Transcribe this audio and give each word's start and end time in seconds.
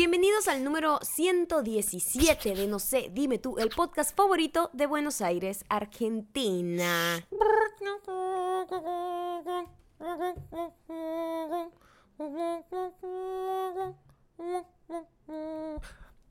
Bienvenidos 0.00 0.48
al 0.48 0.64
número 0.64 0.98
117 1.02 2.54
de 2.54 2.66
No 2.66 2.78
sé, 2.78 3.10
dime 3.12 3.36
tú, 3.38 3.58
el 3.58 3.68
podcast 3.68 4.16
favorito 4.16 4.70
de 4.72 4.86
Buenos 4.86 5.20
Aires, 5.20 5.62
Argentina. 5.68 7.22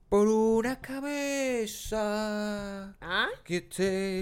Por 0.10 0.28
una 0.28 0.82
cabeza. 0.82 2.00
¿Ah? 3.00 3.28
que 3.44 3.62
te- 3.62 4.22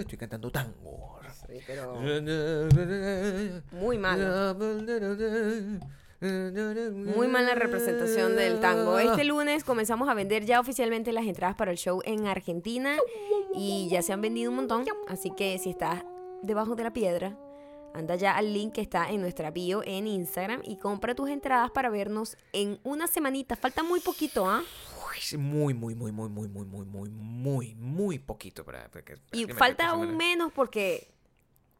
Estoy 0.00 0.18
cantando 0.18 0.52
tango. 0.52 1.18
Sí, 1.48 1.60
pero 1.66 1.94
muy 3.72 3.96
malo. 3.96 4.54
Muy 6.20 7.28
mala 7.28 7.54
representación 7.54 8.36
del 8.36 8.60
tango. 8.60 8.98
Este 8.98 9.24
lunes 9.24 9.64
comenzamos 9.64 10.08
a 10.08 10.14
vender 10.14 10.44
ya 10.44 10.60
oficialmente 10.60 11.12
las 11.12 11.26
entradas 11.26 11.56
para 11.56 11.70
el 11.70 11.76
show 11.76 12.00
en 12.04 12.26
Argentina 12.26 12.96
y 13.54 13.88
ya 13.90 14.02
se 14.02 14.12
han 14.12 14.20
vendido 14.20 14.50
un 14.50 14.56
montón. 14.56 14.84
Así 15.08 15.30
que 15.36 15.58
si 15.58 15.70
estás 15.70 16.04
debajo 16.42 16.74
de 16.74 16.84
la 16.84 16.92
piedra, 16.92 17.36
anda 17.94 18.14
ya 18.16 18.36
al 18.36 18.52
link 18.52 18.74
que 18.74 18.80
está 18.82 19.10
en 19.10 19.20
nuestra 19.20 19.50
bio 19.50 19.82
en 19.84 20.06
Instagram 20.06 20.60
y 20.64 20.76
compra 20.76 21.14
tus 21.14 21.30
entradas 21.30 21.70
para 21.70 21.88
vernos 21.90 22.36
en 22.52 22.78
una 22.82 23.06
semanita. 23.06 23.56
Falta 23.56 23.82
muy 23.82 24.00
poquito, 24.00 24.48
¿ah? 24.48 24.62
Muy, 25.38 25.72
muy, 25.72 25.94
muy, 25.94 26.12
muy, 26.12 26.28
muy, 26.28 26.48
muy, 26.48 26.66
muy, 26.66 26.84
muy, 26.84 27.08
muy, 27.10 27.74
muy 27.74 28.18
poquito 28.18 28.64
para. 28.64 28.88
para 28.90 29.04
que- 29.04 29.16
para 29.16 29.40
Y 29.40 29.46
falta 29.46 29.88
aún 29.88 30.14
menos 30.16 30.52
porque 30.52 31.15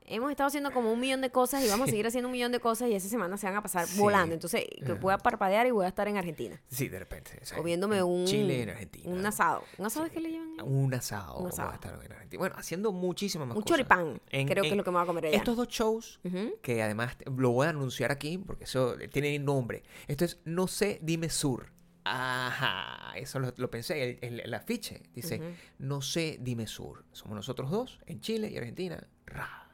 hemos 0.09 0.31
estado 0.31 0.49
haciendo 0.49 0.73
como 0.73 0.93
un 0.93 1.01
millón 1.01 1.21
de 1.21 1.31
cosas 1.31 1.65
y 1.65 1.69
vamos 1.69 1.89
a 1.89 1.91
seguir 1.91 2.07
haciendo 2.07 2.29
un 2.29 2.33
millón 2.33 2.53
de 2.53 2.61
cosas 2.61 2.89
y 2.89 2.95
esa 2.95 3.09
semana 3.09 3.37
se 3.37 3.47
van 3.47 3.57
a 3.57 3.63
pasar 3.63 3.87
Sí. 3.87 3.99
volando. 3.99 4.35
Entonces, 4.35 4.65
que 4.85 4.93
voy 4.95 5.13
a 5.13 5.19
parpadear 5.19 5.67
y 5.67 5.71
voy 5.71 5.85
a 5.85 5.89
estar 5.89 6.07
en 6.09 6.17
Argentina. 6.17 6.61
Sí, 6.69 6.89
de 6.89 6.99
repente. 6.99 7.39
o 7.43 7.45
sea, 7.45 7.59
en 7.59 7.85
un, 8.05 8.25
Chile, 8.27 8.63
en 8.63 8.71
Argentina. 8.71 9.11
un 9.13 9.25
asado. 9.27 9.63
¿Un 9.79 9.87
asado 9.87 10.07
es 10.07 10.13
que 10.13 10.21
le 10.21 10.33
llaman? 10.33 10.57
Un 10.63 10.95
asado. 10.95 11.35
Un 11.39 11.45
vamos 11.45 11.59
a 11.59 11.63
asado. 11.63 11.75
estar 11.75 12.05
en 12.05 12.13
Argentina. 12.13 12.39
Bueno, 12.39 12.55
haciendo 12.59 12.93
muchísimas 12.93 13.47
más 13.49 13.57
Un 13.57 13.63
cosas. 13.63 13.77
choripán. 13.77 14.21
En- 14.31 14.47
creo 14.49 14.63
que 14.63 14.71
es 14.71 14.77
lo 14.77 14.85
que 14.85 14.91
me 14.91 14.97
voy 14.97 15.05
a 15.05 15.07
comer 15.07 15.27
allá. 15.27 15.37
Estos 15.37 15.57
dos 15.57 15.69
shows, 15.69 16.21
que 16.63 16.83
además 16.83 17.17
lo 17.37 17.51
voy 17.51 17.67
a 17.67 17.71
anunciar 17.71 18.11
aquí 18.13 18.39
porque 18.39 18.65
eso 18.65 18.97
tiene 19.13 19.39
nombre. 19.39 19.83
Esto 20.09 20.25
es 20.25 20.39
No 20.45 20.67
sé, 20.67 20.99
dime 21.03 21.29
sur. 21.31 21.73
Ajá, 22.09 23.17
eso 23.17 23.39
lo, 23.41 23.53
lo 23.57 23.71
pensé, 23.71 24.03
el, 24.03 24.19
el- 24.23 24.41
el 24.41 24.55
afiche 24.55 25.03
dice, 25.15 25.41
no 25.79 26.01
sé, 26.03 26.39
dime 26.41 26.67
sur. 26.67 27.05
Somos 27.13 27.35
nosotros 27.37 27.71
dos, 27.71 27.99
en 28.07 28.21
Chile 28.21 28.49
y 28.51 28.57
Argentina, 28.57 29.07
ra, 29.27 29.66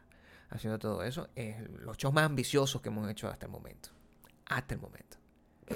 haciendo 0.52 0.78
todo 0.78 1.02
eso. 1.02 1.28
Es 1.34 1.56
los 1.80 1.96
shows 1.96 2.14
más 2.14 2.24
ambiciosos 2.24 2.80
que 2.82 2.88
hemos 2.88 3.10
hecho 3.10 3.28
hasta 3.28 3.46
el 3.46 3.52
momento. 3.52 3.88
Hasta 4.46 4.74
el 4.74 4.80
momento. 4.80 5.16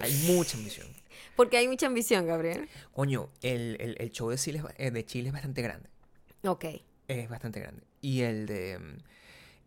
Hay 0.00 0.12
mucha 0.26 0.56
ambición. 0.56 0.86
Porque 1.36 1.56
hay 1.56 1.68
mucha 1.68 1.86
ambición, 1.86 2.26
Gabriel. 2.26 2.68
Coño, 2.92 3.30
el, 3.42 3.76
el- 3.80 3.96
el 3.98 4.10
show 4.10 4.28
de 4.30 4.36
Chile, 4.36 4.62
es 4.76 4.86
eh, 4.88 4.90
de 4.90 5.04
Chile 5.06 5.28
es 5.28 5.32
bastante 5.32 5.62
grande. 5.62 5.88
Ok. 6.44 6.64
Es 7.08 7.28
bastante 7.28 7.60
grande. 7.60 7.82
Y 8.00 8.22
el 8.22 8.46
de, 8.46 8.78
mm, 8.78 8.98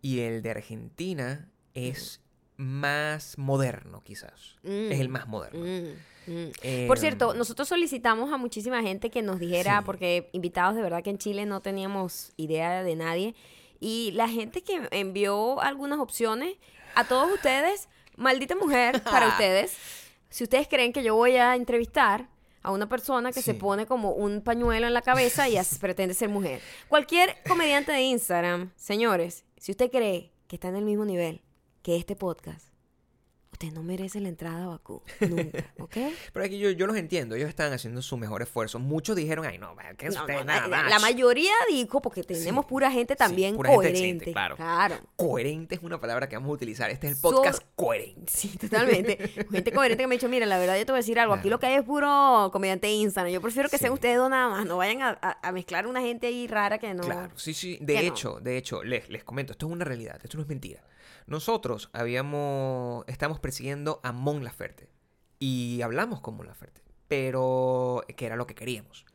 y 0.01 0.19
el 0.19 0.41
de 0.41 0.51
Argentina 0.51 1.49
es 1.73 2.21
más 2.57 3.38
moderno, 3.38 4.01
quizás. 4.03 4.57
Es 4.63 4.99
el 4.99 5.07
Mm, 5.09 5.11
más 5.11 5.27
moderno. 5.27 5.59
mm, 5.61 6.31
mm. 6.31 6.51
Eh, 6.61 6.85
Por 6.88 6.99
cierto, 6.99 7.33
nosotros 7.33 7.67
solicitamos 7.69 8.31
a 8.33 8.38
muchísima 8.38 8.81
gente 8.81 9.09
que 9.09 9.21
nos 9.21 9.39
dijera, 9.39 9.79
Sí. 9.79 9.85
porque 9.85 10.29
invitados 10.33 10.75
de 10.75 10.81
verdad 10.81 11.01
que 11.01 11.09
en 11.09 11.17
Chile 11.17 11.45
no 11.45 11.61
teníamos 11.61 12.33
idea 12.35 12.83
de 12.83 12.95
nadie, 12.97 13.33
y 13.80 14.11
la 14.13 14.27
gente 14.27 14.61
que 14.61 14.88
envió 14.91 15.61
algunas 15.61 15.99
opciones, 15.99 16.55
a 16.95 17.05
todos 17.05 17.31
ustedes, 17.31 17.88
maldita 18.16 18.55
mujer 18.55 19.02
para 19.03 19.27
ustedes, 19.27 19.77
si 20.30 20.44
ustedes 20.44 20.67
creen 20.67 20.94
que 20.94 21.03
yo 21.03 21.16
voy 21.16 21.35
a 21.35 21.55
entrevistar 21.55 22.27
a 22.61 22.72
una 22.72 22.89
persona 22.89 23.31
que 23.31 23.41
se 23.41 23.53
pone 23.53 23.85
como 23.85 24.11
un 24.11 24.41
pañuelo 24.41 24.88
en 24.88 24.94
la 24.94 25.02
cabeza 25.02 25.47
y 25.47 25.57
pretende 25.79 26.13
ser 26.13 26.29
mujer. 26.29 26.62
Cualquier 26.88 27.38
comediante 27.47 27.91
de 27.91 28.01
Instagram, 28.01 28.72
señores, 28.75 29.45
si 29.57 29.72
usted 29.72 29.90
cree 29.90 30.31
que 30.47 30.57
está 30.57 30.67
en 30.67 30.75
el 30.75 30.85
mismo 30.85 31.06
nivel 31.06 31.41
que 31.81 31.96
este 31.96 32.16
podcast, 32.16 32.69
usted 33.62 33.74
no 33.75 33.84
merece 33.84 34.22
la 34.22 34.30
entrada 34.30 34.64
a 34.64 34.68
Bakú, 34.68 35.02
nunca, 35.20 35.66
¿ok? 35.80 35.97
Pero 36.31 36.46
aquí 36.46 36.58
yo, 36.59 36.70
yo 36.70 36.88
los 36.88 36.96
entiendo. 36.96 37.36
Ellos 37.36 37.50
están 37.50 37.74
haciendo 37.74 38.02
su 38.02 38.16
mejor 38.16 38.42
esfuerzo. 38.42 38.80
Muchos 38.80 39.18
dijeron, 39.18 39.46
ay, 39.46 39.58
no, 39.58 39.75
que 39.97 40.08
es 40.08 40.16
No, 40.16 40.22
usted 40.22 40.36
no, 40.36 40.44
nada 40.46 40.62
la, 40.70 40.84
más. 40.84 40.90
la 40.90 41.00
mayoría 41.00 41.52
dijo, 41.70 42.02
porque 42.02 42.24
tenemos 42.24 42.66
pura 42.66 42.90
gente 42.90 43.18
también 43.18 43.58
pura 43.58 43.72
gente 43.72 43.90
coherente. 43.92 44.31
claro. 44.31 44.56
claro. 44.56 44.96
Coherente 45.18 45.75
es 45.75 45.81
una 45.84 46.00
palabra 46.00 46.30
que 46.30 46.38
vamos 46.38 46.52
a 46.52 46.53
utilizar. 46.53 46.90
Este 46.90 47.08
es 47.08 47.14
el 47.14 47.18
So- 47.20 47.31
podcast 47.31 47.62
coherente. 47.75 48.31
Sí, 48.31 48.58
totalmente. 48.58 49.18
gente 49.52 49.72
coherente 49.74 50.03
que 50.03 50.08
me 50.08 50.16
ha 50.16 50.18
dicho, 50.18 50.30
mira, 50.30 50.46
la 50.46 50.58
verdad 50.58 50.78
yo 50.78 50.86
te 50.86 50.94
voy 50.94 51.00
a 51.00 51.02
decir 51.03 51.20
algo, 51.20 51.34
aquí 51.34 51.50
lo 51.50 51.59
que 51.59 51.66
hay 51.66 51.74
es 51.76 51.84
puro 51.84 52.50
comediante 52.53 52.90
Instagram. 52.90 53.34
Yo 53.34 53.41
prefiero 53.41 53.68
que 53.68 53.78
Sí. 53.78 53.81
sean 53.81 53.94
ustedes 53.94 54.16
dos 54.18 54.30
nada 54.30 54.47
más, 54.47 54.66
no 54.68 54.78
vayan 54.78 55.02
a, 55.02 55.09
a- 55.22 55.38
a 55.46 55.52
mezclar 55.52 55.86
una 55.86 56.00
gente 56.00 56.28
ahí 56.28 56.47
rara 56.47 56.78
que 56.78 56.94
no... 56.94 57.03
Claro, 57.03 57.34
sí, 57.36 57.53
sí. 57.53 57.78
De 57.81 57.96
no. 57.96 58.00
hecho, 58.00 58.40
de 58.40 58.58
hecho, 58.58 58.84
les, 58.86 59.09
les 59.09 59.26
comento, 59.26 59.52
esto 59.52 59.66
es 59.68 59.72
una 59.74 59.84
realidad, 59.84 60.18
esto 60.24 60.38
no 60.38 60.44
es 60.44 60.50
mentira. 60.50 60.81
Nosotros 61.29 61.90
habíamos, 61.94 63.06
estamos 63.07 63.40
persiguiendo 63.40 64.00
a 64.03 64.12
Mon 64.12 64.44
Laferte 64.44 64.90
y 65.38 65.81
hablamos 65.84 66.22
con 66.22 66.35
Mon 66.35 66.47
Laferte, 66.47 66.81
pero 67.07 68.03
que 68.17 68.25
era 68.25 68.35
lo 68.35 68.47
que 68.47 68.56
queríamos 68.56 69.06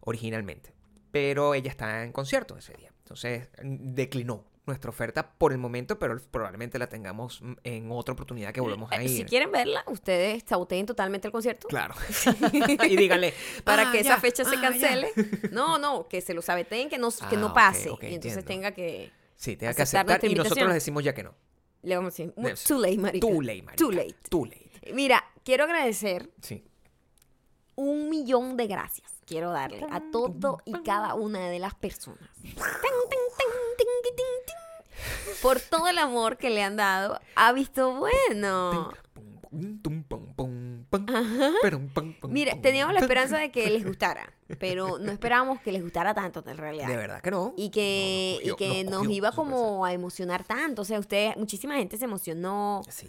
originalmente. 0.00 0.72
Pero 1.10 1.54
ella 1.54 1.70
está 1.70 2.04
en 2.04 2.12
concierto 2.12 2.56
ese 2.56 2.72
día, 2.74 2.90
entonces 3.00 3.48
declinó 3.62 4.44
nuestra 4.66 4.90
oferta 4.90 5.30
por 5.32 5.52
el 5.52 5.58
momento, 5.58 5.98
pero 5.98 6.18
probablemente 6.30 6.78
la 6.78 6.88
tengamos 6.88 7.40
mm, 7.40 7.52
en 7.64 7.90
otra 7.90 8.12
oportunidad 8.12 8.52
que 8.52 8.60
volvemos 8.60 8.92
a 8.92 8.96
Eh, 8.96 9.04
ir. 9.04 9.10
Si 9.10 9.24
quieren 9.24 9.50
verla, 9.50 9.82
ustedes 9.86 10.44
sauteen 10.46 10.84
totalmente 10.84 11.26
el 11.28 11.32
concierto. 11.32 11.68
Claro. 11.68 11.94
y 12.86 12.96
díganle, 12.96 13.32
Para 13.64 13.88
"Ah, 13.88 13.92
que 13.92 14.00
esa 14.00 14.18
fecha 14.18 14.44
se 14.44 14.56
ah, 14.56 14.60
ya". 14.60 14.60
cancele. 14.70 15.10
No, 15.52 15.78
no, 15.78 16.06
que 16.08 16.20
se 16.20 16.34
lo 16.34 16.42
sabeteen, 16.42 16.90
que 16.90 16.98
no, 16.98 17.10
que 17.10 17.36
Ah, 17.36 17.38
no 17.38 17.52
pase. 17.54 17.88
y 17.88 17.92
entonces 17.92 18.14
entiendo. 18.14 18.44
tenga 18.44 18.72
que... 18.72 19.10
Sí, 19.36 19.56
tenga 19.56 19.72
que 19.72 19.82
aceptar 19.82 20.22
y 20.24 20.34
nosotros 20.34 20.66
les 20.66 20.74
decimos 20.74 21.02
ya 21.02 21.14
que 21.14 21.22
no. 21.22 21.34
Le 21.82 21.96
vamos 21.96 22.12
a 22.18 22.22
decir, 22.24 22.32
too 22.66 22.78
late, 22.78 22.98
marica. 22.98 23.26
Too 23.26 23.40
late, 23.42 23.62
marica. 23.62 23.76
Too 23.76 23.90
late. 23.92 24.14
Too 24.28 24.44
late. 24.46 24.92
Mira, 24.92 25.24
quiero 25.44 25.64
agradecer 25.64 26.30
Sí. 26.42 26.64
un 27.76 28.08
millón 28.10 28.56
de 28.56 28.66
gracias. 28.66 29.12
Quiero 29.26 29.50
darle 29.52 29.84
a 29.90 30.00
todo 30.10 30.58
y 30.64 30.72
cada 30.82 31.14
una 31.14 31.48
de 31.50 31.58
las 31.58 31.74
personas. 31.74 32.28
Tin, 32.42 32.52
tin, 32.54 32.60
tin, 33.38 33.76
tin, 33.76 33.86
tin, 34.02 34.14
tin. 34.16 35.34
Por 35.42 35.60
todo 35.60 35.86
el 35.88 35.98
amor 35.98 36.38
que 36.38 36.50
le 36.50 36.62
han 36.62 36.76
dado 36.76 37.20
a 37.36 37.52
Visto 37.52 37.94
Bueno. 37.94 38.92
Mire, 42.28 42.54
teníamos 42.62 42.94
la 42.94 43.00
esperanza 43.00 43.38
de 43.38 43.50
que 43.50 43.68
les 43.70 43.84
gustara, 43.86 44.32
pero 44.58 44.98
no 44.98 45.12
esperábamos 45.12 45.60
que 45.60 45.72
les 45.72 45.82
gustara 45.82 46.14
tanto 46.14 46.42
en 46.46 46.56
realidad. 46.56 46.88
De 46.88 46.96
verdad 46.96 47.20
que 47.20 47.30
no. 47.30 47.52
Y 47.56 47.70
que, 47.70 48.38
No, 48.44 48.46
nos 48.48 48.54
y 48.54 48.56
que 48.56 48.68
cogió, 48.84 48.90
nos 48.90 49.10
iba 49.10 49.32
como 49.32 49.84
a 49.84 49.92
emocionar 49.92 50.44
tanto. 50.44 50.82
O 50.82 50.84
sea, 50.84 50.98
usted, 50.98 51.36
muchísima 51.36 51.76
gente 51.76 51.96
se 51.96 52.04
emocionó 52.04 52.82
Sí. 52.88 53.06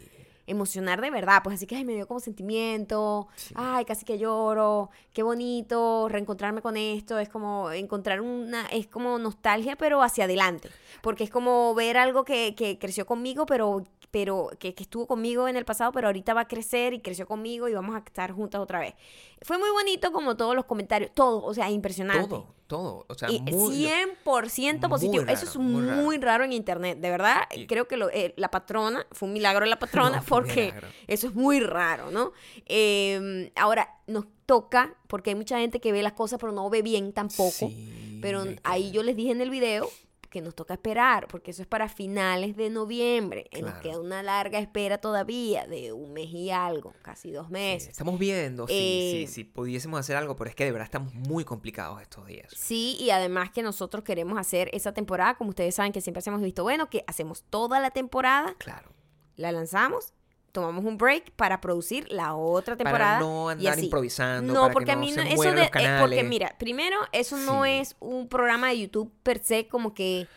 emocionar 0.47 0.99
de 0.99 1.11
verdad, 1.11 1.41
pues 1.43 1.55
así 1.57 1.67
que 1.67 1.75
ay, 1.75 1.85
me 1.85 1.93
dio 1.93 2.07
como 2.07 2.19
sentimiento, 2.19 3.27
Sí. 3.35 3.53
ay, 3.55 3.85
casi 3.85 4.03
que 4.03 4.17
lloro, 4.17 4.89
qué 5.13 5.21
bonito 5.21 6.07
reencontrarme 6.09 6.61
con 6.63 6.75
esto, 6.75 7.19
es 7.19 7.29
como 7.29 7.69
encontrar 7.71 8.19
una, 8.19 8.65
es 8.67 8.87
como 8.87 9.19
nostalgia, 9.19 9.75
pero 9.75 10.01
hacia 10.01 10.23
adelante, 10.23 10.69
porque 11.03 11.23
es 11.23 11.29
como 11.29 11.75
ver 11.75 11.97
algo 11.97 12.23
que, 12.25 12.55
que 12.55 12.79
creció 12.79 13.05
conmigo, 13.05 13.45
pero, 13.45 13.83
pero 14.11 14.49
que, 14.59 14.73
que 14.73 14.83
estuvo 14.83 15.05
conmigo 15.07 15.47
en 15.47 15.55
el 15.55 15.65
pasado, 15.65 15.91
pero 15.91 16.07
ahorita 16.07 16.33
va 16.33 16.41
a 16.41 16.47
crecer 16.47 16.93
y 16.93 16.99
creció 17.01 17.27
conmigo 17.27 17.67
y 17.67 17.73
vamos 17.73 17.95
a 17.95 17.99
estar 17.99 18.31
juntas 18.31 18.59
otra 18.61 18.79
vez. 18.79 18.95
Fue 19.41 19.57
muy 19.57 19.69
bonito 19.69 20.11
como 20.11 20.35
todos 20.35 20.55
los 20.55 20.65
comentarios, 20.65 21.11
todo, 21.13 21.43
o 21.43 21.53
sea, 21.53 21.69
impresionante. 21.69 22.27
Todo, 22.27 22.47
todo. 22.67 23.05
O 23.07 23.13
sea, 23.15 23.29
Y 23.31 23.39
muy, 23.41 23.85
100% 24.25 24.89
positivo. 24.89 25.23
Eso 25.27 25.45
es 25.45 25.55
muy 25.57 25.81
muy 25.83 26.17
raro. 26.17 26.25
raro. 26.27 26.43
en 26.45 26.53
internet. 26.53 26.99
De 26.99 27.09
verdad, 27.09 27.43
Y- 27.55 27.67
creo 27.67 27.87
que 27.87 27.97
lo- 27.97 28.09
eh, 28.09 28.33
la 28.37 28.49
patrona, 28.51 29.05
fue 29.11 29.27
un 29.27 29.33
milagro 29.33 29.63
de 29.65 29.69
la 29.69 29.79
patrona, 29.79 30.17
No, 30.21 30.23
porque 30.27 30.73
eso 31.07 31.27
es 31.27 31.35
muy 31.35 31.59
raro, 31.59 32.11
¿no? 32.11 32.31
Eh, 32.65 33.51
ahora, 33.55 33.95
nos 34.07 34.25
toca, 34.45 34.95
porque 35.07 35.29
hay 35.31 35.35
mucha 35.35 35.59
gente 35.59 35.79
que 35.79 35.91
ve 35.91 36.01
las 36.01 36.13
cosas, 36.13 36.39
pero 36.39 36.51
no 36.51 36.69
ve 36.69 36.81
bien 36.81 37.13
tampoco. 37.13 37.51
Sí, 37.69 38.19
pero 38.21 38.43
ahí 38.63 38.91
yo 38.91 39.03
les 39.03 39.15
dije 39.15 39.31
en 39.31 39.41
el 39.41 39.49
video 39.49 39.87
que 40.29 40.41
nos 40.41 40.55
toca 40.55 40.75
esperar, 40.75 41.27
porque 41.27 41.51
eso 41.51 41.61
es 41.61 41.67
para 41.67 41.89
finales 41.89 42.55
de 42.55 42.69
noviembre. 42.69 43.49
y 43.51 43.61
Nos 43.61 43.71
Claro. 43.71 43.81
queda 43.83 43.99
una 43.99 44.23
larga 44.23 44.59
espera 44.59 44.99
todavía, 44.99 45.65
de 45.67 45.91
un 45.91 46.13
mes 46.13 46.29
y 46.31 46.51
algo, 46.51 46.93
casi 47.01 47.31
dos 47.31 47.47
Sí, 47.47 47.53
meses. 47.53 47.89
estamos 47.89 48.19
viendo 48.19 48.67
si 48.67 48.73
Eh, 49.23 49.27
si 49.27 49.43
pudiésemos 49.43 49.99
hacer 49.99 50.15
algo, 50.15 50.35
pero 50.35 50.49
es 50.49 50.55
que 50.55 50.65
de 50.65 50.71
verdad 50.71 50.85
estamos 50.85 51.13
muy 51.13 51.43
complicados 51.43 52.01
estos 52.01 52.25
días. 52.27 52.53
Sí, 52.55 52.95
y 52.99 53.09
además 53.09 53.49
que 53.51 53.63
nosotros 53.63 54.03
queremos 54.03 54.37
hacer 54.37 54.69
esa 54.73 54.93
temporada, 54.93 55.35
como 55.35 55.49
ustedes 55.49 55.75
saben 55.75 55.91
que 55.91 56.01
siempre 56.01 56.19
hacemos 56.19 56.41
visto 56.41 56.63
bueno, 56.63 56.89
que 56.89 57.03
hacemos 57.07 57.43
toda 57.49 57.79
la 57.79 57.91
temporada, 57.91 58.53
Claro. 58.59 58.91
la 59.35 59.51
lanzamos, 59.51 60.13
tomamos 60.59 60.85
un 60.85 60.97
break 60.97 61.31
para 61.31 61.61
producir 61.61 62.11
la 62.11 62.35
otra 62.35 62.75
temporada. 62.75 63.19
Para 63.19 63.25
no 63.25 63.49
y 63.49 63.53
andar 63.53 63.73
así. 63.73 63.85
improvisando. 63.85 64.53
No, 64.53 64.61
para 64.61 64.73
porque 64.73 64.85
que 64.85 64.91
a 64.91 64.95
no 64.95 65.01
mí 65.01 65.11
se 65.11 65.23
no, 65.23 65.29
eso 65.29 65.43
de, 65.43 65.51
los 65.53 65.65
eh, 65.67 65.97
porque 65.99 66.23
mira, 66.23 66.55
primero, 66.57 66.97
eso 67.11 67.37
no 67.37 67.65
es 67.65 67.95
un 67.99 68.27
programa 68.27 68.69
de 68.69 68.79
YouTube 68.81 69.11
per 69.23 69.43
se 69.43 69.67
como 69.67 69.93
que 69.93 70.27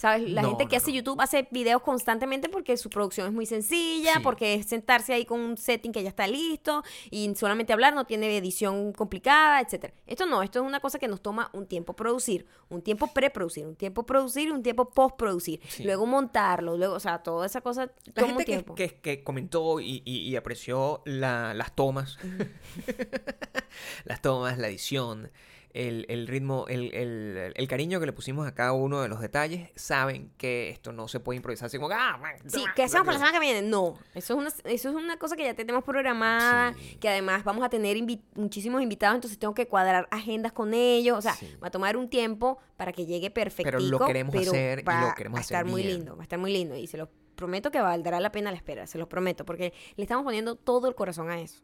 ¿Sabes? 0.00 0.30
La 0.30 0.40
No, 0.40 0.48
gente 0.48 0.64
que 0.64 0.76
no, 0.76 0.78
hace 0.78 0.92
no. 0.92 0.96
YouTube 0.96 1.20
hace 1.20 1.46
videos 1.50 1.82
constantemente 1.82 2.48
porque 2.48 2.78
su 2.78 2.88
producción 2.88 3.26
es 3.26 3.34
muy 3.34 3.44
sencilla, 3.44 4.14
Sí. 4.14 4.20
porque 4.22 4.54
es 4.54 4.64
sentarse 4.66 5.12
ahí 5.12 5.26
con 5.26 5.38
un 5.40 5.58
setting 5.58 5.92
que 5.92 6.02
ya 6.02 6.08
está 6.08 6.26
listo 6.26 6.82
y 7.10 7.30
solamente 7.34 7.74
hablar, 7.74 7.94
no 7.94 8.06
tiene 8.06 8.34
edición 8.34 8.94
complicada, 8.94 9.60
etcétera. 9.60 9.92
Esto 10.06 10.24
no, 10.24 10.42
esto 10.42 10.60
es 10.60 10.64
una 10.64 10.80
cosa 10.80 10.98
que 10.98 11.06
nos 11.06 11.20
toma 11.20 11.50
un 11.52 11.66
tiempo 11.66 11.94
producir, 11.94 12.46
un 12.70 12.80
tiempo 12.80 13.08
preproducir, 13.08 13.66
un 13.66 13.76
tiempo 13.76 14.06
producir 14.06 14.48
y 14.48 14.52
un 14.52 14.62
tiempo 14.62 14.88
postproducir, 14.88 15.60
Sí. 15.68 15.84
luego 15.84 16.06
montarlo, 16.06 16.78
luego, 16.78 16.94
o 16.94 17.00
sea, 17.00 17.18
toda 17.22 17.44
esa 17.44 17.60
cosa 17.60 17.90
La 18.06 18.12
toma 18.14 18.26
un 18.28 18.38
gente 18.38 18.44
que, 18.46 18.52
tiempo. 18.52 18.74
que- 18.74 19.00
que 19.02 19.22
comentó 19.22 19.80
y, 19.80 20.00
y- 20.06 20.20
y 20.30 20.36
apreció 20.36 21.02
la- 21.04 21.52
las 21.52 21.76
tomas, 21.76 22.16
las 24.04 24.22
tomas, 24.22 24.58
la 24.58 24.68
edición, 24.68 25.30
el, 25.72 26.04
el 26.08 26.26
ritmo, 26.26 26.66
el, 26.68 26.92
el- 26.94 27.52
el 27.54 27.68
cariño 27.68 28.00
que 28.00 28.06
le 28.06 28.12
pusimos 28.12 28.46
a 28.46 28.54
cada 28.54 28.72
uno 28.72 29.00
de 29.02 29.08
los 29.08 29.20
detalles, 29.20 29.70
saben 29.76 30.32
que 30.36 30.68
esto 30.70 30.92
no 30.92 31.06
se 31.08 31.20
puede 31.20 31.36
improvisar 31.36 31.66
así 31.66 31.78
como... 31.78 31.94
"Ah, 31.94 32.18
Sí, 32.46 32.64
¿qué 32.74 32.82
hacemos 32.82 33.06
para 33.06 33.18
la 33.18 33.24
semana 33.26 33.32
que 33.38 33.44
viene? 33.44 33.62
No, 33.68 33.96
eso 34.14 34.34
es 34.34 34.38
una, 34.38 34.48
eso 34.72 34.88
es 34.88 34.94
una 34.94 35.16
cosa 35.18 35.36
que 35.36 35.44
ya 35.44 35.54
tenemos 35.54 35.84
programada, 35.84 36.74
Sí. 36.74 36.96
que 36.96 37.08
además 37.08 37.44
vamos 37.44 37.64
a 37.64 37.68
tener 37.68 37.96
invi- 37.96 38.22
muchísimos 38.34 38.82
invitados, 38.82 39.14
entonces 39.16 39.38
tengo 39.38 39.54
que 39.54 39.68
cuadrar 39.68 40.08
agendas 40.10 40.52
con 40.52 40.74
ellos, 40.74 41.16
o 41.18 41.22
sea, 41.22 41.34
Sí. 41.34 41.48
va 41.62 41.68
a 41.68 41.70
tomar 41.70 41.96
un 41.96 42.08
tiempo 42.10 42.58
para 42.76 42.92
que 42.92 43.06
llegue 43.06 43.30
perfectico, 43.30 43.78
lo 43.78 43.98
queremos 44.00 44.34
pero 44.34 44.50
hacer 44.50 44.80
y 44.80 44.82
va 44.82 45.08
lo 45.08 45.14
queremos 45.14 45.38
a 45.38 45.40
hacer 45.42 45.56
estar 45.56 45.66
muy 45.70 45.82
bien. 45.82 45.96
lindo, 45.98 46.16
va 46.16 46.22
a 46.22 46.24
estar 46.24 46.38
muy 46.38 46.52
lindo 46.52 46.76
y 46.76 46.86
se 46.86 46.96
los 46.96 47.08
prometo 47.36 47.70
que 47.70 47.80
valdrá 47.80 48.20
la 48.20 48.32
pena 48.32 48.50
la 48.50 48.56
espera, 48.56 48.86
se 48.86 48.98
los 48.98 49.08
prometo, 49.08 49.44
porque 49.46 49.72
le 49.96 50.02
estamos 50.02 50.24
poniendo 50.24 50.56
todo 50.56 50.88
el 50.88 50.94
corazón 50.94 51.30
a 51.30 51.40
eso. 51.40 51.62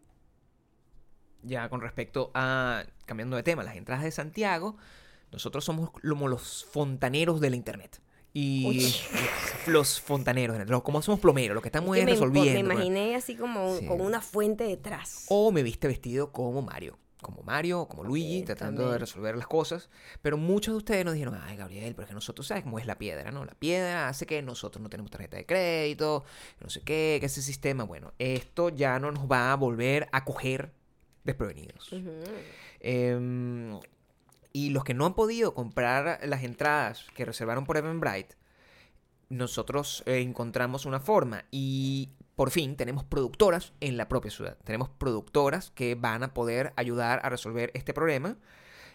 Ya 1.42 1.68
con 1.68 1.80
respecto 1.80 2.30
a, 2.34 2.84
cambiando 3.04 3.36
de 3.36 3.42
tema, 3.42 3.62
las 3.62 3.76
entradas 3.76 4.04
de 4.04 4.10
Santiago, 4.10 4.76
nosotros 5.32 5.64
somos 5.64 5.90
como 5.90 6.28
los 6.28 6.64
fontaneros 6.72 7.40
de 7.40 7.50
la 7.50 7.56
internet. 7.56 8.00
Y 8.32 8.66
Uy. 8.66 8.94
los 9.66 10.00
fontaneros, 10.00 10.58
los- 10.68 10.82
como 10.82 11.00
somos 11.02 11.20
plomeros, 11.20 11.54
los 11.54 11.62
que 11.62 11.68
estamos 11.68 11.96
Es 11.96 12.00
que 12.00 12.06
me, 12.06 12.12
resolviendo. 12.12 12.52
me 12.68 12.74
imaginé 12.74 13.14
así 13.16 13.34
como 13.36 13.76
Sí. 13.78 13.86
con 13.86 14.00
una 14.00 14.20
fuente 14.20 14.64
detrás. 14.64 15.26
O 15.28 15.50
me 15.52 15.62
viste 15.62 15.86
vestido 15.88 16.32
como 16.32 16.62
Mario. 16.62 16.98
Como 17.22 17.42
Mario, 17.42 17.86
como 17.88 18.04
Luigi, 18.04 18.42
tratando 18.42 18.92
de 18.92 18.98
resolver 18.98 19.36
las 19.36 19.46
cosas. 19.46 19.88
Pero 20.20 20.36
muchos 20.36 20.74
de 20.74 20.78
ustedes 20.78 21.04
nos 21.04 21.14
dijeron, 21.14 21.40
ay, 21.42 21.56
Gabriel, 21.56 21.94
pero 21.94 22.02
es 22.04 22.08
que 22.08 22.14
nosotros, 22.14 22.46
¿sabes 22.46 22.62
cómo 22.62 22.78
es 22.78 22.86
la 22.86 22.98
piedra, 22.98 23.30
no? 23.32 23.44
La 23.44 23.54
piedra 23.54 24.08
hace 24.08 24.26
que 24.26 24.42
nosotros 24.42 24.82
no 24.82 24.90
tenemos 24.90 25.10
tarjeta 25.10 25.36
de 25.38 25.46
crédito, 25.46 26.24
no 26.60 26.68
sé 26.68 26.82
qué, 26.82 27.16
que 27.18 27.26
ese 27.26 27.40
sistema. 27.42 27.84
Bueno, 27.84 28.12
esto 28.18 28.68
ya 28.68 28.98
no 29.00 29.10
nos 29.12 29.24
va 29.30 29.50
a 29.50 29.56
volver 29.56 30.08
a 30.12 30.24
coger 30.24 30.72
desprevenidos. 31.26 31.94
Em, 32.81 33.78
y 34.52 34.70
los 34.70 34.84
que 34.84 34.94
no 34.94 35.05
han 35.05 35.14
podido 35.14 35.52
comprar 35.52 36.20
las 36.25 36.43
entradas 36.43 37.06
que 37.14 37.25
reservaron 37.25 37.67
por 37.67 37.76
Eventbrite, 37.76 38.37
nosotros 39.28 40.02
eh, 40.06 40.20
encontramos 40.20 40.87
una 40.87 41.00
forma 41.00 41.44
y 41.50 42.11
por 42.37 42.50
fin 42.50 42.76
tenemos 42.76 43.05
productoras 43.05 43.73
en 43.81 43.96
la 43.96 44.08
propia 44.08 44.31
ciudad. 44.31 44.56
Tenemos 44.64 44.88
productoras 44.88 45.70
que 45.73 45.94
van 45.94 46.23
a 46.23 46.32
poder 46.32 46.73
ayudar 46.76 47.20
a 47.25 47.28
resolver 47.28 47.70
este 47.75 47.93
problema 47.93 48.37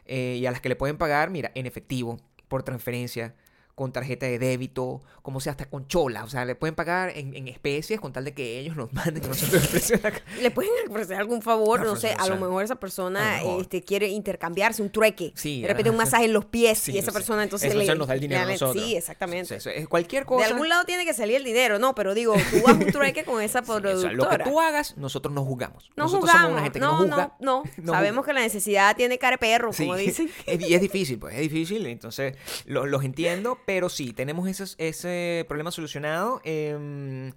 eh, 0.05 0.37
y 0.39 0.45
a 0.45 0.51
las 0.51 0.61
que 0.61 0.69
le 0.69 0.75
pueden 0.75 0.97
pagar, 0.97 1.29
mira, 1.29 1.51
en 1.55 1.65
efectivo, 1.65 2.17
por 2.47 2.63
transferencia, 2.63 3.35
con 3.75 3.91
tarjeta 3.91 4.25
de 4.25 4.37
débito, 4.39 5.01
como 5.21 5.39
sea, 5.39 5.51
hasta 5.51 5.69
con 5.69 5.87
chola. 5.87 6.23
O 6.23 6.29
sea, 6.29 6.45
le 6.45 6.55
pueden 6.55 6.75
pagar 6.75 7.09
en, 7.15 7.35
en 7.35 7.47
especies 7.47 7.99
con 7.99 8.13
tal 8.13 8.25
de 8.25 8.33
que 8.33 8.59
ellos 8.59 8.75
nos 8.75 8.91
manden, 8.93 9.23
¿Le 10.41 10.51
pueden 10.51 10.71
ofrecer 10.89 11.17
algún 11.17 11.41
favor? 11.41 11.79
No, 11.81 11.85
No 11.87 11.95
sé, 11.95 12.13
a 12.17 12.27
lo 12.27 12.37
mejor 12.37 12.63
esa 12.63 12.75
persona 12.75 13.37
mejor. 13.37 13.61
este, 13.61 13.81
quiere 13.83 14.07
intercambiarse 14.09 14.81
un 14.81 14.89
trueque. 14.91 15.33
Sí, 15.35 15.61
de 15.61 15.67
repente 15.67 15.89
un 15.89 15.97
masaje 15.97 16.25
en 16.25 16.33
los 16.33 16.45
pies 16.45 16.79
Sí, 16.79 16.91
y 16.93 16.97
esa 16.97 17.11
persona 17.11 17.43
entonces 17.43 17.69
Esa 17.73 17.77
le, 17.77 17.95
nos 17.95 18.07
da 18.07 18.13
el 18.13 18.19
dinero 18.19 18.41
a 18.41 18.45
nosotros. 18.45 18.83
Sí, 18.83 18.95
exactamente. 18.95 19.55
Eso, 19.55 19.69
es 19.69 19.87
cualquier 19.87 20.25
cosa. 20.25 20.45
De 20.45 20.51
algún 20.51 20.69
lado 20.69 20.83
tiene 20.85 21.05
que 21.05 21.13
salir 21.13 21.35
el 21.37 21.43
dinero, 21.43 21.79
no, 21.79 21.95
pero 21.95 22.13
digo, 22.13 22.33
tú 22.51 22.61
vas 22.65 22.75
un 22.75 22.91
trueque 22.91 23.23
con 23.23 23.41
esa 23.41 23.59
o 23.59 23.63
productora. 23.63 23.99
sea, 24.01 24.11
lo 24.11 24.29
que 24.29 24.37
tú 24.49 24.59
hagas, 24.59 24.97
nosotros 24.97 25.33
no 25.33 25.43
juzgamos. 25.45 25.89
no 25.95 26.03
nosotros 26.05 26.29
jugamos, 26.31 26.41
somos 26.41 26.53
una 26.53 26.63
gente 26.63 26.79
que 26.79 26.85
no, 26.85 26.91
no 27.05 27.15
juzga. 27.15 27.35
no, 27.39 27.63
Sabemos 27.93 28.25
que 28.25 28.33
la 28.33 28.41
necesidad 28.41 28.95
tiene 28.95 29.17
cara 29.17 29.35
de 29.35 29.37
perro, 29.39 29.71
como 29.75 29.95
dicen. 29.97 30.29
es, 30.45 30.61
y 30.69 30.73
es 30.73 30.81
difícil, 30.81 31.19
pues, 31.19 31.35
es 31.35 31.41
difícil. 31.41 31.85
Entonces, 31.85 32.35
lo- 32.65 32.85
los 32.85 33.03
entiendo, 33.03 33.59
pero 33.65 33.89
sí, 33.89 34.13
tenemos 34.13 34.47
ese 34.77 35.45
problema 35.47 35.71
solucionado. 35.71 36.41
Em, 36.43 37.33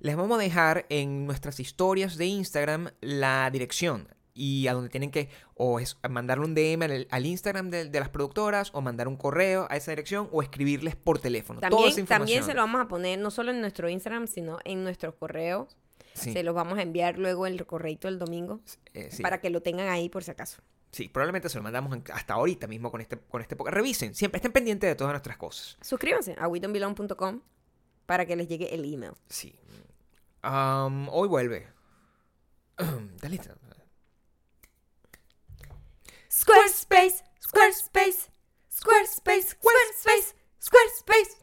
les 0.00 0.16
vamos 0.16 0.38
a 0.38 0.42
dejar 0.42 0.86
en 0.88 1.26
nuestras 1.26 1.60
historias 1.60 2.16
de 2.16 2.26
Instagram 2.26 2.90
la 3.00 3.50
dirección 3.50 4.08
y 4.34 4.68
a 4.68 4.72
donde 4.74 4.88
tienen 4.88 5.10
que 5.10 5.28
o 5.54 5.80
es 5.80 5.96
mandarle 6.08 6.44
un 6.44 6.54
DM 6.54 6.82
al, 6.84 7.08
al 7.10 7.26
Instagram 7.26 7.70
de, 7.70 7.86
de 7.86 8.00
las 8.00 8.08
productoras 8.08 8.70
o 8.72 8.80
mandar 8.80 9.08
un 9.08 9.16
correo 9.16 9.66
a 9.68 9.76
esa 9.76 9.90
dirección 9.90 10.28
o 10.30 10.42
escribirles 10.42 10.94
por 10.94 11.18
teléfono. 11.18 11.58
Toda 11.58 11.68
esa 11.68 11.76
También, 11.78 11.98
información. 12.00 12.18
también 12.20 12.44
se 12.44 12.54
lo 12.54 12.60
vamos 12.60 12.80
a 12.80 12.86
poner 12.86 13.18
no 13.18 13.32
solo 13.32 13.50
en 13.50 13.60
nuestro 13.60 13.88
Instagram, 13.88 14.28
sino 14.28 14.58
en 14.64 14.84
nuestros 14.84 15.14
correos. 15.16 15.76
Sí, 16.14 16.32
Se 16.32 16.42
los 16.42 16.54
vamos 16.54 16.78
a 16.78 16.82
enviar 16.82 17.18
luego 17.18 17.46
el 17.46 17.64
correito 17.66 18.08
el 18.08 18.18
domingo 18.18 18.60
eh, 18.94 19.08
sí. 19.10 19.22
para 19.22 19.40
que 19.40 19.50
lo 19.50 19.62
tengan 19.62 19.88
ahí 19.88 20.08
por 20.08 20.24
si 20.24 20.30
acaso. 20.30 20.62
Sí, 20.90 21.08
probablemente 21.08 21.48
se 21.48 21.58
lo 21.58 21.62
mandamos 21.62 21.98
hasta 22.12 22.34
ahorita 22.34 22.66
mismo 22.66 22.90
con 22.90 23.00
este, 23.00 23.18
con 23.18 23.42
este 23.42 23.56
podcast. 23.56 23.74
Revisen, 23.74 24.14
siempre 24.14 24.38
estén 24.38 24.52
pendientes 24.52 24.88
de 24.88 24.94
todas 24.94 25.12
nuestras 25.12 25.36
cosas. 25.36 25.76
Suscríbanse 25.82 26.34
a 26.38 26.48
witonbelong.com 26.48 27.40
para 28.06 28.24
que 28.24 28.36
les 28.36 28.48
llegue 28.48 28.74
el 28.74 28.90
email. 28.92 29.12
Sí. 29.28 29.58
Am, 30.42 31.08
hoy 31.10 31.28
vuelve. 31.28 31.68
¿Estás 32.78 33.30
lista? 33.30 33.54
Squarespace, 36.30 37.24
Squarespace, 37.42 38.30
Squarespace, 38.70 39.56
Squarespace, 39.56 40.34
Squarespace, 40.60 41.36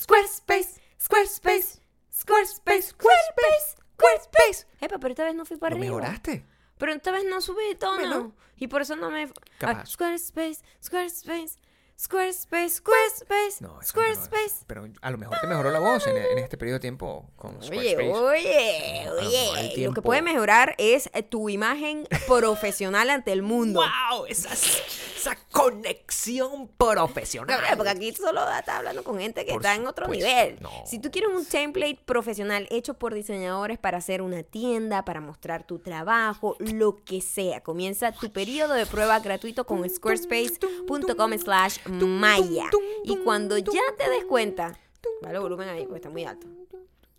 Squarespace, 0.00 0.80
Squarespace, 1.00 1.80
Squarespace, 2.10 2.92
Squarespace, 2.92 3.76
Squarespace. 3.96 4.66
Epa, 4.80 4.98
pero 4.98 5.12
esta 5.12 5.24
vez 5.24 5.34
no 5.34 5.44
fui 5.44 5.56
para 5.56 5.74
¿Lo 5.74 5.80
arriba. 5.82 5.96
mejoraste? 5.96 6.44
Pero 6.78 6.92
esta 6.92 7.10
vez 7.10 7.24
no 7.28 7.40
subí 7.40 7.64
de 7.68 7.74
tono. 7.74 7.96
Bueno. 7.96 8.34
Y 8.56 8.68
por 8.68 8.82
eso 8.82 8.96
no 8.96 9.10
me... 9.10 9.28
Capaz. 9.58 9.82
Ah, 9.82 9.86
Squarespace, 9.86 10.60
Squarespace, 10.82 11.58
Squarespace, 11.98 12.68
Squarespace, 12.76 13.56
No, 13.60 13.68
no. 13.68 13.82
Squarespace. 13.82 14.64
Pero 14.66 14.86
a 15.00 15.10
lo 15.10 15.16
mejor 15.18 15.38
te 15.40 15.46
mejoró 15.46 15.70
la 15.70 15.78
voz 15.78 16.06
en, 16.06 16.16
en 16.16 16.38
este 16.38 16.58
periodo 16.58 16.74
de 16.76 16.80
tiempo 16.80 17.30
con 17.36 17.56
Oye, 17.56 17.64
Squarespace. 17.66 18.12
oye, 18.12 19.02
el 19.04 19.08
oye. 19.12 19.84
Lo 19.86 19.92
que 19.94 20.02
puede 20.02 20.20
mejorar 20.20 20.74
es 20.78 21.08
eh, 21.14 21.22
tu 21.22 21.48
imagen 21.48 22.06
profesional 22.28 23.08
ante 23.08 23.32
el 23.32 23.40
mundo. 23.42 23.80
¡Wow! 24.10 24.26
Esa, 24.26 24.52
esa 24.52 25.36
conexión 25.50 26.68
profesional. 26.76 27.56
Gabriel, 27.56 27.76
porque 27.78 27.90
aquí 27.90 28.12
solo 28.12 28.40
está 28.58 28.76
hablando 28.76 29.02
con 29.02 29.18
gente 29.18 29.44
que 29.46 29.52
Por 29.52 29.62
está 29.62 29.74
en 29.74 29.86
otro 29.86 30.06
nivel. 30.08 30.58
no. 30.60 30.70
Si 30.84 30.98
tú 30.98 31.10
quieres 31.10 31.30
un 31.34 31.46
template 31.46 31.98
profesional 32.04 32.66
hecho 32.70 32.94
por 32.94 33.14
diseñadores 33.14 33.78
para 33.78 33.98
hacer 33.98 34.20
una 34.20 34.42
tienda, 34.42 35.04
para 35.04 35.20
mostrar 35.22 35.64
tu 35.66 35.78
trabajo, 35.78 36.56
lo 36.58 36.96
que 37.04 37.22
sea, 37.22 37.62
comienza 37.62 38.12
tu 38.12 38.30
periodo 38.30 38.74
de 38.74 38.84
prueba 38.84 39.18
gratuito 39.20 39.64
con 39.64 39.88
squarespace.com 39.88 41.38
slash 41.38 41.78
maya. 41.88 42.70
Y 43.04 43.16
cuando 43.18 43.58
ya 43.58 43.82
te 43.96 44.08
des 44.10 44.24
cuenta, 44.24 44.78
vale 45.22 45.36
el 45.36 45.42
volumen 45.42 45.68
ahí 45.68 45.84
porque 45.84 45.96
está 45.96 46.10
muy 46.10 46.24
alto. 46.24 46.46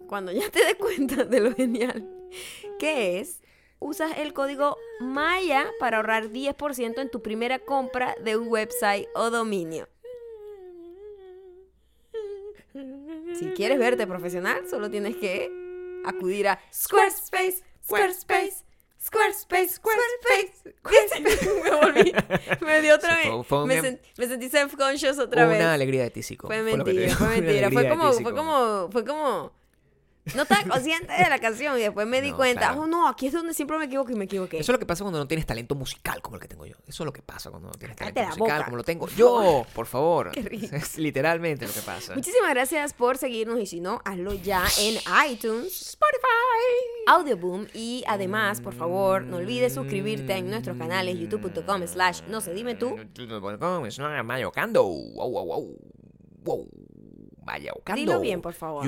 Cuando 0.07 0.31
ya 0.31 0.49
te 0.49 0.63
des 0.63 0.75
cuenta 0.75 1.25
de 1.25 1.39
lo 1.39 1.53
genial 1.53 2.07
que 2.79 3.19
es, 3.19 3.41
usas 3.79 4.17
el 4.17 4.33
código 4.33 4.77
MAYA 4.99 5.69
para 5.79 5.97
ahorrar 5.97 6.29
10% 6.29 7.01
en 7.01 7.09
tu 7.09 7.21
primera 7.21 7.59
compra 7.59 8.15
de 8.23 8.37
un 8.37 8.47
website 8.47 9.07
o 9.15 9.29
dominio. 9.29 9.87
Si 13.33 13.51
quieres 13.55 13.79
verte 13.79 14.05
profesional, 14.05 14.67
solo 14.69 14.89
tienes 14.89 15.15
que 15.15 15.51
acudir 16.05 16.47
a 16.47 16.59
Squarespace, 16.73 17.63
Squarespace, 17.83 18.65
Squarespace, 19.07 19.69
Squarespace. 19.75 20.75
Squarespace. 20.79 21.61
me 21.63 21.71
volví, 21.71 22.13
me 22.65 22.81
dio 22.81 22.95
otra 22.95 23.11
Sí, 23.11 23.17
vez. 23.17 23.27
fue- 23.29 23.43
fue 23.45 23.61
un 23.63 23.67
me, 23.69 23.81
sen- 23.81 23.99
me 24.17 24.27
sentí 24.27 24.49
self-conscious 24.49 25.17
otra 25.19 25.43
Una 25.45 25.51
vez. 25.53 25.61
alegría 25.65 26.03
de 26.03 26.09
tísico. 26.11 26.47
Fue 26.47 26.61
mentira, 26.63 27.15
fue 27.15 27.27
una 27.27 27.35
mentira. 27.37 27.71
Fue 27.71 27.87
como, 27.89 28.11
fue 28.13 28.33
como, 28.35 28.89
fue 28.91 29.05
como. 29.05 29.56
No 30.35 30.43
estaba 30.43 30.63
consciente 30.63 31.11
de 31.13 31.29
la 31.29 31.39
canción 31.39 31.77
y 31.77 31.81
después 31.81 32.07
me 32.07 32.21
di 32.21 32.31
No, 32.31 32.37
cuenta, 32.37 32.67
claro. 32.67 32.81
oh 32.81 32.87
no, 32.87 33.07
aquí 33.07 33.27
es 33.27 33.33
donde 33.33 33.53
siempre 33.53 33.77
me 33.77 33.85
equivoco 33.85 34.11
y 34.11 34.15
me 34.15 34.25
equivoqué. 34.25 34.59
Eso 34.59 34.71
es 34.71 34.73
lo 34.73 34.79
que 34.79 34.85
pasa 34.85 35.03
cuando 35.03 35.19
no 35.19 35.27
tienes 35.27 35.45
talento 35.45 35.75
musical 35.75 36.21
como 36.21 36.35
el 36.35 36.41
que 36.41 36.47
tengo 36.47 36.65
yo. 36.65 36.75
Eso 36.87 37.03
es 37.03 37.05
lo 37.05 37.13
que 37.13 37.21
pasa 37.21 37.49
cuando 37.49 37.69
no 37.69 37.75
tienes 37.75 37.97
talento 37.97 38.19
la 38.21 38.27
musical 38.27 38.47
boca, 38.57 38.65
como 38.65 38.77
lo 38.77 38.83
tengo 38.83 39.07
yo, 39.09 39.65
por 39.73 39.85
favor. 39.85 40.31
Qué 40.33 40.41
rico. 40.41 40.75
Es 40.75 40.97
literalmente 40.97 41.65
lo 41.67 41.73
que 41.73 41.81
pasa. 41.81 42.13
Muchísimas 42.15 42.49
gracias 42.51 42.93
por 42.93 43.17
seguirnos 43.17 43.59
y 43.59 43.65
si 43.65 43.79
no, 43.81 44.01
hazlo 44.05 44.33
ya 44.33 44.63
en 44.79 44.95
iTunes, 45.31 45.81
Spotify. 45.89 47.07
Audioboom 47.07 47.67
y 47.73 48.03
además, 48.07 48.59
por 48.61 48.73
favor, 48.73 49.23
no 49.23 49.37
olvides 49.37 49.73
suscribirte 49.73 50.33
en 50.33 50.49
nuestros 50.49 50.77
canales 50.77 51.17
youtube.com 51.17 51.87
slash 51.87 52.21
no 52.27 52.41
se 52.41 52.53
dime 52.53 52.75
tú. 52.75 52.95
youtube.com 53.15 53.89
slash 53.89 54.23
mayocando. 54.23 54.83
Wow, 54.83 55.29
wow, 55.31 55.45
wow. 55.45 55.77
Wow. 56.43 56.67
Mayocando. 57.45 57.99
Dilo 57.99 58.19
bien, 58.19 58.41
por 58.41 58.53
favor. 58.53 58.83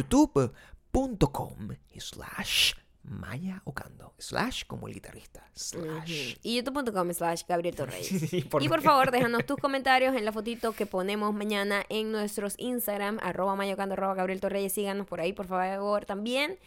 youtube.com 0.93 1.69
slash 1.98 2.74
Maya 3.03 3.62
Ocando. 3.65 4.13
Slash 4.19 4.65
como 4.65 4.88
el 4.88 4.93
guitarrista. 4.93 5.50
Slash. 5.55 6.36
Y 6.43 6.58
youtube.com 6.58 7.13
slash 7.13 7.43
Gabriel 7.48 7.75
Torreyes. 7.75 8.34
Y 8.34 8.41
por 8.50 8.62
y 8.62 8.67
por 8.69 8.77
lo- 8.79 8.84
favor, 8.84 9.12
déjanos 9.12 9.46
tus 9.46 9.58
comentarios 9.58 10.15
en 10.15 10.25
la 10.25 10.31
fotito 10.31 10.74
que 10.74 10.86
ponemos 10.86 11.34
mañana 11.34 11.84
en 11.89 12.12
nuestros 12.12 12.55
Instagram, 12.58 13.19
arroba 13.22 13.55
mayocando, 13.55 13.93
arroba 13.93 14.15
Gabriel 14.15 14.39
Torreyes. 14.41 14.74
Síganos 14.74 15.08
por 15.08 15.22
ahí, 15.22 15.34
por 15.34 15.48
favor, 15.48 16.05
también. 16.05 16.60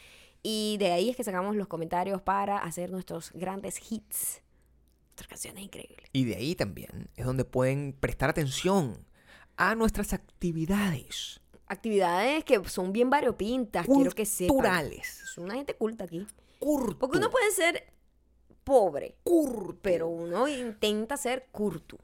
Y 0.42 0.76
de 0.78 0.92
ahí 0.92 1.10
es 1.10 1.16
que 1.16 1.22
sacamos 1.24 1.54
los 1.54 1.68
comentarios 1.68 2.20
para 2.22 2.58
hacer 2.58 2.90
nuestros 2.90 3.30
grandes 3.32 3.78
hits. 3.92 4.40
Nuestras 5.10 5.28
canciones 5.28 5.64
increíbles. 5.64 6.08
Y 6.12 6.24
de 6.24 6.36
ahí 6.36 6.54
también 6.56 7.10
es 7.16 7.26
donde 7.26 7.44
pueden 7.44 7.92
prestar 7.92 8.30
atención 8.30 9.06
a 9.56 9.74
nuestras 9.74 10.12
actividades 10.14 11.40
Actividades 11.72 12.44
que 12.44 12.62
son 12.68 12.92
bien 12.92 13.08
variopintas, 13.10 13.86
quiero 13.86 14.10
que 14.12 14.26
sepan. 14.26 14.48
culturales. 14.56 15.22
Es 15.22 15.38
una 15.38 15.54
gente 15.54 15.74
culta 15.74 16.04
aquí. 16.04 16.26
Curto. 16.58 16.98
Porque 16.98 17.18
uno 17.18 17.30
puede 17.30 17.50
ser 17.50 17.84
pobre, 18.62 19.16
curto. 19.24 19.78
pero 19.82 20.08
uno 20.08 20.46
intenta 20.48 21.16
ser 21.16 21.46
curto. 21.50 21.98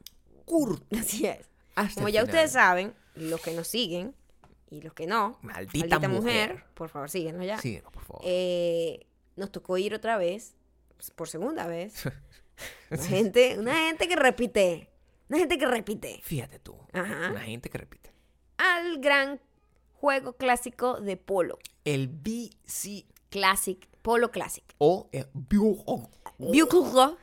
curto. 0.45 0.85
Así 0.99 1.25
es. 1.25 1.45
hasta 1.75 1.95
Como 1.95 2.09
ya 2.09 2.21
final. 2.21 2.33
ustedes 2.33 2.51
saben, 2.51 2.93
los 3.15 3.39
que 3.41 3.53
nos 3.53 3.67
siguen 3.67 4.15
y 4.71 4.81
los 4.81 4.93
que 4.93 5.07
no, 5.07 5.37
Maldita, 5.41 5.99
mujer. 6.09 6.63
por 6.73 6.89
favor, 6.89 7.09
síguenos 7.09 7.45
ya. 7.45 7.57
Síguenos, 7.59 7.91
por 7.91 8.03
favor. 8.03 8.21
Eh, 8.25 9.05
nos 9.35 9.51
tocó 9.51 9.77
ir 9.77 9.93
otra 9.93 10.17
vez, 10.17 10.55
pues, 10.97 11.11
por 11.11 11.27
segunda 11.29 11.65
vez. 11.67 12.03
Una 12.91 13.03
gente, 13.03 13.57
una 13.57 13.73
gente 13.87 14.07
que 14.09 14.15
repite, 14.17 14.89
una 15.29 15.39
gente 15.39 15.57
que 15.57 15.65
repite, 15.65 16.19
Fíjate 16.23 16.59
tú. 16.59 16.75
Ajá. 16.91 17.29
Una 17.31 17.39
gente 17.41 17.69
que 17.69 17.77
repite. 17.77 18.11
al 18.57 18.99
gran 18.99 19.39
juego 19.99 20.33
clásico 20.33 20.99
de 21.01 21.17
polo. 21.17 21.59
El 21.85 22.07
BC 22.07 23.05
Classic, 23.29 23.87
polo 24.01 24.31
classic. 24.31 24.63
o 24.77 25.09
el. 25.11 25.27
Buclo. 25.33 27.17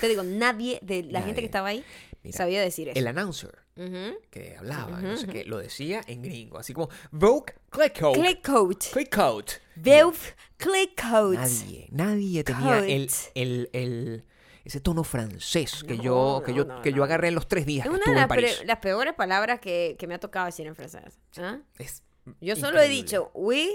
Te 0.00 0.08
digo, 0.08 0.22
nadie 0.22 0.78
de 0.82 1.02
la 1.04 1.20
gente 1.20 1.20
Nadie. 1.20 1.34
que 1.34 1.44
estaba 1.46 1.68
ahí 1.68 1.84
Mira, 2.22 2.36
sabía 2.36 2.62
decir 2.62 2.88
eso. 2.88 2.98
El 2.98 3.06
announcer 3.06 3.58
Ujú. 3.76 4.16
que 4.30 4.56
hablaba, 4.56 5.00
no 5.00 5.08
Ujú, 5.08 5.16
sé 5.18 5.24
ujú. 5.24 5.32
qué, 5.32 5.44
lo 5.44 5.58
decía 5.58 6.02
en 6.06 6.22
gringo, 6.22 6.58
así 6.58 6.72
como 6.72 6.88
Vogue 7.10 7.54
Click 7.70 7.98
Code. 8.00 8.20
Click 8.20 8.46
coat. 8.46 8.84
Click 8.92 9.14
Code. 9.14 9.46
Beuf 9.76 10.30
click 10.56 11.00
coat. 11.02 11.34
Nadie, 11.34 11.88
nadie 11.90 12.44
tenía 12.44 12.78
el, 12.78 13.10
el, 13.34 13.70
el- 13.72 14.24
ese 14.64 14.80
tono 14.80 15.04
francés 15.04 15.82
que 15.86 15.96
No, 15.96 16.02
yo, 16.02 16.42
que 16.46 16.52
no, 16.52 16.56
yo, 16.58 16.64
no, 16.64 16.82
que 16.82 16.90
no. 16.90 16.96
yo 16.98 17.04
agarré 17.04 17.28
en 17.28 17.34
los 17.34 17.48
tres 17.48 17.66
días 17.66 17.86
Es 17.86 17.90
que 17.90 17.96
una 17.96 17.98
estuve 17.98 18.14
de 18.14 18.20
en 18.20 18.20
las, 18.22 18.28
París. 18.28 18.54
pre- 18.58 18.66
las 18.66 18.78
peores 18.78 19.14
palabras 19.14 19.60
que, 19.60 19.96
que 19.98 20.06
me 20.06 20.14
ha 20.14 20.20
tocado 20.20 20.46
decir 20.46 20.66
en 20.66 20.74
francés. 20.76 21.18
¿ah? 21.38 21.58
Es 21.78 22.02
Yo 22.40 22.54
solo 22.56 22.80
he 22.80 22.88
dicho 22.88 23.30
oui, 23.34 23.70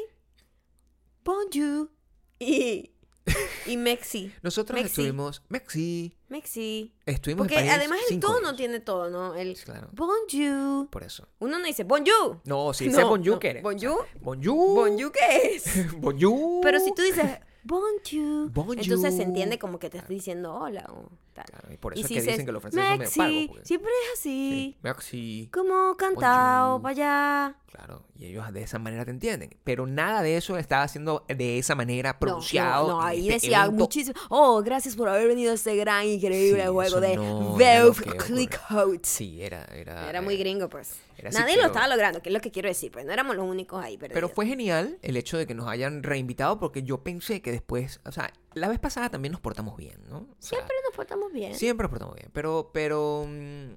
bonjour 1.23 1.89
y, 2.39 2.91
y 3.65 3.77
merci. 3.77 4.31
Nosotros 4.41 4.75
Mexi. 4.79 4.89
estuvimos, 5.01 5.41
Mexi, 5.49 6.15
Merci. 6.29 6.93
estuvimos 7.05 7.47
Porque 7.47 7.55
en 7.59 7.67
París 7.67 7.73
además 7.79 7.99
el 8.09 8.19
tono 8.19 8.55
tiene 8.55 8.79
todo, 8.79 9.09
¿no? 9.09 9.33
El 9.35 9.55
Claro. 9.57 9.89
bonjour. 9.93 10.89
Por 10.89 11.03
eso. 11.03 11.27
Uno 11.39 11.57
no 11.59 11.65
dice 11.65 11.83
bonjour. 11.83 12.39
No, 12.45 12.73
si 12.73 12.85
dice 12.89 13.01
No, 13.01 13.09
bonjour, 13.09 13.33
no. 13.33 13.39
¿qué 13.39 13.49
eres? 13.49 13.63
Bonjour. 13.63 14.05
Bonjour. 14.21 14.89
Bonjour, 14.89 15.11
¿qué 15.11 15.55
es? 15.55 15.91
Bonjour. 15.99 16.61
Pero 16.63 16.79
si 16.79 16.93
tú 16.93 17.01
dices 17.01 17.39
bonjour, 17.67 18.51
entonces 18.79 19.15
se 19.15 19.23
entiende 19.23 19.59
como 19.59 19.77
que 19.79 19.89
te 19.89 19.97
estás 19.97 20.09
diciendo 20.09 20.53
hola 20.55 20.85
o 20.89 21.09
tal. 21.37 21.45
Claro, 21.45 21.73
y 21.73 21.77
por 21.77 21.95
Y 21.97 22.01
eso 22.01 22.07
si 22.09 22.17
es 22.17 22.23
que 22.25 22.31
dicen 22.31 22.45
que 22.45 22.51
los 22.51 22.61
franceses 22.61 22.87
son 23.13 23.25
medio 23.27 23.37
pagos. 23.37 23.47
porque- 23.49 23.65
siempre 23.67 23.91
es 24.05 24.19
así. 24.19 24.29
Sí, 24.73 24.77
Merci. 24.81 25.49
Como 25.53 25.95
cantado 25.97 26.81
para 26.81 26.91
allá. 26.91 27.55
Claro, 27.71 28.03
y 28.15 28.25
ellos 28.25 28.51
de 28.53 28.63
esa 28.63 28.79
manera 28.79 29.05
te 29.05 29.11
entienden. 29.11 29.55
Pero 29.63 29.85
nada 29.85 30.23
de 30.23 30.35
eso 30.37 30.57
estaba 30.57 30.83
haciendo 30.83 31.25
de 31.27 31.59
esa 31.59 31.75
manera 31.75 32.17
pronunciado. 32.17 32.87
No, 32.87 32.93
no, 32.93 33.01
en 33.01 33.07
ahí 33.07 33.19
este 33.29 33.33
decía 33.33 33.59
evento. 33.65 33.83
muchísimo. 33.83 34.19
Oh, 34.29 34.63
gracias 34.63 34.95
por 34.95 35.09
haber 35.09 35.27
venido 35.27 35.51
a 35.51 35.55
este 35.55 35.75
gran, 35.75 36.05
increíble 36.07 36.63
Sí, 36.63 36.67
juego 36.69 36.99
de 37.01 37.15
no 37.17 37.55
Click. 38.25 38.59
Out. 38.69 39.05
Sí, 39.05 39.43
era. 39.43 39.65
Era, 39.65 40.09
Era 40.09 40.21
muy 40.21 40.35
eh, 40.35 40.37
gringo, 40.37 40.69
pues. 40.69 40.95
era 41.17 41.29
Nadie 41.31 41.57
lo 41.57 41.65
estaba 41.67 41.87
logrando, 41.87 42.21
que 42.21 42.29
es 42.29 42.33
lo 42.33 42.41
que 42.41 42.49
quiero 42.51 42.67
decir. 42.69 42.91
Pues 42.91 43.05
no 43.05 43.11
éramos 43.11 43.35
los 43.35 43.45
únicos 43.45 43.83
ahí 43.83 43.97
perdidos. 43.97 44.15
Pero 44.15 44.29
fue 44.29 44.47
genial 44.47 44.97
el 45.03 45.15
hecho 45.17 45.37
de 45.37 45.45
que 45.45 45.53
nos 45.53 45.67
hayan 45.67 46.01
reinvitado 46.01 46.59
porque 46.59 46.81
yo 46.83 47.03
pensé 47.03 47.41
que 47.41 47.51
después, 47.51 47.99
o 48.05 48.11
sea, 48.11 48.31
la 48.57 48.67
vez 48.67 48.79
pasada 48.79 49.09
también 49.09 49.31
nos 49.31 49.41
portamos 49.41 49.77
bien, 49.77 49.99
¿no? 50.09 50.17
O 50.17 50.35
sea, 50.39 50.57
Siempre 50.59 50.75
nos 50.85 50.95
portamos 50.95 51.31
bien. 51.31 51.55
siempre 51.55 51.83
nos 51.85 51.89
portamos 51.91 52.15
bien, 52.15 52.29
pero, 52.33 52.69
pero, 52.73 53.25
mm, 53.27 53.71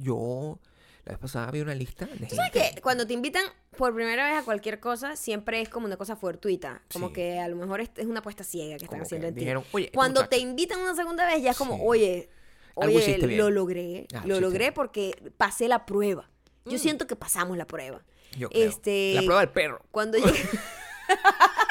yo 0.00 0.58
la 1.04 1.12
vez 1.12 1.18
pasada 1.18 1.50
vi 1.50 1.60
una 1.60 1.74
lista 1.74 2.06
de 2.06 2.26
¿Tú 2.26 2.34
sabes 2.36 2.50
que 2.50 2.80
cuando 2.80 3.06
te 3.06 3.12
invitan 3.12 3.44
por 3.76 3.94
primera 3.94 4.26
vez 4.30 4.38
a 4.40 4.44
cualquier 4.44 4.80
cosa, 4.80 5.16
siempre 5.16 5.60
es 5.60 5.68
como 5.68 5.86
una 5.86 5.96
cosa 5.96 6.16
fortuita? 6.16 6.82
Como 6.92 7.08
Sí. 7.08 7.12
que 7.14 7.38
a 7.38 7.48
lo 7.48 7.56
mejor 7.56 7.80
es 7.80 7.90
es 7.96 8.06
una 8.06 8.20
apuesta 8.20 8.42
ciega 8.42 8.76
que 8.78 8.84
están 8.84 8.98
Como 8.98 9.02
que 9.02 9.06
haciendo 9.06 9.26
en 9.28 9.34
ti. 9.34 9.40
dijeron, 9.40 9.64
"Oye, 9.72 9.90
Cuando 9.94 10.20
te 10.28 10.36
muchacho". 10.36 10.42
invitan 10.50 10.80
una 10.80 10.94
segunda 10.94 11.26
vez, 11.26 11.42
ya 11.42 11.50
es 11.50 11.56
como, 11.58 11.74
Sí. 11.76 11.80
oye, 11.84 12.30
oye, 12.74 13.16
bien. 13.18 13.36
lo 13.38 13.50
logré. 13.50 14.06
Ah, 14.14 14.22
lo 14.26 14.40
logré 14.40 14.58
bien. 14.66 14.74
porque 14.74 15.32
pasé 15.36 15.68
la 15.68 15.84
prueba. 15.86 16.30
Yo 16.64 16.76
Mm. 16.76 16.80
siento 16.80 17.06
que 17.06 17.16
pasamos 17.16 17.56
la 17.58 17.66
prueba. 17.66 18.02
Yo 18.38 18.48
creo. 18.48 18.68
este- 18.68 19.12
La 19.14 19.22
prueba 19.22 19.40
del 19.40 19.50
perro. 19.50 19.82
Cuando, 19.92 20.16
lleg- 20.18 20.24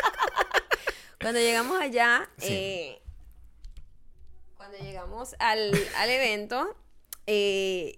cuando 1.24 1.40
llegamos 1.40 1.82
allá, 1.82 2.30
Sí. 2.38 2.48
eh, 2.50 3.02
cuando 4.56 4.78
llegamos 4.78 5.36
al, 5.40 5.72
al 5.98 6.10
evento, 6.10 6.76
eh, 7.28 7.94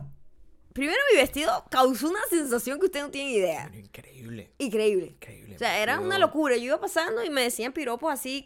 primero 0.74 0.98
mi 1.12 1.18
vestido 1.18 1.66
causó 1.70 2.10
una 2.10 2.24
sensación 2.30 2.80
que 2.80 2.86
usted 2.88 3.02
no 3.02 3.12
tiene 3.12 3.32
idea. 3.32 3.70
Increíble. 3.74 4.52
Increíble. 4.58 5.06
Increíble. 5.08 5.56
O 5.56 5.60
sea, 5.60 5.80
era 5.80 6.00
una 6.00 6.18
locura. 6.20 6.56
Yo 6.58 6.64
iba 6.64 6.80
pasando 6.80 7.24
y 7.24 7.30
me 7.30 7.42
decían 7.42 7.72
piropos 7.74 8.12
así, 8.12 8.46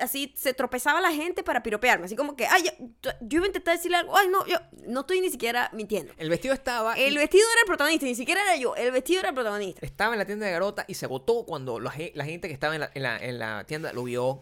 así 0.00 0.32
se 0.36 0.54
tropezaba 0.54 1.00
la 1.00 1.12
gente 1.12 1.42
para 1.42 1.62
piropearme. 1.62 2.06
Así 2.06 2.16
como 2.16 2.36
que, 2.36 2.46
ay, 2.46 2.64
yo, 3.02 3.10
yo 3.20 3.36
iba 3.38 3.44
a 3.44 3.46
intentar 3.48 3.76
decirle 3.76 3.96
algo. 3.98 4.16
Ay, 4.16 4.28
no, 4.28 4.46
yo 4.46 4.56
no 4.86 5.00
estoy 5.00 5.20
ni 5.20 5.30
siquiera 5.30 5.70
mintiendo. 5.72 6.12
El 6.16 6.30
vestido 6.30 6.54
estaba. 6.54 6.94
El 6.94 7.14
y- 7.14 7.16
vestido 7.16 7.44
era 7.52 7.60
el 7.62 7.66
protagonista, 7.66 8.06
ni 8.06 8.14
siquiera 8.14 8.42
era 8.42 8.56
yo. 8.56 8.74
El 8.76 8.90
vestido 8.92 9.20
era 9.20 9.28
el 9.30 9.34
protagonista. 9.34 9.84
Estaba 9.84 10.14
en 10.14 10.18
la 10.18 10.24
tienda 10.24 10.46
de 10.46 10.52
Garota 10.52 10.84
y 10.88 10.94
se 10.94 11.04
agotó 11.06 11.44
cuando 11.44 11.80
la, 11.80 11.92
la 12.14 12.24
gente 12.24 12.48
que 12.48 12.54
estaba 12.54 12.74
en 12.74 12.80
la, 12.80 12.90
en, 12.94 13.02
la, 13.02 13.18
en 13.18 13.38
la 13.38 13.64
tienda 13.64 13.92
lo 13.92 14.04
vio 14.04 14.40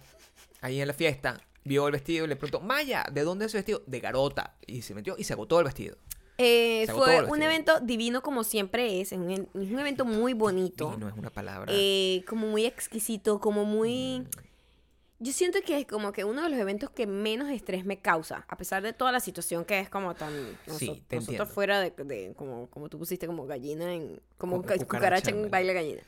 ahí 0.61 0.81
en 0.81 0.89
la 0.89 0.95
fiesta. 0.95 1.41
Vio 1.65 1.87
el 1.87 1.93
vestido 1.93 2.25
y 2.25 2.29
le 2.29 2.35
preguntó, 2.37 2.61
Maya, 2.61 3.07
¿de 3.13 3.23
dónde 3.23 3.45
es 3.45 3.51
ese 3.51 3.59
vestido? 3.59 3.83
De 3.87 4.01
Garota. 4.01 4.57
Y 4.67 4.83
se 4.83 4.95
metió 4.95 5.15
y 5.17 5.25
se 5.25 5.33
agotó 5.33 5.59
el 5.61 5.65
vestido. 5.65 5.97
Eh, 6.39 6.87
fue 6.93 7.23
un 7.25 7.41
evento 7.43 7.79
divino 7.81 8.21
como 8.23 8.43
siempre 8.43 9.01
es. 9.01 9.13
Es 9.13 9.19
un, 9.19 9.31
es 9.31 9.49
un 9.55 9.79
evento 9.79 10.05
muy 10.05 10.33
bonito. 10.33 10.93
Y 10.97 10.99
no 11.01 11.09
es 11.09 11.15
una 11.15 11.31
palabra. 11.31 11.71
eh, 11.73 12.25
como 12.27 12.49
muy 12.49 12.65
exquisito, 12.65 13.39
como 13.39 13.65
muy... 13.65 14.21
Mm. 14.21 14.52
Yo 15.23 15.33
siento 15.33 15.61
que 15.65 15.79
es 15.79 15.87
como 15.87 16.13
que 16.13 16.25
uno 16.25 16.43
de 16.43 16.49
los 16.51 16.59
eventos 16.59 16.91
que 16.91 17.07
menos 17.07 17.49
estrés 17.51 17.85
me 17.85 18.01
causa, 18.01 18.45
a 18.49 18.57
pesar 18.57 18.83
de 18.83 18.93
toda 18.93 19.13
la 19.13 19.21
situación 19.21 19.65
que 19.65 19.79
es 19.79 19.89
como 19.89 20.15
tan... 20.15 20.33
Sí, 20.67 20.89
noso- 20.89 21.03
te 21.07 21.17
nosotros 21.17 21.49
fuera 21.49 21.81
de, 21.81 21.91
de- 21.91 22.35
como, 22.37 22.69
como 22.71 22.89
tú 22.89 22.99
pusiste, 22.99 23.27
como 23.27 23.47
gallina 23.47 23.95
en... 23.95 24.21
Como, 24.37 24.57
Como 24.57 24.63
ca- 24.65 24.77
cucaracha 24.79 24.87
cucaracha 24.87 25.31
en 25.31 25.51
baile. 25.51 25.73
gallina. 25.75 26.03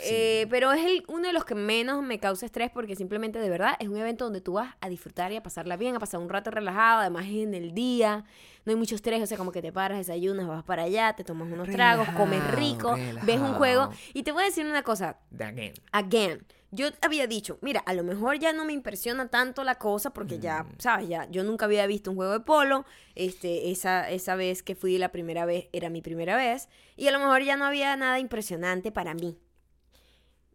Eh, 0.00 0.46
pero 0.50 0.72
es 0.74 0.84
el, 0.84 1.04
uno 1.08 1.26
de 1.26 1.32
los 1.32 1.46
que 1.46 1.54
menos 1.54 2.02
me 2.02 2.18
causa 2.18 2.44
estrés 2.44 2.70
porque 2.70 2.94
simplemente 2.96 3.38
de 3.38 3.48
verdad 3.48 3.76
es 3.78 3.88
un 3.88 3.96
evento 3.96 4.24
donde 4.24 4.42
tú 4.42 4.52
vas 4.54 4.74
a 4.82 4.90
disfrutar 4.90 5.32
y 5.32 5.36
a 5.36 5.42
pasarla 5.42 5.78
bien, 5.78 5.96
a 5.96 5.98
pasar 5.98 6.20
un 6.20 6.28
rato 6.28 6.50
relajado, 6.50 7.00
además 7.00 7.24
es 7.24 7.36
en 7.36 7.54
el 7.54 7.72
día, 7.72 8.24
no 8.66 8.70
hay 8.72 8.76
mucho 8.76 8.94
estrés, 8.94 9.22
o 9.22 9.26
sea, 9.26 9.38
como 9.38 9.52
que 9.52 9.62
te 9.62 9.72
paras, 9.72 9.96
desayunas, 9.96 10.46
vas 10.46 10.64
para 10.64 10.82
allá, 10.82 11.14
te 11.14 11.24
tomas 11.24 11.50
unos 11.50 11.70
tragos, 11.70 12.06
comes 12.10 12.40
Relajado, 12.44 12.56
rico, 12.58 12.94
ves 13.24 13.40
un 13.40 13.54
juego. 13.54 13.84
relajado. 13.86 13.92
Y 14.12 14.22
te 14.22 14.32
voy 14.32 14.42
a 14.42 14.46
decir 14.46 14.66
una 14.66 14.82
cosa, 14.82 15.16
again. 15.38 15.72
again, 15.92 16.46
yo 16.72 16.88
había 17.02 17.26
dicho, 17.26 17.58
mira, 17.62 17.80
a 17.86 17.94
lo 17.94 18.02
mejor 18.02 18.38
ya 18.38 18.52
no 18.52 18.64
me 18.64 18.72
impresiona 18.72 19.28
tanto 19.28 19.64
la 19.64 19.76
cosa 19.76 20.10
porque 20.10 20.38
ya, 20.38 20.64
Mm. 20.64 20.68
sabes, 20.78 21.08
ya 21.08 21.28
yo 21.30 21.44
nunca 21.44 21.64
había 21.66 21.86
visto 21.86 22.10
un 22.10 22.16
juego 22.16 22.32
de 22.32 22.40
polo, 22.40 22.84
este, 23.14 23.70
esa, 23.70 24.10
esa 24.10 24.34
vez 24.36 24.62
que 24.62 24.74
fui 24.74 24.98
la 24.98 25.10
primera 25.12 25.44
vez 25.46 25.68
era 25.72 25.90
mi 25.90 26.02
primera 26.02 26.36
vez 26.36 26.68
y 26.96 27.06
a 27.08 27.12
lo 27.12 27.18
mejor 27.18 27.42
ya 27.42 27.56
no 27.56 27.64
había 27.64 27.96
nada 27.96 28.18
impresionante 28.18 28.90
para 28.92 29.14
mí. 29.14 29.38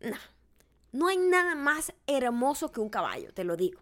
No, 0.02 0.18
no 0.92 1.08
hay 1.08 1.18
nada 1.18 1.56
más 1.56 1.94
hermoso 2.08 2.72
que 2.72 2.80
un 2.82 2.90
caballo, 2.90 3.34
te 3.34 3.44
lo 3.44 3.56
digo. 3.56 3.80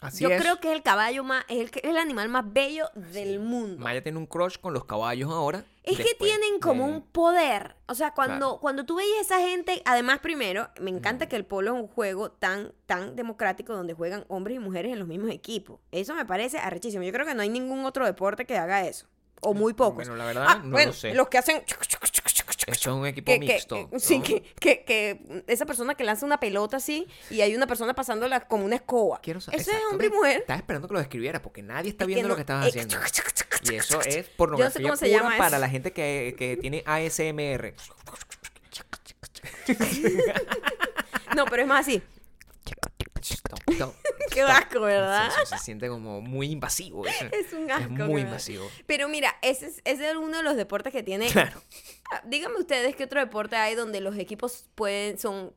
Así 0.00 0.24
yo 0.24 0.30
es. 0.30 0.40
creo 0.40 0.58
que 0.60 0.68
es 0.70 0.74
el 0.76 0.82
caballo 0.82 1.22
más, 1.24 1.44
es 1.48 1.58
el, 1.58 1.66
es 1.74 1.84
el 1.84 1.96
animal 1.96 2.28
más 2.28 2.44
bello 2.52 2.86
del 2.94 3.38
mundo. 3.40 3.78
Maya 3.82 4.02
tiene 4.02 4.18
un 4.18 4.26
crush 4.26 4.58
con 4.58 4.72
los 4.74 4.84
caballos 4.84 5.30
ahora. 5.30 5.64
Es 5.84 5.96
que 5.98 6.14
tienen 6.14 6.60
como 6.60 6.86
de- 6.86 6.92
un 6.92 7.02
poder. 7.02 7.74
O 7.86 7.94
sea, 7.94 8.12
cuando, 8.14 8.36
Claro. 8.46 8.60
cuando 8.60 8.84
tú 8.86 8.96
veías 8.96 9.18
a 9.18 9.20
esa 9.20 9.40
gente, 9.40 9.82
además 9.84 10.20
primero, 10.20 10.68
me 10.80 10.90
encanta 10.90 11.28
que 11.28 11.34
el 11.36 11.44
polo 11.44 11.74
es 11.74 11.80
un 11.82 11.88
juego 11.88 12.30
tan, 12.30 12.72
tan 12.86 13.16
democrático 13.16 13.74
donde 13.74 13.92
juegan 13.94 14.24
hombres 14.28 14.56
y 14.56 14.60
mujeres 14.60 14.92
en 14.92 14.98
los 15.00 15.08
mismos 15.08 15.30
equipos. 15.30 15.80
Eso 15.90 16.14
me 16.14 16.24
parece 16.24 16.58
arrechísimo. 16.58 17.02
Yo 17.02 17.12
creo 17.12 17.26
que 17.26 17.34
no 17.34 17.42
hay 17.42 17.48
ningún 17.48 17.84
otro 17.84 18.06
deporte 18.06 18.44
que 18.46 18.56
haga 18.56 18.86
eso. 18.86 19.06
O 19.40 19.54
muy 19.54 19.74
pocos. 19.74 19.96
Bueno, 19.96 20.14
la 20.14 20.24
verdad, 20.26 20.46
Ah, 20.48 20.60
no 20.62 20.70
bueno, 20.70 20.92
lo 20.92 20.96
sé. 20.96 21.14
los 21.14 21.28
que 21.28 21.38
hacen... 21.38 21.64
Eso 22.66 22.90
es 22.90 22.96
un 22.96 23.06
equipo 23.06 23.26
Que, 23.32 23.40
que- 23.40 23.46
mixto. 23.46 23.90
sí, 23.98 24.20
que, 24.20 24.42
que, 24.60 24.84
que 24.84 25.42
esa 25.48 25.66
persona 25.66 25.94
que 25.96 26.04
lanza 26.04 26.24
una 26.24 26.38
pelota 26.38 26.76
así 26.76 27.08
y 27.30 27.40
hay 27.40 27.56
una 27.56 27.66
persona 27.66 27.92
pasándola 27.94 28.40
como 28.46 28.64
una 28.64 28.76
escoba. 28.76 29.20
Quiero 29.20 29.40
saber. 29.40 29.60
Eso 29.60 29.72
es 29.72 29.78
hombre 29.90 30.06
y 30.06 30.10
mujer. 30.10 30.40
Estaba 30.42 30.58
esperando 30.58 30.86
que 30.88 30.94
lo 30.94 31.00
describiera 31.00 31.42
porque 31.42 31.62
nadie 31.62 31.90
está 31.90 32.04
Es 32.04 32.08
viendo 32.08 32.28
no- 32.28 32.28
lo 32.30 32.36
que 32.36 32.42
estabas 32.42 32.66
eh, 32.66 32.68
haciendo. 32.68 32.96
Y 33.64 33.76
eso 33.76 34.00
es 34.00 34.06
Yo 34.16 34.20
no 34.20 34.24
sé 34.24 34.30
pornografía 34.36 34.82
cómo 34.82 34.96
se 34.96 35.06
pura 35.06 35.18
llama 35.18 35.36
para 35.36 35.48
eso. 35.56 35.58
la 35.60 35.68
gente 35.68 35.92
que, 35.92 36.34
que 36.36 36.56
tiene 36.60 36.82
ASMR. 36.86 37.74
No, 41.36 41.46
pero 41.46 41.62
es 41.62 41.68
más 41.68 41.86
así. 41.86 42.02
Stop, 43.22 43.60
stop, 43.70 43.94
Qué 44.32 44.42
asco, 44.42 44.80
¿verdad? 44.80 45.28
Eso 45.28 45.46
se 45.46 45.58
siente 45.58 45.88
como 45.88 46.20
muy 46.20 46.50
invasivo. 46.50 47.06
eso. 47.06 47.26
Es 47.32 47.52
un 47.52 47.70
asco. 47.70 47.84
Es 47.84 47.90
muy 47.90 47.98
¿verdad? 47.98 48.18
invasivo. 48.18 48.68
Pero 48.86 49.08
mira, 49.08 49.36
ese 49.42 49.66
es, 49.66 49.80
ese 49.84 50.10
es 50.10 50.16
uno 50.16 50.38
de 50.38 50.42
los 50.42 50.56
deportes 50.56 50.92
que 50.92 51.02
tiene. 51.02 51.28
Claro. 51.28 51.62
Ah, 52.12 52.22
Díganme 52.26 52.58
ustedes 52.58 52.96
qué 52.96 53.04
otro 53.04 53.20
deporte 53.20 53.56
hay 53.56 53.74
donde 53.74 54.00
los 54.00 54.16
equipos 54.18 54.66
pueden 54.74 55.18
son 55.18 55.52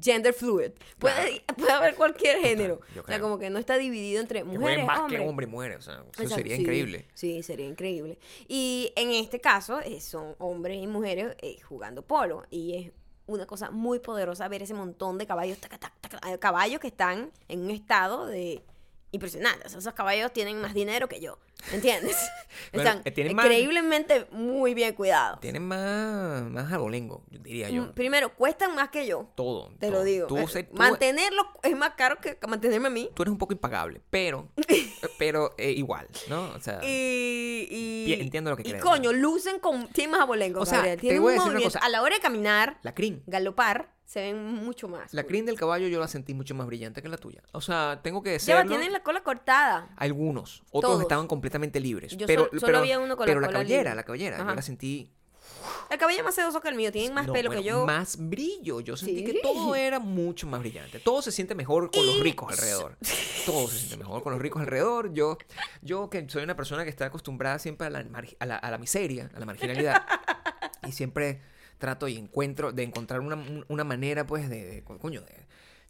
gender 0.00 0.32
fluid. 0.32 0.72
Puede, 0.98 1.42
puede 1.56 1.72
haber 1.72 1.94
cualquier 1.94 2.38
género. 2.40 2.80
yo 2.94 3.02
o 3.02 3.06
sea, 3.06 3.20
como 3.20 3.38
que 3.38 3.50
no 3.50 3.58
está 3.58 3.78
dividido 3.78 4.20
entre 4.20 4.44
mujeres, 4.44 4.86
hombres. 4.88 5.20
que 5.20 5.26
hombre 5.26 5.46
y 5.46 5.48
mujer. 5.50 5.76
O 5.76 5.82
sea, 5.82 5.94
eso 5.94 6.04
Exacto, 6.22 6.34
sería 6.36 6.56
sí, 6.56 6.62
increíble. 6.62 7.06
Sí, 7.14 7.42
sería 7.42 7.66
increíble. 7.66 8.18
Y 8.48 8.92
en 8.96 9.10
este 9.12 9.40
caso 9.40 9.80
eh, 9.80 10.00
son 10.00 10.34
hombres 10.38 10.78
y 10.82 10.86
mujeres 10.86 11.36
eh, 11.40 11.60
jugando 11.62 12.02
polo. 12.02 12.44
Y 12.50 12.76
es 12.76 12.92
una 13.30 13.46
cosa 13.46 13.70
muy 13.70 14.00
poderosa 14.00 14.48
ver 14.48 14.62
ese 14.62 14.74
montón 14.74 15.16
de 15.18 15.26
caballos, 15.26 15.58
taca, 15.58 15.78
taca, 15.78 16.38
caballos 16.38 16.80
que 16.80 16.88
están 16.88 17.30
en 17.48 17.60
un 17.62 17.70
estado 17.70 18.26
de 18.26 18.62
impresionante. 19.12 19.66
O 19.66 19.68
sea, 19.68 19.78
esos 19.80 19.94
caballos 19.94 20.32
tienen 20.32 20.60
más 20.60 20.72
dinero 20.74 21.08
que 21.08 21.20
yo. 21.20 21.38
¿Entiendes? 21.72 22.16
Bueno, 22.72 22.88
Están 22.90 23.02
eh, 23.04 23.10
tienen 23.10 23.34
más- 23.36 23.44
increíblemente 23.46 24.26
muy 24.32 24.74
bien 24.74 24.94
cuidados. 24.94 25.40
Tienen 25.40 25.66
más, 25.66 26.42
más 26.44 26.72
abolengo, 26.72 27.24
diría 27.30 27.68
yo. 27.70 27.82
Mm, 27.82 27.92
Primero, 27.92 28.34
cuestan 28.34 28.74
más 28.74 28.90
que 28.90 29.06
yo. 29.06 29.28
Todo. 29.34 29.68
Te 29.78 29.86
todo. 29.88 29.98
lo 29.98 30.04
digo. 30.04 30.26
Tú, 30.26 30.36
Eh, 30.38 30.46
se- 30.48 30.62
tú- 30.64 30.76
Mantenerlos 30.76 31.46
es 31.62 31.76
más 31.76 31.90
caro 31.96 32.18
que 32.20 32.38
mantenerme 32.46 32.86
a 32.88 32.90
mí. 32.90 33.10
tú 33.14 33.22
eres 33.22 33.32
un 33.32 33.38
poco 33.38 33.52
impagable, 33.52 34.00
pero, 34.10 34.48
pero 35.18 35.54
eh, 35.58 35.70
igual, 35.72 36.08
¿no? 36.28 36.50
O 36.50 36.60
sea, 36.60 36.80
Y, 36.84 37.66
y- 37.70 38.12
entiendo 38.20 38.50
lo 38.50 38.56
que 38.56 38.62
y 38.62 38.64
quieres 38.64 38.82
coño, 38.82 39.12
lucen 39.12 39.58
con 39.58 39.88
tienen 39.88 40.12
más 40.12 40.20
abolengo, 40.20 40.60
O 40.60 40.66
sea, 40.66 40.78
Gabriel. 40.78 40.96
te 40.96 41.00
Tienen 41.02 41.22
voy 41.22 41.34
a 41.34 41.36
un 41.36 41.44
decir 41.44 41.56
una 41.56 41.64
cosa. 41.64 41.78
A 41.80 41.88
la 41.88 42.02
hora 42.02 42.14
de 42.16 42.20
caminar, 42.20 42.78
la 42.82 42.94
crin. 42.94 43.22
galopar, 43.26 43.90
se 44.10 44.20
ven 44.22 44.42
mucho 44.44 44.88
más. 44.88 45.14
La 45.14 45.22
crin 45.22 45.46
del 45.46 45.56
caballo 45.56 45.86
yo 45.86 46.00
la 46.00 46.08
sentí 46.08 46.34
mucho 46.34 46.52
más 46.56 46.66
brillante 46.66 47.00
que 47.00 47.08
la 47.08 47.16
tuya. 47.16 47.42
O 47.52 47.60
sea, 47.60 48.00
tengo 48.02 48.24
que 48.24 48.30
Ya 48.30 48.32
decirlo. 48.56 48.66
tienen 48.66 48.92
la 48.92 49.04
cola 49.04 49.22
cortada. 49.22 49.88
Algunos, 49.96 50.64
otros 50.72 50.90
Todos. 50.94 51.02
estaban 51.02 51.28
completamente 51.28 51.78
libres. 51.78 52.16
Yo 52.16 52.26
pero, 52.26 52.42
sol- 52.42 52.50
solo 52.58 52.66
pero, 52.66 52.78
había 52.78 52.98
uno 52.98 53.16
con 53.16 53.24
la 53.26 53.30
pero 53.30 53.40
la 53.40 53.46
cola 53.46 53.58
cabellera, 53.60 53.82
libre. 53.82 53.94
la 53.94 54.02
cabellera, 54.02 54.36
Ajá. 54.40 54.48
yo 54.48 54.54
la 54.56 54.62
sentí 54.62 55.12
El 55.90 55.98
cabello 55.98 56.24
más 56.24 56.34
sedoso 56.34 56.60
que 56.60 56.68
el 56.70 56.74
mío, 56.74 56.90
tienen 56.90 57.14
más 57.14 57.28
no, 57.28 57.32
pelo 57.34 57.50
bueno, 57.50 57.62
que 57.62 57.68
yo. 57.68 57.86
Más 57.86 58.16
brillo. 58.18 58.80
Yo 58.80 58.96
sentí 58.96 59.22
que 59.24 59.32
Sí. 59.32 59.38
todo 59.44 59.76
era 59.76 60.00
mucho 60.00 60.48
más 60.48 60.58
brillante. 60.58 60.98
Todo 60.98 61.22
se 61.22 61.30
siente 61.30 61.54
mejor 61.54 61.92
con 61.92 62.04
los 62.04 62.16
Y- 62.16 62.22
ricos 62.22 62.50
alrededor. 62.52 62.96
Todo 63.46 63.68
se 63.68 63.78
siente 63.78 63.96
mejor 63.96 64.24
con 64.24 64.32
los 64.32 64.42
ricos 64.42 64.60
alrededor. 64.60 65.12
Yo, 65.12 65.38
yo 65.82 66.10
que 66.10 66.28
soy 66.28 66.42
una 66.42 66.56
persona 66.56 66.82
que 66.82 66.90
está 66.90 67.06
acostumbrada 67.06 67.60
siempre 67.60 67.86
a 67.86 67.90
la, 67.90 68.04
a 68.40 68.46
la, 68.46 68.56
a 68.56 68.70
la 68.72 68.78
miseria, 68.78 69.30
a 69.34 69.38
la 69.38 69.46
marginalidad. 69.46 70.02
y 70.88 70.90
siempre 70.92 71.40
trato 71.80 72.06
y 72.06 72.16
encuentro, 72.16 72.70
de 72.70 72.84
encontrar 72.84 73.18
una, 73.20 73.42
una 73.66 73.82
manera, 73.84 74.24
pues, 74.24 74.48
de, 74.48 74.64
de- 74.64 74.84
coño, 74.84 75.22
de, 75.22 75.34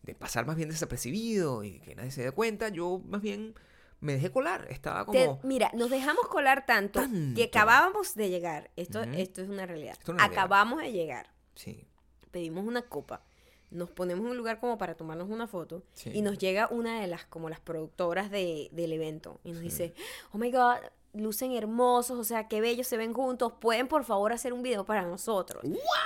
de 0.04 0.14
pasar 0.14 0.46
más 0.46 0.56
bien 0.56 0.70
desapercibido 0.70 1.62
y 1.64 1.80
que 1.80 1.94
nadie 1.94 2.10
se 2.10 2.22
dé 2.24 2.32
cuenta. 2.32 2.70
Yo 2.70 3.02
más 3.06 3.20
bien 3.20 3.54
me 4.00 4.14
dejé 4.14 4.30
colar. 4.30 4.66
Estaba 4.70 5.04
Te- 5.12 5.26
como... 5.26 5.40
mira, 5.42 5.70
nos 5.74 5.90
dejamos 5.90 6.26
colar 6.28 6.64
tanto, 6.64 7.00
Tanto. 7.00 7.36
que 7.36 7.44
acabábamos 7.44 8.14
de 8.14 8.30
llegar. 8.30 8.70
Esto, 8.76 9.02
esto 9.02 9.42
es 9.42 9.48
una 9.50 9.66
realidad. 9.66 9.92
Esto 9.92 10.12
es 10.12 10.14
una 10.14 10.22
realidad. 10.24 10.42
acabamos 10.44 10.80
de 10.80 10.92
llegar. 10.92 11.30
Sí. 11.54 11.86
Pedimos 12.30 12.64
una 12.64 12.82
copa. 12.82 13.22
Nos 13.70 13.90
ponemos 13.90 14.24
en 14.24 14.30
un 14.32 14.36
lugar 14.36 14.58
como 14.58 14.78
para 14.78 14.94
tomarnos 14.96 15.28
una 15.28 15.46
foto 15.46 15.84
Sí. 15.94 16.10
y 16.14 16.22
nos 16.22 16.38
llega 16.38 16.66
una 16.72 17.00
de 17.00 17.06
las 17.06 17.24
como 17.26 17.48
las 17.50 17.60
productoras 17.60 18.30
de, 18.30 18.68
del 18.72 18.92
evento 18.92 19.40
y 19.44 19.52
nos 19.52 19.60
dice, 19.60 19.94
oh 20.32 20.38
my 20.38 20.50
god, 20.50 20.78
lucen 21.12 21.52
hermosos, 21.52 22.18
o 22.18 22.24
sea, 22.24 22.48
qué 22.48 22.60
bellos 22.60 22.86
se 22.86 22.96
ven 22.96 23.12
juntos, 23.12 23.52
pueden 23.60 23.88
por 23.88 24.04
favor 24.04 24.32
hacer 24.32 24.52
un 24.52 24.62
video 24.62 24.84
para 24.84 25.02
nosotros. 25.02 25.62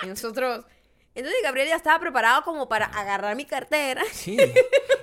Nosotros, 0.07 0.65
entonces 1.15 1.41
Gabriel 1.43 1.69
ya 1.69 1.77
estaba 1.77 2.01
preparado 2.01 2.43
como 2.43 2.69
para 2.69 2.87
agarrar 2.87 3.37
mi 3.37 3.45
cartera. 3.45 4.03
Sí. 4.13 4.37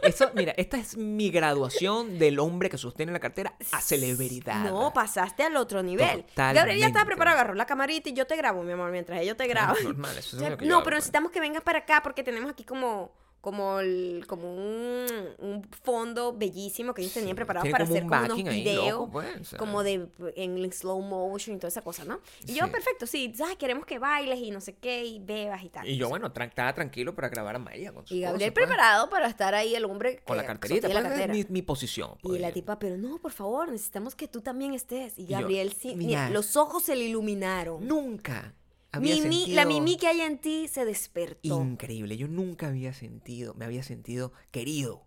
Eso, 0.02 0.32
mira, 0.34 0.54
esta 0.58 0.78
es 0.78 0.98
mi 0.98 1.30
graduación 1.30 2.18
del 2.18 2.40
hombre 2.40 2.70
que 2.70 2.78
sostiene 2.78 3.12
la 3.12 3.20
cartera 3.20 3.54
a 3.72 3.82
celebridad. 3.82 4.64
No, 4.64 4.92
pasaste 4.92 5.44
al 5.44 5.56
otro 5.56 5.84
nivel. 5.84 6.24
Totalmente. 6.24 6.60
Gabriel 6.60 6.80
ya 6.80 6.88
estaba 6.88 7.06
preparado, 7.06 7.38
agarró 7.38 7.54
la 7.54 7.66
camarita 7.68 8.10
y 8.10 8.14
yo 8.14 8.26
te 8.26 8.36
grabo, 8.36 8.64
mi 8.64 8.72
amor, 8.72 8.92
mientras 8.92 9.22
ellos 9.22 9.38
te 9.38 9.48
graban. 9.48 9.76
Claro, 9.76 9.90
normal, 9.90 10.18
eso 10.18 10.20
es 10.20 10.34
O 10.34 10.40
sea, 10.40 10.50
lo 10.50 10.58
que 10.58 10.66
yo 10.66 10.70
no, 10.70 10.78
hago, 10.78 10.84
pero 10.84 10.96
pues. 10.96 11.04
necesitamos 11.04 11.32
que 11.32 11.40
vengas 11.40 11.62
para 11.62 11.80
acá 11.80 12.02
porque 12.02 12.24
tenemos 12.24 12.50
aquí 12.52 12.64
como 12.64 13.12
como 13.42 13.80
el, 13.80 14.24
como 14.28 14.54
un, 14.54 15.08
un 15.40 15.68
fondo 15.84 16.34
bellísimo 16.34 16.94
que 16.94 17.02
ellos 17.02 17.14
tenían 17.14 17.32
Sí, 17.32 17.36
preparado 17.36 17.70
para 17.72 17.84
hacer 17.84 18.06
como 18.06 18.24
unos 18.24 18.44
videos 18.44 19.10
pues, 19.12 19.56
como 19.58 19.84
de 19.84 20.08
en 20.36 20.72
slow 20.72 21.02
motion 21.02 21.56
y 21.56 21.60
toda 21.60 21.70
esa 21.70 21.82
cosa, 21.82 22.06
¿no? 22.06 22.20
Y 22.46 22.54
yo, 22.54 22.72
perfecto, 22.72 23.08
sí, 23.08 23.34
¿sabes? 23.36 23.58
queremos 23.58 23.86
que 23.86 24.00
bailes 24.00 24.40
y 24.40 24.52
no 24.52 24.62
sé 24.62 24.76
qué 24.76 25.06
y 25.06 25.20
bebas 25.20 25.64
y 25.64 25.70
tal. 25.70 25.88
Y 25.88 25.98
yo, 25.98 26.08
bueno, 26.10 26.28
estaba 26.28 26.74
tranquilo 26.74 27.16
para 27.16 27.30
grabar 27.30 27.56
a 27.56 27.60
Maya 27.60 27.92
con 27.92 28.06
su 28.06 28.14
Y 28.14 28.22
Gabriel 28.22 28.54
pues, 28.54 28.66
preparado 28.68 29.10
para 29.10 29.28
estar 29.28 29.56
ahí 29.56 29.76
el 29.76 29.86
hombre 29.86 30.22
Con 30.26 30.38
la 30.38 30.46
carterita, 30.46 30.88
la 30.88 30.94
pues, 30.94 31.06
es 31.06 31.10
cartera. 31.10 31.34
mi, 31.34 31.46
mi 31.50 31.62
posición. 31.62 32.18
Y 32.24 32.38
la 32.38 32.52
tipa, 32.52 32.78
pero 32.78 32.98
no, 32.98 33.18
por 33.18 33.32
favor, 33.32 33.70
necesitamos 33.72 34.16
que 34.16 34.28
tú 34.28 34.42
también 34.42 34.74
estés. 34.74 35.18
Y 35.18 35.24
Y 35.24 35.28
yo, 35.28 35.40
Gabriel, 35.40 35.74
sí, 35.74 35.96
mira, 35.96 36.26
mira, 36.26 36.30
los 36.30 36.56
ojos 36.56 36.84
se 36.84 36.96
le 36.96 37.06
iluminaron. 37.06 37.88
Nunca 37.88 38.54
había 38.92 39.16
Mimi, 39.16 39.36
sentido... 39.38 39.56
La 39.56 39.66
Mimi 39.66 39.98
que 39.98 40.08
hay 40.08 40.22
en 40.22 40.38
ti 40.38 40.68
se 40.68 40.86
despertó. 40.86 41.62
Increíble, 41.62 42.18
yo 42.18 42.28
nunca 42.28 42.68
había 42.68 42.94
sentido, 42.94 43.54
me 43.56 43.66
había 43.66 43.84
sentido 43.84 44.32
querido. 44.52 45.06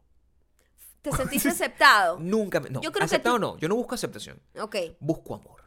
Te 1.03 1.13
sentiste 1.17 1.49
aceptado. 1.51 2.19
Nunca, 2.19 2.61
me- 2.61 2.71
no, 2.71 2.81
Yo 2.81 2.91
creo 2.93 3.01
que 3.01 3.05
aceptado 3.05 3.37
tú- 3.37 3.41
no, 3.41 3.59
yo 3.59 3.69
no 3.69 3.77
busco 3.77 3.95
aceptación, 3.95 4.41
Ok. 4.61 4.77
busco 5.01 5.35
amor. 5.35 5.63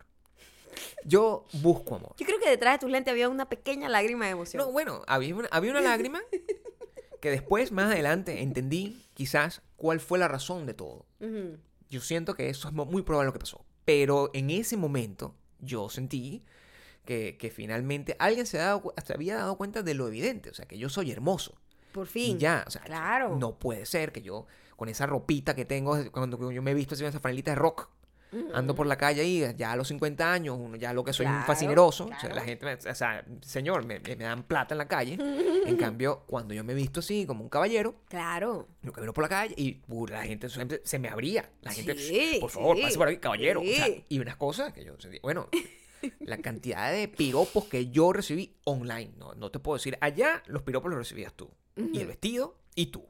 Yo 1.04 1.46
busco 1.54 1.96
amor. 1.96 2.14
Yo 2.18 2.26
creo 2.26 2.40
que 2.40 2.50
detrás 2.50 2.76
de 2.76 2.80
tus 2.80 2.92
lentes 2.92 3.12
había 3.12 3.30
una 3.30 3.50
pequeña 3.50 3.90
lágrima 3.90 4.26
de 4.26 4.32
emoción. 4.32 4.62
No, 4.64 4.72
bueno, 4.72 5.02
había 5.08 5.34
una, 5.36 5.48
había 5.52 5.72
una 5.72 5.82
lágrima 5.82 6.22
que 7.22 7.32
después, 7.32 7.72
más 7.72 7.92
adelante, 7.92 8.42
entendí 8.42 9.02
quizás 9.14 9.62
cuál 9.76 10.00
fue 10.00 10.20
la 10.20 10.28
razón 10.28 10.66
de 10.66 10.74
todo. 10.74 11.06
Ujú. 11.20 11.58
Yo 11.90 12.02
siento 12.02 12.36
que 12.36 12.50
eso 12.50 12.68
es 12.68 12.74
muy 12.74 13.02
probable 13.04 13.28
lo 13.28 13.34
que 13.34 13.40
pasó. 13.40 13.66
Pero 13.86 14.30
en 14.34 14.50
ese 14.50 14.76
momento 14.76 15.34
yo 15.60 15.90
sentí 15.90 16.44
que, 17.08 17.38
que 17.40 17.50
finalmente 17.50 18.16
alguien 18.20 18.46
se, 18.46 18.60
ha 18.60 18.66
dado 18.66 18.94
se 19.04 19.14
había 19.14 19.38
dado 19.38 19.58
cuenta 19.58 19.82
de 19.82 19.96
lo 19.96 20.08
evidente. 20.08 20.52
O 20.52 20.54
sea, 20.54 20.66
que 20.68 20.78
yo 20.78 20.90
soy 20.90 21.12
hermoso. 21.12 21.56
Por 21.92 22.06
Y 22.06 22.10
fin. 22.10 22.38
ya, 22.38 22.64
o 22.68 22.70
sea, 22.70 22.82
Claro. 22.84 23.36
no 23.38 23.58
puede 23.58 23.88
ser 23.88 24.12
que 24.12 24.22
yo, 24.22 24.46
con 24.76 24.90
esa 24.90 25.08
ropita 25.08 25.56
que 25.56 25.66
tengo, 25.66 25.98
cuando 26.12 26.52
yo 26.52 26.62
me 26.62 26.72
he 26.72 26.74
visto 26.76 26.94
así, 26.94 27.04
esa 27.06 27.20
franelita 27.20 27.52
de 27.52 27.56
rock, 27.56 27.90
ando 28.54 28.76
por 28.76 28.86
la 28.86 28.98
calle 28.98 29.22
ahí, 29.22 29.44
ya 29.56 29.72
a 29.72 29.76
los 29.78 29.88
50 29.88 30.32
años, 30.34 30.58
uno 30.60 30.76
ya 30.76 30.92
lo 30.94 31.04
que 31.04 31.14
soy 31.14 31.26
un 31.26 31.32
Claro, 31.32 31.48
fascineroso, 31.48 32.04
o 32.04 32.08
sea, 32.10 32.18
claro. 32.20 32.36
la 32.36 32.42
gente, 32.42 32.74
o 32.90 32.94
sea, 32.96 33.26
señor, 33.42 33.86
me, 33.86 34.00
dan 34.00 34.44
plata 34.44 34.74
en 34.74 34.78
la 34.80 34.88
calle. 34.88 35.18
en 35.66 35.78
cambio, 35.78 36.24
cuando 36.28 36.54
yo 36.54 36.64
me 36.66 36.74
he 36.74 36.76
visto 36.76 37.00
así, 37.00 37.26
como 37.26 37.42
un 37.42 37.50
caballero, 37.50 37.96
Claro. 38.10 38.68
yo 38.84 38.92
camino 38.92 39.14
por 39.14 39.24
la 39.24 39.30
calle 39.30 39.56
y 39.58 39.82
uh, 39.88 40.08
la 40.08 40.24
gente 40.24 40.50
se 40.50 41.00
me 41.00 41.08
abría. 41.08 41.50
La 41.62 41.72
gente, 41.72 41.98
Sí, 41.98 42.38
por 42.42 42.50
favor, 42.52 42.76
sí, 42.76 42.84
pase 42.84 42.98
por 42.98 43.08
aquí, 43.08 43.18
caballero. 43.18 43.62
O 43.62 43.64
sea, 43.64 43.86
sí. 43.86 44.06
y 44.10 44.20
unas 44.20 44.36
cosas 44.36 44.74
que 44.74 44.84
yo 44.84 44.94
sentí. 45.00 45.20
Bueno, 45.24 45.48
la 46.20 46.38
cantidad 46.38 46.92
de 46.92 47.08
piropos 47.08 47.66
que 47.66 47.90
yo 47.90 48.14
recibí 48.14 48.56
online. 48.64 49.12
No, 49.18 49.34
no 49.36 49.52
te 49.52 49.60
puedo 49.60 49.78
decir. 49.78 49.98
Allá 50.02 50.44
los 50.48 50.64
piropos 50.64 50.90
los 50.90 51.00
recibías 51.00 51.34
tú. 51.34 51.50
Y 51.76 52.00
el 52.00 52.08
vestido 52.08 52.58
y 52.76 52.88
tú. 52.88 53.06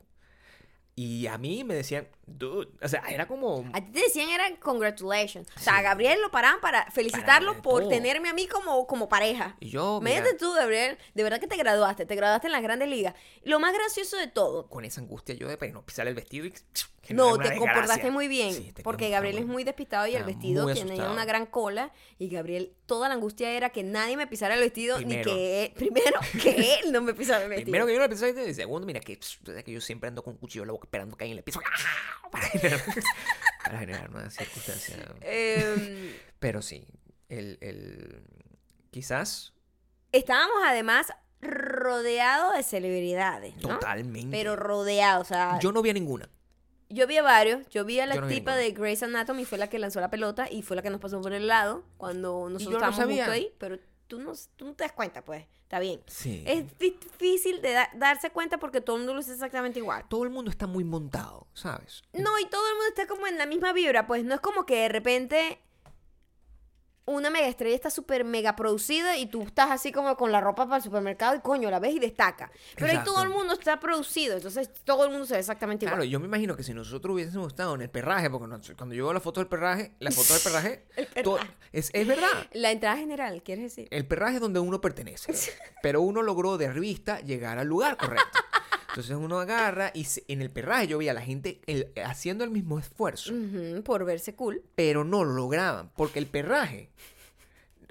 Y 0.99 1.27
a 1.27 1.37
mí 1.37 1.63
me 1.63 1.75
decían, 1.75 2.07
dude. 2.25 2.69
O 2.81 2.87
sea, 2.87 3.03
era 3.07 3.27
como. 3.27 3.69
A 3.71 3.81
ti 3.85 3.91
te 3.91 3.99
decían 3.99 4.29
era 4.29 4.43
congratulations. 4.59 5.47
O 5.55 5.59
sea, 5.59 5.77
a 5.77 5.81
Gabriel 5.83 6.19
lo 6.23 6.31
paraban 6.31 6.59
para 6.59 6.89
felicitarlo 6.89 7.61
por 7.61 7.81
todo. 7.81 7.89
tenerme 7.91 8.29
a 8.29 8.33
mí 8.33 8.47
como, 8.47 8.87
como 8.87 9.07
pareja. 9.07 9.55
Y 9.59 9.69
yo, 9.69 9.99
Imagínate 10.01 10.33
tú, 10.33 10.51
Gabriel, 10.53 10.97
de 11.13 11.21
verdad 11.21 11.39
que 11.39 11.45
te 11.45 11.55
graduaste, 11.55 12.07
te 12.07 12.15
graduaste 12.15 12.47
en 12.47 12.53
las 12.53 12.63
grandes 12.63 12.89
ligas. 12.89 13.13
Lo 13.43 13.59
más 13.59 13.75
gracioso 13.75 14.17
de 14.17 14.25
todo, 14.25 14.69
con 14.69 14.85
esa 14.85 14.99
angustia 14.99 15.35
yo 15.35 15.47
de 15.47 15.55
pues, 15.55 15.71
no 15.71 15.85
pisar 15.85 16.07
el 16.07 16.15
vestido 16.15 16.47
y. 16.47 16.53
no, 17.09 17.37
te 17.37 17.55
comportaste 17.57 18.11
muy 18.11 18.27
bien, 18.27 18.53
Sí, 18.53 18.73
porque 18.83 19.09
Gabriel 19.09 19.37
es 19.37 19.45
muy 19.45 19.63
despistado 19.63 20.07
y 20.07 20.15
el 20.15 20.23
vestido 20.23 20.65
tenía 20.73 21.09
una 21.09 21.25
gran 21.25 21.45
cola 21.45 21.91
y 22.17 22.29
Gabriel, 22.29 22.73
toda 22.85 23.07
la 23.09 23.15
angustia 23.15 23.51
era 23.51 23.69
que 23.69 23.83
nadie 23.83 24.17
me 24.17 24.27
pisara 24.27 24.55
el 24.55 24.61
vestido, 24.61 24.97
Primero. 24.97 25.17
ni 25.17 25.23
que 25.23 25.65
él, 25.65 25.71
primero, 25.73 26.19
que 26.41 26.75
él 26.75 26.91
no 26.91 27.01
me 27.01 27.13
pisara 27.13 27.43
el 27.43 27.49
vestido. 27.49 27.65
Primero 27.65 27.85
que 27.85 27.93
yo 27.93 27.99
no 27.99 28.09
pensé, 28.09 28.49
y 28.49 28.53
segundo, 28.53 28.85
mira, 28.85 28.99
que, 28.99 29.15
pss, 29.15 29.39
que 29.63 29.71
yo 29.71 29.81
siempre 29.81 30.07
ando 30.07 30.23
con 30.23 30.33
un 30.33 30.39
cuchillo 30.39 30.63
en 30.63 30.67
la 30.67 30.73
boca 30.73 30.85
esperando 30.85 31.15
que 31.15 31.23
alguien 31.23 31.35
le 31.35 31.43
pise 31.43 31.59
para 32.31 32.47
generar, 32.47 32.81
para 33.63 33.79
generar 33.79 34.09
una 34.09 34.29
circunstancia. 34.29 34.97
Em, 35.21 36.13
Pero 36.39 36.61
sí, 36.61 36.87
el, 37.29 37.57
el 37.61 38.23
quizás 38.91 39.53
estábamos 40.11 40.57
además 40.65 41.07
rodeados 41.41 42.55
de 42.55 42.63
celebridades, 42.63 43.55
¿no? 43.57 43.69
totalmente. 43.69 44.35
Pero 44.35 44.55
rodeados, 44.55 45.27
o 45.27 45.29
sea, 45.29 45.59
yo 45.59 45.71
no 45.71 45.81
vi 45.81 45.91
a 45.91 45.93
ninguna. 45.93 46.29
Yo 46.89 47.05
vi 47.07 47.17
a 47.17 47.21
varios. 47.23 47.67
Yo 47.69 47.83
vi 47.85 47.99
a 47.99 48.05
la 48.05 48.15
no 48.15 48.27
tipa 48.27 48.55
de 48.55 48.71
Grey's 48.71 49.03
Anatomy, 49.03 49.45
fue 49.45 49.57
la 49.57 49.69
que 49.69 49.79
lanzó 49.79 49.99
la 49.99 50.09
pelota 50.09 50.47
y 50.51 50.61
fue 50.61 50.75
la 50.75 50.81
que 50.81 50.89
nos 50.89 51.01
pasó 51.01 51.21
por 51.21 51.33
el 51.33 51.47
lado 51.47 51.83
cuando 51.97 52.49
nosotros 52.49 52.81
no 52.81 52.87
estábamos 52.87 53.15
justo 53.17 53.31
ahí. 53.31 53.53
Pero 53.57 53.77
tú 54.07 54.19
no, 54.19 54.33
tú 54.55 54.65
no 54.65 54.73
te 54.73 54.83
das 54.83 54.93
cuenta, 54.93 55.23
pues. 55.25 55.45
Está 55.63 55.79
bien. 55.79 56.01
Sí. 56.07 56.45
Es 56.47 56.63
difícil 56.79 57.61
de 57.61 57.73
da- 57.73 57.89
darse 57.93 58.29
cuenta 58.29 58.57
porque 58.57 58.79
todo 58.79 58.95
el 58.95 59.01
mundo 59.01 59.13
lo 59.13 59.19
hace 59.19 59.33
exactamente 59.33 59.79
igual. 59.79 60.05
Todo 60.07 60.23
el 60.23 60.29
mundo 60.29 60.49
está 60.49 60.65
muy 60.65 60.85
montado, 60.85 61.47
¿sabes? 61.53 62.03
No, 62.13 62.39
y 62.39 62.45
todo 62.45 62.65
el 62.69 62.73
mundo 62.75 62.87
está 62.87 63.05
como 63.05 63.27
en 63.27 63.37
la 63.37 63.45
misma 63.45 63.73
vibra, 63.73 64.07
pues 64.07 64.23
no 64.23 64.33
es 64.35 64.39
como 64.39 64.65
que 64.65 64.75
de 64.83 64.87
repente 64.87 65.59
una 67.07 67.29
mega 67.29 67.47
estrella 67.47 67.73
está 67.73 67.89
súper 67.89 68.23
mega 68.25 68.55
producida 68.55 69.17
y 69.17 69.25
tú 69.27 69.41
estás 69.43 69.71
así 69.71 69.91
como 69.93 70.15
con 70.17 70.31
la 70.31 70.41
ropa 70.41 70.65
para 70.65 70.77
el 70.77 70.83
supermercado 70.83 71.35
y 71.35 71.39
coño, 71.39 71.71
la 71.71 71.79
ves 71.79 71.95
y 71.95 71.99
destaca. 71.99 72.51
Pero 72.75 72.91
ahí 72.91 72.99
todo 73.05 73.23
el 73.23 73.29
mundo 73.29 73.53
está 73.53 73.79
producido, 73.79 74.35
entonces 74.35 74.69
todo 74.83 75.05
el 75.05 75.11
mundo 75.11 75.25
se 75.25 75.33
ve 75.35 75.39
exactamente 75.39 75.85
Claro, 75.85 76.03
igual. 76.03 76.09
yo 76.09 76.19
me 76.19 76.25
imagino 76.27 76.55
que 76.57 76.63
si 76.63 76.73
nosotros 76.73 77.13
hubiésemos 77.15 77.47
estado 77.47 77.73
en 77.75 77.81
el 77.81 77.89
perraje, 77.89 78.29
porque 78.29 78.47
no- 78.47 78.59
cuando 78.77 78.93
yo 78.93 79.05
veo 79.05 79.13
la 79.13 79.21
foto 79.21 79.39
del 79.39 79.47
perraje, 79.47 79.93
la 79.99 80.11
foto 80.11 80.33
del 80.33 80.43
perraje, 80.43 80.85
El 81.15 81.23
todo- 81.23 81.37
perraje. 81.37 81.53
es, 81.71 81.89
es 81.93 82.05
verdad. 82.07 82.27
La 82.51 82.71
entrada 82.71 82.97
general, 82.97 83.41
¿quieres 83.41 83.63
decir? 83.63 83.87
El 83.89 84.05
perraje 84.05 84.35
es 84.35 84.41
donde 84.41 84.59
uno 84.59 84.81
pertenece. 84.81 85.33
Pero 85.81 86.01
uno 86.01 86.21
logró 86.21 86.57
de 86.57 86.71
revista 86.71 87.21
llegar 87.21 87.57
al 87.57 87.67
lugar 87.67 87.95
correcto. 87.97 88.39
Entonces 88.97 89.15
uno 89.15 89.39
agarra 89.39 89.91
y 89.93 90.05
se- 90.05 90.23
en 90.27 90.41
el 90.41 90.49
perraje 90.49 90.87
yo 90.87 90.97
veía 90.97 91.11
a 91.11 91.13
la 91.13 91.21
gente 91.21 91.61
el- 91.67 91.91
haciendo 92.03 92.43
el 92.43 92.49
mismo 92.49 92.79
esfuerzo, 92.79 93.31
por 93.85 94.03
verse 94.05 94.33
cool. 94.33 94.63
pero 94.73 95.03
no 95.03 95.23
lo 95.23 95.33
lograban, 95.33 95.91
porque 95.95 96.17
el 96.17 96.25
perraje, 96.25 96.89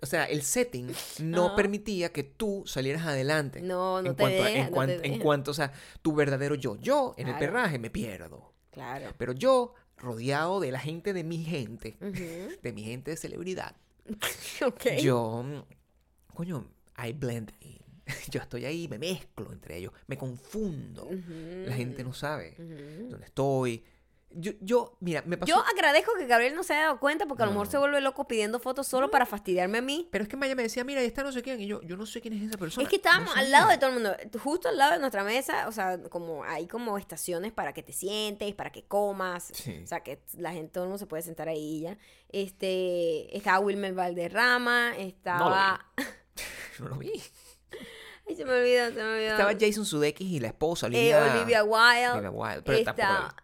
o 0.02 0.06
sea, 0.06 0.24
el 0.24 0.42
setting 0.42 0.90
no 1.20 1.54
permitía 1.54 2.10
que 2.12 2.24
tú 2.24 2.64
salieras 2.66 3.06
adelante. 3.06 3.60
No, 3.62 4.02
no 4.02 4.10
en 4.10 4.16
te 4.16 4.20
cuanto, 4.20 4.42
deja, 4.42 4.58
en, 4.58 4.64
no 4.66 4.70
cuan- 4.72 4.86
te 5.00 5.06
en 5.06 5.18
cuanto, 5.20 5.50
o 5.52 5.54
sea, 5.54 5.72
tu 6.02 6.12
verdadero 6.12 6.56
yo. 6.56 6.74
Yo 6.80 7.14
en 7.16 7.28
el 7.28 7.38
perraje 7.38 7.78
me 7.78 7.88
pierdo. 7.88 8.52
Claro. 8.72 9.14
Pero 9.16 9.32
yo, 9.32 9.74
rodeado 9.98 10.58
de 10.58 10.72
la 10.72 10.80
gente 10.80 11.12
de 11.12 11.22
mi 11.22 11.44
gente, 11.44 11.96
de 12.00 12.72
mi 12.74 12.82
gente 12.82 13.12
de 13.12 13.16
celebridad, 13.16 13.76
Ok. 14.66 14.86
yo, 15.00 15.64
coño, 16.34 16.66
I 16.98 17.12
blend 17.12 17.52
in. 17.60 17.78
Yo 18.30 18.40
estoy 18.40 18.64
ahí, 18.64 18.88
me 18.88 18.98
mezclo 18.98 19.52
entre 19.52 19.78
ellos, 19.78 19.92
me 20.06 20.16
confundo. 20.16 21.08
La 21.66 21.74
gente 21.74 22.04
no 22.04 22.12
sabe 22.12 22.54
dónde 22.58 23.26
estoy. 23.26 23.84
Yo, 24.38 24.52
yo, 24.60 24.98
mira, 25.00 25.22
me 25.24 25.38
pasó. 25.38 25.48
Yo 25.48 25.58
agradezco 25.64 26.12
que 26.18 26.26
Gabriel 26.26 26.54
no 26.54 26.62
se 26.62 26.74
haya 26.74 26.86
dado 26.86 27.00
cuenta 27.00 27.24
porque 27.26 27.42
a 27.44 27.46
lo 27.46 27.52
mejor 27.52 27.68
se 27.68 27.78
vuelve 27.78 28.00
loco 28.02 28.28
pidiendo 28.28 28.58
fotos 28.58 28.86
solo 28.86 29.10
para 29.10 29.24
fastidiarme 29.24 29.78
a 29.78 29.82
mí. 29.82 30.08
Pero 30.10 30.24
es 30.24 30.28
que 30.28 30.36
Maya 30.36 30.54
me 30.54 30.62
decía, 30.62 30.84
mira, 30.84 31.00
ahí 31.00 31.06
está 31.06 31.22
no 31.22 31.32
sé 31.32 31.42
quién. 31.42 31.58
Y 31.60 31.66
yo, 31.66 31.80
yo 31.82 31.96
no 31.96 32.04
sé 32.04 32.20
quién 32.20 32.34
es 32.34 32.42
esa 32.42 32.58
persona. 32.58 32.82
Es 32.82 32.90
que 32.90 32.96
estábamos 32.96 33.34
No 33.34 33.40
al 33.40 33.50
lado 33.50 33.70
de 33.70 33.78
todo 33.78 33.88
el 33.90 33.94
mundo, 33.94 34.14
justo 34.42 34.68
al 34.68 34.76
lado 34.76 34.92
de 34.92 34.98
nuestra 34.98 35.24
mesa, 35.24 35.66
o 35.68 35.72
sea, 35.72 35.98
como 36.10 36.44
hay 36.44 36.66
como 36.66 36.98
estaciones 36.98 37.52
para 37.52 37.72
que 37.72 37.82
te 37.82 37.94
sientes, 37.94 38.54
para 38.54 38.70
que 38.70 38.84
comas, 38.84 39.52
Sí. 39.54 39.80
o 39.82 39.86
sea, 39.86 40.00
que 40.02 40.20
la 40.36 40.52
gente, 40.52 40.70
todo 40.72 40.84
el 40.84 40.88
mundo 40.88 40.98
se 40.98 41.06
puede 41.06 41.22
sentar 41.22 41.48
ahí 41.48 41.82
ya. 41.82 41.96
Este, 42.28 43.34
estaba 43.34 43.60
Wilmer 43.60 43.94
Valderrama, 43.94 44.94
estaba... 44.98 45.86
No 46.78 46.88
lo 46.88 46.96
vi. 46.98 47.12
Ay, 48.28 48.34
se 48.36 48.44
me 48.44 48.52
olvidó, 48.52 48.86
se 48.86 48.92
me 48.94 49.02
olvidó. 49.04 49.30
Estaba 49.32 49.52
Jason 49.58 49.86
Sudeikis 49.86 50.26
y 50.28 50.40
la 50.40 50.48
esposa, 50.48 50.86
Eh, 50.86 51.14
Olivia, 51.14 51.32
Olivia 51.36 51.64
Wilde. 51.64 52.08
Olivia 52.10 52.30
Wilde, 52.30 52.62
pero 52.62 52.78
estaba, 52.78 53.36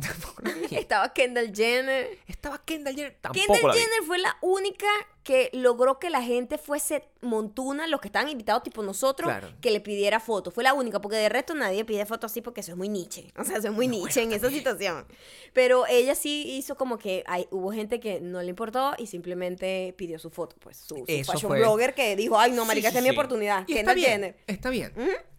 Tampoco 0.00 0.42
estaba 0.70 1.12
Kendall 1.12 1.52
Jenner. 1.54 2.18
Estaba 2.26 2.58
Kendall 2.64 2.94
Jenner, 2.94 3.18
tampoco 3.20 3.52
Kendall. 3.52 3.72
Jenner 3.74 4.02
fue 4.06 4.18
la 4.18 4.36
única 4.40 4.86
que 5.22 5.50
logró 5.52 5.98
que 5.98 6.08
la 6.08 6.22
gente 6.22 6.56
fuese 6.56 7.04
montuna, 7.20 7.86
los 7.86 8.00
que 8.00 8.08
estaban 8.08 8.28
invitados 8.30 8.62
tipo 8.62 8.82
nosotros, 8.82 9.28
Claro. 9.28 9.52
que 9.60 9.70
le 9.70 9.80
pidiera 9.80 10.18
fotos. 10.18 10.54
Fue 10.54 10.64
la 10.64 10.72
única, 10.72 11.00
porque 11.00 11.16
de 11.18 11.28
resto 11.28 11.54
nadie 11.54 11.84
pide 11.84 12.06
fotos 12.06 12.30
así 12.32 12.40
porque 12.40 12.60
eso 12.62 12.72
es 12.72 12.78
muy 12.78 12.88
niche. 12.88 13.30
O 13.36 13.44
sea, 13.44 13.58
eso 13.58 13.68
es 13.68 13.74
muy 13.74 13.86
niche 13.86 14.22
en 14.22 14.32
esa 14.32 14.48
situación. 14.50 15.06
Pero 15.52 15.86
ella 15.86 16.14
sí 16.14 16.44
hizo 16.56 16.74
como 16.76 16.96
que 16.98 17.22
hay, 17.26 17.46
hubo 17.50 17.70
gente 17.72 18.00
que 18.00 18.20
no 18.20 18.40
le 18.42 18.48
importó 18.48 18.92
y 18.98 19.06
simplemente 19.06 19.94
pidió 19.98 20.18
su 20.18 20.30
foto. 20.30 20.56
Pues 20.60 20.76
su, 20.78 20.96
su 20.96 21.04
Eso 21.06 21.32
fashion 21.32 21.50
fue. 21.50 21.60
blogger 21.60 21.94
que 21.94 22.16
dijo, 22.16 22.38
ay 22.38 22.52
no, 22.52 22.64
marica, 22.64 22.88
Sí, 22.90 22.96
esta 22.96 23.00
sí, 23.00 23.06
es 23.06 23.12
mi 23.12 23.16
oportunidad. 23.18 23.64
Y 23.68 23.74
está 23.78 23.94
bien, 23.94 24.36
está 24.46 24.70
bien. 24.70 24.92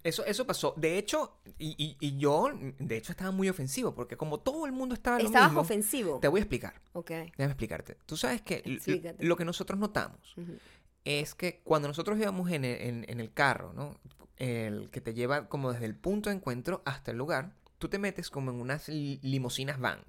Eso, 0.03 0.25
eso 0.25 0.47
pasó. 0.47 0.73
De 0.77 0.97
hecho, 0.97 1.37
y, 1.59 1.75
y- 1.77 1.95
y 1.99 2.17
yo, 2.17 2.49
de 2.79 2.97
hecho, 2.97 3.11
estaba 3.11 3.29
muy 3.29 3.49
ofensivo, 3.49 3.93
porque 3.93 4.17
como 4.17 4.39
todo 4.39 4.65
el 4.65 4.71
mundo 4.71 4.95
estaba 4.95 5.19
lo 5.19 5.25
Estabas 5.25 5.49
mismo, 5.49 5.61
ofensivo. 5.61 6.19
te 6.19 6.27
voy 6.27 6.39
a 6.39 6.41
explicar. 6.43 6.73
Ok. 6.93 7.09
Déjame 7.11 7.45
explicarte. 7.51 7.97
Tú 8.07 8.17
sabes 8.17 8.41
que 8.41 8.63
Explícate. 8.65 9.23
lo 9.23 9.35
que 9.37 9.45
nosotros 9.45 9.70
notamos 9.77 10.35
Ujú. 10.37 10.57
es 11.05 11.35
que 11.35 11.61
cuando 11.63 11.87
nosotros 11.87 12.17
íbamos 12.19 12.49
en 12.51 12.65
el, 12.65 12.81
en- 12.81 13.05
en 13.09 13.19
el 13.19 13.31
carro, 13.33 13.73
¿no? 13.73 13.99
El 14.37 14.89
que 14.89 15.01
te 15.01 15.13
lleva 15.13 15.47
como 15.49 15.71
desde 15.71 15.85
el 15.85 15.95
punto 15.95 16.29
de 16.29 16.35
encuentro 16.35 16.81
hasta 16.85 17.11
el 17.11 17.17
lugar, 17.17 17.53
tú 17.77 17.89
te 17.89 17.99
metes 17.99 18.29
como 18.29 18.51
en 18.51 18.59
unas 18.59 18.87
li- 18.89 19.19
limusinas 19.21 19.79
van. 19.79 20.03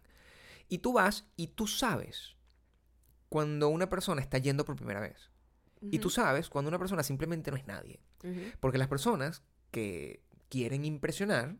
Y 0.68 0.78
tú 0.78 0.92
vas 0.94 1.26
y 1.36 1.48
tú 1.48 1.66
sabes 1.66 2.36
cuando 3.28 3.68
una 3.68 3.88
persona 3.88 4.20
está 4.20 4.38
yendo 4.38 4.64
por 4.64 4.76
primera 4.76 5.00
vez. 5.00 5.30
Y 5.90 5.98
tú 5.98 6.10
sabes 6.10 6.48
cuando 6.48 6.68
una 6.68 6.78
persona 6.78 7.02
simplemente 7.02 7.50
no 7.50 7.56
es 7.56 7.66
nadie. 7.66 8.00
Porque 8.60 8.78
las 8.78 8.88
personas 8.88 9.42
que 9.70 10.22
quieren 10.48 10.84
impresionar. 10.84 11.56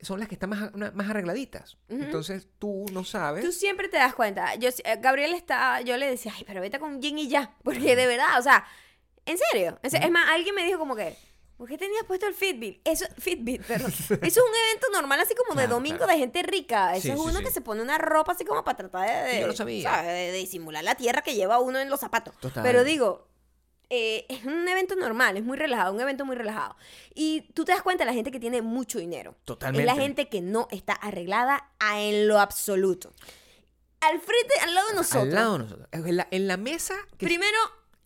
Son 0.00 0.20
las 0.20 0.28
que 0.28 0.34
están 0.34 0.50
más, 0.50 0.72
más 0.94 1.10
arregladitas. 1.10 1.78
Entonces 1.88 2.48
tú 2.58 2.84
no 2.92 3.04
sabes. 3.04 3.44
Tú 3.44 3.52
siempre 3.52 3.88
te 3.88 3.96
das 3.96 4.14
cuenta. 4.14 4.54
Yo, 4.56 4.68
eh, 4.68 4.98
Gabriel 5.00 5.34
está, 5.34 5.80
yo 5.80 5.96
le 5.96 6.06
decía, 6.10 6.32
ay, 6.36 6.44
pero 6.46 6.60
vete 6.60 6.78
con 6.78 7.00
Jin 7.00 7.18
y 7.18 7.28
ya. 7.28 7.54
Porque 7.64 7.96
de 7.96 8.06
verdad, 8.06 8.38
o 8.38 8.42
sea, 8.42 8.66
en 9.24 9.38
serio. 9.38 9.78
en 9.82 9.90
serio. 9.90 10.06
Es 10.06 10.12
más, 10.12 10.28
alguien 10.30 10.54
me 10.54 10.64
dijo 10.64 10.78
como 10.78 10.94
que, 10.94 11.16
¿por 11.56 11.66
qué 11.68 11.78
tenías 11.78 12.04
puesto 12.04 12.26
el 12.26 12.34
Fitbit? 12.34 12.80
Eso, 12.86 13.06
Fitbit, 13.18 13.62
perdón. 13.64 13.90
Eso 13.98 14.14
es 14.20 14.36
un 14.36 14.54
evento 14.68 14.86
normal, 14.92 15.20
así 15.20 15.34
como 15.34 15.50
de 15.58 15.62
Claro, 15.64 15.74
domingo 15.76 15.96
claro. 15.98 16.12
de 16.12 16.18
gente 16.18 16.42
rica. 16.42 16.92
Eso 16.94 17.02
Sí, 17.02 17.10
es 17.12 17.18
uno 17.18 17.38
sí. 17.38 17.44
que 17.44 17.50
se 17.50 17.60
pone 17.62 17.80
una 17.82 17.96
ropa 17.98 18.32
así 18.32 18.44
como 18.44 18.62
para 18.64 18.76
tratar 18.76 19.08
de, 19.24 19.30
Sí, 19.32 19.40
yo 19.40 19.46
lo 19.46 19.52
de- 19.52 19.56
sabía. 19.56 19.90
¿sabes? 19.90 20.06
de, 20.12 20.32
de 20.32 20.38
disimular 20.38 20.84
la 20.84 20.94
tierra 20.96 21.22
que 21.22 21.34
lleva 21.34 21.58
uno 21.58 21.78
en 21.78 21.88
los 21.90 22.00
zapatos. 22.00 22.36
Total. 22.38 22.62
Pero 22.62 22.84
digo, 22.84 23.28
eh, 23.90 24.26
es 24.28 24.44
un 24.44 24.66
evento 24.68 24.96
normal, 24.96 25.36
es 25.36 25.44
muy 25.44 25.56
relajado, 25.56 25.92
un 25.94 26.00
evento 26.00 26.24
muy 26.24 26.36
relajado. 26.36 26.76
Y 27.14 27.42
tú 27.54 27.64
te 27.64 27.72
das 27.72 27.82
cuenta 27.82 28.04
de 28.04 28.10
la 28.10 28.14
gente 28.14 28.30
que 28.30 28.40
tiene 28.40 28.62
mucho 28.62 28.98
dinero. 28.98 29.36
Totalmente. 29.44 29.88
Es 29.88 29.96
la 29.96 30.00
gente 30.02 30.28
que 30.28 30.40
no 30.40 30.66
está 30.70 30.92
arreglada 30.94 31.70
a- 31.78 32.00
en 32.00 32.26
lo 32.28 32.38
absoluto. 32.40 33.12
Al 34.00 34.20
frente, 34.20 34.54
al 34.62 34.74
lado 34.74 34.88
de 34.88 34.94
nosotros. 34.94 35.22
Al 35.24 35.34
lado 35.34 35.52
de 35.54 35.58
nosotros. 35.64 35.88
En 35.92 36.16
la, 36.16 36.28
en 36.30 36.46
la 36.48 36.56
mesa. 36.56 36.94
Que 37.16 37.26
Primero, 37.26 37.58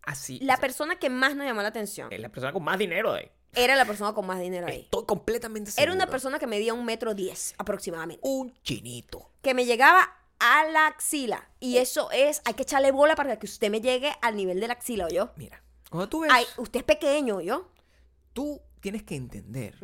así. 0.02 0.38
la 0.40 0.54
o 0.54 0.56
sea, 0.56 0.60
persona 0.60 0.96
que 0.98 1.10
más 1.10 1.34
nos 1.34 1.46
llamó 1.46 1.62
la 1.62 1.68
atención 1.68 2.12
es 2.12 2.20
la 2.20 2.28
persona 2.28 2.52
con 2.52 2.62
más 2.62 2.78
dinero 2.78 3.12
de 3.12 3.20
ahí. 3.20 3.30
era 3.54 3.74
la 3.74 3.84
persona 3.84 4.12
con 4.14 4.26
más 4.26 4.38
dinero 4.40 4.66
ahí. 4.66 4.82
Estoy 4.82 5.04
completamente 5.06 5.70
seguro. 5.70 5.92
Era 5.92 5.92
una 6.02 6.10
persona 6.10 6.38
que 6.38 6.46
medía 6.46 6.72
un 6.74 6.84
metro 6.84 7.14
diez 7.14 7.54
aproximadamente. 7.58 8.20
Un 8.26 8.54
chinito. 8.62 9.30
Que 9.42 9.52
me 9.54 9.64
llegaba 9.66 10.08
a 10.38 10.64
la 10.66 10.86
axila. 10.86 11.50
Y 11.58 11.78
eso 11.78 12.10
es, 12.12 12.40
hay 12.44 12.54
que 12.54 12.62
echarle 12.62 12.92
bola 12.92 13.14
para 13.16 13.38
que 13.38 13.46
usted 13.46 13.68
me 13.70 13.80
llegue 13.80 14.12
al 14.22 14.36
nivel 14.36 14.60
de 14.60 14.68
la 14.68 14.74
axila, 14.74 15.08
yo. 15.10 15.30
Mira, 15.36 15.62
cuando 15.90 16.08
tú 16.08 16.20
ves. 16.20 16.30
Ay, 16.32 16.46
usted 16.56 16.80
es 16.80 16.84
pequeño, 16.84 17.40
yo. 17.40 17.68
Tú 18.32 18.60
tienes 18.80 19.02
que 19.02 19.16
entender. 19.16 19.76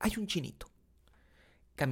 Hay 0.00 0.12
un 0.16 0.26
chinito. 0.26 0.66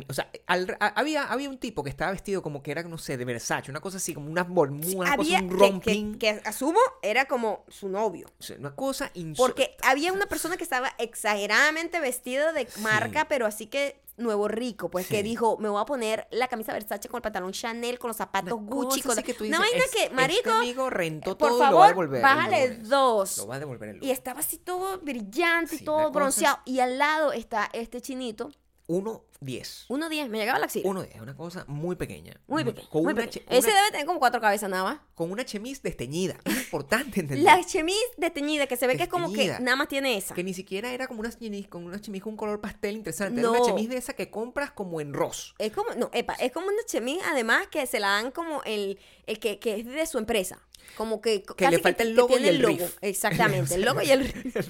O 0.09 0.12
sea, 0.14 0.31
al- 0.46 0.77
a- 0.81 0.88
había, 0.98 1.24
había 1.24 1.48
un 1.48 1.59
tipo 1.59 1.83
que 1.83 1.90
estaba 1.90 2.11
vestido 2.12 2.42
como 2.42 2.62
que 2.62 2.70
era, 2.70 2.83
no 2.83 2.98
sé, 2.98 3.16
de 3.16 3.24
Versace, 3.24 3.70
una 3.70 3.81
cosa 3.81 3.96
así, 3.98 4.14
como 4.14 4.31
una 4.31 4.42
una 4.42 5.16
cosa, 5.16 5.40
un 5.42 5.51
romping. 5.51 6.12
que, 6.12 6.18
que 6.18 6.40
asumo 6.44 6.81
era 7.03 7.24
como 7.27 7.64
su 7.68 7.88
novio. 7.88 8.27
o 8.38 8.42
sea, 8.42 8.57
una 8.59 8.74
cosa. 8.74 9.11
Porque 9.37 9.77
había 9.83 10.12
una 10.12 10.27
persona 10.27 10.57
que 10.57 10.64
estaba 10.64 10.92
exageradamente 10.98 12.01
vestida 12.01 12.53
de 12.53 12.68
marca, 12.81 13.27
pero 13.29 13.46
así 13.46 13.66
que 13.66 14.01
nuevo 14.16 14.48
rico, 14.48 14.90
pues 14.90 15.07
que 15.07 15.22
dijo, 15.22 15.59
me 15.59 15.68
voy 15.68 15.81
a 15.81 15.85
poner 15.85 16.27
la 16.33 16.48
camisa 16.48 16.72
Versace 16.72 17.09
con 17.09 17.18
el 17.18 17.22
pantalón 17.22 17.53
Chanel, 17.53 18.01
con 18.01 18.09
los 18.09 18.16
zapatos 18.16 18.53
Una 18.55 18.66
Gucci, 18.68 19.01
cosa 19.01 19.14
con 19.16 19.24
que 19.24 19.33
tú 19.35 19.44
una 19.44 19.59
dices, 19.59 19.70
vaina 19.72 19.85
"Es- 19.85 19.90
que, 19.92 20.11
marico, 20.14 20.38
Este 20.40 20.51
amigo 20.51 20.90
rentó 20.90 21.31
eh, 21.33 21.37
por 21.37 21.48
todo 21.51 21.59
lo 21.59 21.59
va 21.62 21.66
a 21.66 21.70
favor, 21.70 21.88
devolver. 21.88 22.16
el 22.16 22.22
bájale 22.22 22.68
dos. 22.79 23.38
Lo 23.38 23.46
va 23.46 23.55
a 23.55 23.59
devolver 23.61 23.88
el 23.90 24.05
Y 24.05 24.11
estaba 24.11 24.40
así 24.40 24.59
todo 24.59 24.98
brillante, 24.98 25.77
y 25.77 25.79
Sí, 25.79 25.85
todo 25.85 25.96
una 25.98 26.05
cosa- 26.07 26.18
bronceado. 26.18 26.59
Y 26.64 26.81
al 26.81 26.98
lado 26.98 27.33
está 27.33 27.70
este 27.72 28.01
chinito, 28.01 28.51
1.10. 28.88 29.87
1.10, 29.88 30.29
me 30.31 30.38
llegaba 30.38 30.59
la 30.59 30.64
axila. 30.64 30.88
1.10, 30.88 31.09
es 31.14 31.20
una 31.20 31.37
cosa 31.37 31.64
muy 31.68 31.94
pequeña. 31.96 32.40
Muy 32.46 32.64
Mu- 32.64 32.70
pequeño. 32.72 32.88
Con, 32.90 33.05
muy 33.05 33.12
una, 33.12 33.29
che- 33.29 33.44
Ese 33.48 33.68
una- 33.68 33.77
debe 33.77 33.90
tener 33.90 34.07
como 34.07 34.18
cuatro 34.18 34.40
cabezas 34.40 34.70
nada 34.70 34.83
más. 34.85 35.01
con 35.14 35.31
una 35.31 35.44
chemise 35.44 35.81
desteñida. 35.83 36.37
Es 36.44 36.57
importante 36.57 37.20
entender. 37.20 37.44
La 37.44 37.62
chemise 37.64 38.01
desteñida, 38.16 38.66
que 38.66 38.77
se 38.79 38.87
ve 38.87 38.96
que 38.96 39.03
es 39.05 39.09
como 39.09 39.31
que 39.33 39.48
nada 39.61 39.77
más 39.77 39.88
tiene 39.88 40.16
esa. 40.16 40.35
Que 40.35 40.42
ni 40.42 40.55
siquiera 40.55 40.90
era 40.92 41.07
como 41.07 41.20
una 41.20 41.31
chemise 41.31 41.68
con 41.68 41.85
una 41.85 42.01
chemise 42.01 42.22
con 42.24 42.33
un 42.33 42.37
color 42.38 42.61
pastel 42.61 42.96
interesante. 42.96 43.40
Era 43.40 43.51
una 43.51 43.59
No. 43.59 43.64
chemise 43.66 43.90
de 43.90 43.96
esa 43.98 44.14
que 44.14 44.31
compras 44.31 44.70
como 44.72 45.01
en 45.03 45.12
Ross. 45.12 45.55
Es 45.59 45.72
como, 45.72 45.92
no, 45.94 46.09
epa, 46.14 46.33
es 46.35 46.51
como 46.51 46.66
una 46.68 46.83
chemise, 46.87 47.22
además, 47.31 47.66
que 47.68 47.87
se 47.87 48.01
la 48.01 48.09
dan 48.09 48.31
como 48.31 48.62
el, 48.64 48.98
el 49.27 49.38
que, 49.38 49.59
que 49.59 49.81
es 49.81 49.87
de 49.87 50.07
su 50.07 50.16
empresa. 50.18 50.61
Como 50.96 51.20
que, 51.20 51.42
Que 51.42 51.55
casi 51.55 51.77
le 51.77 51.83
falta 51.83 52.03
el 52.03 52.14
logo 52.14 52.29
tiene 52.29 52.46
y 52.46 52.48
el 52.57 52.62
riff. 52.62 52.96
Exactamente, 53.03 53.74
el 53.74 53.83
logo 53.83 54.01
y 54.01 54.11
el 54.11 54.20
riff. 54.33 54.66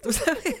¿Tú 0.00 0.12
sabes? 0.12 0.44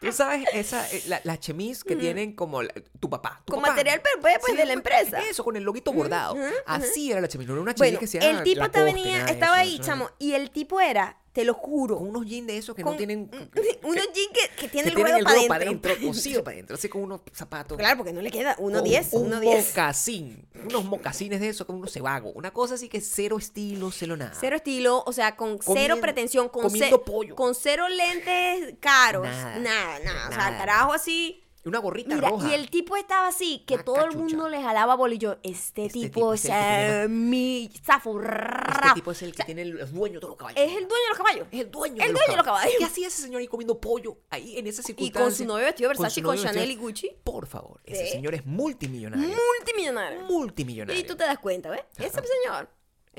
Tú 0.00 0.12
sabes 0.12 0.44
esa, 0.54 0.90
eh, 0.92 1.02
la, 1.08 1.20
la 1.24 1.38
chemise 1.38 1.82
que 1.84 1.94
tienen 1.96 2.32
como 2.34 2.62
la- 2.62 2.72
tu 2.98 3.10
papá. 3.10 3.42
tu 3.44 3.52
Con 3.52 3.60
papá. 3.60 3.72
material 3.74 4.00
pues, 4.00 4.14
pues, 4.20 4.36
Sí, 4.46 4.56
de 4.56 4.64
la 4.64 4.72
empresa. 4.72 5.20
Eso, 5.28 5.44
con 5.44 5.56
el 5.56 5.62
loguito 5.62 5.92
bordado. 5.92 6.36
Así 6.66 7.12
era 7.12 7.20
la 7.20 7.28
chemise. 7.28 7.48
No 7.48 7.54
era 7.54 7.62
una 7.62 7.74
chemise 7.74 7.90
Bueno, 7.92 8.00
que 8.00 8.06
sea 8.06 8.30
el 8.30 8.42
tipo 8.42 8.60
Lacoste, 8.60 8.82
venía, 8.82 9.24
estaba 9.26 9.56
eso, 9.56 9.62
ahí, 9.62 9.74
eso 9.74 9.82
chamo, 9.84 10.10
y 10.18 10.32
el 10.32 10.50
tipo 10.50 10.80
era, 10.80 11.18
te 11.32 11.44
lo 11.44 11.54
juro, 11.54 11.98
Con 11.98 12.08
unos 12.08 12.26
jeans 12.26 12.46
de 12.46 12.56
esos 12.56 12.74
que 12.74 12.82
con 12.82 12.92
no 12.94 12.96
tienen. 12.98 13.30
unos 13.82 14.04
jeans 14.14 14.30
que, 14.32 14.48
que 14.56 14.56
que 14.62 14.68
tienen 14.68 14.94
ruedo 14.94 15.16
el 15.18 15.22
para 15.24 15.36
ruedo 15.36 15.48
para 15.48 15.64
adentro. 15.64 15.94
cosido 16.02 16.42
para 16.44 16.54
adentro. 16.54 16.76
Así 16.76 16.88
con 16.88 17.02
unos 17.02 17.20
zapatos. 17.32 17.76
Claro, 17.78 17.98
porque 17.98 18.12
no 18.12 18.20
le 18.22 18.30
queda 18.30 18.56
con 18.56 18.72
1.10, 18.72 19.08
un 19.12 19.30
1.10. 19.30 19.66
mocasín. 19.68 20.48
Unos 20.64 20.84
mocasines 20.84 21.40
de 21.40 21.48
esos, 21.48 21.66
como 21.66 21.78
unos 21.78 21.92
cebago. 21.92 22.30
Una 22.32 22.50
cosa 22.52 22.74
así 22.74 22.88
que 22.88 23.00
cero 23.00 23.38
estilo, 23.38 23.90
cero 23.90 24.16
nada. 24.16 24.32
Cero 24.38 24.56
estilo, 24.56 25.02
o 25.06 25.12
sea, 25.12 25.36
con 25.36 25.58
cero 25.62 25.96
pretensión, 26.00 26.48
con, 26.48 26.62
comiendo 26.64 26.98
ce- 26.98 27.04
pollo. 27.04 27.34
con 27.36 27.54
cero 27.54 27.88
lentes 27.88 28.74
caros, 28.80 29.22
Nada, 29.22 29.58
nada, 29.58 29.98
nada, 30.00 30.28
O 30.28 30.32
sea, 30.32 30.58
carajo 30.58 30.92
así, 30.92 31.42
Una 31.64 31.78
gorrita 31.78 32.14
Mira, 32.14 32.30
roja. 32.30 32.48
y 32.48 32.54
el 32.54 32.70
tipo 32.70 32.96
estaba 32.96 33.28
así, 33.28 33.64
que 33.66 33.74
Una 33.74 33.84
todo 33.84 34.04
el 34.04 34.16
mundo 34.16 34.48
le 34.48 34.62
jalaba 34.62 34.94
bola 34.94 35.14
y 35.14 35.18
yo, 35.18 35.36
este, 35.42 35.86
Este 35.86 36.00
tipo, 36.00 36.26
o 36.26 36.36
sea, 36.36 37.06
mi 37.08 37.70
zafo, 37.84 38.18
Este 38.20 38.94
tipo 38.94 39.12
es 39.12 39.22
el 39.22 39.34
que 39.34 39.44
tiene 39.44 39.62
el, 39.62 39.90
dueño 39.92 40.20
de 40.20 40.26
los 40.26 40.36
caballos. 40.36 40.58
Es 40.58 40.70
el 40.70 40.88
dueño 40.88 41.02
de 41.02 41.08
los 41.08 41.18
caballos. 41.18 41.46
Es 41.50 41.60
el 41.60 41.70
dueño, 41.70 41.94
El 41.94 42.00
de, 42.00 42.06
los 42.06 42.14
dueño 42.14 42.30
de 42.30 42.36
los 42.36 42.46
caballos. 42.46 42.74
¿Qué 42.78 42.84
hacía 42.84 43.08
ese 43.08 43.22
señor 43.22 43.40
ahí 43.40 43.46
comiendo 43.46 43.78
pollo 43.78 44.16
ahí 44.30 44.58
en 44.58 44.66
esa 44.66 44.80
Y 44.80 44.84
circunstancia? 44.84 45.22
con 45.22 45.34
su 45.34 45.44
novio 45.44 45.66
vestido 45.66 45.90
Con 45.90 46.02
Versace, 46.02 46.22
con, 46.22 46.36
novio 46.36 46.50
Chanel 46.50 46.70
y 46.70 46.76
Gucci. 46.76 47.10
Por 47.22 47.46
favor, 47.46 47.80
ese 47.84 48.06
señor 48.06 48.34
es 48.34 48.46
multimillonario. 48.46 49.36
Multimillonario. 49.58 50.20
multimillonario. 50.22 51.00
Y 51.00 51.04
tú 51.04 51.14
te 51.14 51.24
das 51.24 51.38
cuenta, 51.38 51.68
¿ves? 51.70 51.82
Ese 51.98 52.22
señor, 52.22 52.68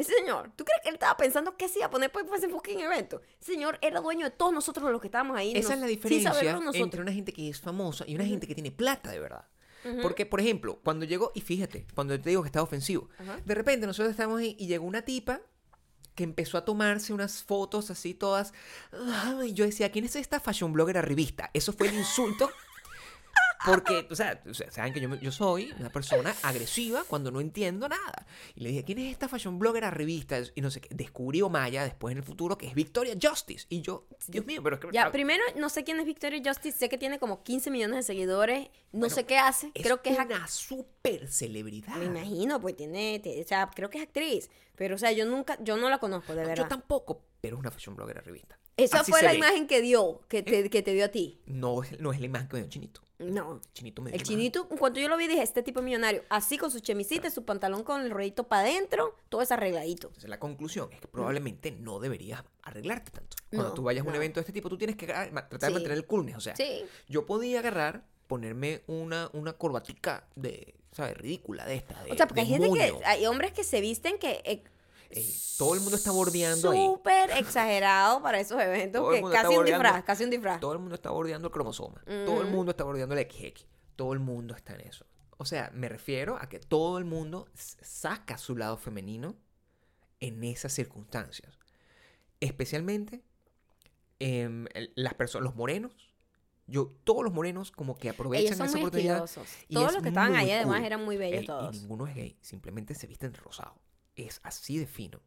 ese 0.02 0.14
señor, 0.14 0.52
¿tú 0.56 0.64
crees 0.66 0.82
que 0.84 0.90
él 0.90 0.96
estaba 0.96 1.16
pensando 1.18 1.56
qué 1.58 1.68
se 1.70 1.80
iba 1.80 1.88
a 1.88 1.90
poner 1.90 2.12
para 2.12 2.26
ese 2.36 2.50
fucking 2.50 2.80
evento? 2.80 3.22
Señor 3.40 3.78
era 3.82 4.02
dueño 4.02 4.26
de 4.26 4.32
todos 4.32 4.54
nosotros 4.54 4.92
los 4.92 5.00
que 5.02 5.08
estábamos 5.08 5.38
ahí. 5.38 5.52
Esa 5.56 5.70
nos- 5.70 5.74
es 5.76 5.80
la 5.80 5.88
diferencia 5.88 6.30
entre 6.84 7.02
una 7.02 7.12
gente 7.14 7.34
que 7.34 7.50
es 7.50 7.60
famosa 7.62 8.04
y 8.08 8.16
una 8.16 8.26
gente 8.26 8.48
que 8.48 8.54
tiene 8.56 8.72
plata 8.72 9.10
de 9.12 9.20
verdad. 9.20 9.46
Porque, 10.04 10.28
por 10.28 10.40
ejemplo, 10.40 10.80
cuando 10.84 11.06
llegó, 11.06 11.32
y 11.34 11.42
fíjate, 11.42 11.88
cuando 11.96 12.20
te 12.20 12.30
digo 12.30 12.44
que 12.44 12.48
estaba 12.50 12.62
ofensivo, 12.64 13.10
de 13.46 13.56
repente 13.56 13.88
nosotros 13.88 14.12
estábamos 14.12 14.40
ahí 14.42 14.56
y 14.60 14.68
llegó 14.68 14.86
una 14.86 15.02
tipa 15.02 15.42
que 16.14 16.24
empezó 16.24 16.58
a 16.60 16.66
tomarse 16.66 17.14
unas 17.14 17.42
fotos 17.44 17.90
así 17.90 18.14
todas. 18.14 18.54
Y 19.44 19.54
yo 19.54 19.66
decía, 19.66 19.92
¿quién 19.92 20.06
es 20.06 20.16
esta 20.16 20.40
fashion 20.40 20.72
blogger 20.74 20.98
arribista? 20.98 21.50
Eso 21.54 21.74
fue 21.74 21.88
el 21.88 21.96
insulto. 21.96 22.52
Porque, 23.66 24.08
o 24.10 24.16
sea, 24.16 24.42
saben 24.70 24.94
que 24.94 25.00
yo, 25.02 25.14
yo 25.16 25.32
soy 25.32 25.74
una 25.80 25.90
persona 25.90 26.34
agresiva 26.44 27.04
cuando 27.08 27.32
no 27.32 27.42
entiendo 27.42 27.88
nada. 27.88 28.26
Y 28.56 28.62
le 28.62 28.70
dije, 28.70 28.84
¿quién 28.84 28.98
es 29.00 29.12
esta 29.12 29.28
fashion 29.28 29.60
blogger 29.60 29.86
arribista? 29.86 30.40
Y 30.56 30.62
no 30.62 30.72
sé 30.72 30.82
qué. 30.82 30.90
Descubrió 30.94 31.50
Maya 31.50 31.84
después 31.84 32.12
en 32.12 32.18
el 32.20 32.24
futuro 32.24 32.58
que 32.58 32.68
es 32.68 32.74
Victoria 32.74 33.16
Justice. 33.22 33.66
Y 33.70 33.82
yo, 33.82 34.08
Dios 34.28 34.46
mío, 34.46 34.62
pero 34.64 34.76
es 34.76 34.82
que. 34.82 34.88
Ya, 34.92 35.12
primero, 35.12 35.44
no 35.58 35.70
sé 35.70 35.84
quién 35.84 36.00
es 36.00 36.06
Victoria 36.06 36.42
Justice, 36.44 36.78
sé 36.78 36.90
que 36.90 36.98
tiene 36.98 37.20
como 37.20 37.44
15 37.44 37.72
millones 37.72 37.98
de 37.98 38.04
seguidores, 38.04 38.68
no 38.92 39.00
Bueno, 39.02 39.16
sé 39.16 39.26
qué 39.26 39.38
hace, 39.38 39.72
es 39.74 39.84
creo 39.84 40.02
que 40.02 40.12
es 40.12 40.20
una 40.20 40.48
super 40.48 41.28
celebridad. 41.28 41.96
Me 41.98 42.06
imagino, 42.06 42.60
pues 42.60 42.76
tiene, 42.76 43.22
o 43.44 43.48
sea, 43.48 43.70
creo 43.74 43.90
que 43.90 43.98
es 44.00 44.04
actriz, 44.04 44.50
pero 44.76 44.96
o 44.96 44.98
sea, 44.98 45.12
yo 45.12 45.26
nunca, 45.26 45.58
yo 45.62 45.78
no 45.78 45.90
la 45.90 46.00
conozco, 46.00 46.34
de 46.34 46.42
Yo 46.44 46.48
verdad. 46.50 46.68
tampoco, 46.68 47.24
pero 47.42 47.56
es 47.58 47.60
una 47.60 47.72
fashion 47.72 47.96
blogger 47.96 48.18
arribista. 48.18 48.58
Esa 48.84 49.02
Así 49.02 49.12
fue 49.12 49.22
la 49.22 49.32
ve. 49.32 49.38
imagen 49.38 49.68
que 49.68 49.82
dio, 49.82 50.22
que 50.28 50.44
te, 50.44 50.70
que 50.70 50.82
te 50.82 50.94
dio 50.94 51.06
a 51.06 51.10
ti. 51.10 51.40
No, 51.46 51.84
es- 51.84 52.00
no 52.00 52.12
es 52.14 52.20
la 52.20 52.26
imagen 52.26 52.48
que 52.48 52.56
me 52.56 52.62
dio 52.62 52.70
Chinito. 52.70 53.02
No. 53.20 53.62
Chinito 53.74 54.02
me 54.02 54.10
dio 54.10 54.18
El 54.20 54.24
chinito, 54.26 54.68
en 54.72 54.78
cuanto 54.78 55.00
yo 55.00 55.08
lo 55.08 55.16
vi, 55.16 55.28
dije, 55.28 55.44
este 55.44 55.62
tipo 55.62 55.80
es 55.80 55.86
millonario. 55.86 56.24
Así 56.30 56.58
con 56.58 56.72
su 56.72 56.80
chemisita, 56.80 57.30
su 57.30 57.46
pantalón 57.46 57.84
con 57.84 58.02
el 58.02 58.10
ruedito 58.10 58.48
para 58.48 58.64
adentro, 58.64 59.16
todo 59.30 59.44
es 59.44 59.52
arregladito. 59.52 60.08
Entonces 60.08 60.28
la 60.28 60.40
conclusión 60.40 60.90
es 60.92 61.00
que 61.02 61.08
probablemente 61.08 61.70
no 61.70 62.00
deberías 62.00 62.44
arreglarte 62.64 63.12
tanto. 63.12 63.38
Cuando 63.52 63.70
No, 63.70 63.74
tú 63.76 63.84
vayas 63.84 64.02
a 64.02 64.06
un 64.08 64.14
no. 64.14 64.16
evento 64.18 64.40
de 64.40 64.42
este 64.42 64.54
tipo, 64.54 64.70
tú 64.70 64.78
tienes 64.80 64.96
que 64.96 65.06
agarrar- 65.06 65.32
ma- 65.34 65.48
tratar 65.48 65.68
Sí. 65.70 65.74
de 65.74 65.80
mantener 65.80 65.98
el 66.00 66.08
coolness. 66.08 66.38
O 66.38 66.42
sea, 66.42 66.56
Sí. 66.56 66.84
yo 67.08 67.28
podía 67.28 67.60
agarrar, 67.60 68.06
ponerme 68.26 68.82
una, 68.88 69.30
una 69.34 69.54
corbatica 69.54 70.26
de, 70.36 70.74
¿sabes? 70.92 71.16
Ridícula 71.16 71.66
de 71.66 71.76
esta. 71.76 72.02
De, 72.04 72.14
O 72.14 72.16
sea, 72.16 72.26
porque 72.28 72.42
de 72.42 72.48
hay 72.48 72.54
gente 72.54 72.70
que, 72.74 72.92
moño. 72.92 73.06
hay 73.06 73.26
hombres 73.28 73.52
que 73.54 73.64
se 73.64 73.82
visten 73.82 74.18
que... 74.18 74.42
eh, 74.46 74.64
Ey, 75.14 75.36
todo 75.58 75.74
el 75.76 75.82
mundo 75.82 75.96
está 75.96 76.12
bordeando. 76.12 76.72
Súper 76.72 77.32
exagerado 77.32 78.22
para 78.22 78.40
esos 78.40 78.60
eventos, 78.62 79.02
Todo 79.02 79.12
que 79.12 79.22
casi 79.32 79.56
un 79.56 79.66
disfraz, 79.66 80.04
casi 80.04 80.24
un 80.24 80.30
disfraz. 80.30 80.60
Todo 80.60 80.74
el 80.74 80.80
mundo 80.80 80.96
está 80.96 81.10
bordeando 81.12 81.48
el 81.48 81.52
cromosoma. 81.54 82.02
Todo 82.26 82.42
el 82.42 82.48
mundo 82.48 82.72
está 82.72 82.84
bordeando 82.84 83.16
el 83.16 83.30
XX. 83.30 83.66
Todo 83.96 84.14
el 84.14 84.20
mundo 84.20 84.56
está 84.56 84.74
en 84.76 84.82
eso. 84.82 85.06
O 85.38 85.46
sea, 85.46 85.70
me 85.74 85.90
refiero 85.90 86.38
a 86.40 86.48
que 86.50 86.60
todo 86.60 86.98
el 86.98 87.06
mundo 87.06 87.48
saca 87.54 88.38
su 88.38 88.56
lado 88.56 88.78
femenino 88.78 89.36
en 90.20 90.44
esas 90.44 90.72
circunstancias. 90.74 91.58
Especialmente 92.40 93.24
el- 94.20 94.92
las 94.96 95.14
personas, 95.16 95.44
los 95.46 95.56
morenos. 95.56 95.92
Yo, 96.68 96.92
todos 97.04 97.24
los 97.24 97.34
morenos 97.34 97.72
como 97.72 97.98
que 97.98 98.10
aprovechan 98.10 98.46
Ellos 98.46 98.58
son 98.58 98.68
esa 98.68 98.78
muy 98.78 98.82
oportunidad. 98.84 99.30
y 99.68 99.74
Todos 99.74 99.88
es 99.88 99.94
los 99.94 100.04
que 100.04 100.10
estaban 100.10 100.36
ahí 100.36 100.52
además 100.52 100.78
cool. 100.78 100.86
eran 100.86 101.04
muy 101.06 101.18
bellos 101.18 101.40
Ey, 101.42 101.46
todos. 101.48 101.76
Y 101.76 101.80
ninguno 101.80 102.08
es 102.08 102.16
gay, 102.16 102.38
simplemente 102.42 102.94
se 102.96 103.08
visten 103.08 103.34
rosado. 103.34 103.76
Es 104.16 104.40
así 104.44 104.78
de 104.78 104.88
fino. 104.88 105.22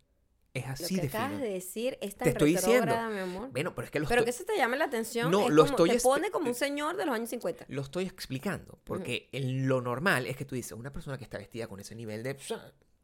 Es 0.52 0.66
Lo 0.66 0.72
así 0.72 0.94
que 0.94 1.00
de 1.02 1.06
acabas 1.08 1.30
fino. 1.32 1.42
de 1.42 1.50
decir 1.50 1.98
es 2.00 2.14
tan 2.14 2.26
Te 2.26 2.30
estoy 2.30 2.50
diciendo. 2.52 2.86
retrógrada, 2.86 3.08
mi 3.10 3.18
amor. 3.18 3.50
Bueno, 3.50 3.74
pero 3.74 3.86
es 3.86 3.90
que 3.90 3.98
lo 3.98 4.06
Pero 4.06 4.20
estoy- 4.20 4.24
que 4.26 4.30
eso 4.30 4.44
te 4.44 4.56
llame 4.56 4.76
la 4.76 4.84
atención, 4.84 5.30
No, 5.30 5.46
es 5.48 5.50
lo 5.50 5.62
como, 5.64 5.70
estoy 5.76 5.90
te 5.90 6.00
pone 6.00 6.30
como 6.30 6.48
un 6.48 6.54
señor 6.54 6.96
de 6.96 7.04
los 7.06 7.14
años 7.14 7.28
50. 7.30 7.64
Lo 7.68 7.82
estoy 7.82 8.04
explicando, 8.04 8.78
porque 8.84 9.28
en 9.32 9.66
lo 9.66 9.80
normal 9.80 10.26
es 10.26 10.36
que 10.36 10.44
tú 10.44 10.54
dices, 10.54 10.72
una 10.72 10.92
persona 10.92 11.18
que 11.18 11.24
está 11.24 11.38
vestida 11.38 11.66
con 11.66 11.80
ese 11.80 11.94
nivel 11.96 12.22
de... 12.22 12.36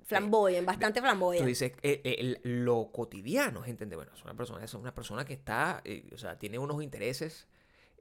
Flamboyant, 0.05 0.67
bastante 0.67 1.01
Tú 1.01 1.05
flamboyant. 1.07 1.47
dices, 1.47 1.73
eh, 1.83 2.01
eh, 2.05 2.41
lo 2.45 2.91
cotidiano, 2.93 3.63
gente, 3.63 3.85
bueno, 3.95 4.13
es 4.15 4.23
una 4.25 4.35
persona, 4.35 4.65
es 4.65 4.75
una 4.75 4.95
persona 4.95 5.25
que 5.25 5.35
está, 5.35 5.83
eh, 5.85 6.09
o 6.13 6.19
sea, 6.19 6.39
tiene 6.39 6.59
unos 6.59 6.83
intereses 6.83 7.47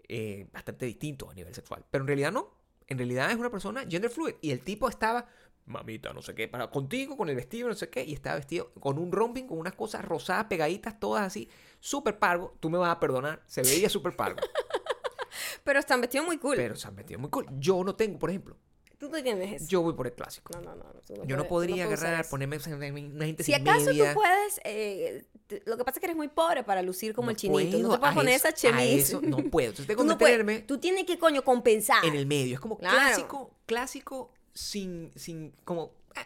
eh, 0.07 0.47
bastante 0.51 0.85
distintos 0.87 1.29
a 1.29 1.33
nivel 1.35 1.53
sexual, 1.53 1.85
pero 1.91 2.03
en 2.03 2.07
realidad 2.07 2.31
no, 2.31 2.51
en 2.87 2.97
realidad 2.97 3.29
es 3.29 3.37
una 3.37 3.51
persona 3.51 3.85
gender 3.87 4.09
fluid, 4.09 4.35
y 4.41 4.49
el 4.49 4.61
tipo 4.61 4.89
estaba, 4.89 5.27
mamita, 5.69 6.11
no 6.13 6.21
sé 6.21 6.33
qué, 6.35 6.47
para 6.47 6.69
contigo, 6.69 7.15
con 7.15 7.29
el 7.29 7.35
vestido, 7.35 7.67
no 7.69 7.75
sé 7.75 7.89
qué, 7.89 8.03
y 8.03 8.13
estaba 8.13 8.35
vestido 8.37 8.71
con 8.79 8.97
un 8.99 9.11
romping, 9.11 9.45
con 9.47 9.57
unas 9.59 9.73
cosas 9.73 10.03
rosadas, 10.03 10.45
pegaditas, 10.45 10.99
todas 10.99 11.25
así, 11.27 11.47
súper 11.79 12.19
pargo, 12.19 12.55
tú 12.59 12.69
me 12.69 12.77
vas 12.77 12.89
a 12.91 12.99
perdonar, 12.99 13.41
se 13.47 13.61
veía 13.61 13.89
súper 13.89 14.15
pargo, 14.15 14.39
Pero 15.63 15.79
están 15.79 16.01
vestidos 16.01 16.25
muy 16.25 16.37
cool. 16.37 16.55
pero 16.55 16.75
se 16.75 16.87
han 16.87 16.95
vestido 16.95 17.19
muy 17.19 17.29
cool. 17.29 17.45
Yo 17.59 17.83
no 17.83 17.95
tengo, 17.95 18.17
por 18.17 18.29
ejemplo, 18.29 18.57
Tú 18.97 19.09
no 19.09 19.21
tienes 19.23 19.61
eso. 19.61 19.65
yo 19.69 19.81
voy 19.81 19.93
por 19.93 20.07
el 20.07 20.13
clásico. 20.13 20.51
No, 20.59 20.61
no, 20.61 20.75
no. 20.75 20.83
tú 21.07 21.13
Yo 21.25 21.37
no 21.37 21.47
podría 21.47 21.85
agarrar, 21.85 22.27
ponerme 22.27 22.57
una 22.57 23.25
gente 23.25 23.43
Si 23.43 23.53
sin 23.53 23.61
acaso 23.61 23.85
media. 23.85 24.09
tú 24.13 24.19
puedes, 24.19 24.59
eh, 24.65 25.25
lo 25.65 25.77
que 25.77 25.85
pasa 25.85 25.97
es 25.97 25.99
que 26.01 26.05
eres 26.07 26.17
muy 26.17 26.27
pobre 26.27 26.63
para 26.65 26.81
lucir 26.81 27.13
como 27.13 27.29
el 27.29 27.37
chinito. 27.37 27.77
no 27.79 27.91
te 27.91 27.97
puedes 27.99 28.15
poner 28.15 28.33
eso- 28.35 28.47
esa 28.49 28.57
chemise. 28.57 28.81
a 28.81 28.95
eso 28.97 29.21
no 29.21 29.37
puedo. 29.49 29.69
Entonces 29.69 29.87
tengo 29.87 30.01
Tú 30.01 30.07
que 30.07 30.13
no 30.13 30.17
puedes. 30.17 30.37
meterme 30.43 30.65
Tú 30.67 30.79
tienes 30.79 31.05
que, 31.05 31.17
coño, 31.17 31.43
compensar. 31.43 32.03
en 32.03 32.15
el 32.15 32.25
medio. 32.25 32.55
Es 32.55 32.59
como 32.59 32.77
Claro. 32.77 32.97
clásico, 32.97 33.51
clásico 33.65 34.31
sin, 34.53 35.11
sin, 35.15 35.51
como, 35.63 35.91
eh, 36.15 36.19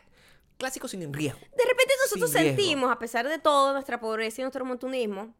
clásico 0.57 0.87
sin 0.87 1.11
riesgo. 1.13 1.39
De 1.39 1.63
repente 1.65 1.93
nosotros 2.03 2.31
Sin 2.31 2.39
riesgo. 2.41 2.57
sentimos, 2.61 2.91
a 2.91 2.99
pesar 2.99 3.27
de 3.27 3.39
todo, 3.39 3.73
nuestra 3.73 3.99
pobreza 3.99 4.41
y 4.41 4.43
nuestro 4.43 4.65
montunismo, 4.65 5.33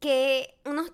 que 0.00 0.58
unos, 0.64 0.92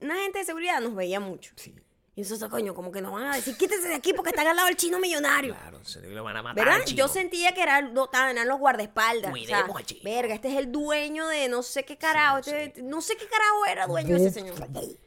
una 0.00 0.14
gente 0.16 0.38
de 0.38 0.44
seguridad 0.44 0.80
nos 0.80 0.94
veía 0.94 1.20
mucho. 1.20 1.52
Sí, 1.56 1.74
Y 2.14 2.20
nosotros, 2.22 2.50
coño, 2.50 2.74
como 2.74 2.92
que 2.92 3.00
nos 3.00 3.12
van 3.12 3.24
a 3.26 3.34
decir, 3.36 3.56
quítese 3.56 3.88
de 3.88 3.94
aquí 3.94 4.12
porque 4.12 4.30
están 4.30 4.46
al 4.46 4.54
lado 4.54 4.68
del 4.68 4.76
chino 4.76 4.98
millonario. 5.00 5.54
claro, 5.54 5.84
se 5.84 6.00
lo 6.00 6.22
van 6.22 6.36
a 6.36 6.42
matar. 6.42 6.64
¿Verdad? 6.64 6.80
al 6.80 6.84
chino. 6.84 6.98
Yo 6.98 7.08
sentía 7.08 7.52
que 7.54 7.62
era, 7.62 7.80
no, 7.82 8.08
eran 8.12 8.46
los 8.46 8.58
guardaespaldas. 8.58 9.32
o 9.32 9.36
sea, 9.36 9.44
Cuidemos 9.58 9.76
al 9.76 9.86
chino. 9.86 10.00
verga, 10.04 10.34
este 10.34 10.48
es 10.52 10.56
el 10.58 10.70
dueño 10.70 11.26
de 11.26 11.48
no 11.48 11.62
sé 11.62 11.84
qué 11.84 11.98
carajo. 11.98 12.42
Sí, 12.42 12.50
este- 12.54 12.82
no 12.82 13.00
sé 13.00 13.16
qué 13.16 13.26
carajo 13.26 13.66
era 13.66 13.86
dueño 13.86 14.16
de 14.16 14.26
ese 14.26 14.30
señor. 14.30 14.54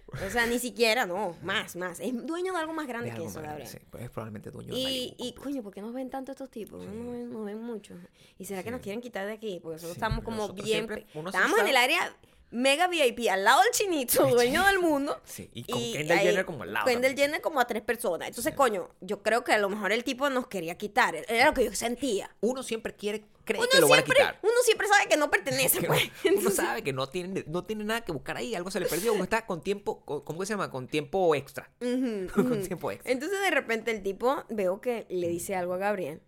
O 0.26 0.30
sea, 0.30 0.46
ni 0.48 0.58
siquiera, 0.60 1.06
no, 1.06 1.36
más, 1.44 1.76
más. 1.76 2.00
Es 2.00 2.14
dueño 2.26 2.54
de 2.54 2.60
algo 2.60 2.74
más 2.74 2.88
grande 2.88 3.14
que 3.14 3.26
eso, 3.26 3.42
Gabriel. 3.42 3.68
sí, 3.68 3.78
pues 3.90 4.04
es 4.04 4.10
probablemente 4.10 4.50
dueño 4.52 4.74
de 4.74 4.80
Y, 4.80 5.16
y 5.18 5.32
compa. 5.34 5.44
coño, 5.44 5.64
¿por 5.64 5.74
qué 5.74 5.82
nos 5.82 5.94
ven 5.94 6.10
tanto 6.10 6.32
estos 6.32 6.50
tipos? 6.50 6.84
No 6.86 6.92
nos 6.92 7.12
ven, 7.14 7.32
nos 7.34 7.46
ven 7.46 7.62
mucho. 7.62 7.94
¿Y 8.40 8.46
será 8.46 8.64
que 8.64 8.72
nos 8.72 8.80
Sí. 8.80 8.84
quieren 8.86 9.02
quitar 9.02 9.26
de 9.26 9.34
aquí? 9.34 9.60
Porque 9.62 9.76
nosotros 9.76 9.94
Sí, 9.96 9.98
estamos 10.00 10.24
como 10.24 10.38
nosotros 10.38 10.66
bien... 10.66 10.88
siempre- 10.88 11.06
sí 11.12 11.20
Estábamos 11.26 11.60
en 11.60 11.68
el 11.68 11.78
área 11.78 12.16
mega 12.52 12.88
VIP, 12.88 13.28
al 13.30 13.44
lado 13.44 13.62
del 13.62 13.72
chinito, 13.72 14.26
dueño 14.28 14.66
del 14.66 14.80
mundo. 14.80 15.20
Sí, 15.26 15.50
y 15.54 15.64
con 15.66 15.80
Kendall 15.82 16.20
Jenner 16.20 16.46
como 16.46 16.64
al 16.64 16.74
lado 16.74 16.86
Kendall 16.86 17.10
también. 17.12 17.28
Jenner 17.28 17.42
como 17.42 17.60
a 17.60 17.68
tres 17.68 17.82
personas. 17.82 18.28
Entonces, 18.30 18.54
coño, 18.56 18.90
yo 19.02 19.22
creo 19.22 19.44
que 19.44 19.52
a 19.54 19.58
lo 19.58 19.70
mejor 19.70 19.92
el 19.92 20.04
tipo 20.04 20.30
nos 20.30 20.48
quería 20.48 20.78
quitar. 20.78 21.16
Era 21.16 21.48
lo 21.48 21.54
que 21.54 21.66
yo 21.66 21.74
sentía. 21.74 22.34
Uno 22.42 22.64
siempre 22.64 22.96
quiere, 22.96 23.26
cree 23.44 23.60
Uno 23.60 23.70
que 23.70 23.80
lo 23.80 23.88
van 23.88 24.00
a 24.00 24.04
siempre, 24.04 24.18
quitar. 24.24 24.40
uno 24.42 24.54
siempre 24.64 24.88
sabe 24.88 25.08
que 25.10 25.18
no 25.18 25.30
pertenece, 25.30 25.82
pues. 25.88 26.04
uno 26.36 26.50
sabe 26.50 26.82
que 26.84 26.94
no 26.94 27.08
tiene, 27.10 27.44
no 27.48 27.66
tiene 27.66 27.84
nada 27.84 28.02
que 28.02 28.12
buscar 28.12 28.38
ahí, 28.38 28.56
algo 28.56 28.72
se 28.72 28.80
le 28.80 28.86
perdió, 28.88 29.14
uno 29.14 29.24
está 29.24 29.46
con 29.46 29.62
tiempo, 29.62 30.02
con- 30.06 30.22
¿cómo 30.22 30.46
se 30.46 30.54
llama? 30.54 30.72
Con 30.72 30.88
tiempo 30.88 31.36
extra. 31.36 31.70
con 31.80 32.64
tiempo 32.66 32.92
extra. 32.92 33.12
Entonces, 33.12 33.40
de 33.42 33.52
repente, 33.52 33.92
el 33.92 34.02
tipo, 34.04 34.44
veo 34.50 34.80
que 34.82 35.06
le 35.10 35.28
dice 35.28 35.56
algo 35.56 35.74
a 35.74 35.78
Gabriel. 35.78 36.22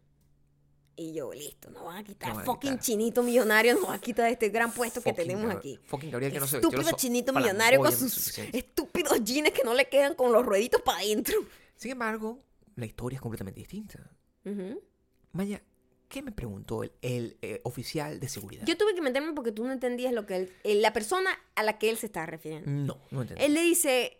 Y 0.99 1.13
yo, 1.13 1.31
listo, 1.33 1.69
nos 1.69 1.85
van 1.85 1.95
a 1.97 2.03
quitar. 2.03 2.31
A 2.31 2.43
fucking 2.43 2.71
quitar. 2.71 2.79
chinito 2.83 3.23
millonario, 3.23 3.73
nos 3.75 3.83
van 3.83 3.93
a 3.95 4.01
quitar 4.01 4.29
este 4.29 4.49
gran 4.49 4.73
puesto 4.73 4.99
que 5.01 5.11
Fucking 5.11 5.27
tenemos 5.27 5.49
Gab- 5.49 5.57
aquí. 5.57 5.79
Fucking 5.85 6.11
Gabriel 6.11 6.33
que 6.33 6.39
no 6.41 6.47
se 6.47 6.57
Estúpido 6.57 6.81
lo 6.81 6.97
chinito 6.97 7.31
millonario 7.31 7.79
con 7.79 7.91
sus 7.93 8.37
estúpidos 8.37 9.23
jeans 9.23 9.51
que 9.51 9.63
no 9.63 9.73
le 9.73 9.87
quedan 9.87 10.13
con 10.13 10.33
los 10.33 10.45
rueditos 10.45 10.81
para 10.81 10.97
adentro. 10.99 11.35
Sin 11.77 11.91
embargo, 11.91 12.43
la 12.75 12.85
historia 12.85 13.15
es 13.15 13.21
completamente 13.21 13.61
distinta. 13.61 14.11
Ujú. 14.43 14.83
Maya, 15.31 15.63
¿qué 16.09 16.21
me 16.21 16.33
preguntó 16.33 16.83
el, 16.83 16.91
el, 17.01 17.37
eh, 17.41 17.61
oficial 17.63 18.19
de 18.19 18.27
seguridad? 18.27 18.65
Yo 18.65 18.77
tuve 18.77 18.93
que 18.93 19.01
meterme 19.01 19.31
porque 19.31 19.53
tú 19.53 19.63
no 19.63 19.71
entendías 19.71 20.11
lo 20.11 20.25
que 20.25 20.35
él, 20.35 20.53
eh, 20.65 20.75
la 20.75 20.91
persona 20.91 21.29
a 21.55 21.63
la 21.63 21.77
que 21.77 21.89
él 21.89 21.97
se 21.97 22.07
estaba 22.07 22.25
refiriendo. 22.25 22.69
No, 22.69 22.99
no 23.09 23.21
entendí. 23.21 23.41
Él 23.41 23.53
le 23.53 23.61
dice, 23.61 24.19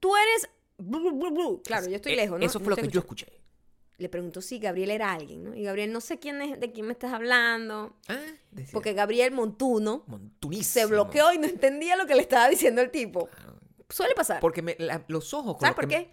tú 0.00 0.16
eres... 0.16 0.48
blu, 0.78 1.00
blu, 1.00 1.12
blu, 1.12 1.30
blu". 1.30 1.62
Claro, 1.62 1.88
yo 1.88 1.96
estoy 1.96 2.16
lejos, 2.16 2.40
¿no? 2.40 2.46
Eso 2.46 2.58
No 2.58 2.64
fue 2.64 2.70
lo 2.70 2.76
estoy 2.76 2.88
que 2.88 2.94
yo 2.94 3.00
escuché. 3.00 3.43
Le 3.96 4.08
preguntó 4.08 4.40
si 4.40 4.58
Gabriel 4.58 4.90
era 4.90 5.12
alguien, 5.12 5.44
¿no? 5.44 5.54
Y 5.54 5.62
Gabriel, 5.62 5.92
no 5.92 6.00
sé 6.00 6.18
quién 6.18 6.42
es, 6.42 6.58
de 6.58 6.72
quién 6.72 6.86
me 6.86 6.92
estás 6.92 7.12
hablando. 7.12 7.96
Ah, 8.08 8.18
decía, 8.50 8.72
Porque 8.72 8.92
Gabriel 8.92 9.32
Montuno 9.32 10.02
montunísimo. 10.08 10.86
se 10.86 10.86
bloqueó 10.92 11.32
y 11.32 11.38
no 11.38 11.46
entendía 11.46 11.96
lo 11.96 12.06
que 12.06 12.14
le 12.16 12.22
estaba 12.22 12.48
diciendo 12.48 12.80
el 12.82 12.90
tipo. 12.90 13.26
Claro. 13.28 13.60
Suele 13.88 14.14
pasar. 14.14 14.40
Porque 14.40 14.62
me- 14.62 14.76
la- 14.80 15.04
los 15.08 15.32
ojos... 15.34 15.56
¿Sabes 15.60 15.76
por 15.76 15.86
me- 15.86 15.94
qué? 15.94 16.10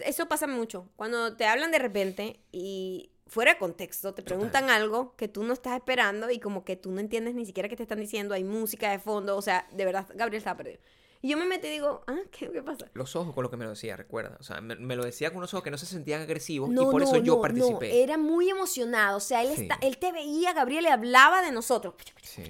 Eso 0.00 0.26
pasa 0.28 0.46
mucho. 0.46 0.88
Cuando 0.96 1.36
te 1.36 1.46
hablan 1.46 1.70
de 1.70 1.78
repente 1.78 2.40
y 2.52 3.12
fuera 3.26 3.52
de 3.54 3.58
contexto 3.58 4.12
te 4.12 4.22
preguntan 4.22 4.68
algo 4.68 5.14
que 5.16 5.28
tú 5.28 5.42
no 5.42 5.54
estás 5.54 5.74
esperando 5.76 6.30
y 6.30 6.38
como 6.38 6.64
que 6.64 6.76
tú 6.76 6.90
no 6.90 7.00
entiendes 7.00 7.34
ni 7.34 7.46
siquiera 7.46 7.68
qué 7.68 7.76
te 7.76 7.82
están 7.84 8.00
diciendo, 8.00 8.34
hay 8.34 8.44
música 8.44 8.90
de 8.90 8.98
fondo, 8.98 9.36
o 9.38 9.42
sea, 9.42 9.66
de 9.72 9.84
verdad 9.86 10.06
Gabriel 10.14 10.38
estaba 10.40 10.56
perdido. 10.58 10.80
Y 11.24 11.28
yo 11.28 11.36
me 11.36 11.44
metí 11.46 11.68
y 11.68 11.70
digo, 11.70 12.02
ah, 12.08 12.18
¿qué, 12.32 12.50
qué 12.50 12.62
pasa? 12.62 12.90
Los 12.94 13.14
ojos 13.14 13.32
con 13.32 13.44
lo 13.44 13.50
que 13.50 13.56
me 13.56 13.62
lo 13.64 13.70
decía, 13.70 13.96
recuerda. 13.96 14.36
O 14.40 14.42
sea, 14.42 14.60
me, 14.60 14.74
me 14.74 14.96
lo 14.96 15.04
decía 15.04 15.30
con 15.30 15.38
unos 15.38 15.54
ojos 15.54 15.62
que 15.62 15.70
no 15.70 15.78
se 15.78 15.86
sentían 15.86 16.20
agresivos 16.20 16.68
No, 16.68 16.82
y 16.82 16.84
por 16.86 17.00
no, 17.00 17.06
eso 17.06 17.16
yo 17.18 17.36
no, 17.36 17.40
participé. 17.40 17.88
No, 17.90 17.94
era 17.94 18.18
muy 18.18 18.50
emocionado. 18.50 19.18
O 19.18 19.20
sea, 19.20 19.42
él, 19.44 19.54
Sí. 19.54 19.62
está, 19.62 19.78
él 19.82 19.98
te 19.98 20.10
veía, 20.10 20.52
Gabriel, 20.52 20.82
le 20.82 20.90
hablaba 20.90 21.40
de 21.42 21.52
nosotros. 21.52 21.94
Sí. 22.22 22.42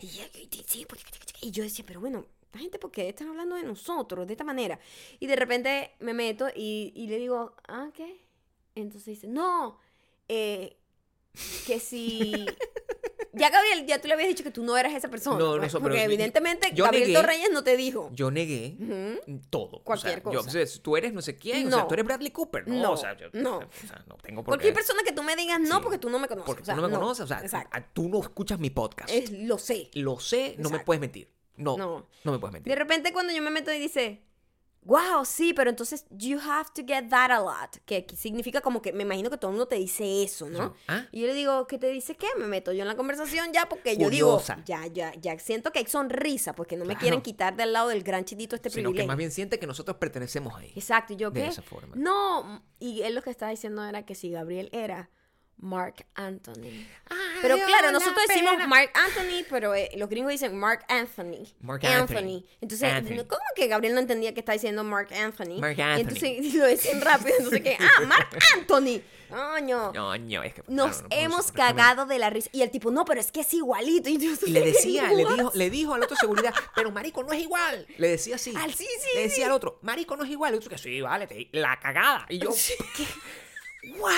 Y, 0.00 1.50
yo- 1.50 1.62
decía, 1.64 1.84
pero 1.86 2.00
bueno, 2.00 2.24
la 2.52 2.60
gente, 2.60 2.78
¿por 2.78 2.90
qué 2.92 3.08
están 3.08 3.28
hablando 3.28 3.56
de 3.56 3.64
nosotros 3.64 4.26
de 4.26 4.34
esta 4.34 4.44
manera? 4.44 4.78
Y 5.18 5.26
de 5.26 5.36
repente 5.36 5.92
me 5.98 6.14
meto 6.14 6.46
y, 6.54 6.92
y 6.94 7.08
le 7.08 7.18
digo, 7.18 7.54
¿ah, 7.68 7.90
qué? 7.92 8.24
Entonces 8.76 9.06
dice, 9.06 9.26
no, 9.26 9.78
eh, 10.28 10.76
que 11.66 11.80
si... 11.80 12.46
Ya, 13.36 13.50
Gabriel, 13.50 13.86
ya 13.86 14.00
tú 14.00 14.08
le 14.08 14.14
habías 14.14 14.28
dicho 14.28 14.42
que 14.42 14.50
tú 14.50 14.62
no 14.64 14.76
eras 14.76 14.94
esa 14.94 15.08
persona. 15.08 15.38
No, 15.38 15.54
no 15.54 15.58
pues, 15.60 15.72
so- 15.72 15.80
porque 15.80 15.98
pero 15.98 16.04
evidentemente 16.06 16.70
yo 16.74 16.84
Gabriel 16.84 17.08
negué- 17.10 17.14
Torreyes 17.20 17.50
no 17.52 17.62
te 17.62 17.76
dijo. 17.76 18.10
Yo 18.12 18.30
negué 18.30 18.76
todo. 19.50 19.82
Cualquier 19.84 20.18
o 20.18 20.22
sea, 20.22 20.32
yo- 20.32 20.38
cosa. 20.40 20.48
o 20.48 20.66
sea, 20.66 20.82
tú 20.82 20.96
eres 20.96 21.12
no 21.12 21.22
sé 21.22 21.36
quién. 21.36 21.66
O 21.66 21.70
No. 21.70 21.76
sea, 21.76 21.88
tú 21.88 21.94
eres 21.94 22.06
Bradley 22.06 22.30
Cooper. 22.30 22.66
No, 22.68 22.82
No, 22.82 22.92
o 22.92 22.96
sea, 22.96 23.16
yo 23.16 23.26
no. 23.32 23.58
o 23.58 23.86
sea, 23.86 24.02
no 24.08 24.16
tengo 24.16 24.42
por 24.42 24.52
Cualquier 24.52 24.72
qué. 24.72 24.76
persona 24.76 25.02
que 25.04 25.12
tú 25.12 25.22
me 25.22 25.36
digas 25.36 25.60
no 25.60 25.76
Sí. 25.76 25.80
porque 25.82 25.98
tú 25.98 26.10
no 26.10 26.18
me 26.18 26.28
conoces. 26.28 26.46
Porque 26.46 26.62
o 26.62 26.64
sea, 26.64 26.74
tú 26.74 26.80
no 26.80 26.88
me 26.88 26.94
conoces. 26.94 27.24
O 27.24 27.26
sea, 27.28 27.40
Exacto. 27.40 27.78
tú 27.92 28.08
no 28.08 28.20
escuchas 28.20 28.58
mi 28.58 28.70
podcast. 28.70 29.10
Es- 29.10 29.30
lo 29.30 29.58
sé. 29.58 29.90
Lo 29.94 30.18
sé, 30.18 30.54
no 30.58 30.70
me 30.70 30.80
puedes 30.80 31.00
mentir. 31.00 31.30
No, 31.56 31.76
No. 31.78 32.06
no, 32.24 32.32
me 32.32 32.38
puedes 32.38 32.52
mentir. 32.52 32.70
De 32.72 32.78
repente 32.78 33.12
cuando 33.12 33.32
yo 33.32 33.40
me 33.42 33.50
meto 33.50 33.72
y 33.72 33.78
dice, 33.78 34.22
wow, 34.86 35.24
sí, 35.24 35.52
pero 35.52 35.68
entonces 35.68 36.06
you 36.10 36.38
have 36.38 36.70
to 36.74 36.82
get 36.86 37.08
that 37.10 37.30
a 37.32 37.40
lot, 37.40 37.76
que 37.84 38.06
significa 38.16 38.60
como 38.60 38.80
que 38.80 38.92
me 38.92 39.02
imagino 39.02 39.28
que 39.30 39.36
todo 39.36 39.50
el 39.50 39.56
mundo 39.56 39.66
te 39.66 39.74
dice 39.76 40.22
eso, 40.22 40.48
¿no? 40.48 40.74
¿Ah? 40.86 41.06
Y 41.10 41.20
yo 41.22 41.26
le 41.26 41.34
digo, 41.34 41.66
¿qué 41.66 41.76
te 41.76 41.88
dice 41.88 42.14
qué? 42.14 42.28
Me 42.38 42.46
meto 42.46 42.72
yo 42.72 42.82
en 42.82 42.88
la 42.88 42.96
conversación 42.96 43.52
ya 43.52 43.68
porque 43.68 43.96
yo 43.96 44.08
digo, 44.08 44.40
ya, 44.64 44.86
ya, 44.86 45.12
ya 45.14 45.38
siento 45.40 45.72
que 45.72 45.80
hay 45.80 45.86
sonrisa 45.86 46.54
porque 46.54 46.76
no 46.76 46.84
me 46.84 46.96
quieren 46.96 47.20
quitar 47.20 47.56
del 47.56 47.72
lado 47.72 47.88
del 47.88 48.04
gran 48.04 48.24
chitito 48.24 48.54
este 48.54 48.70
Sino 48.70 48.82
que 48.90 48.92
privilegio. 48.92 49.08
más 49.08 49.16
bien 49.16 49.30
siente 49.32 49.58
que 49.58 49.66
nosotros 49.66 49.96
pertenecemos 49.96 50.54
ahí. 50.54 50.72
Exacto, 50.76 51.12
y 51.14 51.16
yo 51.16 51.30
de 51.30 51.42
qué? 51.42 51.46
esa 51.48 51.62
forma. 51.62 51.94
No, 51.96 52.62
y 52.78 53.02
él 53.02 53.14
lo 53.16 53.22
que 53.22 53.30
estaba 53.30 53.50
diciendo 53.50 53.84
era 53.84 54.04
que 54.06 54.14
si 54.14 54.30
Gabriel 54.30 54.68
era 54.72 55.10
Mark 55.58 56.04
Anthony. 56.14 56.86
Ay, 57.08 57.16
Pero 57.40 57.56
claro, 57.56 57.86
la 57.86 57.92
nosotros 57.92 58.22
decimos 58.28 58.52
pena. 58.52 58.66
Mark 58.66 58.90
Anthony, 58.94 59.44
pero 59.48 59.74
eh, 59.74 59.90
los 59.96 60.08
gringos 60.10 60.32
dicen 60.32 60.56
Mark 60.58 60.84
Anthony. 60.88 61.46
Mark 61.60 61.84
Anthony. 61.86 62.44
Entonces, 62.60 62.92
Anthony. 62.92 63.24
¿cómo 63.26 63.40
que 63.54 63.66
Gabriel 63.66 63.94
no 63.94 64.00
entendía 64.00 64.34
que 64.34 64.40
está 64.40 64.52
diciendo 64.52 64.84
Mark 64.84 65.08
Anthony? 65.14 65.58
Mark 65.58 65.80
Anthony. 65.80 66.00
Entonces 66.00 66.54
lo 66.54 66.66
decían 66.66 67.00
rápido, 67.00 67.36
entonces 67.38 67.62
que, 67.62 67.76
ah, 67.80 68.02
Mark 68.06 68.28
Anthony. 68.54 69.00
Coño. 69.30 69.92
No, 69.92 70.16
no, 70.18 70.42
es 70.44 70.54
que. 70.54 70.62
Nos 70.68 70.88
claro, 70.98 71.02
no 71.02 71.08
puedo 71.08 71.20
hemos 71.22 71.50
cagado 71.52 72.06
de 72.06 72.18
la 72.18 72.30
risa. 72.30 72.48
Y 72.52 72.62
el 72.62 72.70
tipo, 72.70 72.90
no, 72.92 73.04
pero 73.04 73.20
es 73.20 73.32
que 73.32 73.40
es 73.40 73.54
igualito. 73.54 74.08
Y, 74.08 74.18
yo, 74.18 74.30
Y 74.46 74.50
le 74.50 74.60
decía, 74.60 75.08
le 75.10 75.24
dijo, 75.24 75.50
le 75.54 75.70
dijo 75.70 75.94
al 75.94 76.02
otro 76.04 76.16
seguridad, 76.16 76.54
pero 76.76 76.92
marico, 76.92 77.24
no 77.24 77.32
es 77.32 77.40
igual. 77.40 77.86
Le 77.98 78.08
decía 78.08 78.36
así. 78.36 78.54
Al- 78.54 78.72
sí, 78.74 78.86
sí, 79.00 79.08
Le 79.14 79.22
decía 79.22 79.36
sí. 79.36 79.42
al 79.42 79.52
otro, 79.52 79.78
marico, 79.82 80.16
no 80.16 80.22
es 80.22 80.30
igual. 80.30 80.52
Y 80.52 80.56
el 80.56 80.58
otro 80.58 80.70
que 80.70 80.78
sí, 80.78 81.00
vale, 81.00 81.26
te- 81.26 81.48
la 81.52 81.80
cagada. 81.80 82.26
Y 82.28 82.38
yo, 82.38 82.50
¿qué? 82.96 83.04
What? 83.98 84.12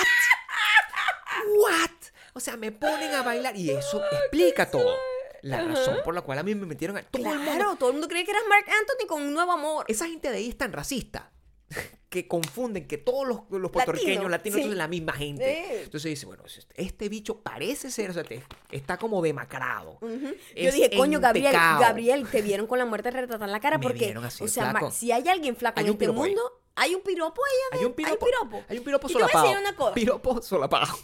What? 1.57 1.91
O 2.33 2.39
sea, 2.39 2.57
me 2.57 2.71
ponen 2.71 3.13
a 3.13 3.23
bailar 3.23 3.55
y 3.55 3.71
eso 3.71 4.01
explica 4.11 4.69
todo. 4.69 4.95
La 5.41 5.61
razón 5.63 5.99
por 6.03 6.13
la 6.13 6.21
cual 6.21 6.39
a 6.39 6.43
mí 6.43 6.53
me 6.53 6.65
metieron 6.65 6.97
a 6.97 7.03
todo 7.03 7.31
el 7.31 7.39
mundo. 7.39 7.75
Todo 7.77 7.89
el 7.89 7.93
mundo 7.93 8.07
cree 8.07 8.25
que 8.25 8.31
eras 8.31 8.43
Mark 8.49 8.65
Anthony 8.67 9.07
con 9.07 9.21
un 9.21 9.33
nuevo 9.33 9.51
amor. 9.51 9.85
Esa 9.87 10.05
gente 10.05 10.29
de 10.29 10.37
ahí 10.37 10.49
es 10.49 10.57
tan 10.57 10.73
racista 10.73 11.31
que 12.09 12.27
confunden 12.27 12.87
que 12.87 12.97
todos 12.97 13.27
los, 13.27 13.41
los 13.51 13.69
puertorriqueños, 13.71 14.15
Latino, 14.15 14.29
latinos, 14.29 14.57
sí. 14.61 14.63
son 14.63 14.77
la 14.77 14.87
misma 14.87 15.13
gente. 15.13 15.83
Entonces 15.83 16.09
dice, 16.09 16.25
bueno, 16.25 16.43
este 16.75 17.07
bicho 17.09 17.41
parece 17.41 17.91
ser, 17.91 18.09
o 18.09 18.13
sea, 18.13 18.23
te- 18.23 18.43
está 18.71 18.97
como 18.97 19.21
demacrado. 19.21 19.99
Yo 20.01 20.71
dije, 20.71 20.89
coño, 20.97 21.19
Gabriel. 21.19 21.53
Gabriel, 21.53 22.27
te 22.27 22.41
vieron 22.41 22.65
con 22.65 22.79
la 22.79 22.85
muerte 22.85 23.11
retratada 23.11 23.45
en 23.45 23.51
la 23.51 23.59
cara 23.59 23.77
Me 23.79 23.83
porque, 23.83 24.11
así, 24.23 24.43
o 24.43 24.47
sea, 24.47 24.73
si 24.91 25.11
hay 25.11 25.27
alguien 25.27 25.55
flaco 25.55 25.79
Hay 25.79 25.85
en 25.85 25.91
este 25.93 26.05
ahí. 26.07 26.11
mundo, 26.11 26.41
hay 26.75 26.95
un 26.95 27.01
piropo 27.01 27.41
ahí. 27.45 27.79
Hay 27.79 27.85
un 27.85 27.93
piropo. 27.93 28.25
Hay 28.25 28.31
piropo. 28.31 28.63
Hay 28.69 28.77
un 28.79 28.83
piropo 28.85 29.07
Y 29.07 29.11
te 29.11 29.13
voy 29.13 29.23
a 29.23 29.27
solapado. 29.27 29.45
decir 29.47 29.59
una 29.61 29.75
cosa. 29.75 29.93
Piropo 29.93 30.41
solapado. 30.41 30.97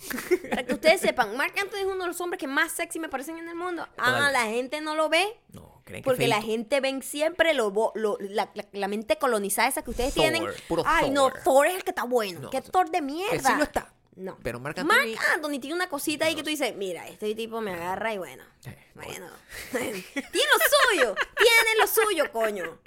Para 0.49 0.65
que 0.65 0.73
ustedes 0.73 1.01
sepan, 1.01 1.35
Mark 1.37 1.53
Anthony 1.61 1.79
es 1.81 1.85
uno 1.85 1.99
de 2.03 2.07
los 2.07 2.19
hombres 2.21 2.39
que 2.39 2.47
más 2.47 2.71
sexy 2.71 2.97
me 2.99 3.09
parecen 3.09 3.37
en 3.37 3.47
el 3.49 3.55
mundo. 3.55 3.83
Ah, 3.97 4.11
Total. 4.13 4.33
la 4.33 4.45
gente 4.45 4.81
no 4.81 4.95
lo 4.95 5.09
ve. 5.09 5.23
No, 5.49 5.74
creen 5.85 6.03
que 6.03 6.05
Porque 6.09 6.27
la 6.27 6.41
gente 6.41 6.81
ven 6.81 7.01
siempre 7.01 7.53
lo, 7.53 7.71
la, 8.19 8.51
la- 8.53 8.67
la 8.73 8.87
mente 8.89 9.17
colonizada 9.17 9.69
esa 9.69 9.81
que 9.83 9.91
ustedes 9.91 10.13
Thor, 10.13 10.21
tienen. 10.23 10.45
puro 10.67 10.83
Ay, 10.85 11.09
no, 11.11 11.31
Thor. 11.43 11.67
Es 11.67 11.75
el 11.75 11.83
que 11.83 11.91
está 11.91 12.03
bueno. 12.03 12.39
No, 12.41 12.49
¿Qué 12.49 12.57
o 12.57 12.61
sea, 12.61 12.71
Thor 12.71 12.89
de 12.89 13.01
mierda? 13.01 13.49
sí 13.49 13.55
lo 13.57 13.63
está. 13.63 13.91
No. 14.17 14.37
Pero 14.43 14.61
Marc 14.61 14.77
Anthony- 14.79 15.17
Anthony 15.33 15.59
tiene 15.59 15.73
una 15.75 15.89
cosita 15.89 16.25
ahí 16.25 16.35
que 16.35 16.41
tú 16.43 16.49
dices, 16.49 16.73
mira, 16.77 17.05
este 17.07 17.35
tipo 17.35 17.59
me 17.59 17.73
agarra 17.73 18.13
y 18.13 18.17
bueno. 18.17 18.43
Eh, 18.65 18.77
Bueno. 18.95 19.27
tiene 19.71 19.93
lo 20.01 20.93
suyo. 20.93 21.15
Tiene 21.35 21.75
lo 21.79 21.85
suyo, 21.87 22.31
coño. 22.31 22.79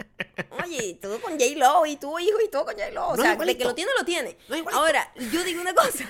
Oye, 0.64 0.94
todo 1.00 1.20
con 1.20 1.32
J-Lo 1.38 1.84
y 1.84 1.96
tuvo 1.96 2.18
hijos 2.18 2.40
y 2.42 2.48
todo 2.48 2.64
con 2.64 2.74
J-Lo. 2.74 3.08
O 3.08 3.16
No 3.16 3.22
sea, 3.22 3.28
de 3.28 3.34
igualito. 3.34 3.58
que 3.58 3.64
lo 3.66 3.74
tiene, 3.74 3.90
lo 3.98 4.04
tiene. 4.06 4.38
No. 4.48 4.56
Ahora, 4.72 5.12
yo 5.30 5.44
digo 5.44 5.60
una 5.60 5.74
cosa. 5.74 6.06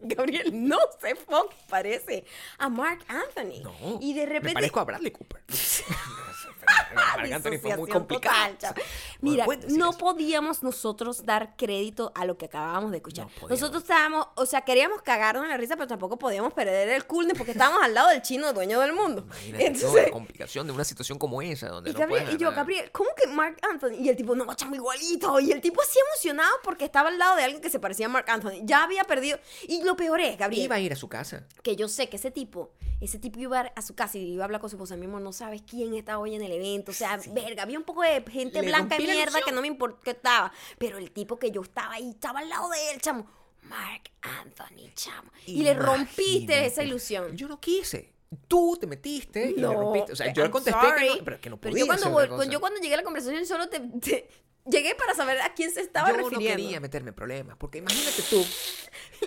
Gabriel 0.16 0.50
no 0.68 0.78
se 1.00 1.14
fuck 1.14 1.52
parece 1.68 2.24
a 2.58 2.68
Mark 2.68 3.04
Anthony. 3.08 3.62
No. 3.62 3.98
Y 4.00 4.14
de 4.14 4.26
Me 4.26 4.32
repente. 4.32 4.54
parezco 4.54 4.80
a 4.80 4.84
Bradley 4.84 5.10
Cooper. 5.10 5.42
Marc 6.94 7.32
Anthony 7.32 7.58
fue 7.60 7.76
muy 7.76 7.90
complicado. 7.90 8.54
total, 8.54 8.74
Mira, 9.20 9.46
no 9.68 9.90
eso. 9.90 9.98
podíamos 9.98 10.62
nosotros 10.62 11.24
dar 11.24 11.56
crédito 11.56 12.12
a 12.14 12.24
lo 12.24 12.36
que 12.38 12.46
acabábamos 12.46 12.90
de 12.90 12.98
escuchar. 12.98 13.26
No 13.42 13.48
nosotros 13.48 13.82
estábamos, 13.82 14.28
o 14.36 14.46
sea, 14.46 14.62
queríamos 14.62 15.02
cagarnos 15.02 15.44
en 15.44 15.50
la 15.50 15.56
risa, 15.56 15.76
pero 15.76 15.86
tampoco 15.88 16.18
podíamos 16.18 16.52
perder 16.52 16.88
el 16.88 17.06
coolness 17.06 17.36
porque 17.36 17.52
estábamos 17.52 17.82
al 17.82 17.94
lado 17.94 18.08
del 18.10 18.22
chino 18.22 18.52
dueño 18.52 18.80
del 18.80 18.92
mundo. 18.92 19.22
Imagínate 19.26 19.66
Entonces, 19.66 20.04
la 20.06 20.10
complicación 20.10 20.66
de 20.66 20.72
una 20.72 20.84
situación 20.84 21.18
como 21.18 21.42
esa, 21.42 21.68
donde 21.68 21.90
y, 21.90 21.92
no 21.92 21.98
Gabriel, 21.98 22.22
puedes 22.24 22.40
y 22.40 22.42
yo. 22.42 22.52
Gabriel, 22.52 22.90
¿cómo 22.92 23.10
que 23.16 23.26
Mark 23.28 23.56
Anthony? 23.62 23.94
Y 24.00 24.08
el 24.08 24.16
tipo, 24.16 24.34
no, 24.34 24.52
chamo, 24.54 24.74
igualito. 24.74 25.38
Y 25.40 25.52
el 25.52 25.60
tipo 25.60 25.80
así 25.82 25.98
emocionado 26.12 26.50
porque 26.64 26.84
estaba 26.84 27.08
al 27.08 27.18
lado 27.18 27.36
de 27.36 27.44
alguien 27.44 27.62
que 27.62 27.70
se 27.70 27.78
parecía 27.80 28.06
a 28.06 28.08
Mark 28.08 28.28
Anthony. 28.28 28.60
Ya 28.64 28.84
había 28.84 29.04
perdido. 29.04 29.38
Y 29.68 29.82
lo 29.82 29.96
peor 29.96 30.20
es, 30.20 30.36
Gabriel, 30.38 30.64
Iba 30.64 30.76
a 30.76 30.80
ir 30.80 30.92
a 30.92 30.96
su 30.96 31.08
casa. 31.08 31.44
que 31.62 31.76
yo 31.76 31.88
sé 31.88 32.08
que 32.08 32.16
ese 32.16 32.30
tipo, 32.30 32.70
ese 33.00 33.18
tipo 33.18 33.38
iba 33.38 33.60
a 33.60 33.82
su 33.82 33.94
casa 33.94 34.18
y 34.18 34.32
iba 34.34 34.44
a 34.44 34.46
hablar 34.46 34.60
con 34.60 34.70
su 34.70 34.76
esposa, 34.76 34.96
mi 34.96 35.06
amor, 35.06 35.20
no 35.22 35.32
sabes 35.32 35.62
quién 35.62 35.94
está 35.94 36.18
hoy 36.18 36.34
en 36.34 36.42
el 36.42 36.49
evento, 36.52 36.90
o 36.90 36.94
sea, 36.94 37.18
verga, 37.30 37.62
había 37.62 37.78
un 37.78 37.84
poco 37.84 38.02
de 38.02 38.22
gente 38.30 38.60
Le 38.62 38.68
blanca 38.68 38.96
de 38.96 39.02
mierda 39.04 39.40
que 39.44 39.52
no 39.52 39.60
me 39.60 39.66
importaba, 39.68 40.52
pero 40.78 40.98
el 40.98 41.10
tipo 41.10 41.38
que 41.38 41.50
yo 41.50 41.62
estaba 41.62 41.94
ahí, 41.94 42.10
estaba 42.10 42.40
al 42.40 42.48
lado 42.48 42.68
de 42.70 42.90
él, 42.92 43.00
chamo, 43.00 43.26
Mark 43.62 44.10
Anthony, 44.22 44.92
chamo, 44.94 45.30
y 45.46 45.62
le 45.62 45.74
rompiste 45.74 46.66
esa 46.66 46.82
ilusión. 46.82 47.36
Yo 47.36 47.48
no 47.48 47.60
quise. 47.60 48.12
Tú 48.46 48.76
te 48.80 48.86
metiste 48.86 49.50
y 49.50 49.54
le 49.56 49.66
rompiste. 49.66 50.12
O 50.12 50.16
sea, 50.16 50.32
yo 50.32 50.44
le 50.44 50.50
contesté 50.50 50.80
que 50.80 50.86
sorry, 50.86 51.08
no, 51.18 51.24
pero 51.24 51.40
que 51.40 51.50
no 51.50 51.56
pero 51.60 51.72
podía 51.72 51.82
yo 51.82 51.86
cuando, 51.88 52.10
otra 52.16 52.28
cosa. 52.28 52.50
yo 52.50 52.60
cuando 52.60 52.80
llegué 52.80 52.94
a 52.94 52.98
la 52.98 53.02
conversación 53.02 53.44
solo 53.44 53.68
te, 53.68 53.80
te- 53.80 54.30
llegué 54.66 54.94
para 54.94 55.14
saber 55.14 55.40
a 55.40 55.54
quién 55.54 55.70
se 55.72 55.80
estaba 55.80 56.08
yo 56.10 56.16
no 56.16 56.28
refiriendo. 56.30 56.62
quería 56.62 56.80
meterme 56.80 57.08
en 57.10 57.14
problemas, 57.14 57.56
porque 57.56 57.78
imagínate 57.78 58.22
tú, 58.28 58.44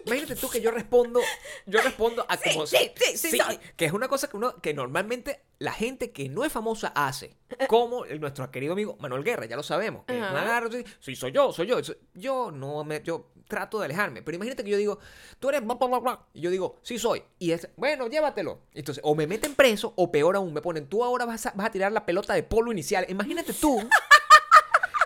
imagínate 0.06 0.36
tú 0.36 0.50
que 0.50 0.62
yo 0.62 0.72
respondo, 0.72 1.20
yo 1.66 1.82
respondo 1.82 2.26
a 2.28 2.38
como 2.54 2.66
sí, 2.68 2.78
sí, 3.16 3.32
sí, 3.32 3.38
que 3.76 3.86
es 3.86 3.94
una 3.94 4.08
cosa 4.08 4.30
que 4.30 4.38
uno 4.38 4.56
que 4.62 4.74
normalmente 4.74 5.44
la 5.60 5.72
gente 5.72 6.12
que 6.12 6.30
no 6.30 6.44
es 6.46 6.52
famosa 6.52 6.90
hace, 6.96 7.38
como 7.68 8.06
el- 8.06 8.20
nuestro 8.20 8.50
querido 8.52 8.74
amigo 8.74 8.98
Manuel 9.00 9.24
Guerra, 9.24 9.46
ya 9.46 9.56
lo 9.56 9.64
sabemos, 9.64 10.06
que 10.06 10.14
me 10.14 10.40
agarro, 10.40 10.70
sí, 11.00 11.16
soy 11.16 11.32
yo, 11.32 11.52
soy 11.54 11.68
yo, 11.68 11.78
yo 12.14 12.52
no 12.52 12.84
me, 12.84 13.02
yo 13.02 13.32
trato 13.48 13.80
de 13.80 13.86
alejarme, 13.86 14.22
pero 14.24 14.36
imagínate 14.36 14.64
que 14.64 14.72
yo 14.72 14.78
digo, 14.78 15.00
tú 15.40 15.50
eres 15.50 15.64
bla 15.64 15.76
bla 15.76 15.88
bla, 15.88 16.00
bla", 16.00 16.26
y 16.34 16.42
yo 16.42 16.50
digo, 16.50 16.80
sí 16.82 16.98
soy, 16.98 17.24
y 17.40 17.52
es, 17.52 17.70
bueno, 17.78 18.08
llévatelo, 18.08 18.62
entonces 18.74 19.02
o 19.06 19.16
me 19.16 19.28
meten 19.28 19.56
preso 19.56 19.94
o 19.96 20.12
peor 20.12 20.36
aún 20.36 20.54
me 20.54 20.62
ponen, 20.62 20.88
tú 20.88 21.04
ahora 21.04 21.26
vas 21.26 21.46
a, 21.46 21.52
vas 21.56 21.68
a 21.68 21.72
tirar 21.72 21.92
la 21.92 22.06
pelota 22.06 22.34
de 22.34 22.44
polo 22.44 22.72
inicial, 22.72 23.06
imagínate 23.10 23.54
tú 23.54 23.78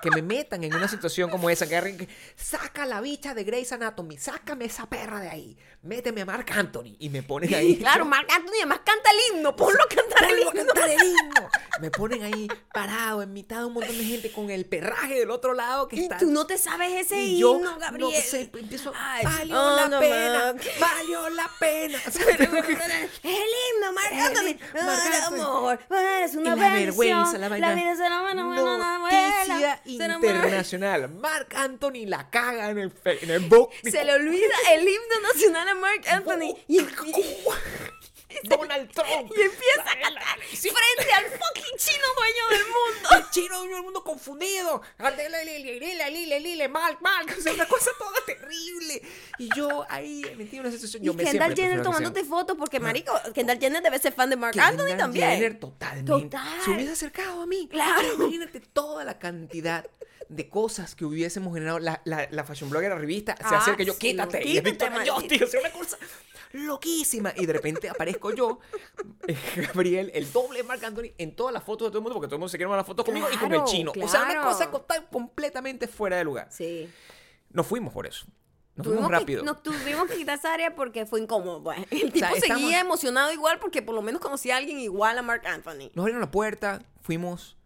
que 0.02 0.12
me 0.12 0.22
metan 0.22 0.64
en 0.64 0.74
una 0.76 0.88
situación 0.88 1.30
como 1.30 1.50
esa, 1.50 1.68
que 1.68 2.08
saca 2.36 2.86
la 2.86 3.02
bicha 3.02 3.34
de 3.34 3.44
Grey's 3.44 3.72
Anatomy, 3.72 4.18
sácame 4.18 4.66
esa 4.66 4.88
perra 4.88 5.20
de 5.20 5.30
ahí, 5.30 5.58
méteme 5.82 6.22
a 6.22 6.26
Mark 6.26 6.46
Anthony 6.52 6.96
y 7.00 7.10
me 7.10 7.24
ponen 7.24 7.54
ahí. 7.54 7.78
Claro, 7.78 8.06
Mark 8.06 8.28
Anthony 8.34 8.56
además 8.58 8.80
canta 8.86 9.10
el 9.12 9.36
himno, 9.38 9.56
ponlo 9.56 9.80
a 9.84 9.88
cantar 9.88 10.24
el 10.32 10.40
himno. 10.40 10.52
cantar 10.74 10.90
el 10.90 10.98
himno. 11.04 11.50
Me 11.80 11.92
ponen 11.92 12.24
ahí 12.24 12.48
parado 12.74 13.22
en 13.22 13.34
mitad 13.34 13.60
de 13.60 13.66
un 13.66 13.74
montón 13.74 13.98
de 13.98 14.04
gente 14.04 14.32
con 14.32 14.50
el 14.50 14.66
perraje 14.66 15.16
del 15.20 15.30
otro 15.32 15.54
lado 15.54 15.88
que 15.88 15.96
Y 15.96 16.04
está. 16.04 16.18
tú 16.18 16.28
no 16.32 16.46
te 16.48 16.58
sabes 16.58 16.92
ese 17.06 17.22
y 17.22 17.40
yo 17.40 17.56
himno, 17.58 17.78
Gabriel. 17.78 18.12
no 18.12 18.22
sé, 18.22 18.50
empiezo, 18.54 18.94
Ay, 18.96 19.24
valió 19.26 19.62
oh, 19.62 19.76
la 19.76 19.88
no, 19.90 20.00
pena, 20.00 20.54
Mark. 20.54 20.62
valió 20.80 21.30
la 21.30 21.50
pena. 21.60 21.98
Es 22.08 22.16
el 22.18 23.32
himno, 23.32 23.94
Marc 23.94 24.12
El 24.12 24.20
Anthony. 24.20 24.48
himno, 24.50 24.84
Marc 24.86 25.02
Ay, 25.04 25.22
Anthony. 25.22 25.42
amor, 25.42 25.80
es 26.24 26.36
una 26.36 26.56
Y 26.56 26.60
la 26.60 26.74
vergüenza, 26.74 27.38
la 27.38 27.50
vaina. 27.50 27.74
vida 27.76 27.96
será 27.96 28.22
buena, 28.22 28.46
buena, 28.46 28.62
buena, 29.00 29.00
internacional. 29.88 31.10
Mark 31.10 31.48
Anthony 31.56 32.06
la 32.06 32.30
caga 32.30 32.70
en 32.70 32.78
el, 32.80 32.92
en 33.06 33.30
el 33.32 33.40
book. 33.42 33.70
Se 33.84 34.04
le 34.04 34.14
olvida 34.14 34.56
el 34.74 34.82
himno 34.82 35.22
nacional 35.34 35.68
a 35.70 35.76
Mark 35.76 36.02
Anthony. 36.10 36.56
Y, 36.68 36.80
y- 36.80 36.86
Donald 38.44 38.92
Trump. 38.92 39.32
y 39.36 39.42
empieza 39.42 39.92
a 39.92 40.00
cantar 40.00 40.40
frente 40.42 41.14
al 41.14 41.26
fucking 41.26 41.78
chino 41.78 42.06
dueño 42.16 42.48
del 42.50 42.66
mundo. 42.68 43.30
chino, 43.32 43.56
todo 43.56 43.78
el 43.78 43.84
mundo 43.84 44.04
confundido. 44.04 44.82
Lile, 44.98 46.12
lile, 46.12 46.40
lile, 46.40 46.68
mal, 46.68 46.98
mal. 47.02 47.26
O 47.38 47.42
sea, 47.42 47.54
una 47.54 47.66
cosa 47.68 47.92
toda 47.98 48.20
terrible. 48.26 49.02
Y 49.40 49.50
yo 49.56 49.86
ahí 49.90 50.24
metí 50.38 50.60
una 50.60 50.72
sensación. 50.72 51.04
Yo 51.04 51.14
y 51.14 51.16
me 51.16 51.24
Kendall 51.24 51.56
Jenner 51.56 51.82
tomándote 51.84 52.24
fotos 52.24 52.58
porque, 52.58 52.80
marico, 52.80 53.14
Kendall 53.34 53.60
Jenner 53.60 53.82
debe 53.82 54.00
ser 54.00 54.14
fan 54.14 54.30
de 54.30 54.36
Mark 54.36 54.54
Kendall 54.54 54.72
Anthony 54.72 54.98
también. 54.98 55.30
Jenner, 55.32 55.60
totalmente. 55.60 56.12
Total. 56.12 56.62
Se 56.64 56.72
hubiese 56.72 56.92
acercado 56.94 57.42
a 57.42 57.46
mí. 57.46 57.68
Claro. 57.70 58.14
Imagínate 58.16 58.60
toda 58.60 59.04
la 59.04 59.20
cantidad 59.20 59.86
de 60.30 60.50
cosas 60.50 60.96
que 60.96 61.06
hubiésemos 61.06 61.54
generado. 61.54 61.80
La, 61.80 62.02
la, 62.06 62.28
la 62.32 62.44
fashion 62.44 62.70
blogger, 62.70 62.90
la 62.90 62.98
revista, 62.98 63.36
se 63.38 63.44
Ah, 63.56 63.60
acerca 63.60 63.84
y 63.84 63.86
yo, 63.86 63.94
sí, 63.94 64.00
quítate. 64.00 64.38
y 64.48 64.58
es 64.58 64.64
quítate, 64.64 64.90
Victoria. 64.92 65.14
Justice, 65.14 65.44
o 65.44 65.48
sea, 65.48 65.60
una 65.62 65.72
cosa 65.72 65.98
loquísima. 66.54 67.34
Y 67.36 67.46
de 67.46 67.54
repente 67.54 67.90
aparezco 67.90 68.34
yo, 68.34 68.60
eh, 69.28 69.38
Gabriel, 69.74 70.12
el 70.14 70.32
doble 70.32 70.60
de 70.60 70.64
Marc 70.64 70.84
Anthony, 70.84 71.12
en 71.18 71.36
todas 71.36 71.54
las 71.54 71.64
fotos 71.64 71.88
de 71.88 71.92
todo 71.92 72.00
el 72.00 72.04
mundo, 72.04 72.16
porque 72.16 72.28
todo 72.28 72.36
el 72.36 72.40
mundo 72.40 72.50
se 72.50 72.58
quiere 72.58 72.66
tomar 72.68 72.78
las 72.78 72.88
fotos 72.88 73.06
conmigo 73.06 73.28
y 73.32 73.38
con 73.38 73.52
el 73.52 73.58
Claro, 73.60 73.66
chino. 73.66 73.92
O 73.92 74.08
sea, 74.08 74.22
una 74.24 74.34
claro. 74.34 74.50
cosa 74.50 74.72
completamente 75.12 75.88
fuera 75.88 76.18
de 76.18 76.24
lugar. 76.24 76.48
Sí. 76.52 76.90
Nos 77.52 77.66
fuimos 77.68 77.94
por 77.94 78.08
eso. 78.08 78.26
Nos 78.76 78.84
Tuvimos 78.86 79.06
fuimos 79.06 79.10
que- 79.10 79.20
rápido. 79.24 79.44
nos 79.44 79.64
tuvimos 79.64 80.08
que 80.08 80.18
quitar 80.18 80.38
esa 80.38 80.54
área 80.54 80.76
porque 80.76 81.06
fue 81.08 81.20
incómodo. 81.20 81.64
Pues. 81.64 81.80
El 81.92 82.12
tipo 82.12 82.28
sea, 82.28 82.32
estamos- 82.38 82.62
seguía 82.62 82.80
emocionado 82.80 83.34
igual 83.34 83.60
porque 83.60 83.82
por 83.82 83.96
lo 83.96 84.02
menos 84.04 84.22
conocía 84.22 84.54
a 84.56 84.58
alguien 84.60 84.80
igual 84.80 85.18
a 85.18 85.22
Mark 85.24 85.48
Anthony. 85.48 85.90
Nos 85.96 86.04
abrieron 86.04 86.22
la 86.22 86.30
puerta, 86.30 86.84
fuimos 87.02 87.57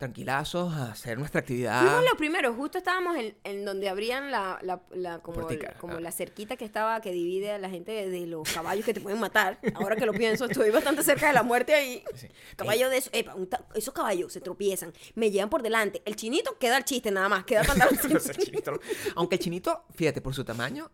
tranquilazos 0.00 0.72
a 0.72 0.92
hacer 0.92 1.18
nuestra 1.18 1.40
actividad. 1.40 1.82
Fuimos 1.82 2.04
los 2.04 2.14
primeros, 2.14 2.56
justo 2.56 2.78
estábamos 2.78 3.18
en, 3.18 3.36
en 3.44 3.66
donde 3.66 3.90
abrían 3.90 4.30
la, 4.30 4.58
la, 4.62 4.80
la- 4.92 5.18
como, 5.18 5.40
Puertica, 5.40 5.74
como 5.78 5.96
ah. 5.96 6.00
la 6.00 6.10
cerquita 6.10 6.56
que 6.56 6.64
estaba, 6.64 7.02
que 7.02 7.12
divide 7.12 7.52
a 7.52 7.58
la 7.58 7.68
gente 7.68 7.92
de, 7.92 8.08
de 8.08 8.26
los 8.26 8.50
caballos 8.50 8.86
que 8.86 8.94
te 8.94 9.00
pueden 9.02 9.20
matar. 9.20 9.60
Ahora 9.74 9.96
que 9.96 10.06
lo 10.06 10.14
pienso, 10.14 10.46
estoy 10.46 10.70
bastante 10.70 11.02
cerca 11.02 11.26
de 11.26 11.34
la 11.34 11.42
muerte 11.42 11.74
ahí. 11.74 12.02
Sí. 12.14 12.28
Caballo 12.56 12.88
de 12.88 12.96
esos, 12.96 13.10
epa, 13.12 13.36
ta- 13.50 13.66
esos 13.74 13.92
caballos 13.92 14.32
se 14.32 14.40
tropiezan, 14.40 14.94
me 15.14 15.30
llevan 15.30 15.50
por 15.50 15.62
delante. 15.62 16.00
El 16.06 16.16
chinito 16.16 16.56
queda 16.58 16.78
el 16.78 16.84
chiste 16.84 17.10
nada 17.10 17.28
más, 17.28 17.44
queda 17.44 17.62
pantalón. 17.62 17.94
Aunque 19.16 19.34
el 19.36 19.40
chinito, 19.40 19.84
fíjate, 19.94 20.22
por 20.22 20.34
su 20.34 20.44
tamaño, 20.44 20.90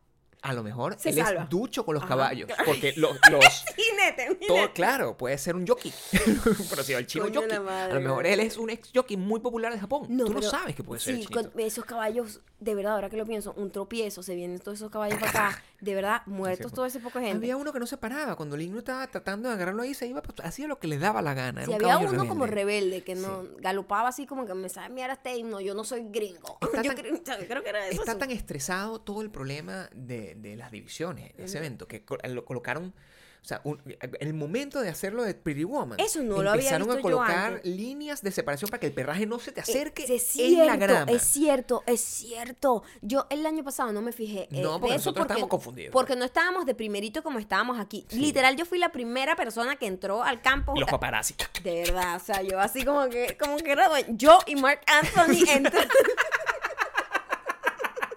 a 0.51 0.53
lo 0.53 0.63
mejor 0.63 0.97
Se 0.99 1.11
él 1.11 1.17
salva. 1.17 1.43
es 1.45 1.49
ducho 1.49 1.85
con 1.85 1.95
los 1.95 2.03
Ajá. 2.03 2.11
caballos. 2.11 2.51
Porque 2.65 2.93
lo- 2.97 3.13
los. 3.31 3.65
Jinete, 3.77 4.35
todo, 4.47 4.57
jinete. 4.57 4.73
claro, 4.75 5.17
puede 5.17 5.37
ser 5.39 5.57
un 5.57 5.67
jockey. 5.67 5.93
Pero 6.71 6.83
si 6.83 6.93
el 6.93 7.07
chino 7.07 7.27
jockey. 7.33 7.57
a 7.57 7.89
lo 7.89 8.01
mejor 8.01 8.27
él 8.27 8.41
es 8.41 8.57
un 8.57 8.71
ex 8.71 8.91
jockey 8.95 9.17
muy 9.17 9.41
popular 9.41 9.73
de 9.73 9.79
Japón. 9.81 10.07
Tú 10.17 10.33
no 10.33 10.43
sabes 10.43 10.75
que 10.75 10.83
puede 10.83 11.01
ser 11.01 11.17
sí, 11.17 11.27
con 11.27 11.51
esos 11.59 11.85
caballos, 11.85 12.41
de 12.61 12.75
verdad, 12.75 12.95
ahora 12.95 13.11
que 13.11 13.17
lo 13.17 13.27
pienso, 13.27 13.53
un 13.57 13.71
tropiezo, 13.71 14.23
se 14.23 14.35
vienen 14.35 14.59
todos 14.59 14.79
esos 14.79 14.91
caballos 14.91 15.19
para 15.19 15.31
acá, 15.49 15.63
de 15.81 15.95
verdad, 15.95 16.23
muertos 16.27 16.73
todo 16.73 16.87
ese 16.87 17.01
poco 17.01 17.19
de 17.19 17.27
gente. 17.27 17.39
Había 17.39 17.57
uno 17.57 17.73
que 17.73 17.79
no 17.81 17.87
se 17.87 17.97
paraba. 17.97 18.37
Cuando 18.37 18.57
el 18.57 18.63
Igno 18.63 18.79
estaba 18.79 19.07
tratando 19.09 19.49
de 19.49 19.55
agarrarlo 19.55 19.83
ahí, 19.83 19.95
se 19.95 20.07
iba, 20.07 20.23
pues, 20.23 20.37
hacía 20.47 20.67
lo 20.67 20.79
que 20.79 20.87
le 20.89 20.99
daba 20.99 21.23
la 21.23 21.35
gana. 21.35 21.63
Era 21.63 21.67
Si 21.77 21.79
un 21.85 21.91
había 21.91 22.09
uno 22.11 22.27
como 22.29 22.47
rebelde. 22.47 23.03
que 23.03 23.15
no 23.15 23.45
galopaba 23.59 24.09
así 24.09 24.27
como 24.27 24.47
que 24.47 24.55
me 24.55 24.69
sabe 24.69 24.89
mirar 24.91 25.11
este 25.11 25.37
himno, 25.37 25.61
yo 25.61 25.75
no 25.75 25.85
soy 25.85 26.05
gringo. 26.09 26.59
Está 26.61 26.83
Yo 26.83 26.95
tan- 26.95 27.03
creo, 27.03 27.21
creo 27.49 27.63
que 27.63 27.69
era 27.69 27.89
eso. 27.89 28.01
Está 28.01 28.13
sí. 28.13 28.19
tan 28.19 28.31
estresado 28.31 29.01
todo 29.01 29.23
el 29.23 29.31
problema 29.31 29.89
de, 29.95 30.35
de 30.43 30.57
las 30.57 30.71
divisiones 30.71 31.37
de 31.37 31.45
ese 31.45 31.59
evento 31.59 31.87
que 31.89 32.03
lo 32.29 32.45
colocaron. 32.45 32.95
O 33.43 33.49
sea, 33.49 33.61
un- 33.63 33.81
el 34.19 34.35
momento 34.35 34.81
de 34.81 34.89
hacerlo 34.89 35.23
de 35.23 35.33
Pretty 35.35 35.63
Woman, 35.63 36.01
Eso 36.01 36.21
no 36.21 36.43
lo 36.43 36.51
había 36.51 36.63
empezaron 36.63 36.91
a 36.91 36.95
visto 36.95 37.09
yo 37.09 37.17
colocar 37.17 37.53
antes. 37.55 37.65
líneas 37.77 38.21
de 38.21 38.33
separación 38.33 38.69
para 38.69 38.81
que 38.81 38.89
el 38.89 38.93
perraje 38.93 39.25
no 39.25 39.39
se 39.39 39.53
te 39.53 39.61
Eh, 39.61 39.63
acerque 39.63 40.03
es 40.03 40.37
en 40.41 40.67
la 40.67 40.73
cierto, 40.75 40.79
grama. 40.81 41.13
Es 41.13 41.23
cierto, 41.23 41.83
es 41.87 42.01
cierto. 42.01 42.83
Yo 43.03 43.29
el 43.31 43.47
año 43.47 43.63
pasado 43.63 43.93
no 43.93 44.03
me 44.03 44.11
fijé. 44.11 44.49
eh, 44.51 44.63
No, 44.63 44.73
de 44.75 44.79
porque 44.81 44.87
eso 44.97 45.11
nosotros 45.11 45.27
estábamos 45.27 45.49
confundidos. 45.49 45.93
Porque 45.93 46.17
no 46.17 46.25
estábamos 46.25 46.67
de 46.67 46.75
primerito 46.75 47.23
como 47.23 47.39
estábamos 47.39 47.79
aquí. 47.79 48.05
Literal, 48.11 48.57
yo 48.57 48.67
fui 48.67 48.81
la 48.81 48.91
primera 48.91 49.37
persona 49.37 49.77
que 49.77 49.87
entró 49.87 50.25
al 50.25 50.43
campo. 50.43 50.73
Y 50.75 50.81
los 50.81 50.91
paparazzi. 50.91 51.37
De 51.63 51.83
verdad, 51.85 52.17
o 52.17 52.25
sea, 52.25 52.43
yo 52.43 52.59
así 52.59 52.85
como 52.85 53.09
que, 53.09 53.37
como 53.39 53.59
que 53.59 53.71
era. 53.71 53.89
Yo 54.09 54.41
y 54.49 54.57
Mark 54.57 54.81
Anthony 54.89 55.45
entrando. 55.53 55.95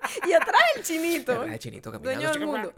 y 0.28 0.34
atrás 0.34 0.62
el 0.76 0.84
chinito. 0.84 1.40
Perraje 1.40 1.60
chinito 1.60 1.92
caminando. 1.92 2.22
Dueño 2.22 2.34
del 2.34 2.46
mundo. 2.46 2.74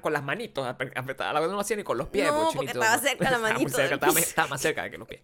Con, 0.00 0.12
las 0.12 0.22
manitos 0.22 0.66
apre- 0.66 0.92
apretadas. 0.96 1.34
La 1.34 1.40
no 1.40 1.48
lo 1.48 1.60
hacía 1.60 1.76
ni 1.76 1.82
con 1.82 1.98
los 1.98 2.08
pies. 2.08 2.26
No, 2.26 2.44
porque 2.44 2.58
chinito. 2.58 2.80
estaba 2.80 2.98
cerca 2.98 3.24
la 3.24 3.30
Estaba 3.36 3.52
manito 3.52 3.70
cerca, 3.70 3.82
del 3.82 3.94
estaba, 3.94 4.20
estaba 4.20 4.48
más 4.48 4.60
cerca 4.60 4.90
que 4.90 4.98
los 4.98 5.08
pies. 5.08 5.20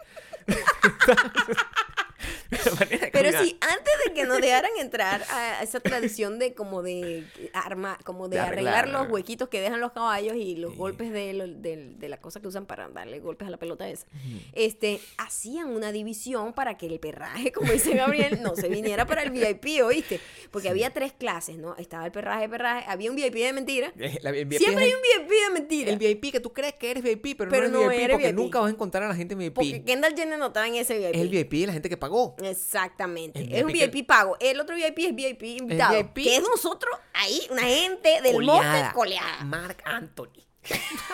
Pero 3.13 3.43
sí, 3.43 3.59
antes 3.61 3.93
de 4.07 4.15
que 4.15 4.25
nos 4.25 4.41
dejaran 4.41 4.71
entrar 4.81 5.23
a 5.31 5.63
esa 5.63 5.81
tradición 5.81 6.39
de 6.39 6.55
como 6.55 6.83
de 6.83 7.25
arma, 7.53 7.99
como 8.05 8.29
de, 8.29 8.37
De 8.37 8.43
arreglar, 8.43 8.75
arreglar. 8.85 9.03
los 9.05 9.13
huequitos 9.13 9.49
que 9.49 9.61
dejan 9.61 9.81
los 9.81 9.93
caballos 9.93 10.37
y 10.37 10.57
los 10.57 10.73
Sí. 10.73 10.79
golpes 10.79 11.13
de, 11.13 11.33
lo- 11.33 11.47
de- 11.49 11.95
de 11.97 12.09
la 12.09 12.19
cosa 12.19 12.41
que 12.41 12.49
usan 12.49 12.67
para 12.67 12.89
darle 12.89 13.21
golpes 13.21 13.49
a 13.49 13.51
la 13.51 13.57
pelota 13.57 13.89
esa, 13.89 14.07
este, 14.53 15.01
hacían 15.19 15.69
una 15.71 15.93
división 15.93 16.53
para 16.53 16.77
que 16.77 16.87
el 16.87 16.99
perraje, 17.01 17.53
como 17.53 17.73
dice 17.73 17.95
Gabriel, 17.95 18.43
no 18.43 18.55
se 18.57 18.69
viniera 18.69 19.07
para 19.07 19.23
el 19.23 19.31
VIP, 19.31 19.83
¿oíste? 19.83 20.21
Porque 20.51 20.69
había 20.69 20.91
tres 20.91 21.13
clases, 21.13 21.59
¿no? 21.59 21.77
Estaba 21.77 22.05
el 22.07 22.13
perraje, 22.13 22.49
perraje, 22.49 22.85
había 22.89 23.11
un 23.11 23.17
VIP 23.17 23.35
de 23.35 23.53
mentira. 23.53 23.93
Eh, 23.99 24.19
la- 24.23 24.31
el 24.31 24.45
VIP 24.47 24.59
Siempre 24.59 24.85
hay 24.85 24.91
el- 24.91 24.97
un 24.97 25.03
VIP 25.03 25.31
de 25.35 25.51
mentira. 25.53 25.91
El 25.93 25.99
VIP 25.99 26.31
que 26.33 26.41
tú 26.41 26.53
crees 26.53 26.75
que 26.75 26.91
eres 26.91 27.03
VIP, 27.03 27.35
pero, 27.37 27.51
Pero 27.51 27.69
no 27.69 27.81
no 27.81 27.91
eres 27.91 27.91
VIP 27.99 28.05
eres 28.05 28.15
porque 28.17 28.27
VIP. 28.29 28.37
nunca 28.37 28.61
vas 28.61 28.69
a 28.69 28.73
encontrar 28.75 29.03
a 29.05 29.09
la 29.09 29.15
gente 29.15 29.35
VIP. 29.35 29.55
porque 29.55 29.83
Kendall 29.85 30.15
Jenner 30.17 30.39
no 30.39 30.47
estaba 30.49 30.67
en 30.67 30.75
ese 30.77 30.99
VIP. 30.99 31.15
Es 31.15 31.21
el 31.21 31.29
VIP 31.29 31.61
de 31.61 31.67
la 31.67 31.73
gente 31.73 31.89
que 31.89 31.97
pagó. 31.97 32.36
Exactamente. 32.43 33.41
El 33.41 33.53
es 33.55 33.65
un 33.65 33.73
VIP 33.73 33.93
que- 33.93 34.05
pago. 34.05 34.37
El 34.41 34.61
otro 34.61 34.75
VIP 34.77 34.99
es 35.01 35.15
VIP 35.15 35.43
invitado. 35.43 35.95
VIP 35.95 36.15
que 36.25 36.37
es 36.37 36.43
nosotros 36.43 36.97
ahí, 37.15 37.41
una 37.51 37.63
gente 37.63 38.21
del 38.23 38.45
monte 38.45 38.91
coleada. 38.95 39.45
Mark 39.45 39.83
Anthony. 39.85 40.45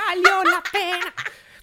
Valió 0.07 0.45
la 0.45 0.62
pena. 0.73 1.14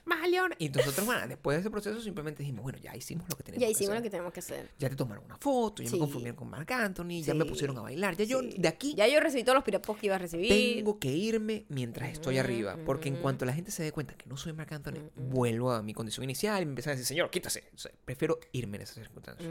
Valió 0.09 0.47
la- 0.47 0.55
Y 0.59 0.69
nosotros, 0.69 1.05
bueno, 1.05 1.27
después 1.27 1.55
de 1.57 1.61
ese 1.61 1.69
proceso 1.69 2.01
simplemente 2.01 2.43
dijimos, 2.43 2.63
bueno, 2.63 2.77
ya 2.79 2.95
hicimos 2.95 3.29
lo 3.29 3.35
que 3.37 3.43
teníamos 3.43 3.61
Ya 3.61 3.67
que 3.67 3.71
hicimos 3.71 3.89
lo 3.89 3.93
hacer. 3.95 4.03
que 4.03 4.09
tenemos 4.09 4.33
que 4.33 4.39
hacer. 4.39 4.69
Ya 4.79 4.89
te 4.89 4.95
tomaron 4.95 5.23
una 5.25 5.37
foto, 5.37 5.81
ya 5.83 5.89
Sí. 5.89 5.95
me 5.95 5.99
confundieron 5.99 6.35
con 6.35 6.49
Mark 6.49 6.71
Anthony, 6.73 7.21
ya 7.23 7.33
me 7.33 7.45
pusieron 7.45 7.77
a 7.77 7.81
bailar. 7.81 8.15
Ya 8.17 8.25
yo, 8.25 8.41
de 8.41 8.67
aquí, 8.67 8.93
Ya 8.95 9.07
yo 9.07 9.19
recibí 9.19 9.43
todos 9.43 9.55
los 9.55 9.63
pirapos 9.63 9.97
que 9.97 10.07
iba 10.07 10.15
a 10.15 10.19
recibir. 10.19 10.49
tengo 10.49 10.99
que 10.99 11.11
irme 11.11 11.65
mientras 11.69 12.11
estoy 12.11 12.37
arriba. 12.37 12.77
Porque 12.85 13.09
en 13.09 13.17
cuanto 13.17 13.45
la 13.45 13.53
gente 13.53 13.71
se 13.71 13.83
dé 13.83 13.91
cuenta 13.91 14.15
que 14.15 14.25
no 14.27 14.35
soy 14.37 14.53
Marc 14.53 14.71
Anthony, 14.71 15.09
vuelvo 15.15 15.71
a 15.71 15.81
mi 15.83 15.93
condición 15.93 16.23
inicial 16.23 16.61
y 16.61 16.65
me 16.65 16.71
empiezan 16.71 16.91
a 16.91 16.95
decir, 16.95 17.05
señor, 17.05 17.29
quítase. 17.29 17.63
O 17.73 17.77
sea, 17.77 17.91
prefiero 18.05 18.39
irme 18.51 18.77
en 18.77 18.83
esas 18.83 18.95
circunstancias. 18.95 19.47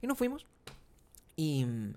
Y 0.00 0.06
nos 0.06 0.18
fuimos. 0.18 0.46
Y 1.36 1.64
mm, 1.64 1.94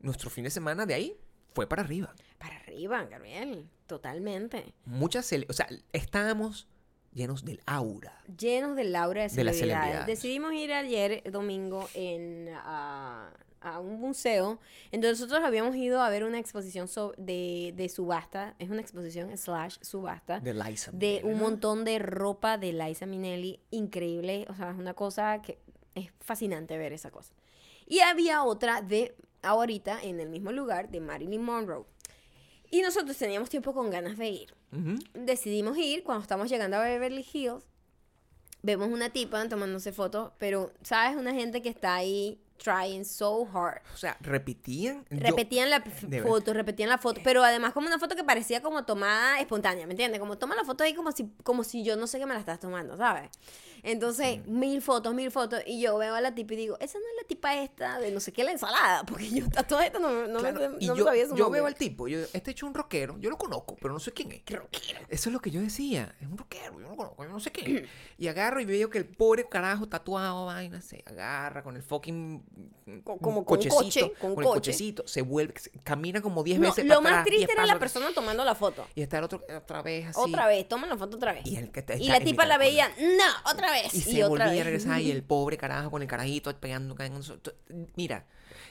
nuestro 0.00 0.30
fin 0.30 0.44
de 0.44 0.50
semana 0.50 0.86
de 0.86 0.94
ahí 0.94 1.16
fue 1.54 1.66
para 1.66 1.82
arriba. 1.82 2.14
Para 2.38 2.56
arriba, 2.56 3.04
Gabriel. 3.04 3.68
Totalmente. 3.86 4.74
Muchas, 4.86 5.30
o 5.48 5.52
sea, 5.52 5.68
estábamos 5.92 6.66
llenos 7.14 7.44
del 7.44 7.60
aura. 7.66 8.12
Llenos 8.38 8.76
del 8.76 8.94
aura 8.96 9.22
de 9.22 9.28
De 9.28 9.44
las 9.44 9.56
celebridades. 9.56 9.84
celebridades. 9.84 10.06
Decidimos 10.06 10.52
ir 10.52 10.72
ayer, 10.72 11.22
domingo, 11.30 11.88
en, 11.94 12.50
a, 12.54 13.30
a 13.60 13.80
un 13.80 14.00
museo. 14.00 14.58
Entonces 14.92 15.20
nosotros 15.20 15.42
habíamos 15.44 15.74
ido 15.76 16.02
a 16.02 16.10
ver 16.10 16.24
una 16.24 16.38
exposición 16.38 16.86
so- 16.88 17.14
de, 17.16 17.72
de 17.76 17.88
subasta. 17.88 18.54
Es 18.58 18.68
una 18.68 18.80
exposición 18.82 19.36
slash 19.38 19.76
subasta. 19.80 20.40
De 20.40 20.52
Liza. 20.52 20.90
de 20.92 21.20
un 21.24 21.38
montón 21.38 21.84
de 21.84 21.98
ropa 21.98 22.58
de 22.58 22.72
Liza 22.72 23.06
Minnelli, 23.06 23.60
increíble, 23.70 24.46
o 24.50 24.54
sea, 24.54 24.70
es 24.72 24.76
una 24.78 24.94
cosa 24.94 25.40
que 25.40 25.58
es 25.94 26.10
fascinante 26.20 26.76
ver 26.76 26.92
esa 26.92 27.10
cosa. 27.10 27.32
Y 27.86 28.00
había 28.00 28.42
otra 28.42 28.82
de 28.82 29.14
ahorita 29.42 30.02
en 30.02 30.18
el 30.20 30.28
mismo 30.30 30.50
lugar 30.52 30.88
de 30.90 31.00
Marilyn 31.00 31.42
Monroe. 31.42 31.84
Y 32.74 32.82
nosotros 32.82 33.16
teníamos 33.16 33.48
tiempo 33.50 33.72
con 33.72 33.88
ganas 33.90 34.18
de 34.18 34.28
ir. 34.28 34.54
Ujú. 34.72 34.98
Decidimos 35.14 35.78
ir 35.78 36.02
cuando 36.02 36.22
estamos 36.22 36.48
llegando 36.50 36.76
a 36.76 36.80
Beverly 36.82 37.24
Hills. 37.32 37.62
Vemos 38.62 38.88
una 38.88 39.10
tipa 39.10 39.46
tomándose 39.48 39.92
fotos, 39.92 40.32
pero 40.38 40.72
sabes, 40.82 41.16
una 41.16 41.32
gente 41.32 41.62
que 41.62 41.68
está 41.68 41.94
ahí 41.94 42.40
trying 42.56 43.04
so 43.04 43.46
hard. 43.52 43.82
O 43.92 43.96
sea, 43.96 44.16
repetían. 44.20 45.04
yo- 45.10 45.18
Repetían 45.20 45.70
la 45.70 45.80
de 46.02 46.22
foto, 46.22 46.52
repetían 46.52 46.88
la 46.88 46.98
foto, 46.98 47.20
pero 47.22 47.44
además 47.44 47.74
como 47.74 47.86
una 47.86 47.98
foto 47.98 48.16
que 48.16 48.24
parecía 48.24 48.60
como 48.62 48.84
tomada 48.84 49.38
espontánea, 49.38 49.86
¿me 49.86 49.92
entiendes? 49.92 50.18
Como 50.18 50.36
toma 50.38 50.56
la 50.56 50.64
foto 50.64 50.82
ahí 50.82 50.94
como 50.94 51.12
si, 51.12 51.30
como 51.44 51.62
si 51.62 51.84
yo 51.84 51.94
no 51.96 52.06
sé 52.08 52.18
que 52.18 52.26
me 52.26 52.34
la 52.34 52.40
estás 52.40 52.58
tomando, 52.58 52.96
¿sabes? 52.96 53.30
Entonces, 53.84 54.38
Mm. 54.46 54.58
mil 54.58 54.82
fotos, 54.82 55.14
mil 55.14 55.30
fotos, 55.30 55.60
y 55.66 55.80
yo 55.80 55.96
veo 55.98 56.14
a 56.14 56.20
la 56.20 56.34
tipa 56.34 56.54
y 56.54 56.56
digo, 56.56 56.76
esa 56.80 56.98
no 56.98 57.04
es 57.04 57.22
la 57.22 57.28
tipa 57.28 57.54
esta 57.62 57.98
de 58.00 58.10
no 58.10 58.18
sé 58.18 58.32
qué, 58.32 58.42
la 58.42 58.50
ensalada, 58.52 59.04
porque 59.06 59.28
yo 59.30 59.44
a 59.56 59.62
toda 59.62 59.84
esta 59.86 59.98
no, 59.98 60.26
no 60.26 60.40
Claro, 60.40 60.58
me, 60.70 60.76
y 60.80 60.86
no 60.86 60.94
me 60.94 60.98
yo, 61.00 61.04
sabía 61.04 61.24
su 61.28 61.36
yo 61.36 61.44
nombre. 61.44 61.60
veo 61.60 61.66
al 61.66 61.74
tipo, 61.74 62.08
yo, 62.08 62.18
este 62.32 62.50
hecho 62.52 62.66
un 62.66 62.74
rockero, 62.74 63.18
yo 63.18 63.30
lo 63.30 63.36
conozco, 63.38 63.76
pero 63.80 63.92
no 63.94 64.00
sé 64.00 64.12
quién 64.12 64.32
es. 64.32 64.42
Rockero. 64.46 65.00
Eso 65.08 65.28
es 65.28 65.32
lo 65.32 65.40
que 65.40 65.50
yo 65.50 65.60
decía, 65.60 66.14
es 66.20 66.26
un 66.26 66.38
rockero, 66.38 66.72
yo 66.80 66.86
no 66.86 66.90
lo 66.90 66.96
conozco, 66.96 67.24
yo 67.24 67.30
no 67.30 67.40
sé 67.40 67.52
qué. 67.52 67.86
y 68.18 68.28
agarro 68.28 68.60
y 68.60 68.64
veo 68.64 68.88
que 68.90 68.98
el 68.98 69.04
pobre 69.06 69.48
carajo 69.48 69.86
tatuado, 69.88 70.46
vaina, 70.46 70.80
se 70.80 71.02
agarra 71.06 71.62
con 71.62 71.76
el 71.76 71.82
fucking 71.82 72.42
Co- 73.02 73.16
como 73.18 73.44
con 73.44 73.56
coche, 73.58 73.68
con 74.20 74.30
el 74.30 74.34
coche. 74.36 74.44
cochecito, 74.44 75.06
se 75.06 75.22
vuelve, 75.22 75.54
se- 75.58 75.70
camina 75.82 76.20
como 76.22 76.42
10 76.42 76.58
No, 76.60 76.68
veces 76.68 76.84
lo 76.84 77.00
más 77.00 77.12
atrás, 77.12 77.24
triste 77.26 77.46
10 77.46 77.50
era 77.58 77.66
la 77.66 77.78
persona 77.78 78.08
tomando 78.14 78.44
la 78.44 78.54
foto. 78.54 78.86
Y 78.94 79.02
está 79.02 79.18
el 79.18 79.24
otro 79.24 79.42
otra 79.56 79.82
vez 79.82 80.06
así. 80.08 80.20
Otra 80.20 80.46
vez, 80.46 80.68
toma 80.68 80.86
la 80.86 80.96
foto 80.96 81.16
otra 81.16 81.32
vez. 81.32 81.46
Y, 81.46 81.56
el 81.56 81.70
que 81.70 81.80
está- 81.80 81.96
Y 81.96 82.08
la 82.08 82.20
tipa 82.20 82.44
la 82.46 82.58
veía, 82.58 82.88
no, 82.98 83.50
otra 83.50 83.70
vez. 83.72 83.73
Y, 83.92 83.96
Y, 83.96 84.00
se 84.00 84.24
otra 84.24 84.28
volvía 84.46 84.50
vez. 84.52 84.60
a 84.60 84.64
regresar 84.64 85.00
y 85.00 85.10
el 85.10 85.22
pobre 85.22 85.56
carajo 85.56 85.90
con 85.90 86.02
el 86.02 86.08
carajito 86.08 86.54
pegando. 86.60 86.96
Mira, 87.96 88.26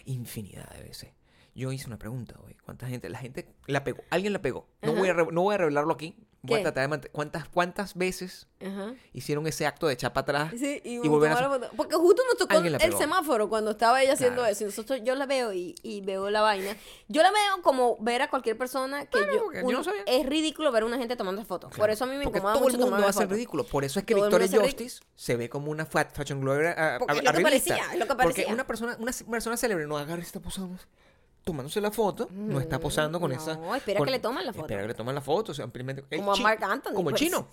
infinidad 0.06 0.70
de 0.76 0.84
veces. 0.84 1.10
Yo 1.56 1.72
hice 1.72 1.88
una 1.88 2.00
pregunta 2.00 2.36
hoy. 2.44 2.56
¿Cuánta 2.66 2.88
gente? 2.88 3.10
La 3.10 3.20
gente 3.20 3.48
la 3.68 3.84
pegó. 3.84 4.04
Alguien 4.10 4.34
la 4.34 4.42
pegó. 4.42 4.68
No, 4.82 4.92
Ajá. 4.92 5.00
voy, 5.00 5.10
a, 5.10 5.14
no 5.14 5.42
voy 5.42 5.56
a 5.56 5.58
revelarlo 5.58 5.94
aquí 5.94 6.18
Voy 6.46 6.56
a 6.56 6.58
¿Qué? 6.58 6.64
tratar 6.72 6.90
de 6.90 6.96
mant- 6.98 7.10
¿Cuántas, 7.14 7.48
¿Cuántas 7.48 7.96
veces 7.96 8.48
Ajá. 8.62 8.94
hicieron 9.14 9.48
ese 9.48 9.66
acto 9.66 9.88
de 9.88 9.94
echar 9.94 10.12
para 10.12 10.24
atrás? 10.44 10.60
Sí, 10.60 10.82
y, 10.84 10.96
Y 10.96 11.08
volver 11.08 11.32
a 11.32 11.40
la. 11.48 11.70
Porque 11.70 11.96
justo 11.96 12.22
nos 12.28 12.38
tocó 12.38 12.58
el 12.62 12.94
semáforo 12.98 13.48
cuando 13.48 13.72
estaba 13.72 14.02
ella 14.04 14.12
haciendo 14.12 14.42
Claro. 14.42 14.52
eso. 14.52 14.64
Y 14.64 14.68
nosotros, 14.68 15.00
yo 15.06 15.16
la 15.16 15.26
veo 15.26 15.54
y, 15.54 15.74
y 15.84 16.02
veo 16.02 16.30
la 16.30 16.42
vaina. 16.42 16.76
Yo 17.08 17.22
la 17.24 17.32
veo 17.32 17.62
como 17.62 17.96
ver 18.02 18.24
a 18.24 18.30
cualquier 18.30 18.58
persona 18.58 19.06
que 19.06 19.20
yo, 19.20 19.42
porque 19.46 19.60
yo 19.62 19.66
uno- 19.68 19.78
no 19.78 19.84
sabía. 19.86 20.04
es 20.06 20.26
ridículo 20.26 20.70
ver 20.74 20.84
a 20.84 20.86
una 20.86 20.98
gente 20.98 21.16
tomando 21.16 21.46
fotos. 21.46 21.70
Por 21.70 21.78
Claro, 21.78 21.94
eso 21.94 22.04
a 22.04 22.08
mí 22.08 22.18
me 22.18 22.26
Porque 22.26 22.40
incomoda 22.40 22.56
todo 22.56 22.64
mucho 22.66 22.76
el 22.76 22.82
mundo 22.82 22.98
hace 22.98 23.08
el 23.08 23.14
fotos. 23.14 23.30
ridículo. 23.38 23.64
Por 23.64 23.86
eso 23.86 24.00
es 24.00 24.06
que 24.06 24.14
Todo 24.14 24.26
Victoria 24.26 24.62
Justice 24.62 25.02
se 25.16 25.38
ve 25.38 25.50
como 25.50 25.72
una 25.72 25.86
fashion 25.86 26.42
blogger 26.42 26.76
ah, 26.78 26.96
Porque 27.00 27.14
ah, 27.14 27.18
es 27.20 27.24
lo 27.24 27.32
que 27.38 27.42
parecía, 27.42 27.78
lo 27.96 28.06
que 28.06 28.16
Porque 28.16 28.16
parecía. 28.16 28.54
una 28.54 28.68
persona, 28.68 28.98
una 29.00 29.12
persona 29.32 29.56
célebre 29.56 29.88
no 29.88 29.98
agarra 29.98 30.20
y 30.20 30.24
está 30.26 30.42
posando, 30.42 30.78
tomándose 31.44 31.82
la 31.82 31.92
foto, 31.92 32.28
no 32.32 32.60
está 32.60 32.80
posando 32.80 33.20
con 33.20 33.32
no, 33.32 33.38
esa... 33.38 33.54
espera 33.76 33.98
con- 34.00 34.06
que 34.06 34.12
le 34.12 34.20
tomen 34.20 34.46
la 34.46 34.54
foto. 34.54 34.66
Espera 34.66 34.82
que 34.82 34.88
le 34.88 34.94
tomen 34.94 35.16
la 35.16 35.22
foto. 35.22 35.52
o 35.52 35.56
sea, 35.56 35.66
simplemente- 35.66 36.06
el 36.10 36.20
Como 36.20 36.34
a 36.34 36.38
Marc 36.38 36.64
Anthony, 36.64 36.94
Como 36.94 37.10
el 37.10 37.14
pues. 37.14 37.22
chino. 37.22 37.48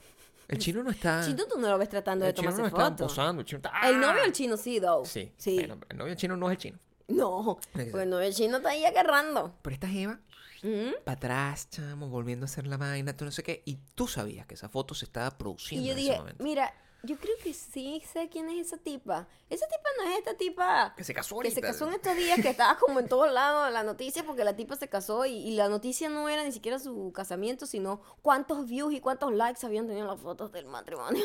El 0.49 0.59
chino 0.59 0.83
no 0.83 0.91
está... 0.91 1.23
Chino, 1.25 1.45
tú 1.47 1.59
no 1.61 1.69
lo 1.69 1.79
ves 1.79 1.89
tratando 1.89 2.25
de 2.25 2.31
el 2.31 2.35
chino 2.37 2.51
tomarse 2.51 2.63
no 2.63 2.69
está 2.69 2.91
fotos. 2.91 3.07
posando. 3.13 3.41
El, 3.41 3.47
chino 3.47 3.57
está- 3.59 3.89
El 3.89 4.01
novio 4.01 4.17
¡Ah! 4.21 4.23
del 4.25 4.33
chino 4.33 4.57
sí, 4.57 4.81
though. 4.81 5.05
Sí. 5.05 5.33
Sí. 5.37 5.59
El 5.61 5.97
novio 5.97 6.15
chino 6.17 6.37
no 6.37 6.47
es 6.51 6.57
el 6.57 6.59
chino. 6.59 6.79
No, 7.09 7.59
Exacto. 7.61 7.91
pues 7.93 8.03
el 8.05 8.11
novio 8.11 8.25
del 8.25 8.35
chino 8.35 8.57
está 8.59 8.71
ahí 8.71 8.85
agarrando. 8.85 9.55
Pero 9.63 9.75
esta 9.75 9.91
Eva, 9.93 10.19
Ujú. 10.63 10.95
para 11.05 11.17
atrás, 11.17 11.69
chamo, 11.71 12.09
volviendo 12.09 12.45
a 12.45 12.47
hacer 12.47 12.67
la 12.67 12.77
vaina, 12.77 13.17
tú 13.17 13.25
no 13.25 13.31
sé 13.31 13.43
qué. 13.45 13.63
Y 13.65 13.79
tú 13.95 14.07
sabías 14.09 14.47
que 14.47 14.55
esa 14.55 14.69
foto 14.69 14.95
se 14.95 15.05
estaba 15.05 15.31
produciendo 15.37 15.85
Y 15.85 15.87
yo 15.89 15.93
en 15.93 15.97
dije, 15.99 16.11
ese 16.13 16.21
momento. 16.21 16.43
mira, 16.45 16.75
yo 17.03 17.17
creo 17.17 17.35
que 17.43 17.55
sí 17.55 18.03
sé 18.13 18.29
quién 18.29 18.49
es 18.51 18.67
esa 18.67 18.77
tipa. 18.77 19.27
Esa 19.49 19.67
tipa 19.67 19.89
no 19.99 20.11
es 20.11 20.19
esta 20.19 20.35
tipa 20.35 20.95
Que 20.97 21.05
se 21.05 21.15
casó 21.15 21.39
que 21.39 21.51
se 21.51 21.61
casó 21.61 21.89
en 21.89 21.95
estos 21.95 22.17
días, 22.17 22.41
que 22.41 22.51
estaba 22.51 22.79
como 22.79 23.01
en 23.01 23.09
todos 23.09 23.33
lados 23.33 23.69
en 23.69 23.75
la 23.75 23.83
noticia 23.83 24.25
porque 24.25 24.45
la 24.45 24.55
tipa 24.57 24.77
se 24.77 24.89
casó 24.89 25.27
y, 25.27 25.33
y 25.33 25.57
la 25.57 25.69
noticia 25.69 26.09
no 26.09 26.29
era 26.29 26.45
ni 26.45 26.53
siquiera 26.53 26.79
su 26.79 27.13
casamiento, 27.13 27.67
sino 27.67 28.01
cuántos 28.23 28.67
views 28.67 28.93
y 28.95 29.01
cuántos 29.01 29.33
likes 29.33 29.65
habían 29.65 29.87
tenido 29.87 30.07
las 30.07 30.21
fotos 30.21 30.53
del 30.53 30.67
matrimonio. 30.67 31.25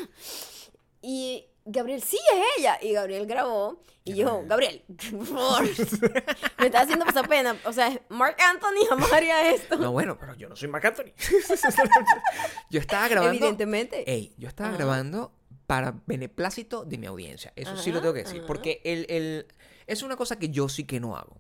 Y 1.02 1.46
Gabriel, 1.66 2.02
sí 2.02 2.18
es 2.34 2.60
ella. 2.60 2.78
Y 2.82 2.94
Gabriel 2.94 3.26
grabó. 3.26 3.82
Y 4.04 4.16
yo, 4.16 4.44
Gabriel, 4.46 4.84
por 5.12 5.26
favor. 5.26 5.64
Me 6.60 6.68
está 6.68 6.82
haciendo 6.82 7.06
pasar 7.06 7.28
pena. 7.28 7.58
O 7.66 7.74
sea, 7.74 8.00
Mark 8.10 8.38
Anthony 8.40 8.86
jamás 8.90 9.12
haría 9.12 9.52
esto. 9.52 9.78
No, 9.78 9.92
bueno, 9.92 10.18
pero 10.20 10.36
yo 10.36 10.48
no 10.48 10.56
soy 10.56 10.68
Marc 10.68 10.86
Anthony. 10.86 11.12
yo 12.70 12.80
estaba 12.80 13.08
grabando. 13.08 13.36
Evidentemente. 13.36 14.10
Ey, 14.12 14.36
yo 14.38 14.48
estaba 14.48 14.70
Ajá. 14.70 14.78
grabando 14.78 15.32
para 15.68 15.96
beneplácito 16.06 16.86
de 16.86 16.98
mi 16.98 17.08
audiencia. 17.08 17.52
Eso 17.56 17.76
sí 17.78 17.92
lo 17.92 18.00
tengo 18.02 18.14
que 18.14 18.24
decir. 18.24 18.38
ajá. 18.40 18.48
Porque 18.48 18.82
el, 18.84 19.06
el- 19.10 19.46
es 19.88 20.04
una 20.04 20.16
cosa 20.16 20.38
que 20.40 20.50
yo 20.50 20.70
sí 20.70 20.84
que 20.84 21.00
no 21.00 21.16
hago. 21.18 21.38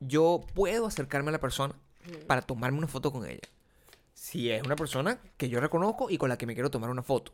Yo 0.00 0.44
puedo 0.54 0.86
acercarme 0.86 1.28
a 1.30 1.32
la 1.32 1.40
persona 1.40 1.74
para 2.26 2.42
tomarme 2.42 2.78
una 2.78 2.86
foto 2.88 3.10
con 3.12 3.26
ella. 3.26 3.40
Si 4.14 4.50
es 4.50 4.62
una 4.62 4.76
persona 4.76 5.20
que 5.36 5.48
yo 5.48 5.60
reconozco 5.60 6.10
y 6.10 6.18
con 6.18 6.28
la 6.28 6.36
que 6.38 6.46
me 6.46 6.54
quiero 6.54 6.70
tomar 6.70 6.90
una 6.90 7.02
foto. 7.02 7.32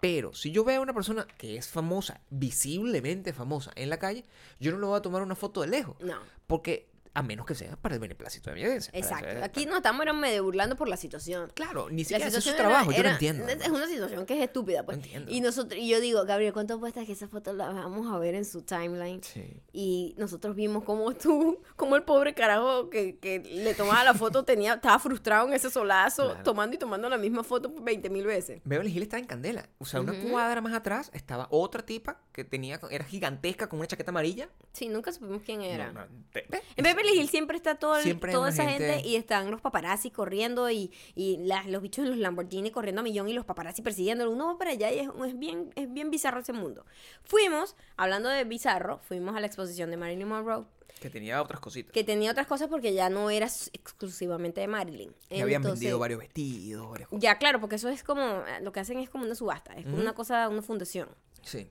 Pero 0.00 0.32
si 0.32 0.52
yo 0.52 0.62
veo 0.64 0.78
a 0.80 0.82
una 0.82 0.94
persona 0.94 1.26
que 1.38 1.56
es 1.56 1.66
famosa, 1.68 2.20
visiblemente 2.30 3.32
famosa 3.32 3.72
en 3.74 3.90
la 3.90 3.98
calle, 3.98 4.24
yo 4.60 4.70
no 4.70 4.78
le 4.78 4.86
voy 4.86 4.96
a 4.96 5.02
tomar 5.02 5.22
una 5.22 5.34
foto 5.34 5.60
de 5.60 5.66
lejos. 5.68 5.96
No. 6.00 6.16
Porque, 6.46 6.88
a 7.18 7.22
menos 7.22 7.46
que 7.46 7.54
sea 7.54 7.76
para 7.76 7.94
el 7.94 8.00
beneplácito 8.00 8.50
de 8.50 8.56
mi 8.56 8.64
audiencia. 8.64 8.92
para- 8.92 9.04
Exacto. 9.04 9.26
para- 9.26 9.44
Aquí 9.44 9.66
nos 9.66 9.76
estamos 9.76 10.02
era 10.02 10.12
medio 10.12 10.44
burlando 10.44 10.76
por 10.76 10.88
la 10.88 10.96
situación. 10.96 11.50
Claro, 11.54 11.88
ni 11.90 12.04
siquiera 12.04 12.26
hace 12.26 12.40
su 12.40 12.54
trabajo, 12.54 12.90
era- 12.90 12.96
yo 12.98 13.02
lo 13.04 13.08
entiendo. 13.10 13.46
Es 13.48 13.68
una 13.68 13.86
situación 13.86 14.26
que 14.26 14.36
es 14.38 14.42
estúpida, 14.44 14.84
pues. 14.84 14.98
Entiendo. 14.98 15.30
Y 15.30 15.40
nosotros, 15.40 15.80
y 15.80 15.88
yo 15.88 16.00
digo, 16.00 16.24
Gabriel, 16.24 16.52
¿cuánto 16.52 16.74
apuestas 16.74 17.06
que 17.06 17.12
esa 17.12 17.28
foto 17.28 17.52
la 17.52 17.68
vamos 17.70 18.12
a 18.12 18.18
ver 18.18 18.34
en 18.34 18.44
su 18.44 18.62
timeline? 18.62 19.22
Sí. 19.22 19.62
Y 19.72 20.14
nosotros 20.18 20.54
vimos 20.56 20.84
cómo 20.84 21.12
tú, 21.14 21.60
como 21.76 21.96
el 21.96 22.02
pobre 22.02 22.34
carajo 22.34 22.90
que, 22.90 23.18
que 23.18 23.40
le 23.40 23.74
tomaba 23.74 24.04
la 24.04 24.14
foto 24.14 24.44
tenía, 24.44 24.74
estaba 24.74 24.98
frustrado 24.98 25.46
en 25.48 25.54
ese 25.54 25.70
solazo, 25.70 26.24
Claro. 26.26 26.42
tomando 26.44 26.74
y 26.76 26.78
tomando 26.78 27.08
la 27.08 27.18
misma 27.18 27.42
foto 27.44 27.72
20 27.80 28.10
mil 28.10 28.26
veces. 28.26 28.60
Beverly 28.64 28.90
Hills 28.92 29.02
estaba 29.04 29.20
en 29.20 29.26
candela. 29.26 29.68
O 29.78 29.84
sea, 29.86 30.00
una 30.00 30.12
cuadra 30.30 30.60
más 30.60 30.72
atrás 30.74 31.10
estaba 31.14 31.46
otra 31.50 31.84
tipa 31.84 32.20
que 32.32 32.44
tenía, 32.44 32.80
era 32.90 33.04
gigantesca 33.04 33.68
con 33.68 33.78
una 33.80 33.86
chaqueta 33.88 34.10
amarilla. 34.10 34.48
Sí, 34.72 34.88
nunca 34.88 35.12
supimos 35.12 35.42
quién 35.44 35.62
era. 35.62 35.92
No, 35.92 36.00
no, 36.00 36.06
te-. 36.32 36.46
En 36.76 36.84
Beverly 36.84 37.07
Hills 37.12 37.30
siempre 37.30 37.56
está 37.56 37.74
todo 37.76 37.96
el- 37.96 38.02
Siempre 38.02 38.32
toda 38.32 38.48
esa 38.50 38.64
gente, 38.64 38.94
gente- 38.94 39.08
y 39.08 39.16
están 39.16 39.50
los 39.50 39.60
paparazzi 39.60 40.10
corriendo 40.10 40.70
y, 40.70 40.92
y 41.14 41.36
las- 41.38 41.66
los 41.66 41.82
bichos 41.82 42.04
en 42.04 42.10
los 42.10 42.18
Lamborghini 42.18 42.70
corriendo 42.70 43.00
a 43.00 43.04
millón 43.04 43.28
y 43.28 43.32
los 43.32 43.44
paparazzi 43.44 43.82
persiguiéndolo. 43.82 44.30
Uno 44.30 44.46
va 44.46 44.58
para 44.58 44.70
allá 44.72 44.92
y 44.92 44.98
es, 45.00 45.08
es 45.26 45.38
bien, 45.38 45.70
es 45.76 45.92
bien 45.92 46.10
bizarro 46.10 46.40
ese 46.40 46.52
mundo. 46.52 46.84
Fuimos, 47.24 47.76
hablando 47.96 48.28
de 48.28 48.44
bizarro, 48.44 48.98
fuimos 49.02 49.36
a 49.36 49.40
la 49.40 49.46
exposición 49.46 49.90
de 49.90 49.96
Marilyn 49.96 50.28
Monroe, 50.28 50.64
Que 51.00 51.10
tenía 51.10 51.40
otras 51.42 51.60
cositas. 51.60 51.92
que 51.92 52.02
tenía 52.04 52.30
otras 52.32 52.46
cosas 52.46 52.68
porque 52.68 52.92
ya 52.92 53.08
no 53.08 53.30
era 53.30 53.46
exclusivamente 53.72 54.60
de 54.60 54.68
Marilyn. 54.68 55.14
Que 55.28 55.42
habían 55.42 55.62
vendido 55.62 55.98
varios 55.98 56.20
vestidos, 56.20 56.90
varias 56.90 57.08
cosas. 57.08 57.22
Ya, 57.22 57.38
claro, 57.38 57.60
porque 57.60 57.76
eso 57.76 57.88
es 57.88 58.02
como, 58.02 58.42
lo 58.62 58.72
que 58.72 58.80
hacen 58.80 58.98
es 58.98 59.08
como 59.10 59.24
una 59.24 59.34
subasta, 59.34 59.74
es 59.74 59.84
como 59.84 59.98
una 59.98 60.14
cosa, 60.14 60.48
una 60.48 60.62
fundación. 60.62 61.08
Sí. 61.42 61.70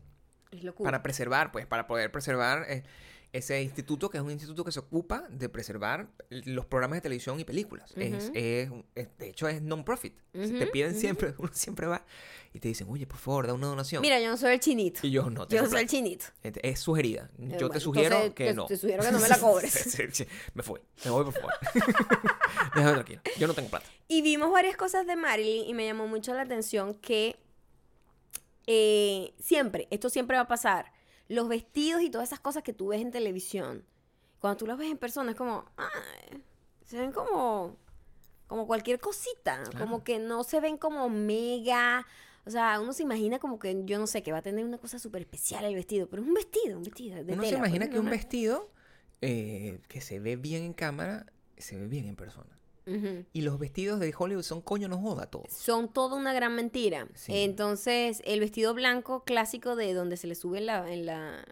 Es 0.51 0.63
locura. 0.63 0.87
Para 0.87 1.03
preservar, 1.03 1.51
pues, 1.51 1.65
para 1.65 1.87
poder 1.87 2.09
preservar 2.09 2.65
eh, 2.69 2.83
ese 3.33 3.61
instituto, 3.61 4.09
que 4.09 4.17
es 4.17 4.23
un 4.23 4.31
instituto 4.31 4.63
que 4.63 4.71
se 4.71 4.79
ocupa 4.79 5.27
de 5.29 5.49
preservar 5.49 6.07
los 6.29 6.65
programas 6.65 6.97
de 6.97 7.01
televisión 7.01 7.39
y 7.39 7.43
películas. 7.43 7.91
es, 7.97 8.25
Ujú. 8.25 8.31
es 8.35 8.69
un- 8.69 8.85
es- 8.95 9.17
de 9.17 9.29
hecho, 9.29 9.47
es 9.47 9.61
non-profit. 9.61 10.17
Te 10.31 10.67
piden 10.67 10.95
siempre, 10.95 11.33
uno 11.37 11.49
siempre 11.53 11.87
va 11.87 12.05
y 12.53 12.59
te 12.59 12.69
dicen, 12.69 12.87
oye, 12.89 13.05
por 13.05 13.17
favor, 13.19 13.45
da 13.45 13.53
una 13.53 13.67
donación. 13.67 14.01
Mira, 14.01 14.19
yo 14.19 14.29
no 14.29 14.37
soy 14.37 14.53
el 14.53 14.59
chinito. 14.59 15.05
y 15.05 15.11
yo 15.11 15.29
no 15.29 15.41
Yo 15.41 15.47
tengo 15.47 15.67
soy 15.69 15.81
el 15.81 15.87
chinito. 15.87 16.25
Es 16.41 16.79
sugerida. 16.79 17.29
Yo 17.37 17.45
bueno, 17.47 17.69
te 17.69 17.79
sugiero 17.81 18.15
entonces 18.15 18.33
que 18.35 18.45
te- 18.45 18.53
no. 18.53 18.65
te 18.65 18.77
sugiero 18.77 19.03
que 19.03 19.11
no 19.11 19.19
me 19.19 19.27
la 19.29 19.37
cobres. 19.39 19.71
Sí, 19.71 19.89
sí, 19.89 20.03
sí. 20.11 20.25
Me 20.53 20.63
fui. 20.63 20.79
Me 21.03 21.11
voy, 21.11 21.25
por 21.25 21.33
favor. 21.33 21.53
Déjame 22.75 22.93
tranquilo. 22.93 23.21
Yo 23.37 23.47
no 23.47 23.53
tengo 23.53 23.69
plata. 23.69 23.85
Y 24.07 24.21
vimos 24.21 24.51
varias 24.51 24.77
cosas 24.77 25.05
de 25.05 25.15
Marilyn 25.15 25.65
y 25.67 25.73
me 25.73 25.85
llamó 25.85 26.07
mucho 26.07 26.33
la 26.33 26.41
atención 26.43 26.95
que 26.95 27.35
eh, 28.67 29.33
siempre, 29.39 29.87
esto 29.91 30.09
siempre 30.09 30.35
va 30.37 30.43
a 30.43 30.47
pasar, 30.47 30.91
los 31.29 31.47
vestidos 31.47 32.01
y 32.01 32.09
todas 32.09 32.29
esas 32.29 32.39
cosas 32.39 32.63
que 32.63 32.73
tú 32.73 32.87
ves 32.87 33.01
en 33.01 33.11
televisión, 33.11 33.83
cuando 34.39 34.57
tú 34.57 34.67
las 34.67 34.77
ves 34.77 34.89
en 34.91 34.97
persona 34.97 35.31
es 35.31 35.37
como, 35.37 35.65
ay, 35.77 36.43
se 36.85 36.97
ven 36.97 37.11
como, 37.11 37.75
como 38.47 38.65
cualquier 38.67 38.99
cosita, 38.99 39.63
Claro. 39.63 39.79
como 39.85 40.03
que 40.03 40.19
no 40.19 40.43
se 40.43 40.59
ven 40.59 40.77
como 40.77 41.09
mega, 41.09 42.05
o 42.45 42.49
sea, 42.49 42.79
uno 42.79 42.93
se 42.93 43.03
imagina 43.03 43.39
como 43.39 43.59
que, 43.59 43.81
yo 43.85 43.99
no 43.99 44.07
sé, 44.07 44.23
que 44.23 44.31
va 44.31 44.37
a 44.37 44.41
tener 44.41 44.63
una 44.63 44.77
cosa 44.77 44.99
súper 44.99 45.21
especial 45.23 45.65
el 45.65 45.75
vestido, 45.75 46.07
pero 46.07 46.21
es 46.21 46.27
un 46.27 46.33
vestido, 46.33 46.77
un 46.77 46.83
vestido 46.83 47.15
de 47.23 47.33
Uno 47.33 47.43
se 47.43 47.49
tela, 47.49 47.57
imagina 47.59 47.85
pues, 47.85 47.93
que 47.93 47.99
un 47.99 48.09
vestido 48.09 48.69
eh, 49.21 49.79
que 49.89 49.99
se 50.01 50.19
ve 50.19 50.35
bien 50.37 50.63
en 50.63 50.73
cámara, 50.73 51.25
se 51.57 51.75
ve 51.77 51.87
bien 51.87 52.07
en 52.07 52.15
persona. 52.15 52.56
Y 53.33 53.41
los 53.41 53.59
vestidos 53.59 53.99
de 53.99 54.13
Hollywood 54.17 54.43
son 54.43 54.61
coño 54.61 54.87
no 54.87 54.97
joda 54.99 55.25
todos. 55.27 55.51
son 55.51 55.91
toda 55.91 56.15
una 56.15 56.33
gran 56.33 56.55
mentira. 56.55 57.07
Sí. 57.13 57.31
Entonces, 57.43 58.21
el 58.25 58.39
vestido 58.39 58.73
blanco 58.73 59.23
clásico 59.23 59.75
de 59.75 59.93
donde 59.93 60.15
se 60.17 60.27
le 60.27 60.35
sube 60.35 60.61
la, 60.61 60.91
en 60.91 61.05
la, 61.05 61.43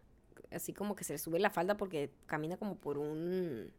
así 0.52 0.74
como 0.74 0.96
que 0.96 1.04
se 1.04 1.14
le 1.14 1.20
sube 1.20 1.40
la 1.40 1.50
falda 1.50 1.76
porque 1.78 2.10
camina 2.26 2.56
como 2.58 2.76
por 2.78 2.98
un, 2.98 3.72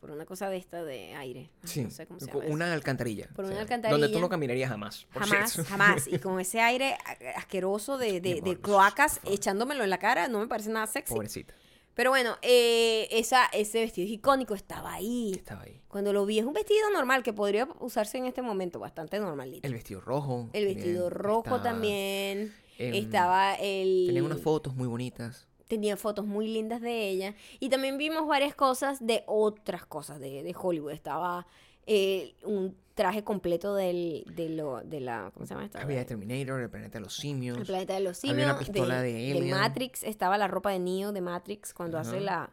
por 0.00 0.10
una 0.10 0.26
cosa 0.26 0.48
de 0.50 0.56
esta 0.56 0.82
de 0.82 1.14
aire. 1.14 1.50
Sí, 1.64 1.82
No 1.82 1.90
sé 1.90 2.06
cómo 2.06 2.18
se 2.18 2.26
llama. 2.26 2.44
eso. 2.44 2.52
una 2.52 2.72
alcantarilla. 2.72 3.28
Por 3.28 3.44
una 3.44 3.54
Donde 3.54 3.62
alcantarilla. 3.62 4.12
tú 4.12 4.18
no 4.20 4.28
caminarías 4.28 4.68
jamás. 4.68 5.06
por 5.12 5.22
Jamás, 5.24 5.52
cierto. 5.52 5.70
jamás. 5.70 6.08
Y 6.12 6.18
con 6.18 6.40
ese 6.40 6.60
aire 6.60 6.96
asqueroso 7.36 7.98
de, 7.98 8.20
de, 8.20 8.40
de 8.40 8.60
cloacas 8.60 9.20
echándomelo 9.24 9.84
en 9.84 9.90
la 9.90 9.98
cara, 9.98 10.26
no 10.26 10.40
me 10.40 10.48
parece 10.48 10.70
nada 10.70 10.86
sexy. 10.88 11.14
Pobrecita. 11.14 11.54
Pero 11.94 12.10
bueno, 12.10 12.36
eh, 12.42 13.06
esa, 13.10 13.46
ese 13.52 13.80
vestido 13.80 14.08
icónico 14.10 14.54
estaba 14.54 14.94
ahí. 14.94 15.32
Estaba 15.36 15.62
ahí. 15.62 15.80
Cuando 15.88 16.12
lo 16.12 16.24
vi, 16.24 16.38
es 16.38 16.44
un 16.46 16.54
vestido 16.54 16.88
normal 16.90 17.22
que 17.22 17.32
podría 17.32 17.68
usarse 17.80 18.16
en 18.18 18.26
este 18.26 18.40
momento, 18.42 18.78
bastante 18.78 19.18
normalito. 19.20 19.66
El 19.66 19.74
vestido 19.74 20.00
rojo. 20.00 20.48
El 20.52 20.64
vestido 20.64 21.08
también 21.08 21.22
rojo 21.22 21.40
estaba- 21.56 21.62
también. 21.62 22.54
estaba 22.78 23.54
el... 23.56 24.04
Tenía 24.06 24.24
unas 24.24 24.40
fotos 24.40 24.74
muy 24.74 24.88
bonitas. 24.88 25.46
Tenía 25.68 25.96
fotos 25.96 26.26
muy 26.26 26.48
lindas 26.48 26.80
de 26.80 27.08
ella. 27.08 27.34
Y 27.60 27.68
también 27.68 27.96
vimos 27.98 28.26
varias 28.26 28.54
cosas 28.54 29.04
de 29.06 29.24
otras 29.26 29.86
cosas 29.86 30.20
de, 30.20 30.42
de 30.42 30.54
Hollywood. 30.58 30.92
Estaba 30.92 31.46
eh, 31.86 32.34
un 32.44 32.76
traje 32.94 33.24
completo 33.24 33.74
del, 33.74 34.24
de, 34.36 34.50
lo, 34.50 34.82
de 34.82 35.00
la... 35.00 35.30
¿Cómo 35.32 35.46
se 35.46 35.54
llama 35.54 35.64
esta? 35.64 35.80
Había 35.80 36.04
Terminator, 36.04 36.60
el 36.60 36.68
planeta 36.70 36.98
de 36.98 37.04
los 37.04 37.14
simios. 37.16 37.56
El 37.58 37.64
planeta 37.64 37.94
de 37.94 38.00
los 38.00 38.22
Había 38.24 38.32
simios. 38.34 38.50
una 38.50 38.58
pistola 38.58 39.00
de 39.02 39.30
Alien. 39.32 39.50
Matrix. 39.50 40.02
Estaba 40.04 40.36
la 40.38 40.46
ropa 40.48 40.70
de 40.70 40.78
Neo 40.78 41.12
de 41.12 41.20
Matrix 41.22 41.72
cuando 41.72 41.98
hace 41.98 42.20
la, 42.20 42.50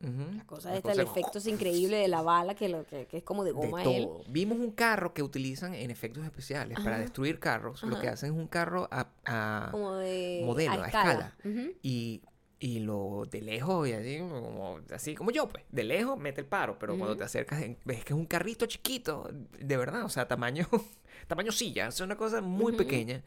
la 0.00 0.44
cosa 0.46 0.70
La 0.70 0.76
esta, 0.76 0.92
el 0.92 1.00
efecto 1.00 1.38
es 1.38 1.46
increíble 1.48 1.96
de 1.96 2.06
la 2.06 2.22
bala 2.22 2.54
que, 2.54 2.68
lo, 2.68 2.84
que, 2.86 3.06
que 3.06 3.16
es 3.16 3.22
como 3.24 3.42
de 3.42 3.52
de 3.52 3.56
goma 3.56 3.82
él. 3.82 4.04
todo. 4.04 4.22
Vimos 4.28 4.58
un 4.58 4.70
carro 4.70 5.12
que 5.12 5.22
utilizan 5.24 5.74
en 5.74 5.90
efectos 5.90 6.24
especiales 6.24 6.78
para 6.84 6.98
destruir 6.98 7.40
carros. 7.40 7.82
Lo 7.82 7.98
que 7.98 8.08
hacen 8.08 8.32
es 8.32 8.36
un 8.38 8.46
carro 8.46 8.88
a, 8.92 9.08
a- 9.24 9.68
Como 9.72 9.94
de... 9.94 10.42
modelo, 10.44 10.82
a 10.82 10.86
escala. 10.86 11.34
Y, 11.82 12.22
y 12.58 12.78
lo 12.80 13.24
de 13.30 13.42
lejos 13.42 13.86
y 13.88 13.92
así 13.92 14.18
como, 14.18 14.80
así 14.92 15.14
como 15.14 15.30
yo, 15.30 15.48
pues. 15.48 15.64
De 15.70 15.84
lejos 15.84 16.18
mete 16.18 16.40
el 16.40 16.46
paro, 16.46 16.78
pero 16.78 16.96
cuando 16.96 17.16
te 17.16 17.24
acercas 17.24 17.62
ves 17.84 18.04
que 18.04 18.12
es 18.12 18.18
un 18.18 18.26
carrito 18.26 18.66
chiquito, 18.66 19.28
de 19.30 19.76
verdad, 19.76 20.04
o 20.04 20.08
sea, 20.08 20.26
tamaño, 20.26 20.66
tamaño 21.28 21.52
silla, 21.52 21.88
es 21.88 22.00
una 22.00 22.16
cosa 22.16 22.40
muy 22.40 22.72
pequeña. 22.72 23.22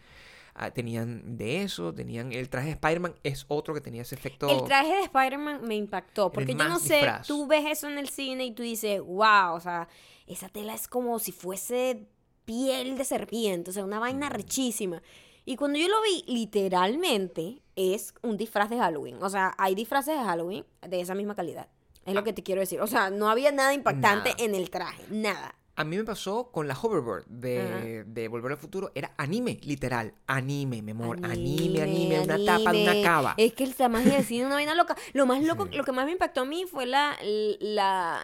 Ah, 0.55 0.71
tenían 0.71 1.37
de 1.37 1.61
eso, 1.61 1.93
tenían 1.93 2.33
el 2.33 2.49
traje 2.49 2.67
de 2.67 2.73
Spider-Man, 2.73 3.15
es 3.23 3.45
otro 3.47 3.73
que 3.73 3.81
tenía 3.81 4.01
ese 4.01 4.15
efecto. 4.15 4.49
El 4.49 4.65
traje 4.65 4.93
de 4.93 5.01
Spider-Man 5.03 5.61
me 5.63 5.75
impactó, 5.75 6.31
porque 6.31 6.53
yo 6.53 6.67
no 6.67 6.79
sé, 6.79 6.95
disfraz. 6.95 7.27
tú 7.27 7.47
ves 7.47 7.65
eso 7.65 7.87
en 7.87 7.97
el 7.97 8.09
cine 8.09 8.45
y 8.45 8.51
tú 8.51 8.63
dices, 8.63 8.99
wow, 8.99 9.53
o 9.53 9.59
sea, 9.59 9.87
esa 10.27 10.49
tela 10.49 10.73
es 10.73 10.87
como 10.87 11.19
si 11.19 11.31
fuese 11.31 12.07
piel 12.45 12.97
de 12.97 13.05
serpiente, 13.05 13.69
o 13.69 13.73
sea, 13.73 13.85
una 13.85 13.99
vaina 13.99 14.27
rechísima. 14.27 15.01
Y 15.49 15.55
cuando 15.55 15.79
yo 15.79 15.87
lo 15.87 15.99
vi, 16.03 16.23
literalmente 16.27 17.63
es 17.75 18.13
un 18.21 18.37
disfraz 18.37 18.69
de 18.69 18.77
Halloween. 18.77 19.17
O 19.23 19.29
sea, 19.31 19.55
hay 19.57 19.73
disfraces 19.73 20.15
de 20.15 20.23
Halloween 20.23 20.63
de 20.87 21.01
esa 21.01 21.15
misma 21.15 21.33
calidad. 21.35 21.67
Es 22.05 22.13
lo 22.13 22.23
que 22.23 22.33
te 22.33 22.43
quiero 22.43 22.61
decir. 22.61 22.79
O 22.81 22.85
sea, 22.85 23.09
no 23.09 23.29
había 23.29 23.51
nada 23.51 23.73
impactante 23.73 24.29
Nada. 24.29 24.43
en 24.43 24.53
el 24.53 24.69
traje. 24.69 25.03
Nada. 25.09 25.55
A 25.75 25.83
mí 25.83 25.97
me 25.97 26.03
pasó 26.03 26.51
con 26.51 26.67
la 26.67 26.77
hoverboard 26.79 27.25
de, 27.25 28.03
de 28.05 28.27
Volver 28.27 28.51
al 28.51 28.57
Futuro. 28.59 28.91
Era 28.93 29.11
anime, 29.17 29.59
literal. 29.63 30.13
Anime, 30.27 30.83
mi 30.83 30.91
amor. 30.91 31.17
Anime, 31.23 31.81
anime. 31.81 32.19
Una 32.19 32.37
tapa 32.45 32.71
de 32.71 32.83
una 32.83 33.01
cava. 33.01 33.33
Es 33.37 33.53
que 33.53 33.63
el 33.63 33.73
tamaño 33.73 34.11
del 34.11 34.23
cine 34.23 34.41
es 34.41 34.45
una 34.45 34.55
vaina 34.55 34.75
loca. 34.75 34.95
Lo 35.13 35.25
más 35.25 35.41
loco, 35.41 35.65
Sí. 35.65 35.75
lo 35.77 35.83
que 35.83 35.91
más 35.93 36.05
me 36.05 36.11
impactó 36.11 36.41
a 36.41 36.45
mí 36.45 36.65
fue 36.69 36.85
la, 36.85 37.17
la, 37.59 38.21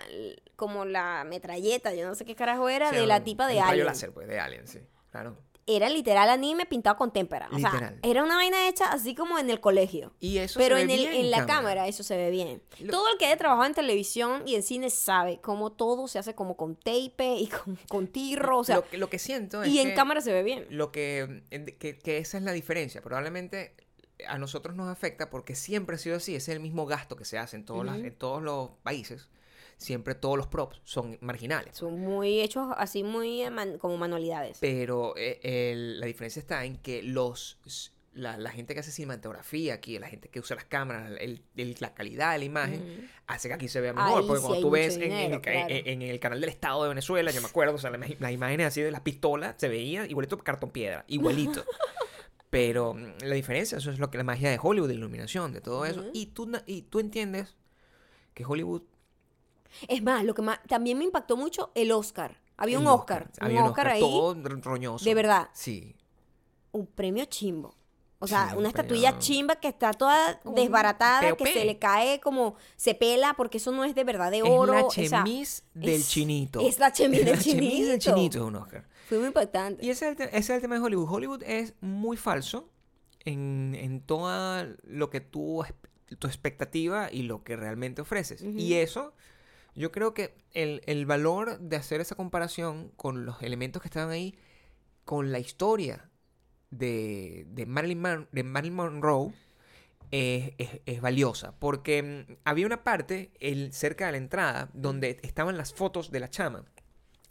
como 0.55 0.85
la 0.85 1.23
metralleta, 1.27 1.91
yo 1.95 2.05
no 2.07 2.13
sé 2.13 2.23
qué 2.23 2.35
carajo 2.35 2.69
era, 2.69 2.91
de 2.91 3.07
la 3.07 3.23
tipa 3.23 3.47
de 3.47 3.55
un 3.55 3.61
rayo 3.61 3.71
Alien. 3.71 3.85
láser, 3.87 4.11
pues, 4.13 4.27
de 4.27 4.39
Alien, 4.39 4.67
sí. 4.67 4.79
Claro. 5.09 5.37
Era 5.67 5.89
literal 5.89 6.29
anime 6.29 6.67
pintado 6.67 6.95
con 6.95 7.11
témpera. 7.11 7.49
O 7.51 7.57
sea, 7.57 7.95
era 8.03 8.23
una 8.23 8.35
vaina 8.35 8.67
hecha 8.67 8.85
así 8.91 9.15
como 9.15 9.39
en 9.39 9.49
el 9.49 9.59
colegio. 9.59 10.13
Y 10.19 10.37
eso 10.37 10.59
Pero 10.59 10.77
se 10.77 10.85
ve 10.85 10.93
en, 10.93 10.99
el, 10.99 11.07
bien 11.09 11.25
en 11.25 11.31
la 11.31 11.45
cámara. 11.47 11.87
eso 11.87 12.03
se 12.03 12.15
ve 12.15 12.29
bien. 12.29 12.61
Lo- 12.79 12.91
Todo 12.91 13.09
el 13.11 13.17
que 13.17 13.25
haya 13.25 13.37
trabajado 13.37 13.65
en 13.65 13.73
televisión 13.73 14.43
y 14.45 14.53
en 14.53 14.61
cine 14.61 14.91
sabe 14.91 15.39
cómo 15.41 15.71
todo 15.71 16.07
se 16.07 16.19
hace 16.19 16.35
como 16.35 16.55
con 16.55 16.75
tape 16.75 17.37
y 17.39 17.47
con, 17.63 17.79
con 17.89 18.07
tirro, 18.07 18.59
o 18.59 18.63
sea, 18.63 18.75
lo, 18.75 18.87
que- 18.87 18.97
lo 18.99 19.09
que 19.09 19.17
siento 19.17 19.63
es 19.63 19.69
y 19.69 19.79
en 19.79 19.89
que 19.89 19.93
cámara 19.95 20.21
se 20.21 20.31
ve 20.33 20.43
bien. 20.43 20.67
lo 20.69 20.91
que, 20.91 21.41
que, 21.79 21.97
que 21.97 22.17
esa 22.19 22.37
es 22.37 22.43
la 22.43 22.51
diferencia. 22.51 23.01
Probablemente 23.01 23.73
a 24.27 24.37
nosotros 24.37 24.75
nos 24.75 24.87
afecta 24.89 25.31
porque 25.31 25.55
siempre 25.55 25.95
ha 25.95 25.99
sido 25.99 26.17
así. 26.17 26.35
Ese 26.35 26.51
es 26.51 26.55
el 26.57 26.61
mismo 26.61 26.85
gasto 26.85 27.15
que 27.15 27.25
se 27.25 27.39
hace 27.39 27.55
en 27.57 27.65
todos, 27.65 27.83
las- 27.83 27.97
Ujú. 27.97 28.05
en 28.05 28.15
todos 28.15 28.43
los 28.43 28.69
países. 28.83 29.29
Siempre 29.77 30.15
todos 30.15 30.37
los 30.37 30.47
props 30.47 30.79
son 30.85 31.17
marginales. 31.21 31.75
Son 31.77 31.99
muy 31.99 32.39
hechos 32.41 32.67
así, 32.77 33.03
muy 33.03 33.49
man- 33.49 33.77
como 33.77 33.97
manualidades. 33.97 34.57
Pero 34.61 35.15
eh, 35.17 35.39
el- 35.43 35.99
la 35.99 36.05
diferencia 36.05 36.39
está 36.39 36.63
en 36.65 36.77
que 36.77 37.03
los 37.03 37.59
la, 38.13 38.37
la 38.37 38.49
gente 38.51 38.73
que 38.73 38.79
hace 38.79 38.91
cinematografía 38.91 39.73
aquí, 39.73 39.99
la 39.99 40.07
gente 40.07 40.29
que 40.29 40.39
usa 40.39 40.55
las 40.55 40.63
cámaras, 40.63 41.11
el- 41.19 41.41
el- 41.57 41.75
la 41.81 41.93
calidad 41.93 42.31
de 42.31 42.37
la 42.39 42.45
imagen, 42.45 42.79
Ujú. 42.81 43.07
hace 43.27 43.49
que 43.49 43.53
aquí 43.55 43.67
se 43.67 43.81
vea 43.81 43.91
mejor. 43.91 44.21
Ahí 44.21 44.25
porque 44.27 44.39
sí 44.41 44.47
cuando 44.47 44.61
tú 44.65 44.69
ves 44.71 44.95
en, 44.95 45.11
el, 45.11 45.41
ca- 45.41 45.51
claro. 45.51 45.67
en- 45.69 45.87
en 45.87 46.01
el 46.01 46.19
canal 46.21 46.39
del 46.39 46.49
Estado 46.49 46.83
de 46.83 46.89
Venezuela, 46.89 47.31
yo 47.31 47.41
me 47.41 47.47
acuerdo, 47.49 47.75
o 47.75 47.77
sea, 47.77 47.89
las 47.91 48.31
imágenes 48.31 48.67
así 48.67 48.79
de 48.81 48.89
las 48.91 49.01
pistolas 49.01 49.55
se 49.57 49.67
veía 49.67 50.05
igualito 50.05 50.37
cartón 50.37 50.69
piedra, 50.71 51.03
igualito. 51.09 51.65
Pero 52.49 52.93
mm, 52.93 53.15
la 53.23 53.35
diferencia, 53.35 53.77
eso 53.79 53.91
es 53.91 53.99
lo 53.99 54.09
que 54.09 54.17
la 54.17 54.23
magia 54.23 54.49
de 54.49 54.59
Hollywood, 54.61 54.87
de 54.87 54.93
iluminación, 54.93 55.51
de 55.51 55.59
todo 55.59 55.85
eso. 55.85 56.05
Y 56.13 56.27
tú, 56.27 56.49
y 56.65 56.83
tú 56.83 56.99
entiendes 57.01 57.57
que 58.33 58.45
Hollywood 58.45 58.83
Es 59.87 60.01
más, 60.03 60.23
lo 60.23 60.33
que 60.33 60.41
más 60.41 60.59
también 60.67 60.97
me 60.97 61.03
impactó 61.05 61.37
mucho 61.37 61.71
el 61.75 61.91
Oscar. 61.91 62.39
Había 62.57 62.79
un 62.79 62.87
Oscar, 62.87 63.29
había 63.39 63.61
un 63.63 63.69
Oscar 63.69 63.87
ahí, 63.89 63.99
todo 63.99 64.33
ro- 64.35 64.61
roñoso. 64.61 65.03
de 65.03 65.13
verdad, 65.13 65.49
Sí. 65.53 65.95
un 66.71 66.87
premio 66.87 67.25
chimbo. 67.25 67.75
O 68.19 68.27
sea, 68.27 68.45
Sí, 68.45 68.51
una 68.53 68.59
un 68.61 68.65
estatuilla 68.67 69.09
premio- 69.11 69.19
chimba 69.19 69.55
que 69.57 69.67
está 69.67 69.91
toda 69.91 70.41
desbaratada, 70.45 71.35
que 71.35 71.45
se 71.51 71.65
le 71.65 71.77
cae 71.77 72.21
como 72.21 72.55
se 72.77 72.95
pela 72.95 73.33
porque 73.35 73.57
eso 73.57 73.71
no 73.73 73.83
es 73.83 73.93
de 73.93 74.03
verdad 74.05 74.31
de 74.31 74.37
Es 74.37 74.43
oro. 74.47 74.73
la 74.73 74.85
o 74.85 74.89
sea, 74.89 75.21
chemise 75.23 75.63
del 75.73 75.89
es- 76.01 76.09
chinito. 76.09 76.61
es 76.61 76.79
la 76.79 76.91
chemise 76.93 77.21
Es 77.21 77.25
del 77.27 77.35
la 77.35 77.41
chemise 77.43 77.85
del 77.91 77.99
chinito. 77.99 78.15
chinito 78.17 78.37
es 78.39 78.43
un 78.45 78.55
Oscar. 78.55 78.87
Fue 79.09 79.17
muy 79.19 79.27
impactante. 79.27 79.85
Y 79.85 79.89
ese 79.89 80.05
es, 80.05 80.11
el, 80.11 80.15
te- 80.17 80.29
ese 80.29 80.37
es 80.39 80.49
el 80.49 80.61
tema 80.61 80.75
de 80.75 80.81
Hollywood. 80.81 81.09
Hollywood 81.11 81.43
es 81.43 81.73
muy 81.81 82.15
falso 82.17 82.69
en, 83.25 83.75
en 83.77 83.99
todo 84.01 84.65
lo 84.83 85.09
que 85.09 85.19
tú, 85.19 85.63
tu 86.17 86.27
expectativa 86.27 87.11
y 87.11 87.23
lo 87.23 87.43
que 87.43 87.57
realmente 87.57 88.01
ofreces. 88.01 88.41
Y 88.41 88.75
eso, 88.75 89.13
yo 89.75 89.91
creo 89.91 90.13
que 90.13 90.35
el, 90.51 90.81
el 90.85 91.05
valor 91.05 91.59
de 91.59 91.75
hacer 91.75 92.01
esa 92.01 92.15
comparación 92.15 92.91
con 92.95 93.25
los 93.25 93.41
elementos 93.43 93.81
que 93.81 93.87
estaban 93.87 94.09
ahí, 94.11 94.35
con 95.03 95.31
la 95.31 95.39
historia 95.39 96.09
de, 96.71 97.45
de, 97.49 97.65
Marilyn, 97.65 98.27
de 98.31 98.43
Marilyn 98.43 98.75
Monroe, 98.75 99.33
es, 100.11 100.53
es- 100.57 100.81
es 100.85 101.01
valiosa. 101.01 101.57
Porque 101.59 102.25
mm, 102.27 102.33
había 102.45 102.65
una 102.65 102.83
parte 102.83 103.31
el, 103.39 103.73
cerca 103.73 104.05
de 104.07 104.13
la 104.13 104.17
entrada 104.17 104.69
donde 104.73 105.19
estaban 105.23 105.57
las 105.57 105.73
fotos 105.73 106.11
de 106.11 106.19
la 106.19 106.29
chama. 106.29 106.65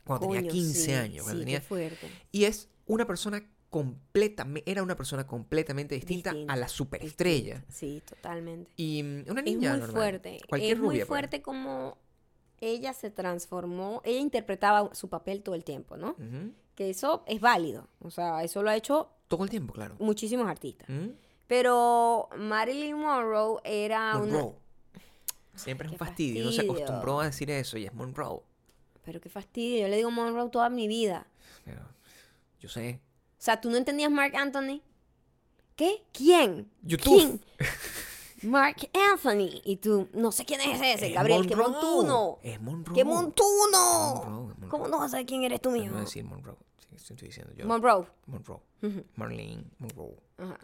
Cuando 0.05 0.27
tenía 0.27 0.41
Coño, 0.43 0.53
15 0.53 0.81
sí, 0.81 0.93
años. 0.93 1.27
Sí, 1.27 1.39
tenía 1.39 1.61
qué 1.61 1.67
fuerte. 1.67 2.11
y 2.31 2.45
es 2.45 2.69
una 2.87 3.07
persona 3.07 3.43
completamente, 3.71 4.71
era 4.71 4.83
una 4.83 4.97
persona 4.97 5.27
completamente 5.27 5.95
distinta, 5.97 6.31
Distinta, 6.31 6.53
a 6.53 6.57
la 6.57 6.69
superestrella. 6.69 7.65
Distinta. 7.67 7.73
Sí, 7.75 8.03
totalmente. 8.07 8.71
Y 8.77 9.03
mm, 9.03 9.25
una 9.31 9.41
Es 9.41 9.45
niña 9.47 9.71
muy 9.73 9.81
normal. 9.81 9.91
fuerte. 9.91 10.39
Cualquier 10.49 10.73
es 10.75 10.79
muy 10.79 10.89
rubia, 10.91 11.07
pues. 11.07 11.09
fuerte 11.09 11.43
como 11.43 11.99
ella 12.73 12.93
se 12.93 13.11
transformó. 13.11 14.01
Ella 14.05 14.21
interpretaba 14.21 14.95
su 14.95 15.09
papel 15.09 15.43
todo 15.43 15.55
el 15.55 15.65
tiempo, 15.65 15.97
¿no? 15.97 16.17
Que 16.75 16.91
eso 16.91 17.23
es 17.27 17.41
válido. 17.41 17.89
O 18.01 18.11
sea, 18.11 18.43
eso 18.43 18.63
lo 18.63 18.71
ha 18.71 18.77
hecho 18.77 19.11
Todo 19.29 19.45
el 19.45 19.51
tiempo, 19.51 19.73
claro. 19.73 19.97
muchísimos 19.99 20.47
artistas. 20.49 20.89
Pero 21.47 22.29
Marilyn 22.37 22.97
Monroe 22.99 23.61
era 23.65 24.17
una... 24.17 24.33
Monroe. 24.39 24.55
Siempre 25.55 25.87
es 25.87 25.93
un 25.93 25.99
fastidio. 25.99 26.43
Uno 26.43 26.51
se 26.51 26.57
fastidio. 26.63 26.73
acostumbró 26.73 27.21
a 27.21 27.27
decir 27.27 27.51
eso 27.51 27.79
y 27.79 27.85
es 27.85 27.93
Monroe. 27.95 28.41
Pero 29.05 29.21
qué 29.21 29.29
fastidio. 29.29 29.83
Yo 29.83 29.89
le 29.89 29.97
digo 29.97 30.11
Monroe 30.11 30.49
toda 30.51 30.69
mi 30.71 30.89
vida. 30.89 31.27
Pero 31.65 31.83
yo 32.59 32.69
sé. 32.69 33.01
O 33.39 33.43
sea, 33.45 33.61
¿tú 33.61 33.71
no 33.71 33.77
entendías 33.77 34.11
Mark 34.11 34.35
Anthony? 34.37 34.81
¿Qué? 35.77 36.05
¿Quién? 36.13 36.71
YouTube. 36.83 37.15
¿Quién? 37.15 37.41
Mark 38.45 38.77
Anthony. 39.13 39.61
Y 39.65 39.77
tú, 39.77 40.09
no 40.13 40.33
sé 40.33 40.45
quién 40.45 40.61
es 40.61 40.81
ese, 40.81 41.09
Es 41.09 41.15
Gabriel. 41.15 41.47
¡Qué 41.47 41.57
Monroe. 41.57 41.73
montuno! 41.81 42.39
Es 42.43 42.61
Monroe. 42.61 42.95
¡Qué 42.95 43.05
montuno! 43.05 44.15
Monroe, 44.25 44.53
es 44.53 44.59
Monroe. 44.59 44.69
¿Cómo 44.69 44.89
no 44.89 44.99
vas 44.99 45.07
a 45.07 45.11
saber 45.11 45.27
quién 45.27 45.43
eres 45.45 45.61
tú, 45.61 45.71
No 45.71 45.99
a 45.99 46.01
decir 46.01 46.25
Monroe. 46.25 46.57
Sí, 46.79 47.13
estoy 47.13 47.29
diciendo 47.29 47.53
yo. 47.57 47.67
Monroe. 47.67 48.07
Monroe. 48.27 48.61
Ujú. 48.83 49.05
Marlene 49.17 49.65
Monroe. 49.79 50.17
Ajá. 50.39 50.59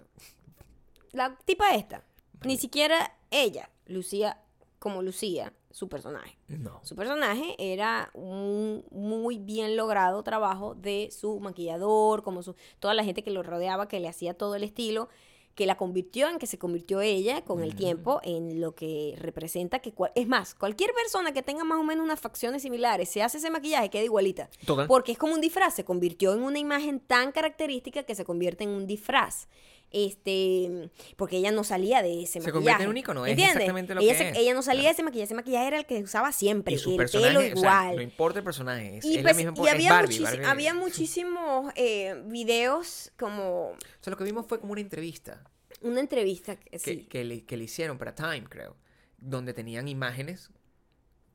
La 1.12 1.36
tipa 1.44 1.74
esta, 1.74 2.04
ni 2.44 2.56
siquiera 2.56 3.16
ella 3.30 3.68
lucía 3.86 4.40
como 4.78 5.02
lucía 5.02 5.52
su 5.70 5.88
personaje. 5.88 6.38
No. 6.48 6.80
Su 6.82 6.96
personaje 6.96 7.54
era 7.58 8.10
un 8.14 8.84
muy 8.90 9.38
bien 9.38 9.76
logrado 9.76 10.22
trabajo 10.22 10.74
de 10.74 11.10
su 11.12 11.38
maquillador, 11.40 12.22
como 12.22 12.42
su, 12.42 12.54
toda 12.78 12.94
la 12.94 13.04
gente 13.04 13.22
que 13.22 13.30
lo 13.30 13.42
rodeaba, 13.42 13.88
que 13.88 14.00
le 14.00 14.08
hacía 14.08 14.34
todo 14.34 14.54
el 14.54 14.64
estilo, 14.64 15.08
que 15.54 15.66
la 15.66 15.76
convirtió 15.76 16.28
en 16.28 16.38
que 16.38 16.46
se 16.46 16.58
convirtió 16.58 17.00
ella 17.00 17.42
con 17.44 17.62
el 17.62 17.74
tiempo 17.74 18.20
en 18.22 18.60
lo 18.60 18.74
que 18.74 19.14
representa 19.18 19.80
que 19.80 19.92
cual- 19.92 20.12
es 20.14 20.26
más, 20.26 20.54
cualquier 20.54 20.92
persona 20.94 21.32
que 21.32 21.42
tenga 21.42 21.64
más 21.64 21.78
o 21.78 21.82
menos 21.84 22.04
unas 22.04 22.20
facciones 22.20 22.62
similares, 22.62 23.08
se 23.10 23.22
hace 23.22 23.38
ese 23.38 23.50
maquillaje 23.50 23.90
queda 23.90 24.04
igualita, 24.04 24.48
Total. 24.64 24.86
porque 24.86 25.12
es 25.12 25.18
como 25.18 25.34
un 25.34 25.40
disfraz, 25.40 25.74
se 25.74 25.84
convirtió 25.84 26.32
en 26.34 26.42
una 26.42 26.58
imagen 26.58 27.00
tan 27.00 27.32
característica 27.32 28.04
que 28.04 28.14
se 28.14 28.24
convierte 28.24 28.64
en 28.64 28.70
un 28.70 28.86
disfraz. 28.86 29.48
Este, 29.92 30.90
porque 31.16 31.38
ella 31.38 31.50
no 31.50 31.64
salía 31.64 32.00
de 32.02 32.22
ese 32.22 32.34
Se 32.34 32.38
maquillaje. 32.38 32.52
convierte 32.52 32.82
en 32.84 32.88
un 32.90 32.96
ícono, 32.96 33.26
es 33.26 33.30
¿entiendes? 33.32 33.56
exactamente 33.56 33.94
lo 33.94 34.00
ella 34.00 34.12
que 34.12 34.18
se- 34.18 34.28
es. 34.30 34.36
Ella 34.38 34.54
no 34.54 34.62
salía 34.62 34.82
Claro. 34.82 34.88
de 34.90 34.92
ese 34.94 35.02
maquillaje, 35.02 35.24
ese 35.24 35.34
maquillaje 35.34 35.66
era 35.66 35.78
el 35.78 35.86
que 35.86 36.02
usaba 36.02 36.30
siempre, 36.32 36.74
Y 36.74 36.78
su 36.78 36.90
el 36.92 36.96
personaje, 36.96 37.28
pelo 37.34 37.40
o 37.40 37.42
sea, 37.62 37.82
igual. 37.82 37.96
no 37.96 38.02
importa 38.02 38.38
el 38.38 38.44
personaje, 38.44 38.98
es, 38.98 39.04
Y, 39.04 39.16
es 39.16 39.22
pues, 39.22 39.24
la 39.24 39.34
misma 39.34 39.52
y 39.52 39.54
po- 39.56 39.66
es 39.66 39.72
había, 39.72 39.92
Barbie, 39.92 40.14
muchis- 40.18 40.22
Barbie. 40.22 40.44
había 40.44 40.74
muchísimos 40.74 41.72
eh, 41.74 42.22
videos 42.26 43.12
como 43.18 43.70
O 43.70 43.76
sea, 44.00 44.10
lo 44.12 44.16
que 44.16 44.24
vimos 44.24 44.46
fue 44.46 44.60
como 44.60 44.72
una 44.72 44.80
entrevista 44.80 45.42
una 45.82 46.00
entrevista 46.00 46.56
que, 46.56 46.70
que, 46.70 46.78
sí, 46.78 47.06
que 47.06 47.24
le, 47.24 47.44
que 47.44 47.56
le 47.56 47.64
hicieron 47.64 47.96
para 47.98 48.14
Time, 48.14 48.44
creo, 48.48 48.76
donde 49.18 49.54
tenían 49.54 49.88
imágenes 49.88 50.50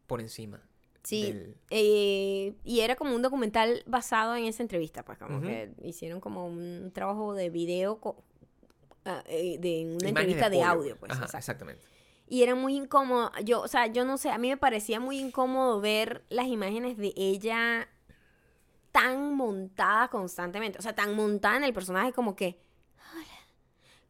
por 0.08 0.22
encima. 0.22 0.62
sí, 1.04 1.24
del- 1.24 1.56
eh, 1.72 2.54
y 2.64 2.80
era 2.82 2.96
como 2.96 3.16
un 3.16 3.22
documental 3.22 3.84
basado 3.88 4.36
en 4.36 4.46
esa 4.46 4.62
entrevista, 4.64 5.04
pues 5.04 5.18
como 5.18 5.42
que 5.42 5.72
hicieron 5.84 6.20
como 6.20 6.46
un 6.48 6.92
trabajo 6.94 7.34
de 7.34 7.50
video 7.50 8.00
co- 8.00 8.24
ah, 9.06 9.24
eh, 9.28 9.58
de 9.60 9.98
una 10.00 10.10
entrevista 10.10 10.50
de, 10.50 10.64
audio, 10.64 10.98
pues. 10.98 11.12
Ajá, 11.12 11.26
exacto. 11.26 11.38
exactamente. 11.38 11.88
Y 12.28 12.44
era 12.44 12.56
muy 12.56 12.76
incómodo. 12.76 13.32
Yo, 13.44 13.62
o 13.62 13.68
sea, 13.68 13.88
yo 13.88 14.04
no 14.04 14.18
sé, 14.18 14.32
a 14.32 14.38
mí 14.38 14.50
me 14.50 14.58
parecía 14.58 15.00
muy 15.00 15.20
incómodo 15.20 15.80
ver 15.80 16.26
las 16.30 16.48
imágenes 16.48 16.98
de 16.98 17.14
ella 17.16 17.88
tan 18.92 19.36
montada 19.36 20.08
constantemente. 20.08 20.80
O 20.80 20.82
sea, 20.82 20.96
tan 20.96 21.16
montada 21.16 21.58
en 21.58 21.64
el 21.64 21.74
personaje 21.74 22.14
como 22.14 22.36
que. 22.36 22.60
Hola. 23.14 23.26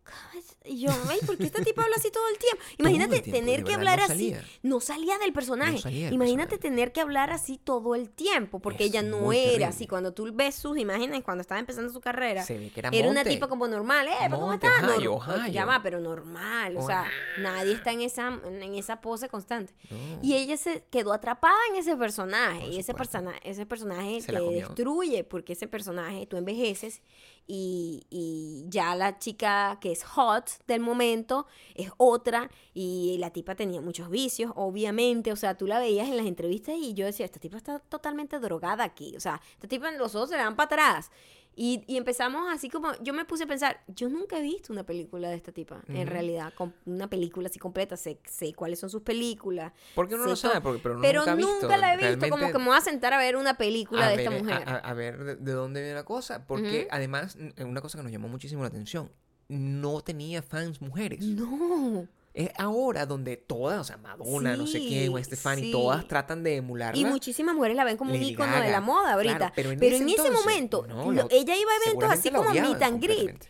¿cómo 0.03 0.39
es?". 0.39 0.54
Y 0.67 0.79
yo, 0.81 0.89
ay, 1.09 1.19
¿por 1.25 1.37
qué 1.37 1.45
este 1.45 1.63
tipo 1.63 1.81
habla 1.81 1.95
así 1.97 2.09
todo 2.11 2.27
el 2.29 2.37
tiempo? 2.37 2.63
Imagínate 2.77 3.15
el 3.17 3.21
tiempo, 3.21 3.39
tener 3.39 3.63
que 3.63 3.73
hablar 3.73 3.99
no 3.99 4.05
así. 4.05 4.35
No 4.63 4.79
salía 4.79 5.17
del 5.17 5.31
personaje. 5.33 5.73
No 5.73 5.77
salía 5.79 6.05
del 6.05 6.13
Imagínate 6.15 6.49
personaje. 6.57 6.69
tener 6.75 6.91
que 6.91 7.01
hablar 7.01 7.31
así 7.31 7.59
todo 7.63 7.95
el 7.95 8.09
tiempo, 8.09 8.59
porque 8.59 8.85
Es 8.85 8.89
ella 8.89 9.01
no 9.01 9.31
era 9.31 9.43
terrible. 9.43 9.65
así. 9.65 9.87
Cuando 9.87 10.13
tú 10.13 10.29
ves 10.33 10.55
sus 10.55 10.77
imágenes 10.77 11.23
cuando 11.23 11.41
estaba 11.41 11.59
empezando 11.59 11.91
su 11.91 12.01
carrera, 12.01 12.43
Se 12.43 12.57
ve 12.57 12.69
que 12.71 12.79
era 12.79 12.89
era 12.91 13.09
una 13.09 13.23
tipa 13.23 13.47
como 13.47 13.67
normal, 13.67 14.07
¿eh? 14.07 14.29
¿Cómo 14.31 14.53
estás? 14.53 14.83
Ohio, 14.83 15.13
Ohio. 15.15 15.47
Ya 15.51 15.65
va, 15.65 15.81
pero 15.83 15.99
normal. 15.99 16.75
O 16.77 16.85
sea, 16.85 17.01
Ohio. 17.01 17.11
nadie 17.39 17.73
está 17.73 17.91
en 17.91 18.01
esa, 18.01 18.39
en 18.45 18.75
esa 18.75 19.01
pose 19.01 19.29
constante. 19.29 19.73
No. 19.89 20.19
Y 20.21 20.35
ella 20.35 20.57
se 20.57 20.83
quedó 20.89 21.13
atrapada 21.13 21.55
en 21.71 21.77
ese 21.77 21.95
personaje. 21.95 22.61
Por 22.61 22.69
y 22.73 22.79
ese, 22.79 22.93
persona, 22.93 23.33
ese 23.43 23.65
personaje 23.65 24.21
Se 24.21 24.31
te 24.33 24.39
destruye 24.39 25.23
porque 25.23 25.53
ese 25.53 25.67
personaje 25.67 26.25
tú 26.25 26.37
envejeces 26.37 27.01
y, 27.47 28.05
y 28.09 28.65
ya 28.69 28.95
la 28.95 29.19
chica 29.19 29.77
que 29.79 29.91
es 29.91 30.03
hot 30.03 30.49
del 30.67 30.79
momento, 30.81 31.47
es 31.75 31.91
otra, 31.97 32.49
y 32.73 33.17
la 33.19 33.31
tipa 33.31 33.55
tenía 33.55 33.81
muchos 33.81 34.09
vicios, 34.09 34.51
obviamente, 34.55 35.31
o 35.31 35.35
sea, 35.35 35.55
tú 35.57 35.67
la 35.67 35.79
veías 35.79 36.07
en 36.07 36.17
las 36.17 36.25
entrevistas 36.25 36.75
y 36.77 36.93
yo 36.93 37.05
decía, 37.05 37.25
esta 37.25 37.39
tipa 37.39 37.57
está 37.57 37.79
totalmente 37.79 38.39
drogada 38.39 38.83
aquí, 38.83 39.15
o 39.15 39.19
sea, 39.19 39.41
esta 39.53 39.67
tipa 39.67 39.89
en 39.89 39.97
los 39.97 40.15
ojos 40.15 40.29
se 40.29 40.35
le 40.37 40.43
dan 40.43 40.55
para 40.55 40.65
atrás. 40.65 41.11
Y, 41.57 41.85
y 41.87 41.95
empezamos 41.95 42.51
así 42.53 42.67
como, 42.69 42.91
yo 43.01 43.13
me 43.13 43.23
puse 43.23 43.45
a 43.45 43.47
pensar, 43.47 43.81
yo 43.87 44.09
nunca 44.09 44.37
he 44.37 44.41
visto 44.41 44.73
una 44.73 44.83
película 44.85 45.29
de 45.29 45.35
esta 45.37 45.53
tipa, 45.53 45.81
en 45.87 46.01
Ujú. 46.01 46.09
realidad, 46.09 46.53
com- 46.53 46.73
una 46.85 47.09
película 47.09 47.47
así 47.47 47.59
completa, 47.59 47.95
sé, 47.95 48.19
sé 48.29 48.53
cuáles 48.53 48.77
son 48.77 48.89
sus 48.89 49.03
películas. 49.03 49.71
Porque 49.93 50.15
uno 50.15 50.25
lo 50.25 50.35
sabe, 50.35 50.59
porque, 50.59 50.81
pero, 50.83 50.99
pero 50.99 51.19
nunca, 51.21 51.35
nunca, 51.35 51.51
visto, 51.53 51.77
la 51.77 51.93
he 51.93 51.97
visto, 52.09 52.27
como 52.29 52.51
que 52.51 52.57
me 52.57 52.65
voy 52.65 52.75
a 52.77 52.81
sentar 52.81 53.13
a 53.13 53.17
ver 53.17 53.37
una 53.37 53.53
película 53.57 54.05
a 54.07 54.09
de 54.09 54.17
ver, 54.17 54.27
esta 54.27 54.35
a- 54.35 54.39
mujer. 54.39 54.67
A, 54.69 54.75
a 54.79 54.93
ver 54.95 55.23
de, 55.23 55.35
de 55.37 55.51
dónde 55.53 55.79
viene 55.79 55.95
la 55.95 56.03
cosa. 56.03 56.45
Porque 56.45 56.79
Ujú. 56.81 56.87
además, 56.91 57.37
n- 57.37 57.53
una 57.63 57.79
cosa 57.79 57.97
que 57.99 58.03
nos 58.03 58.11
llamó 58.11 58.27
muchísimo 58.27 58.61
la 58.63 58.67
atención, 58.67 59.09
no 59.47 60.01
tenía 60.01 60.41
fans 60.41 60.81
mujeres. 60.81 61.21
no. 61.21 62.07
Es 62.33 62.49
ahora 62.57 63.05
donde 63.05 63.37
todas, 63.37 63.79
o 63.79 63.83
sea, 63.85 63.95
Madonna, 63.95 64.57
no 64.57 64.67
sé 64.67 64.79
quién, 64.79 65.13
o 65.13 65.23
Stefani, 65.23 65.61
sí. 65.61 65.71
todas 65.71 66.05
tratan 66.05 66.43
de 66.43 66.57
emularla. 66.57 66.99
Y 66.99 67.05
muchísimas 67.05 67.55
mujeres 67.55 67.77
la 67.77 67.85
ven 67.85 67.95
como 67.95 68.13
un 68.13 68.21
icono 68.21 68.59
de 68.59 68.71
la 68.71 68.81
moda 68.81 69.13
ahorita. 69.13 69.37
claro, 69.37 69.53
pero 69.55 69.69
pero 69.79 69.95
en 69.95 70.01
en, 70.01 70.09
ese 70.09 70.31
momento, 70.31 70.85
no, 70.85 71.05
lo- 71.13 71.13
la- 71.13 71.27
ella 71.31 71.55
iba 71.55 71.71
a 71.71 71.75
eventos 71.85 72.11
así 72.11 72.29
como 72.31 72.49
meet 72.49 72.81
and 72.81 73.01
greet. 73.01 73.47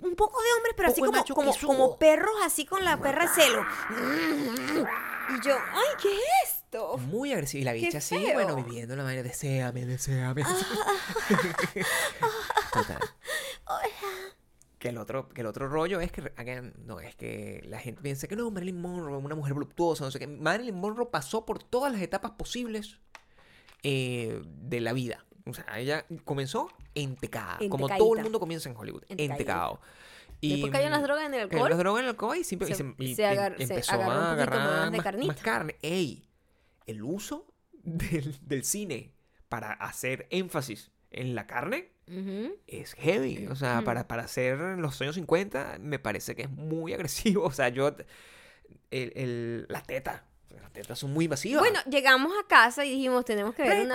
Un 0.00 0.16
poco 0.16 0.40
de 0.40 0.48
hombres, 0.56 0.74
pero 0.74 0.88
así 0.88 1.02
como, 1.02 1.22
como, 1.34 1.54
como 1.66 1.98
perros, 1.98 2.32
así 2.46 2.64
con 2.64 2.82
la 2.82 2.98
perra 2.98 3.28
celo. 3.28 3.60
Y 3.90 5.46
yo, 5.46 5.56
ay, 5.74 5.88
¿qué 6.00 6.08
es 6.14 6.54
esto? 6.54 6.96
Muy 6.96 7.30
agresiva. 7.34 7.60
Y 7.60 7.64
la 7.64 7.72
bicha 7.74 7.98
así, 7.98 8.16
bueno, 8.32 8.56
viviendo 8.56 8.96
la 8.96 9.02
manera, 9.02 9.22
deséame, 9.22 9.84
deséame. 9.84 10.44
Total. 12.72 13.00
Que 14.84 14.90
el, 14.90 14.98
otro, 14.98 15.28
que 15.30 15.40
el 15.40 15.46
otro 15.46 15.66
rollo 15.68 15.98
es 16.00 16.12
que, 16.12 16.30
again, 16.36 16.74
no, 16.84 17.00
es 17.00 17.16
que 17.16 17.62
la 17.66 17.78
gente 17.78 18.02
piensa 18.02 18.28
que 18.28 18.36
no, 18.36 18.50
Marilyn 18.50 18.80
Monroe, 18.80 19.16
una 19.16 19.34
mujer 19.34 19.54
voluptuosa, 19.54 20.04
no 20.04 20.10
sé 20.10 20.18
qué. 20.18 20.26
Marilyn 20.26 20.74
Monroe 20.74 21.06
pasó 21.10 21.46
por 21.46 21.62
todas 21.62 21.90
las 21.90 22.02
etapas 22.02 22.32
posibles 22.32 22.98
eh, 23.82 24.42
de 24.44 24.80
la 24.80 24.92
vida. 24.92 25.24
O 25.46 25.54
sea, 25.54 25.64
ella 25.78 26.04
comenzó 26.24 26.68
entecada, 26.94 27.58
como 27.70 27.88
todo 27.88 28.16
el 28.16 28.22
mundo 28.22 28.40
comienza 28.40 28.68
en 28.68 28.76
Hollywood, 28.76 29.02
Entecadita. 29.08 29.32
entecado. 29.34 29.80
Después 30.42 30.72
cayó 30.72 30.86
en 30.86 30.92
las 30.92 31.02
drogas 31.02 31.24
en 31.26 31.32
el 31.34 31.40
en 31.40 31.44
alcohol. 31.50 31.68
las 31.70 31.78
drogas 31.78 32.00
en 32.00 32.04
el 32.04 32.10
alcohol 32.10 32.36
y, 32.36 32.40
y 32.40 32.44
Se- 32.44 32.74
se, 32.74 32.94
y- 32.98 33.14
se 33.14 33.22
y 33.22 33.24
agar- 33.24 33.56
se 33.56 33.62
empezó 33.62 33.94
un 33.96 34.02
a 34.02 34.32
agarrar 34.32 34.58
más 34.60 34.90
de 34.90 34.96
más, 34.98 35.04
carnita. 35.04 35.32
más 35.32 35.42
carne. 35.42 35.76
Ey, 35.80 36.28
el 36.86 37.02
uso 37.02 37.46
del, 37.72 38.36
del 38.46 38.64
cine 38.64 39.14
para 39.48 39.72
hacer 39.72 40.26
énfasis 40.30 40.90
en 41.10 41.34
la 41.34 41.46
carne 41.46 41.93
Es 42.66 42.94
heavy. 42.94 43.46
O 43.48 43.56
sea, 43.56 43.80
Mm. 43.80 43.84
para, 43.84 44.06
para 44.08 44.24
hacer 44.24 44.58
los 44.78 45.00
años 45.00 45.14
50 45.14 45.78
me 45.80 45.98
parece 45.98 46.34
que 46.34 46.42
es 46.42 46.50
muy 46.50 46.92
agresivo. 46.94 47.44
O 47.44 47.52
sea, 47.52 47.68
yo... 47.68 47.94
El, 48.90 49.12
el- 49.16 49.66
la 49.68 49.82
teta. 49.82 50.24
Las 50.50 50.72
tetas 50.72 50.98
son 50.98 51.12
muy 51.12 51.24
invasivas. 51.24 51.60
Bueno, 51.60 51.80
llegamos 51.90 52.32
a 52.42 52.46
casa 52.46 52.84
y 52.84 52.90
dijimos, 52.90 53.24
tenemos 53.24 53.54
que 53.54 53.62
ver 53.62 53.84
una 53.86 53.94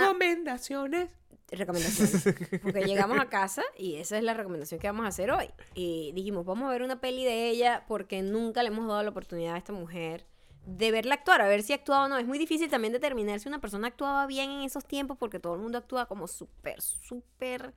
recomendaciones. 1.52 2.24
Porque 2.62 2.84
llegamos 2.86 3.18
a 3.20 3.28
casa 3.30 3.64
y 3.78 3.96
esa 3.96 4.18
es 4.18 4.24
la 4.24 4.34
recomendación 4.34 4.80
que 4.80 4.88
vamos 4.88 5.06
a 5.06 5.08
hacer 5.08 5.32
hoy. 5.32 5.48
Y 5.74 6.12
dijimos, 6.14 6.46
vamos 6.46 6.68
a 6.68 6.72
ver 6.72 6.84
una 6.84 7.00
peli 7.02 7.24
de 7.26 7.50
ella 7.50 7.86
porque 7.88 8.22
nunca 8.22 8.62
le 8.62 8.68
hemos 8.70 8.88
dado 8.88 9.02
la 9.04 9.10
oportunidad 9.10 9.56
a 9.56 9.58
esta 9.58 9.74
mujer 9.74 10.26
de 10.66 10.92
verla 10.92 11.16
actuar, 11.16 11.42
a 11.42 11.48
ver 11.48 11.64
si 11.64 11.74
actuaba 11.74 12.06
o 12.06 12.08
no. 12.10 12.18
Es 12.20 12.28
muy 12.28 12.38
difícil 12.38 12.70
también 12.70 12.94
determinar 12.94 13.40
si 13.40 13.48
una 13.48 13.60
persona 13.62 13.88
actuaba 13.88 14.28
bien 14.28 14.52
en 14.52 14.62
esos 14.62 14.86
tiempos 14.86 15.18
porque 15.18 15.40
todo 15.40 15.56
el 15.56 15.62
mundo 15.62 15.78
actúa 15.80 16.06
como 16.08 16.28
súper, 16.28 16.82
súper 16.82 17.74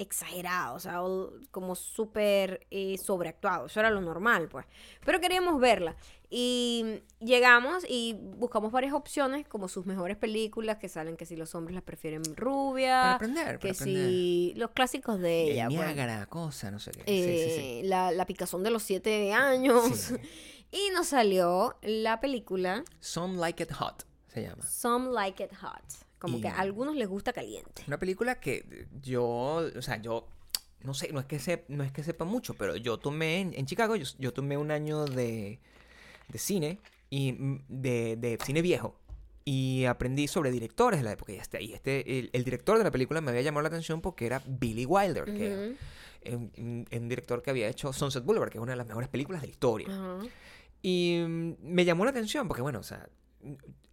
exagerado, 0.00 0.74
o 0.76 0.80
sea, 0.80 1.00
como 1.50 1.74
súper 1.74 2.66
eh, 2.70 2.96
sobreactuado. 2.98 3.66
Eso 3.66 3.80
era 3.80 3.90
lo 3.90 4.00
normal, 4.00 4.48
pues. 4.48 4.66
Pero 5.04 5.20
queríamos 5.20 5.60
verla. 5.60 5.94
Y 6.32 7.02
llegamos 7.18 7.84
y 7.88 8.14
buscamos 8.20 8.70
varias 8.72 8.92
opciones, 8.94 9.46
como 9.48 9.68
sus 9.68 9.84
mejores 9.86 10.16
películas, 10.16 10.78
que 10.78 10.88
salen 10.88 11.16
que 11.16 11.26
si 11.26 11.36
los 11.36 11.54
hombres 11.54 11.74
las 11.74 11.82
prefieren 11.84 12.22
Para 12.22 12.36
rubia, 12.36 13.14
aprender, 13.14 13.58
que 13.58 13.68
para 13.68 13.72
aprender. 13.74 14.04
si 14.08 14.52
los 14.56 14.70
clásicos 14.70 15.18
de 15.20 15.44
El 15.44 15.50
ella. 15.52 15.68
pues. 15.68 16.26
Cosa, 16.28 16.70
no 16.70 16.78
sé 16.78 16.92
qué. 16.92 17.02
Eh, 17.06 17.48
sí, 17.48 17.60
sí, 17.82 17.88
La, 17.88 18.12
la 18.12 18.26
picazón 18.26 18.62
de 18.62 18.70
los 18.70 18.82
siete 18.82 19.32
años. 19.32 19.84
sí. 19.96 20.14
Sí. 20.16 20.20
Y 20.72 20.90
nos 20.94 21.08
salió 21.08 21.76
la 21.82 22.20
película 22.20 22.84
Some 23.00 23.36
Like 23.38 23.64
It 23.64 23.72
Hot 23.72 24.06
se 24.28 24.42
llama. 24.42 24.64
Some 24.64 25.10
Like 25.10 25.42
It 25.42 25.52
Hot. 25.62 25.82
Como 26.20 26.38
Y- 26.38 26.42
que 26.42 26.48
a 26.48 26.60
algunos 26.60 26.94
les 26.94 27.08
gusta 27.08 27.32
caliente. 27.32 27.82
Una 27.88 27.98
película 27.98 28.38
que 28.38 28.86
yo, 29.02 29.24
o 29.24 29.82
sea, 29.82 30.00
yo 30.00 30.28
no 30.82 30.94
sé, 30.94 31.12
no 31.12 31.18
es 31.20 31.26
que, 31.26 31.38
se, 31.38 31.64
no 31.68 31.82
es 31.82 31.90
que 31.92 32.04
sepa 32.04 32.24
mucho, 32.24 32.54
pero 32.54 32.76
yo 32.76 32.98
tomé 32.98 33.40
en, 33.40 33.54
en 33.54 33.66
Chicago, 33.66 33.96
yo, 33.96 34.06
yo 34.18 34.32
tomé 34.32 34.56
un 34.56 34.70
año 34.70 35.06
de, 35.06 35.58
de 36.28 36.38
cine 36.38 36.78
y 37.08 37.32
mm, 37.32 37.64
de, 37.68 38.16
de 38.16 38.38
cine 38.44 38.62
viejo 38.62 39.00
y 39.44 39.86
aprendí 39.86 40.28
sobre 40.28 40.50
directores 40.50 41.00
de 41.00 41.04
la 41.04 41.12
época 41.12 41.32
y 41.32 41.36
este, 41.36 41.62
y 41.62 41.72
este 41.72 42.18
el, 42.18 42.30
el 42.32 42.44
director 42.44 42.78
de 42.78 42.84
la 42.84 42.90
película 42.90 43.20
me 43.20 43.30
había 43.30 43.42
llamado 43.42 43.62
la 43.62 43.68
atención 43.68 44.00
porque 44.00 44.26
era 44.26 44.42
Billy 44.46 44.84
Wilder, 44.84 45.24
que 45.24 45.76
es 46.20 46.34
un, 46.34 46.86
director 47.08 47.42
que 47.42 47.50
había 47.50 47.68
hecho 47.68 47.92
Sunset 47.92 48.24
Boulevard, 48.24 48.50
que 48.50 48.58
es 48.58 48.62
una 48.62 48.72
de 48.72 48.76
las 48.76 48.86
mejores 48.86 49.08
películas 49.08 49.40
de 49.40 49.48
la 49.48 49.50
historia. 49.50 49.88
Ajá. 49.88 50.18
Y 50.82 51.24
mm, 51.26 51.54
me 51.62 51.84
llamó 51.84 52.04
la 52.04 52.10
atención 52.10 52.46
porque, 52.48 52.62
bueno, 52.62 52.80
o 52.80 52.82
sea, 52.82 53.08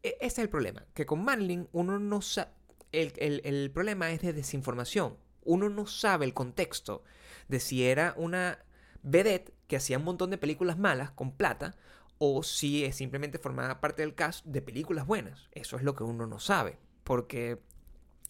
ese 0.03 0.17
es 0.25 0.39
el 0.39 0.49
problema. 0.49 0.85
Que 0.93 1.05
con 1.05 1.23
Marilyn 1.23 1.67
uno 1.71 1.99
no 1.99 2.21
sabe... 2.21 2.51
El, 2.91 3.13
el- 3.17 3.41
el 3.43 3.71
problema 3.71 4.11
es 4.11 4.21
de 4.21 4.33
desinformación. 4.33 5.17
Uno 5.43 5.69
no 5.69 5.85
sabe 5.87 6.25
el 6.25 6.33
contexto 6.33 7.03
de 7.47 7.59
si 7.59 7.85
era 7.85 8.13
una 8.17 8.59
vedette 9.03 9.53
que 9.67 9.75
hacía 9.77 9.97
un 9.97 10.05
montón 10.05 10.29
de 10.29 10.37
películas 10.37 10.77
malas 10.77 11.11
con 11.11 11.31
plata 11.31 11.75
o 12.17 12.43
si 12.43 12.83
es 12.85 12.95
simplemente 12.95 13.37
formaba 13.39 13.79
parte 13.81 14.01
del 14.01 14.15
cast 14.15 14.45
de 14.45 14.61
películas 14.61 15.05
buenas. 15.05 15.47
Eso 15.51 15.75
es 15.77 15.83
lo 15.83 15.95
que 15.95 16.03
uno 16.03 16.25
no 16.27 16.39
sabe. 16.39 16.77
Porque 17.03 17.59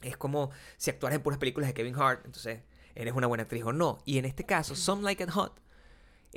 es 0.01 0.17
como 0.17 0.49
si 0.77 0.89
actuaras 0.89 1.17
en 1.17 1.23
puras 1.23 1.39
películas 1.39 1.69
de 1.69 1.73
Kevin 1.73 1.95
Hart, 1.95 2.25
entonces 2.25 2.61
eres 2.95 3.13
una 3.13 3.27
buena 3.27 3.43
actriz 3.43 3.63
o 3.63 3.73
no. 3.73 3.99
Y 4.05 4.17
en 4.17 4.25
este 4.25 4.43
caso, 4.45 4.75
Some 4.75 5.03
Like 5.03 5.23
It 5.23 5.29
Hot 5.31 5.59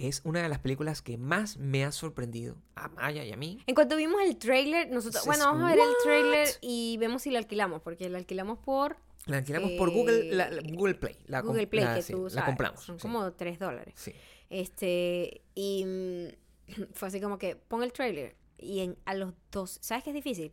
es 0.09 0.23
una 0.25 0.43
de 0.43 0.49
las 0.49 0.59
películas 0.61 1.03
que 1.03 1.19
más 1.19 1.57
me 1.59 1.85
ha 1.85 1.93
sorprendido 1.93 2.57
a 2.75 2.89
Maya 2.89 3.25
y 3.25 3.33
a 3.33 3.37
mí. 3.37 3.59
En 3.67 3.75
cuanto 3.75 3.97
vimos 3.97 4.21
el 4.23 4.37
trailer, 4.37 4.91
nosotros, 4.91 5.25
bueno, 5.27 5.45
vamos 5.47 5.63
a 5.65 5.75
ver 5.75 5.79
el 5.81 5.93
trailer 6.05 6.49
y 6.61 6.97
vemos 6.99 7.23
si 7.23 7.31
la 7.31 7.39
alquilamos, 7.39 7.83
porque 7.83 8.09
la 8.09 8.19
alquilamos 8.19 8.59
por 8.59 8.97
La 9.27 9.39
alquilamos 9.39 9.73
por 9.73 9.91
Google, 9.91 10.35
la- 10.35 10.49
la- 10.51 10.61
Eh, 10.63 10.73
Google 10.73 10.95
Play. 10.95 11.17
La, 11.27 11.41
Google 11.43 11.67
Play, 11.67 11.85
la- 11.85 11.95
que 11.97 12.03
sí, 12.03 12.13
tú 12.13 12.25
la 12.25 12.31
sabes, 12.31 12.47
compramos. 12.47 12.81
son 12.83 12.99
sí, 12.99 13.03
como 13.03 13.33
3 13.33 13.59
dólares. 13.59 13.95
sí. 13.97 14.13
Este, 14.49 15.43
y 15.55 15.85
mm, 15.87 16.27
fue 16.95 17.09
así 17.09 17.21
como 17.21 17.39
que 17.39 17.57
pon 17.57 17.83
el 17.83 17.93
trailer 17.93 18.37
y 18.59 18.81
en, 18.81 18.97
a 19.05 19.15
los 19.15 19.33
dos, 19.51 19.79
¿sabes 19.81 20.05
qué 20.05 20.11
es 20.11 20.15
difícil? 20.15 20.53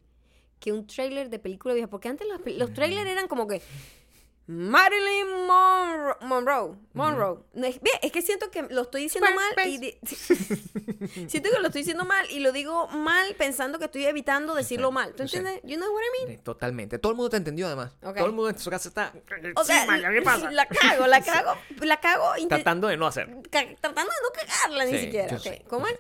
Que 0.60 0.72
un 0.72 0.88
trailer 0.88 1.30
de 1.30 1.40
película 1.40 1.74
vieja, 1.74 1.90
porque 1.90 2.08
antes 2.08 2.28
los, 2.28 2.40
los 2.58 2.74
trailers 2.74 3.08
eran 3.10 3.28
como 3.28 3.48
que 3.48 3.62
Marilyn 4.50 5.46
Monroe, 5.46 6.16
Monroe, 6.22 6.76
Monroe. 6.94 7.40
No, 7.54 7.68
es, 7.68 7.82
es 8.02 8.12
que 8.14 8.22
siento 8.22 8.50
que 8.50 8.62
lo 8.64 8.84
estoy 8.84 9.04
diciendo 9.04 9.30
mal 9.36 9.68
y 9.68 9.78
di- 9.78 10.00
siento 11.28 11.50
que 11.52 11.60
lo 11.60 11.68
estoy 11.68 11.82
diciendo 11.82 12.06
mal 12.06 12.26
y 12.32 12.40
lo 12.40 12.54
digo 12.54 12.88
mal 12.88 13.36
pensando 13.36 13.78
que 13.78 13.86
estoy 13.86 14.06
evitando 14.06 14.56
decirlo 14.56 14.92
mal. 14.92 15.14
¿Tú 15.16 15.24
entiendes? 15.24 15.60
You 15.64 15.76
know 15.76 15.94
what 15.94 16.02
I 16.02 16.28
mean? 16.28 16.44
Totalmente. 16.44 16.98
Todo 16.98 17.12
el 17.12 17.18
mundo 17.18 17.30
te 17.30 17.38
entendió 17.38 17.68
además. 17.68 17.98
Todo 18.00 18.26
el 18.26 18.32
mundo 18.32 18.50
en 18.50 18.58
su 18.58 18.70
casa 18.70 18.88
está. 18.88 19.14
O 19.58 19.66
sea, 19.66 19.82
sí, 19.82 19.88
Maya, 19.88 20.10
¿qué 20.12 20.22
pasa? 20.24 20.50
la 20.50 20.66
cago, 20.66 21.08
la 21.08 21.22
cago, 21.26 21.52
la 21.82 22.00
cago 22.00 22.26
Tratando 22.48 22.88
de 22.88 22.96
no 22.96 23.06
hacer. 23.08 23.28
tratando 23.50 24.02
de 24.02 24.06
no 24.24 24.30
cagarla 24.34 24.86
ni 24.86 24.98
siquiera. 24.98 25.38
¿Cómo 25.68 25.88
es? 25.88 26.00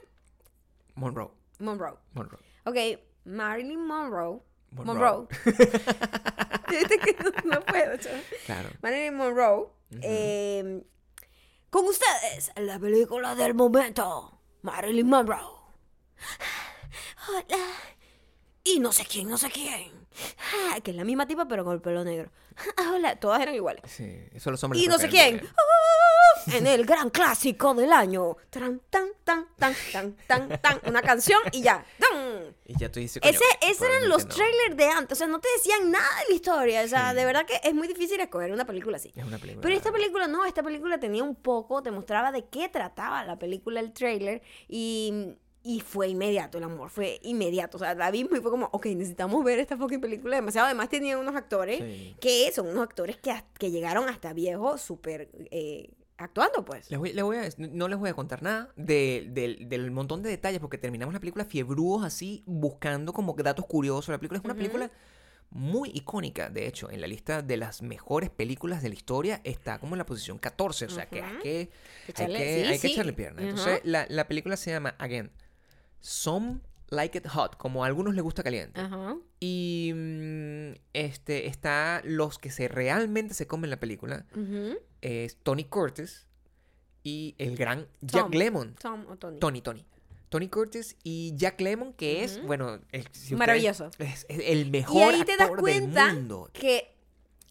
Monroe. 0.96 1.30
Monroe. 1.60 1.96
Monroe. 2.14 2.40
Ok, 2.64 2.78
Marilyn 3.26 3.86
Monroe. 3.86 4.40
Monroe. 4.86 5.28
Monroe. 5.28 5.28
Que 6.68 7.16
no, 7.24 7.32
no 7.56 7.62
puedo. 7.66 7.98
chaval. 7.98 8.24
Claro. 8.46 8.70
Marilyn 8.82 9.16
Monroe. 9.16 9.68
eh, 10.02 10.84
con 11.70 11.86
ustedes, 11.86 12.52
la 12.58 12.78
película 12.80 13.36
del 13.36 13.54
momento. 13.54 14.40
Marilyn 14.64 15.08
Monroe. 15.08 15.40
Hola. 17.30 17.64
Y 18.64 18.80
no 18.80 18.92
sé 18.92 19.06
quién, 19.06 19.30
no 19.30 19.38
sé 19.38 19.50
quién. 19.50 19.92
Ah, 20.72 20.80
Que 20.82 20.92
es 20.92 20.98
la 20.98 21.04
misma 21.06 21.26
tipa, 21.28 21.48
pero 21.48 21.64
con 21.64 21.74
el 21.74 21.82
pelo 21.82 22.04
negro. 22.04 22.32
Ah, 22.76 22.92
Hola, 22.96 23.16
todas 23.18 23.40
eran 23.42 23.56
iguales. 23.56 23.84
Sí, 23.88 24.20
eso 24.34 24.52
los 24.52 24.62
hombres. 24.64 24.82
Y 24.84 24.88
no 24.88 24.98
sé 24.98 25.08
quién. 25.10 25.38
también. 25.38 25.54
En 26.54 26.68
el 26.68 26.86
gran 26.86 27.10
clásico 27.10 27.74
del 27.74 27.92
año. 27.92 28.36
Tan, 28.50 28.80
tan, 28.90 29.10
tan, 29.24 29.48
tan, 29.58 29.76
tan, 29.92 30.16
tan, 30.28 30.62
tan. 30.62 30.82
Una 30.86 31.02
canción 31.02 31.40
y 31.52 31.62
ya. 31.62 31.86
¡Tan! 32.00 32.56
Y 32.66 32.78
ya 32.78 32.92
tú 32.92 33.00
dices. 33.00 33.22
Ese, 33.24 33.44
esos 33.62 33.88
eran 33.88 34.10
los 34.10 34.26
no. 34.26 34.30
trailers 34.34 34.78
de 34.78 34.86
antes. 34.86 35.18
O 35.18 35.20
sea, 35.20 35.28
no 35.28 35.40
te 35.40 35.48
decían 35.58 35.92
nada 35.92 36.08
de 36.24 36.30
la 36.30 36.36
historia. 36.36 36.84
O 36.84 36.88
sea, 36.88 37.14
de 37.14 37.26
verdad 37.26 37.46
que 37.46 37.60
es 37.64 37.74
muy 37.74 37.88
difícil 37.88 38.20
escoger 38.20 38.52
una 38.52 38.66
película 38.66 38.98
así. 38.98 39.12
Es 39.16 39.26
una 39.26 39.38
película. 39.38 39.62
Pero 39.62 39.76
esta 39.76 39.92
película 39.92 40.28
no, 40.28 40.46
esta 40.46 40.64
película 40.64 41.00
tenía 41.00 41.24
un 41.24 41.36
poco, 41.36 41.82
te 41.84 41.92
mostraba 41.92 42.32
de 42.32 42.46
qué 42.46 42.70
trataba 42.70 43.24
la 43.26 43.38
película, 43.40 43.80
el 43.80 43.92
trailer, 43.94 44.42
y, 44.68 45.36
y 45.64 45.82
fue 45.82 46.08
inmediato 46.10 46.58
el 46.58 46.64
amor, 46.64 46.90
fue 46.90 47.20
inmediato. 47.24 47.78
O 47.78 47.80
sea, 47.80 47.94
la 47.94 48.10
vimos 48.12 48.38
y 48.38 48.42
fue 48.42 48.52
como, 48.52 48.70
ok, 48.72 48.86
necesitamos 48.88 49.44
ver 49.44 49.60
esta 49.60 49.76
fucking 49.78 50.00
película 50.02 50.36
demasiado. 50.38 50.68
Además, 50.68 50.90
tenía 50.90 51.18
unos 51.18 51.36
actores 51.36 51.80
Sí. 51.80 52.16
que 52.22 52.52
son 52.54 52.68
unos 52.68 52.84
actores 52.84 53.18
que, 53.18 53.34
que 53.60 53.72
llegaron 53.72 54.08
hasta 54.10 54.32
viejos, 54.34 54.82
súper 54.82 55.30
eh, 55.52 55.90
actuando, 56.18 56.66
pues. 56.66 56.90
Les 56.92 57.00
voy- 57.00 57.14
les 57.14 57.24
voy 57.24 57.38
a- 57.38 57.50
no 57.58 57.88
les 57.88 57.98
voy 57.98 58.10
a 58.10 58.14
contar 58.14 58.42
nada 58.44 58.70
de- 58.76 59.28
del- 59.32 59.70
del 59.70 59.92
montón 59.92 60.22
de 60.24 60.30
detalles 60.30 60.60
porque 60.60 60.78
terminamos 60.78 61.14
la 61.14 61.20
película 61.20 61.46
fiebrúos 61.46 62.04
así 62.04 62.44
buscando 62.46 63.14
como 63.14 63.34
datos 63.34 63.66
curiosos. 63.66 64.10
La 64.10 64.18
película 64.18 64.40
es 64.40 64.46
una 64.46 64.54
película 64.56 64.92
muy 65.50 65.90
icónica, 65.94 66.50
de 66.50 66.68
hecho, 66.68 66.92
en 66.92 67.00
la 67.00 67.08
lista 67.08 67.42
de 67.42 67.56
las 67.56 67.82
mejores 67.82 68.30
películas 68.30 68.82
de 68.84 68.90
la 68.90 68.96
historia 68.96 69.40
está 69.46 69.80
como 69.80 69.96
en 69.96 70.00
la 70.00 70.06
posición 70.06 70.38
14, 70.40 70.86
o 70.86 70.90
sea 70.90 71.06
que 71.08 71.22
hay 71.24 71.38
que, 71.42 71.50
hay 72.08 72.14
Echarle- 72.14 72.38
que, 72.38 72.44
sí, 72.64 72.70
hay 72.74 72.80
que 72.80 72.88
echarle 72.94 73.14
pierna. 73.14 73.42
Entonces 73.50 73.80
la, 73.86 74.06
la 74.10 74.28
película 74.28 74.58
se 74.58 74.72
llama, 74.72 74.96
again, 75.00 75.32
Some 76.02 76.60
Like 76.90 77.18
It 77.18 77.28
Hot, 77.28 77.58
como 77.58 77.84
a 77.84 77.88
algunos 77.88 78.14
les 78.16 78.24
gusta 78.24 78.44
caliente. 78.44 78.80
Y 79.40 79.92
mm, 79.96 80.72
este 80.94 81.48
está 81.48 82.02
los 82.04 82.40
que 82.40 82.50
se 82.50 82.68
realmente 82.68 83.34
se 83.34 83.48
comen 83.48 83.70
la 83.70 83.80
película. 83.80 84.26
Es 85.02 85.38
Tony 85.44 85.66
Curtis 85.66 86.26
y 87.04 87.36
el 87.38 87.56
gran 87.56 87.88
Jack 88.02 88.24
Tom. 88.24 88.32
Lemmon. 88.32 88.76
Tom 88.76 89.06
o 89.10 89.16
Tony. 89.18 89.40
Tony, 89.40 89.62
Tony. 89.62 89.86
Tony 90.30 90.50
Curtis 90.50 90.98
y 91.04 91.34
Jack 91.38 91.62
Lemmon, 91.62 91.94
que 91.94 92.24
es, 92.26 92.44
bueno, 92.44 92.80
el, 92.92 93.08
si 93.14 93.34
Maravilloso. 93.36 93.92
Es, 93.98 94.26
es 94.28 94.40
el 94.44 94.68
Y 94.68 94.72
mejor 94.72 95.14
ahí 95.14 95.24
te 95.24 95.38
das 95.38 95.48
actor 95.48 95.60
cuenta 95.62 96.08
del 96.08 96.16
mundo. 96.16 96.50
que 96.52 96.94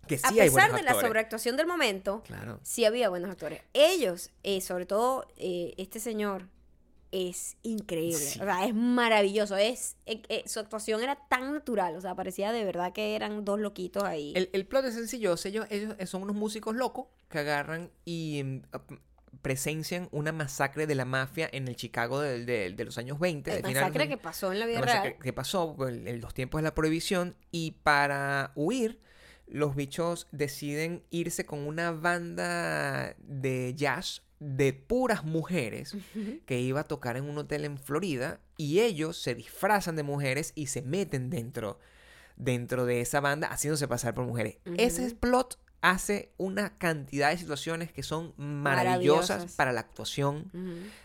Que 0.06 0.18
sí 0.18 0.24
a 0.40 0.44
pesar 0.44 0.74
de 0.74 0.82
la 0.82 0.92
sobreactuación 1.00 1.56
del 1.56 1.66
momento, 1.66 2.22
Claro. 2.26 2.60
sí 2.62 2.84
había 2.84 3.08
buenos 3.08 3.30
actores. 3.30 3.62
Ellos, 3.72 4.30
eh, 4.42 4.60
sobre 4.60 4.84
todo 4.84 5.26
eh, 5.38 5.72
este 5.78 6.00
señor, 6.00 6.48
es 7.28 7.56
increíble. 7.62 8.18
Sí. 8.18 8.38
O 8.40 8.44
sea, 8.44 8.66
es 8.66 8.74
maravilloso. 8.74 9.56
Es, 9.56 9.96
eh, 10.06 10.22
eh, 10.28 10.42
su 10.46 10.60
actuación 10.60 11.02
era 11.02 11.16
tan 11.28 11.52
natural. 11.54 11.96
O 11.96 12.00
sea, 12.00 12.14
parecía 12.14 12.52
de 12.52 12.64
verdad 12.64 12.92
que 12.92 13.16
eran 13.16 13.44
dos 13.44 13.58
loquitos 13.60 14.02
ahí. 14.04 14.32
El, 14.36 14.50
el 14.52 14.66
plot 14.66 14.84
es 14.86 14.94
sencillo. 14.94 15.34
Ellos, 15.44 15.66
ellos 15.70 15.94
son 16.10 16.22
unos 16.22 16.36
músicos 16.36 16.74
locos 16.76 17.06
que 17.28 17.38
agarran 17.38 17.90
y 18.04 18.60
ap- 18.72 18.92
presencian 19.42 20.08
una 20.12 20.32
masacre 20.32 20.86
de 20.86 20.94
la 20.94 21.04
mafia 21.04 21.48
en 21.52 21.68
el 21.68 21.76
Chicago 21.76 22.20
de, 22.20 22.44
de- 22.44 22.70
de 22.70 22.84
los 22.84 22.98
años 22.98 23.18
20. 23.18 23.50
El 23.50 23.56
de 23.62 23.68
finales 23.68 23.74
de 23.74 23.80
los 23.80 23.82
masacre 23.82 24.02
años- 24.04 24.16
que 24.18 24.22
pasó 24.22 24.52
en 24.52 24.60
la 24.60 24.66
vida 24.66 24.80
la 24.80 24.86
real. 25.02 25.16
que 25.22 25.32
pasó 25.32 25.76
en 25.88 26.20
los 26.20 26.34
tiempos 26.34 26.58
de 26.58 26.62
la 26.64 26.74
prohibición 26.74 27.36
y 27.50 27.72
para 27.82 28.52
huir 28.56 28.98
los 29.46 29.76
bichos 29.76 30.26
deciden 30.32 31.04
irse 31.10 31.46
con 31.46 31.60
una 31.66 31.92
banda 31.92 33.14
de 33.18 33.74
jazz 33.76 34.22
de 34.38 34.72
puras 34.72 35.24
mujeres 35.24 35.96
que 36.44 36.60
iba 36.60 36.80
a 36.80 36.84
tocar 36.84 37.16
en 37.16 37.24
un 37.24 37.38
hotel 37.38 37.64
en 37.64 37.78
Florida 37.78 38.40
y 38.56 38.80
ellos 38.80 39.16
se 39.16 39.34
disfrazan 39.34 39.96
de 39.96 40.02
mujeres 40.02 40.52
y 40.54 40.66
se 40.66 40.82
meten 40.82 41.30
dentro 41.30 41.78
dentro 42.36 42.84
de 42.84 43.00
esa 43.00 43.20
banda 43.20 43.48
haciéndose 43.48 43.88
pasar 43.88 44.14
por 44.14 44.26
mujeres. 44.26 44.58
Ese 44.76 45.14
plot 45.14 45.58
hace 45.80 46.32
una 46.36 46.76
cantidad 46.78 47.30
de 47.30 47.38
situaciones 47.38 47.92
que 47.92 48.02
son 48.02 48.34
maravillosas, 48.36 49.28
Maravillosas. 49.38 49.56
para 49.56 49.72
la 49.72 49.80
actuación 49.80 50.50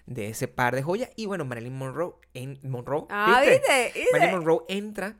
de 0.05 0.29
ese 0.29 0.47
par 0.47 0.75
de 0.75 0.84
joyas. 0.84 1.09
Y 1.15 1.27
bueno, 1.27 1.45
Marilyn 1.45 1.77
Monroe, 1.77 2.15
en, 2.34 2.59
Monroe 2.63 3.05
Ah, 3.09 3.41
¿viste? 3.41 3.91
¿Viste? 3.93 4.09
Marilyn 4.11 4.36
Monroe 4.36 4.65
entra 4.67 5.17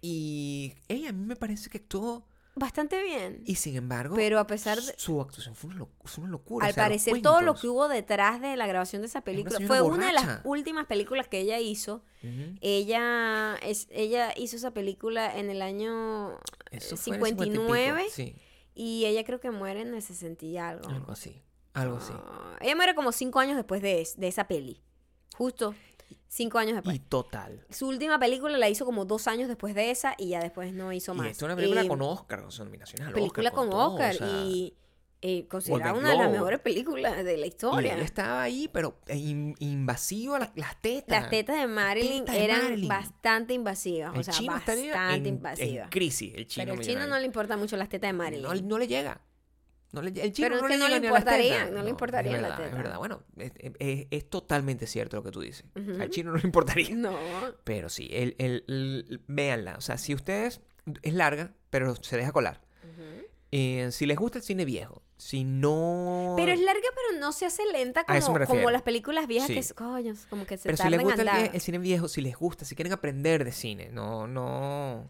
y 0.00 0.74
ella 0.88 1.10
a 1.10 1.12
mí 1.12 1.24
me 1.24 1.36
parece 1.36 1.70
que 1.70 1.78
actuó 1.78 2.26
Bastante 2.54 3.02
bien. 3.02 3.42
y 3.46 3.54
sin 3.54 3.76
embargo 3.76 4.14
Pero 4.14 4.38
a 4.38 4.46
pesar 4.46 4.78
de... 4.80 4.92
su 4.98 5.20
actuación 5.22 5.54
fue 5.54 5.70
una, 5.70 5.78
lo- 5.78 5.88
fue 6.04 6.22
una 6.24 6.32
locura. 6.32 6.66
Al 6.66 6.72
o 6.72 6.74
sea, 6.74 6.82
los 6.84 6.88
parecer 6.90 7.22
todo 7.22 7.40
lo 7.40 7.54
que 7.54 7.66
hubo 7.68 7.88
detrás 7.88 8.40
de 8.42 8.56
la 8.56 8.66
grabación 8.66 9.00
de 9.02 9.08
esa 9.08 9.22
película 9.22 9.58
fue 9.66 9.80
una 9.80 10.08
de 10.08 10.12
las 10.12 10.40
últimas 10.44 10.86
películas 10.86 11.28
que 11.28 11.40
ella 11.40 11.58
hizo. 11.60 12.02
Ella 12.60 13.56
es 13.62 13.88
ella 13.90 14.32
hizo 14.36 14.56
esa 14.56 14.72
película 14.72 15.38
en 15.38 15.50
el 15.50 15.62
año 15.62 16.38
Eso 16.70 16.96
fue 16.96 17.16
en 17.16 17.22
el 17.22 17.28
50 17.36 17.44
y 17.46 17.50
pico, 17.50 17.62
59 17.64 18.06
Sí, 18.10 18.36
y 18.74 19.04
ella 19.06 19.24
creo 19.24 19.40
que 19.40 19.50
muere 19.50 19.80
en 19.82 19.94
el 19.94 20.02
60 20.02 20.44
y 20.46 20.56
algo. 20.58 20.88
algo 20.88 21.12
así. 21.12 21.42
Algo 21.74 21.96
así. 21.96 22.12
Ah, 22.14 22.56
ella 22.60 22.76
muere 22.76 22.94
como 22.94 23.12
cinco 23.12 23.38
años 23.40 23.56
después 23.56 23.80
de, 23.82 24.02
es- 24.02 24.18
de 24.18 24.28
esa 24.28 24.46
peli. 24.46 24.82
Justo 25.36 25.74
cinco 26.34 26.58
años 26.58 26.74
después. 26.76 26.96
Y 26.96 26.98
total. 27.00 27.66
Su 27.68 27.88
última 27.88 28.18
película 28.18 28.56
la 28.56 28.68
hizo 28.70 28.84
como 28.86 29.04
dos 29.04 29.28
años 29.28 29.48
después 29.48 29.74
de 29.74 29.90
esa 29.90 30.14
y 30.16 30.30
ya 30.30 30.40
después 30.40 30.72
no 30.72 30.90
hizo 30.92 31.12
Y 31.12 31.16
más. 31.18 31.26
esta 31.26 31.44
es 31.44 31.46
una 31.46 31.56
película 31.56 31.82
Eh, 31.82 31.88
con 31.88 32.00
Oscar, 32.00 32.40
con 32.42 32.50
nominaciones 32.58 33.06
al 33.08 33.12
película 33.14 33.50
Oscar, 33.50 33.54
con 33.64 33.70
todo, 33.70 33.92
Oscar 33.92 34.14
o 34.14 34.18
sea, 34.18 34.44
y 34.46 34.74
eh, 35.24 35.46
considerada 35.46 35.92
una 35.92 36.10
de 36.10 36.16
las 36.16 36.32
mejores 36.32 36.58
películas 36.58 37.22
de 37.22 37.36
la 37.36 37.46
y 37.46 37.48
historia. 37.50 37.94
él 37.94 38.00
estaba 38.00 38.42
ahí, 38.42 38.68
pero 38.72 38.98
in- 39.14 39.54
invasivo 39.60 40.34
a 40.34 40.40
las, 40.40 40.50
las 40.56 40.80
tetas. 40.80 41.20
Las 41.22 41.30
tetas 41.30 41.56
de 41.60 41.66
Marilyn 41.68 42.20
tetas 42.24 42.34
de 42.34 42.44
eran 42.44 42.62
Marilyn. 42.64 42.88
bastante 42.88 43.54
invasivas, 43.54 44.14
El 44.14 44.20
o 44.20 44.22
sea, 44.24 44.34
bastante 44.46 44.90
en, 44.90 45.10
en 45.10 45.26
invasivas. 45.26 45.90
crisis. 45.90 46.32
El 46.34 46.46
chino 46.48 46.64
Pero 46.64 46.80
el 46.80 46.84
chino 46.86 47.06
no 47.06 47.18
le 47.20 47.26
importa 47.26 47.56
mucho 47.56 47.76
las 47.76 47.88
tetas 47.88 48.08
de 48.08 48.14
Marilyn. 48.14 48.42
No, 48.42 48.54
no 48.54 48.78
le 48.78 48.88
llega. 48.88 49.20
No 49.92 50.00
le, 50.02 50.08
el 50.08 50.32
chino 50.32 50.46
Pero 50.48 50.56
es 50.56 50.62
no 50.62 50.68
que 50.68 50.76
no 50.78 50.88
le 50.88 50.94
a 50.94 50.98
las 50.98 51.04
importaría, 51.04 51.70
no 51.70 51.82
le 51.82 51.90
importaría 51.90 52.36
es 52.36 52.42
la 52.42 52.56
teta. 52.56 52.68
Es 52.68 52.74
verdad, 52.76 52.98
bueno, 52.98 53.22
es, 53.36 53.52
es- 53.78 54.06
es 54.10 54.30
totalmente 54.30 54.86
cierto 54.86 55.16
lo 55.18 55.22
que 55.22 55.30
tú 55.30 55.40
dices. 55.40 55.64
Al 56.00 56.08
chino 56.08 56.30
no 56.32 56.38
le 56.38 56.46
importaría. 56.46 56.88
No. 56.96 57.14
Pero 57.64 57.88
sí, 57.90 58.08
el, 58.10 58.34
el, 58.38 58.64
el- 58.68 59.20
véanla. 59.28 59.76
O 59.76 59.80
sea, 59.82 59.98
si 59.98 60.14
ustedes... 60.14 60.60
Es 61.02 61.12
larga, 61.14 61.52
pero 61.70 61.94
se 61.96 62.16
deja 62.16 62.32
colar. 62.32 62.60
Eh, 63.54 63.90
si 63.92 64.06
les 64.06 64.16
gusta 64.16 64.38
el 64.38 64.44
cine 64.44 64.64
viejo, 64.64 65.02
si 65.18 65.44
no... 65.44 66.32
Pero 66.38 66.52
es 66.52 66.60
larga, 66.60 66.88
pero 66.94 67.20
no 67.20 67.32
se 67.32 67.44
hace 67.44 67.62
lenta 67.70 68.04
como, 68.04 68.46
como 68.46 68.70
las 68.70 68.80
películas 68.80 69.26
viejas 69.26 69.48
Sí. 69.48 69.52
que, 69.52 69.60
es- 69.60 69.74
coño, 69.74 70.14
como 70.30 70.46
que 70.46 70.56
se 70.56 70.62
Pero 70.70 70.78
si 70.78 70.88
les 70.88 71.02
gusta 71.02 71.50
el, 71.52 71.60
cine 71.60 71.76
viejo, 71.78 72.08
si 72.08 72.22
les 72.22 72.34
gusta, 72.34 72.64
si 72.64 72.74
quieren 72.74 72.94
aprender 72.94 73.44
de 73.44 73.52
cine, 73.52 73.90
no, 73.92 74.26
no... 74.26 75.06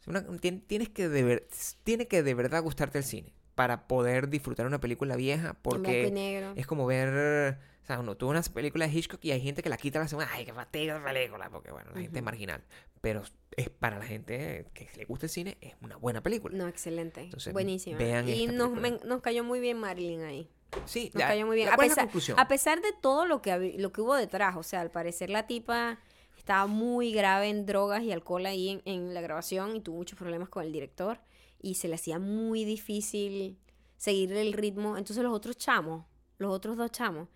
es 0.00 0.06
una- 0.06 0.24
tienes 0.68 0.90
que 0.90 1.08
de 1.08 1.24
ver- 1.24 1.48
tiene 1.82 2.06
que 2.06 2.22
de 2.22 2.34
verdad 2.34 2.62
gustarte 2.62 2.98
el 2.98 3.04
cine 3.04 3.34
para 3.60 3.86
poder 3.86 4.30
disfrutar 4.30 4.64
una 4.64 4.80
película 4.80 5.16
vieja 5.16 5.54
porque 5.60 6.10
es 6.56 6.66
como 6.66 6.86
ver... 6.86 7.58
O 7.82 7.86
sea, 7.86 8.00
uno 8.00 8.16
tuvo 8.16 8.30
una 8.30 8.40
película 8.40 8.86
de 8.86 8.94
Hitchcock 8.94 9.22
y 9.22 9.32
hay 9.32 9.40
gente 9.42 9.62
que 9.62 9.68
la 9.68 9.76
quita 9.76 9.98
la 9.98 10.08
semana. 10.08 10.30
¡Ay, 10.32 10.46
qué 10.46 10.54
fastidio 10.54 10.96
esa 10.96 11.04
película! 11.04 11.50
Porque, 11.50 11.70
bueno, 11.70 11.90
la 11.94 12.00
gente 12.00 12.18
es 12.20 12.24
marginal. 12.24 12.62
Pero 13.02 13.22
es 13.54 13.68
para 13.68 13.98
la 13.98 14.06
gente 14.06 14.64
que 14.72 14.88
le 14.96 15.04
gusta 15.04 15.26
el 15.26 15.30
cine, 15.30 15.58
es 15.60 15.74
una 15.82 15.96
buena 15.96 16.22
película. 16.22 16.56
No, 16.56 16.68
excelente. 16.68 17.20
Entonces, 17.20 17.52
Buenísima. 17.52 17.98
vean 17.98 18.26
y 18.30 18.44
esta 18.44 18.52
nos, 18.54 18.70
película. 18.70 18.98
me- 19.02 19.08
nos 19.08 19.20
cayó 19.20 19.44
muy 19.44 19.60
bien 19.60 19.76
Marilyn 19.78 20.22
ahí. 20.22 20.48
Sí, 20.86 21.10
Nos 21.12 21.22
cayó 21.24 21.46
muy 21.46 21.56
bien. 21.56 21.68
¿cuál 21.74 21.90
A 21.90 22.06
pesar, 22.06 22.38
a 22.38 22.48
pesar 22.48 22.80
de 22.80 22.92
todo 23.02 23.26
lo 23.26 23.42
que, 23.42 23.74
lo 23.76 23.92
que 23.92 24.00
hubo 24.00 24.14
detrás, 24.14 24.56
o 24.56 24.62
sea, 24.62 24.80
al 24.80 24.90
parecer 24.90 25.28
la 25.28 25.46
tipa 25.46 25.98
estaba 26.38 26.66
muy 26.66 27.12
grave 27.12 27.48
en 27.50 27.66
drogas 27.66 28.02
y 28.04 28.12
alcohol 28.12 28.46
ahí 28.46 28.70
en, 28.70 28.82
en 28.86 29.12
la 29.12 29.20
grabación 29.20 29.76
y 29.76 29.80
tuvo 29.80 29.96
muchos 29.98 30.18
problemas 30.18 30.48
con 30.48 30.64
el 30.64 30.72
director 30.72 31.18
y 31.62 31.74
se 31.74 31.88
le 31.88 31.94
hacía 31.94 32.18
muy 32.18 32.64
difícil 32.64 33.58
seguirle 33.96 34.42
el 34.42 34.52
ritmo. 34.52 34.96
Entonces 34.96 35.22
los 35.22 35.32
otros 35.32 35.56
chamos, 35.56 36.04
los 36.38 36.52
otros 36.52 36.76
dos 36.76 36.90
chamos, 36.90 37.28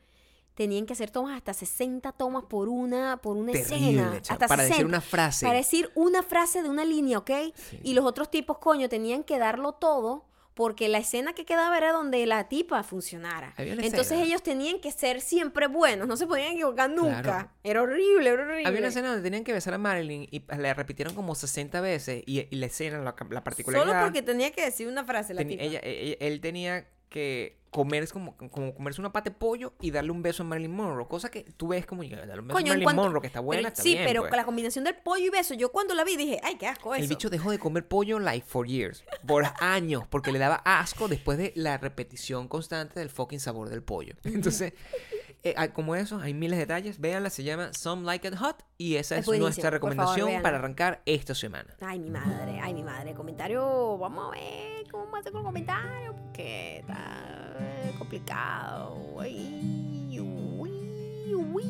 tenían 0.54 0.86
que 0.86 0.92
hacer 0.92 1.10
tomas 1.10 1.36
hasta 1.36 1.52
60 1.52 2.12
tomas 2.12 2.44
por 2.44 2.68
una, 2.68 3.18
por 3.18 3.36
una 3.36 3.52
Terrible, 3.52 3.76
escena. 3.76 4.22
Hasta 4.28 4.46
para 4.46 4.62
decir 4.62 4.76
60. 4.76 4.88
una 4.88 5.00
frase. 5.00 5.46
Para 5.46 5.58
decir 5.58 5.90
una 5.94 6.22
frase 6.22 6.62
de 6.62 6.68
una 6.68 6.84
línea, 6.84 7.18
¿ok? 7.18 7.30
Sí. 7.54 7.80
Y 7.82 7.94
los 7.94 8.04
otros 8.04 8.30
tipos, 8.30 8.58
coño, 8.58 8.88
tenían 8.88 9.24
que 9.24 9.38
darlo 9.38 9.72
todo 9.72 10.26
porque 10.54 10.88
la 10.88 10.98
escena 10.98 11.32
que 11.32 11.44
quedaba 11.44 11.76
era 11.76 11.92
donde 11.92 12.24
la 12.26 12.48
tipa 12.48 12.82
funcionara. 12.84 13.52
Entonces 13.58 14.00
escena. 14.00 14.22
ellos 14.22 14.42
tenían 14.42 14.78
que 14.80 14.92
ser 14.92 15.20
siempre 15.20 15.66
buenos, 15.66 16.06
no 16.06 16.16
se 16.16 16.26
podían 16.26 16.52
equivocar 16.52 16.88
nunca. 16.90 17.22
Claro. 17.22 17.50
Era 17.64 17.82
horrible, 17.82 18.30
era 18.30 18.42
horrible. 18.44 18.66
Había 18.66 18.78
una 18.78 18.88
escena 18.88 19.08
donde 19.08 19.22
tenían 19.22 19.42
que 19.44 19.52
besar 19.52 19.74
a 19.74 19.78
Marilyn 19.78 20.28
y 20.30 20.44
la 20.56 20.72
repitieron 20.74 21.14
como 21.14 21.34
60 21.34 21.80
veces 21.80 22.22
y, 22.26 22.46
y 22.50 22.56
la 22.56 22.66
escena, 22.66 22.98
la, 22.98 23.14
la 23.30 23.42
particularidad... 23.44 23.86
Solo 23.92 24.04
porque 24.04 24.22
tenía 24.22 24.52
que 24.52 24.64
decir 24.64 24.86
una 24.86 25.04
frase 25.04 25.34
la 25.34 25.44
tipa. 25.44 25.62
ella, 25.62 25.80
ella- 25.82 26.16
él 26.20 26.40
tenía 26.40 26.86
que 27.14 27.62
comer 27.70 28.08
como, 28.08 28.36
como 28.36 28.74
comerse 28.74 29.00
una 29.00 29.12
pata 29.12 29.30
de 29.30 29.36
pollo 29.36 29.72
y 29.80 29.90
darle 29.92 30.10
un 30.10 30.20
beso 30.22 30.42
a 30.42 30.46
Marilyn 30.46 30.72
Monroe, 30.72 31.06
cosa 31.08 31.30
que 31.30 31.42
tú 31.56 31.68
ves 31.68 31.86
como 31.86 32.02
"Ya, 32.04 32.18
darle 32.26 32.40
un 32.42 32.48
beso 32.48 32.54
Coño, 32.56 32.66
a 32.66 32.68
Marilyn 32.70 32.84
cuanto- 32.84 33.02
Monroe 33.02 33.20
que 33.20 33.26
está 33.28 33.40
buena, 33.40 33.58
pero- 33.62 33.68
está 33.68 33.82
sí, 33.82 33.92
bien, 33.94 34.04
pero 34.06 34.20
pues. 34.22 34.30
con 34.30 34.36
la 34.36 34.44
combinación 34.44 34.84
del 34.84 34.96
pollo 34.96 35.24
y 35.26 35.30
beso, 35.30 35.54
yo 35.54 35.70
cuando 35.72 35.94
la 35.94 36.02
vi 36.04 36.16
dije, 36.16 36.40
ay, 36.42 36.56
qué 36.56 36.66
asco 36.66 36.94
eso. 36.94 37.02
El 37.02 37.08
bicho 37.08 37.30
dejó 37.30 37.50
de 37.50 37.58
comer 37.58 37.86
pollo 37.86 38.18
like 38.20 38.46
for 38.46 38.66
years, 38.66 39.04
por 39.26 39.44
años, 39.60 40.04
porque 40.08 40.30
le 40.32 40.38
daba 40.40 40.56
asco 40.64 41.08
después 41.08 41.38
de 41.38 41.52
la 41.56 41.76
repetición 41.78 42.46
constante 42.48 42.98
del 43.00 43.10
fucking 43.10 43.40
sabor 43.40 43.68
del 43.70 43.82
pollo. 43.82 44.14
Entonces, 44.24 44.72
eh, 45.44 45.54
como 45.74 45.94
eso, 45.94 46.18
hay 46.20 46.32
miles 46.32 46.58
de 46.58 46.64
detalles. 46.64 46.98
Véanla, 46.98 47.28
se 47.28 47.44
llama 47.44 47.72
Some 47.74 48.04
Like 48.04 48.28
It 48.28 48.36
Hot 48.36 48.64
y 48.78 48.96
esa 48.96 49.18
Es 49.18 49.28
nuestra 49.28 49.64
favor, 49.64 49.72
recomendación 49.74 50.42
para 50.42 50.56
arrancar 50.56 51.02
esta 51.04 51.34
semana. 51.34 51.76
Ay, 51.82 51.98
mi 51.98 52.08
madre, 52.08 52.60
ay, 52.62 52.72
mi 52.72 52.82
madre. 52.82 53.12
Comentario, 53.12 53.98
vamos 53.98 54.28
a 54.28 54.30
ver 54.30 54.90
cómo 54.90 55.10
va 55.10 55.18
a 55.18 55.22
ser 55.22 55.32
con 55.32 55.42
el 55.42 55.46
comentario, 55.46 56.14
porque 56.16 56.78
está 56.78 57.56
eh, 57.60 57.94
complicado. 57.98 59.20
Ay, 59.20 60.18
uy, 60.18 61.34
uy. 61.34 61.64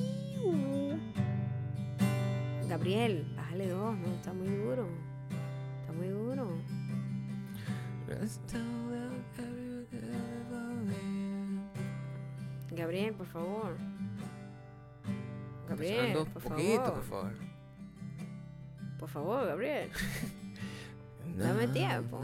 Gabriel, 2.68 3.26
bájale 3.36 3.68
dos, 3.68 3.96
no, 3.96 4.06
está 4.14 4.32
muy 4.32 4.48
duro. 4.48 4.88
Está 5.80 5.92
muy 5.92 6.08
duro. 6.08 6.48
Gabriel, 12.74 13.14
por 13.14 13.26
favor. 13.26 13.76
Gabriel, 15.68 16.26
por 16.32 16.42
poquito, 16.42 16.82
favor. 16.82 16.94
por 16.94 17.04
favor. 17.04 17.32
Por 18.98 19.08
favor, 19.08 19.46
Gabriel. 19.46 19.90
Dame 21.36 21.68
tiempo. 21.68 22.20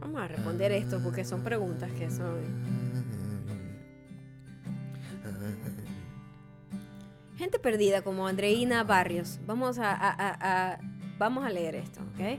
Vamos 0.00 0.20
a 0.20 0.28
responder 0.28 0.72
esto 0.72 1.00
porque 1.02 1.24
son 1.24 1.42
preguntas 1.42 1.90
que 1.92 2.10
son 2.10 2.40
Gente 7.52 7.64
perdida 7.64 8.00
como 8.00 8.26
Andreina 8.28 8.82
Barrios. 8.82 9.38
Vamos 9.46 9.78
a, 9.78 9.92
a- 9.92 10.08
a- 10.10 10.72
a- 10.72 10.78
vamos 11.18 11.44
a 11.44 11.50
leer 11.50 11.74
esto, 11.74 12.00
¿ok? 12.00 12.38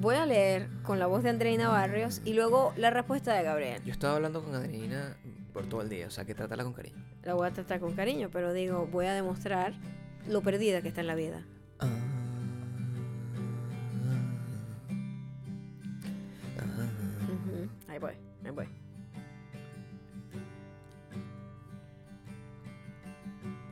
Voy 0.00 0.14
a 0.14 0.24
leer 0.26 0.68
con 0.84 1.00
la 1.00 1.08
voz 1.08 1.24
de 1.24 1.30
Andreina 1.30 1.68
Barrios 1.70 2.22
y 2.24 2.34
luego 2.34 2.72
la 2.76 2.90
respuesta 2.90 3.34
de 3.34 3.42
Gabriel. 3.42 3.82
Yo 3.84 3.90
estaba 3.90 4.14
hablando 4.14 4.44
con 4.44 4.54
Adriana 4.54 5.16
por 5.52 5.66
todo 5.66 5.82
el 5.82 5.88
día, 5.88 6.06
o 6.06 6.10
sea 6.10 6.24
que 6.24 6.36
trátala 6.36 6.62
con 6.62 6.72
cariño. 6.72 7.04
La 7.24 7.34
voy 7.34 7.48
a 7.48 7.50
tratar 7.50 7.80
con 7.80 7.96
cariño, 7.96 8.28
pero 8.32 8.52
digo, 8.52 8.86
voy 8.92 9.06
a 9.06 9.12
demostrar 9.12 9.72
lo 10.28 10.40
perdida 10.40 10.82
que 10.82 10.88
está 10.88 11.00
en 11.00 11.08
la 11.08 11.16
vida. 11.16 11.42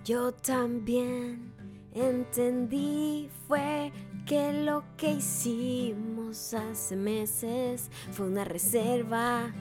Yo 0.08 0.32
también 0.32 1.52
entendí 1.92 3.28
fue 3.46 3.92
que 4.24 4.54
lo 4.54 4.82
que 4.96 5.12
hicimos 5.12 6.54
hace 6.54 6.96
meses 6.96 7.90
fue 8.12 8.24
una 8.26 8.46
reserva 8.46 9.52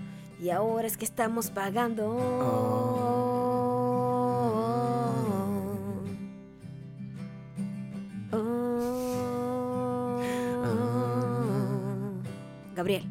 y 0.41 0.49
ahora 0.51 0.87
es 0.87 0.95
que 0.95 1.03
estamos 1.03 1.51
pagando. 1.51 2.15
Oh. 2.15 3.27
Gabriel. 12.73 13.03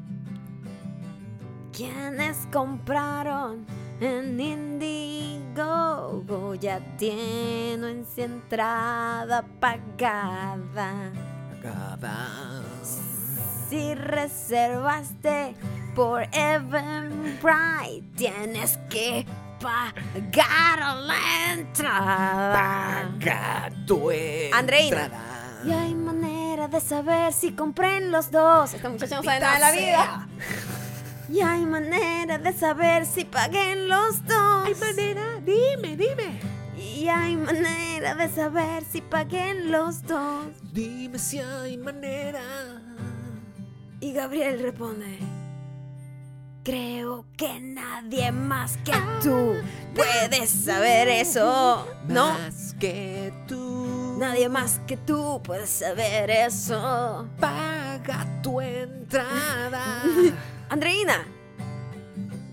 Quienes 1.70 2.48
compraron 2.50 3.66
en 4.00 4.38
Indiegogo 6.26 6.54
ya 6.56 6.80
tienen 6.98 8.04
su 8.12 8.20
entrada 8.20 9.44
pagada. 9.60 11.12
Si 13.68 13.94
reservaste 13.94 15.54
por 15.94 16.22
Eventbrite, 16.32 18.02
tienes 18.16 18.76
que 18.90 19.24
pagar 19.60 20.96
la 20.96 21.52
entrada. 21.52 23.08
Paga 23.20 23.70
tu 23.86 24.10
Andreina. 24.52 25.02
entrada. 25.04 25.20
Y 25.64 25.72
hay 25.72 25.94
manera 25.94 26.68
de 26.68 26.80
saber 26.80 27.32
si 27.32 27.52
compré 27.52 27.98
en 27.98 28.10
los 28.10 28.30
dos. 28.32 28.74
Esta 28.74 28.88
muchacha 28.88 29.16
no 29.16 29.22
sabe 29.22 29.40
nada 29.40 29.54
de 29.54 29.60
la 29.60 29.70
vida. 29.72 30.28
Y 31.28 31.40
hay 31.40 31.66
manera 31.66 32.38
de 32.38 32.52
saber 32.52 33.04
si 33.06 33.24
pagué 33.24 33.72
en 33.72 33.88
los 33.88 34.24
dos. 34.26 34.66
Hay 34.66 34.74
manera, 34.76 35.40
dime, 35.44 35.96
dime. 35.96 36.40
Y 36.76 37.08
hay 37.08 37.36
manera 37.36 38.14
de 38.14 38.28
saber 38.28 38.84
si 38.84 39.00
pagué 39.00 39.50
en 39.50 39.72
los 39.72 40.02
dos. 40.02 40.46
Dime 40.72 41.18
si 41.18 41.38
hay 41.40 41.76
manera. 41.78 42.40
Y 44.00 44.12
Gabriel 44.12 44.60
responde. 44.60 45.18
Creo 46.62 47.24
que 47.36 47.60
nadie 47.60 48.30
más 48.32 48.76
que 48.78 48.92
tú 49.22 49.54
puedes 49.94 50.50
saber 50.50 51.08
eso. 51.08 51.86
No, 52.08 52.32
Más 52.34 52.74
que 52.80 53.32
tú. 53.46 54.16
nadie 54.18 54.48
más 54.48 54.80
que 54.86 54.96
tú 54.96 55.40
puedes 55.44 55.70
saber 55.70 56.28
eso. 56.30 57.28
Paga 57.40 58.26
tu 58.42 58.60
entrada. 58.60 60.02
Andreina. 60.68 61.24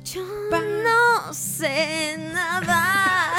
Yo 0.04 0.22
Pa- 0.50 0.60
no 0.62 1.34
sé 1.34 2.18
nada. 2.34 2.84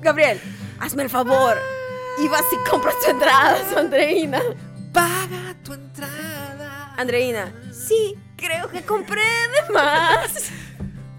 Gabriel, 0.00 0.40
hazme 0.80 1.02
el 1.04 1.10
favor. 1.10 1.56
Y 2.18 2.28
vas 2.28 2.44
y 2.52 2.70
compras 2.70 2.94
tu 3.04 3.10
entrada, 3.10 3.58
Andreina. 3.76 4.40
Paga 4.92 5.54
tu 5.62 5.74
entrada. 5.74 6.94
Andreina, 6.96 7.52
sí, 7.72 8.16
creo 8.36 8.70
que 8.70 8.82
compré 8.82 9.20
de 9.22 9.72
más. 9.74 10.50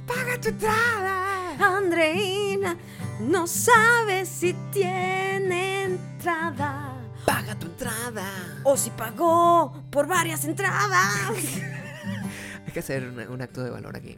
Paga 0.07 0.39
tu 0.41 0.47
entrada. 0.49 1.53
Andreina, 1.77 2.75
no 3.19 3.45
sabes 3.45 4.27
si 4.29 4.53
tiene 4.71 5.83
entrada. 5.83 6.86
Paga 7.27 7.59
tu 7.59 7.67
entrada. 7.67 8.25
O 8.63 8.77
si 8.77 8.89
pagó 8.91 9.83
por 9.91 10.07
varias 10.07 10.45
entradas. 10.45 11.27
Hay 12.65 12.71
que 12.71 12.79
hacer 12.79 13.03
un, 13.03 13.19
un 13.19 13.41
acto 13.41 13.61
de 13.61 13.69
valor 13.69 13.97
aquí. 13.97 14.17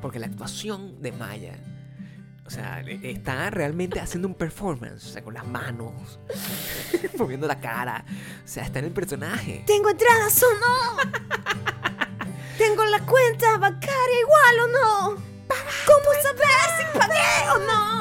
Porque 0.00 0.18
la 0.18 0.26
actuación 0.26 1.02
de 1.02 1.12
Maya, 1.12 1.58
o 2.46 2.50
sea, 2.50 2.80
está 2.80 3.50
realmente 3.50 4.00
haciendo 4.00 4.26
un 4.26 4.34
performance, 4.34 5.04
o 5.04 5.08
sea, 5.08 5.22
con 5.22 5.34
las 5.34 5.46
manos, 5.46 6.18
moviendo 7.18 7.46
la 7.46 7.60
cara. 7.60 8.06
O 8.42 8.48
sea, 8.48 8.64
está 8.64 8.78
en 8.78 8.86
el 8.86 8.92
personaje. 8.92 9.62
¿Tengo 9.66 9.90
entradas 9.90 10.42
o 10.42 10.54
no? 10.58 10.96
¿Tengo 12.56 12.86
la 12.86 13.00
cuenta 13.00 13.58
bancaria 13.58 14.20
igual 14.22 14.60
o 14.60 14.66
no? 14.68 15.22
¿Cómo 15.84 16.10
saber 16.22 16.66
si 16.78 16.98
pagué 16.98 17.50
o 17.54 17.58
no? 17.66 17.95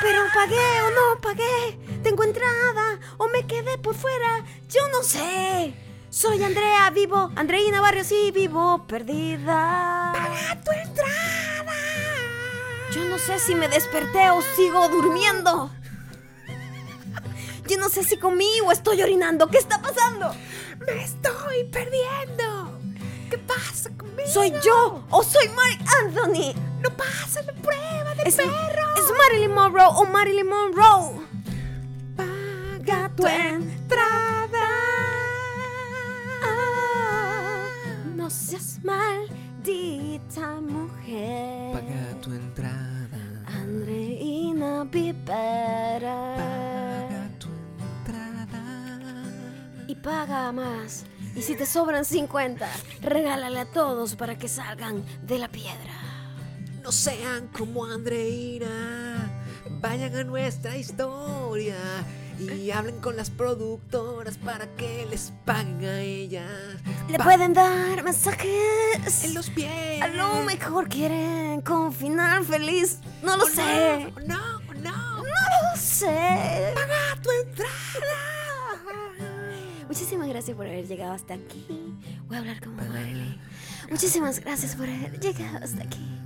Pero 0.00 0.22
pagué 0.34 0.82
o 0.82 0.90
no 0.90 1.20
pagué. 1.20 1.78
Tengo 2.02 2.22
entrada 2.24 2.98
o 3.18 3.28
me 3.28 3.46
quedé 3.46 3.78
por 3.78 3.94
fuera. 3.94 4.44
Yo 4.68 4.86
no 4.88 5.02
sé. 5.02 5.74
Soy 6.10 6.42
Andrea, 6.42 6.90
vivo. 6.90 7.30
Andreina 7.36 7.80
Barrio, 7.80 8.04
sí, 8.04 8.30
vivo 8.32 8.86
perdida. 8.86 10.12
Paga 10.14 10.60
tu 10.64 10.70
entrada. 10.72 11.74
Yo 12.92 13.04
no 13.04 13.18
sé 13.18 13.38
si 13.38 13.54
me 13.54 13.68
desperté 13.68 14.30
o 14.30 14.40
sigo 14.56 14.88
durmiendo. 14.88 15.70
Yo 17.66 17.76
no 17.76 17.90
sé 17.90 18.02
si 18.02 18.16
comí 18.16 18.48
o 18.64 18.72
estoy 18.72 19.02
orinando. 19.02 19.48
¿Qué 19.48 19.58
está 19.58 19.80
pasando? 19.82 20.34
¡Me 20.86 21.04
estoy 21.04 21.64
perdiendo! 21.70 22.57
¿Qué 23.30 23.38
pasa 23.38 23.90
conmigo? 23.96 24.28
¿Soy 24.28 24.52
yo 24.64 25.04
o 25.10 25.22
soy 25.22 25.48
Mark 25.48 25.78
Anthony? 26.02 26.54
¡No 26.80 26.90
pasa 26.96 27.42
la 27.42 27.52
prueba 27.52 28.14
de 28.14 28.22
¿Es, 28.24 28.36
perro! 28.36 28.94
¿Es 28.96 29.12
Marilyn 29.18 29.52
Monroe 29.52 29.86
o 29.96 30.04
Marilyn 30.06 30.46
Monroe? 30.48 31.26
Paga 32.16 33.10
tu 33.14 33.26
entrada. 33.26 34.68
Ah, 36.42 37.66
no 38.16 38.30
seas 38.30 38.78
maldita 38.82 40.60
mujer. 40.60 41.72
Paga 41.74 42.20
tu 42.22 42.32
entrada. 42.32 43.18
Andreina 43.46 44.84
Vipera. 44.84 46.34
Paga 46.36 47.28
tu 47.38 47.48
entrada. 47.48 48.62
Y 49.86 49.94
paga 49.96 50.52
más. 50.52 51.04
Y 51.38 51.42
si 51.42 51.54
te 51.54 51.66
sobran 51.66 52.04
50, 52.04 52.68
regálale 53.00 53.60
a 53.60 53.64
todos 53.66 54.16
para 54.16 54.36
que 54.36 54.48
salgan 54.48 55.04
de 55.22 55.38
la 55.38 55.48
piedra. 55.48 55.94
No 56.82 56.90
sean 56.90 57.46
como 57.48 57.84
Andreina. 57.84 59.30
Vayan 59.80 60.16
a 60.16 60.24
nuestra 60.24 60.76
historia 60.76 61.76
y 62.40 62.70
hablen 62.72 63.00
con 63.00 63.16
las 63.16 63.30
productoras 63.30 64.36
para 64.38 64.66
que 64.76 65.06
les 65.10 65.32
paguen 65.44 65.84
a 65.84 66.00
ellas. 66.00 66.50
Le 67.08 67.18
Pa- 67.18 67.24
pueden 67.24 67.52
dar 67.52 68.02
masajes. 68.02 69.22
en 69.24 69.34
los 69.34 69.50
pies. 69.50 70.02
A 70.02 70.08
lo 70.08 70.42
mejor 70.42 70.88
quieren 70.88 71.60
con 71.60 71.92
final 71.92 72.44
feliz. 72.44 72.98
No 73.22 73.36
lo 73.36 73.44
Oh, 73.44 73.48
sé. 73.48 74.12
No, 74.26 74.36
no, 74.36 74.72
no. 74.74 75.18
No 75.18 75.72
lo 75.72 75.76
sé. 75.80 76.72
Paga 76.74 77.07
Muchísimas 80.08 80.30
gracias 80.30 80.56
por 80.56 80.66
haber 80.66 80.86
llegado 80.86 81.12
hasta 81.12 81.34
aquí. 81.34 81.66
Voy 82.28 82.36
a 82.36 82.40
hablar 82.40 82.64
con 82.64 82.74
Marilyn. 82.76 83.38
Muchísimas 83.90 84.40
gracias 84.40 84.74
por 84.74 84.88
haber 84.88 85.20
llegado 85.20 85.62
hasta 85.62 85.82
aquí. 85.82 86.18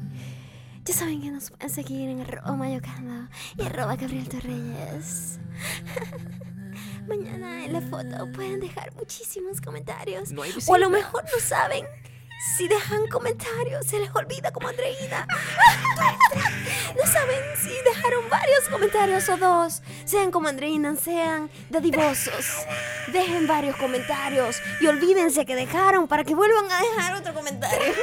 Ya 0.85 0.95
saben 0.95 1.21
que 1.21 1.33
nos 1.33 1.51
pueden 1.51 1.69
seguir 1.69 2.09
en 2.09 2.21
arroba 2.21 2.55
mayocando 2.55 3.29
y 3.59 3.63
arroba 3.63 3.97
Gabriel 3.97 4.29
Torreyes. 4.29 5.41
Mañana 7.09 7.65
en 7.65 7.73
la 7.73 7.81
foto 7.81 8.31
pueden 8.31 8.61
dejar 8.61 8.95
muchísimos 8.95 9.61
comentarios. 9.61 10.31
No 10.31 10.43
hay 10.43 10.53
o 10.65 10.75
a 10.77 10.79
lo 10.79 10.89
mejor 10.89 11.25
no 11.25 11.41
saben. 11.41 11.85
Si 12.45 12.67
dejan 12.67 13.07
comentarios, 13.07 13.87
se 13.87 14.01
les 14.01 14.13
olvida 14.15 14.51
como 14.51 14.69
Andreina. 14.69 15.27
No 16.97 17.07
saben 17.07 17.39
si 17.57 17.71
dejaron 17.85 18.29
varios 18.29 18.69
comentarios 18.69 19.29
o 19.29 19.37
dos. 19.37 19.81
Sean 20.05 20.33
como 20.33 20.49
Andreina, 20.49 20.97
sean 20.97 21.49
dadivosos. 21.71 22.67
Dejen 23.13 23.47
varios 23.47 23.77
comentarios 23.77 24.61
y 24.81 24.89
olvídense 24.89 25.47
que 25.47 25.55
dejaron 25.55 26.09
para 26.09 26.25
que 26.25 26.35
vuelvan 26.35 26.71
a 26.71 26.81
dejar 26.81 27.15
otro 27.15 27.33
comentario. 27.33 27.95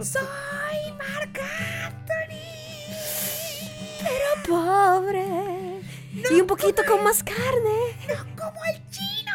Soy 0.00 0.92
Marc 0.96 1.40
Anthony. 1.84 2.48
Pero 4.00 4.42
pobre. 4.48 5.26
y 6.30 6.40
un 6.40 6.46
poquito 6.46 6.82
con 6.86 7.04
más 7.04 7.22
carne. 7.22 7.96
Como 8.34 8.64
el 8.64 8.90
chino. 8.90 9.32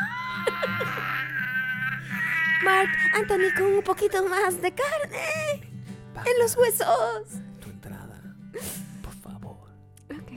Mark 2.63 2.89
Anthony 3.13 3.51
con 3.57 3.73
un 3.73 3.83
poquito 3.83 4.23
más 4.27 4.61
de 4.61 4.73
carne. 4.73 5.73
En 6.25 6.39
los 6.39 6.55
huesos. 6.55 7.27
Tu 7.59 7.69
entrada. 7.69 8.21
Por 9.01 9.13
favor. 9.15 9.69
Ok. 10.09 10.31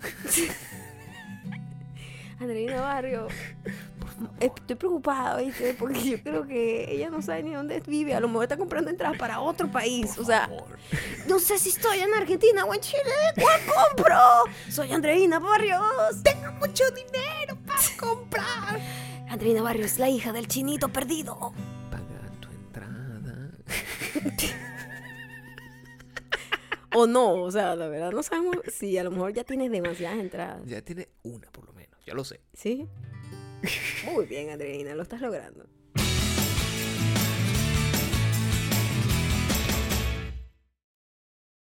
Andreina 2.40 2.80
Barrio. 2.80 3.28
Estoy 4.40 4.74
preocupada, 4.74 5.36
¿viste? 5.36 5.74
Porque 5.74 6.02
yo 6.02 6.20
creo 6.22 6.44
que 6.46 6.90
ella 6.92 7.08
no 7.10 7.22
sabe 7.22 7.44
ni 7.44 7.54
dónde 7.54 7.78
vive. 7.80 8.14
A 8.14 8.20
lo 8.20 8.26
mejor 8.26 8.44
está 8.44 8.56
comprando 8.56 8.90
entradas 8.90 9.16
para 9.16 9.38
otro 9.40 9.70
país. 9.70 10.18
o 10.18 10.24
sea, 10.24 10.50
no 11.28 11.38
sé 11.38 11.56
si 11.58 11.68
estoy 11.68 12.00
en 12.00 12.12
Argentina 12.14 12.64
o 12.64 12.74
en 12.74 12.80
Chile. 12.80 13.02
¿Cuál 13.40 13.60
compro? 13.66 14.16
Soy 14.68 14.92
Andreina 14.92 15.38
Barrios. 15.38 16.22
Tengo 16.24 16.50
mucho 16.52 16.84
dinero 16.90 17.56
para 17.64 17.80
comprar. 18.00 18.80
Andreina 19.30 19.62
Barrios, 19.62 19.98
la 19.98 20.08
hija 20.08 20.32
del 20.32 20.48
chinito 20.48 20.88
perdido. 20.88 21.52
Paga 21.90 22.30
tu 22.40 22.48
entrada. 22.48 23.50
O 26.94 27.06
no, 27.06 27.34
o 27.34 27.50
sea, 27.50 27.76
la 27.76 27.88
verdad 27.88 28.10
no 28.10 28.22
sabemos 28.22 28.56
si 28.72 28.96
a 28.96 29.04
lo 29.04 29.10
mejor 29.10 29.34
ya 29.34 29.44
tienes 29.44 29.70
demasiadas 29.70 30.18
entradas. 30.18 30.62
Ya 30.64 30.80
tiene 30.82 31.08
una 31.22 31.50
por 31.52 31.66
lo 31.66 31.72
menos. 31.74 32.00
Ya 32.06 32.14
lo 32.14 32.24
sé. 32.24 32.40
¿Sí? 32.54 32.88
Muy 34.12 34.26
bien, 34.26 34.50
Andreina, 34.50 34.94
lo 34.94 35.02
estás 35.02 35.20
logrando. 35.20 35.66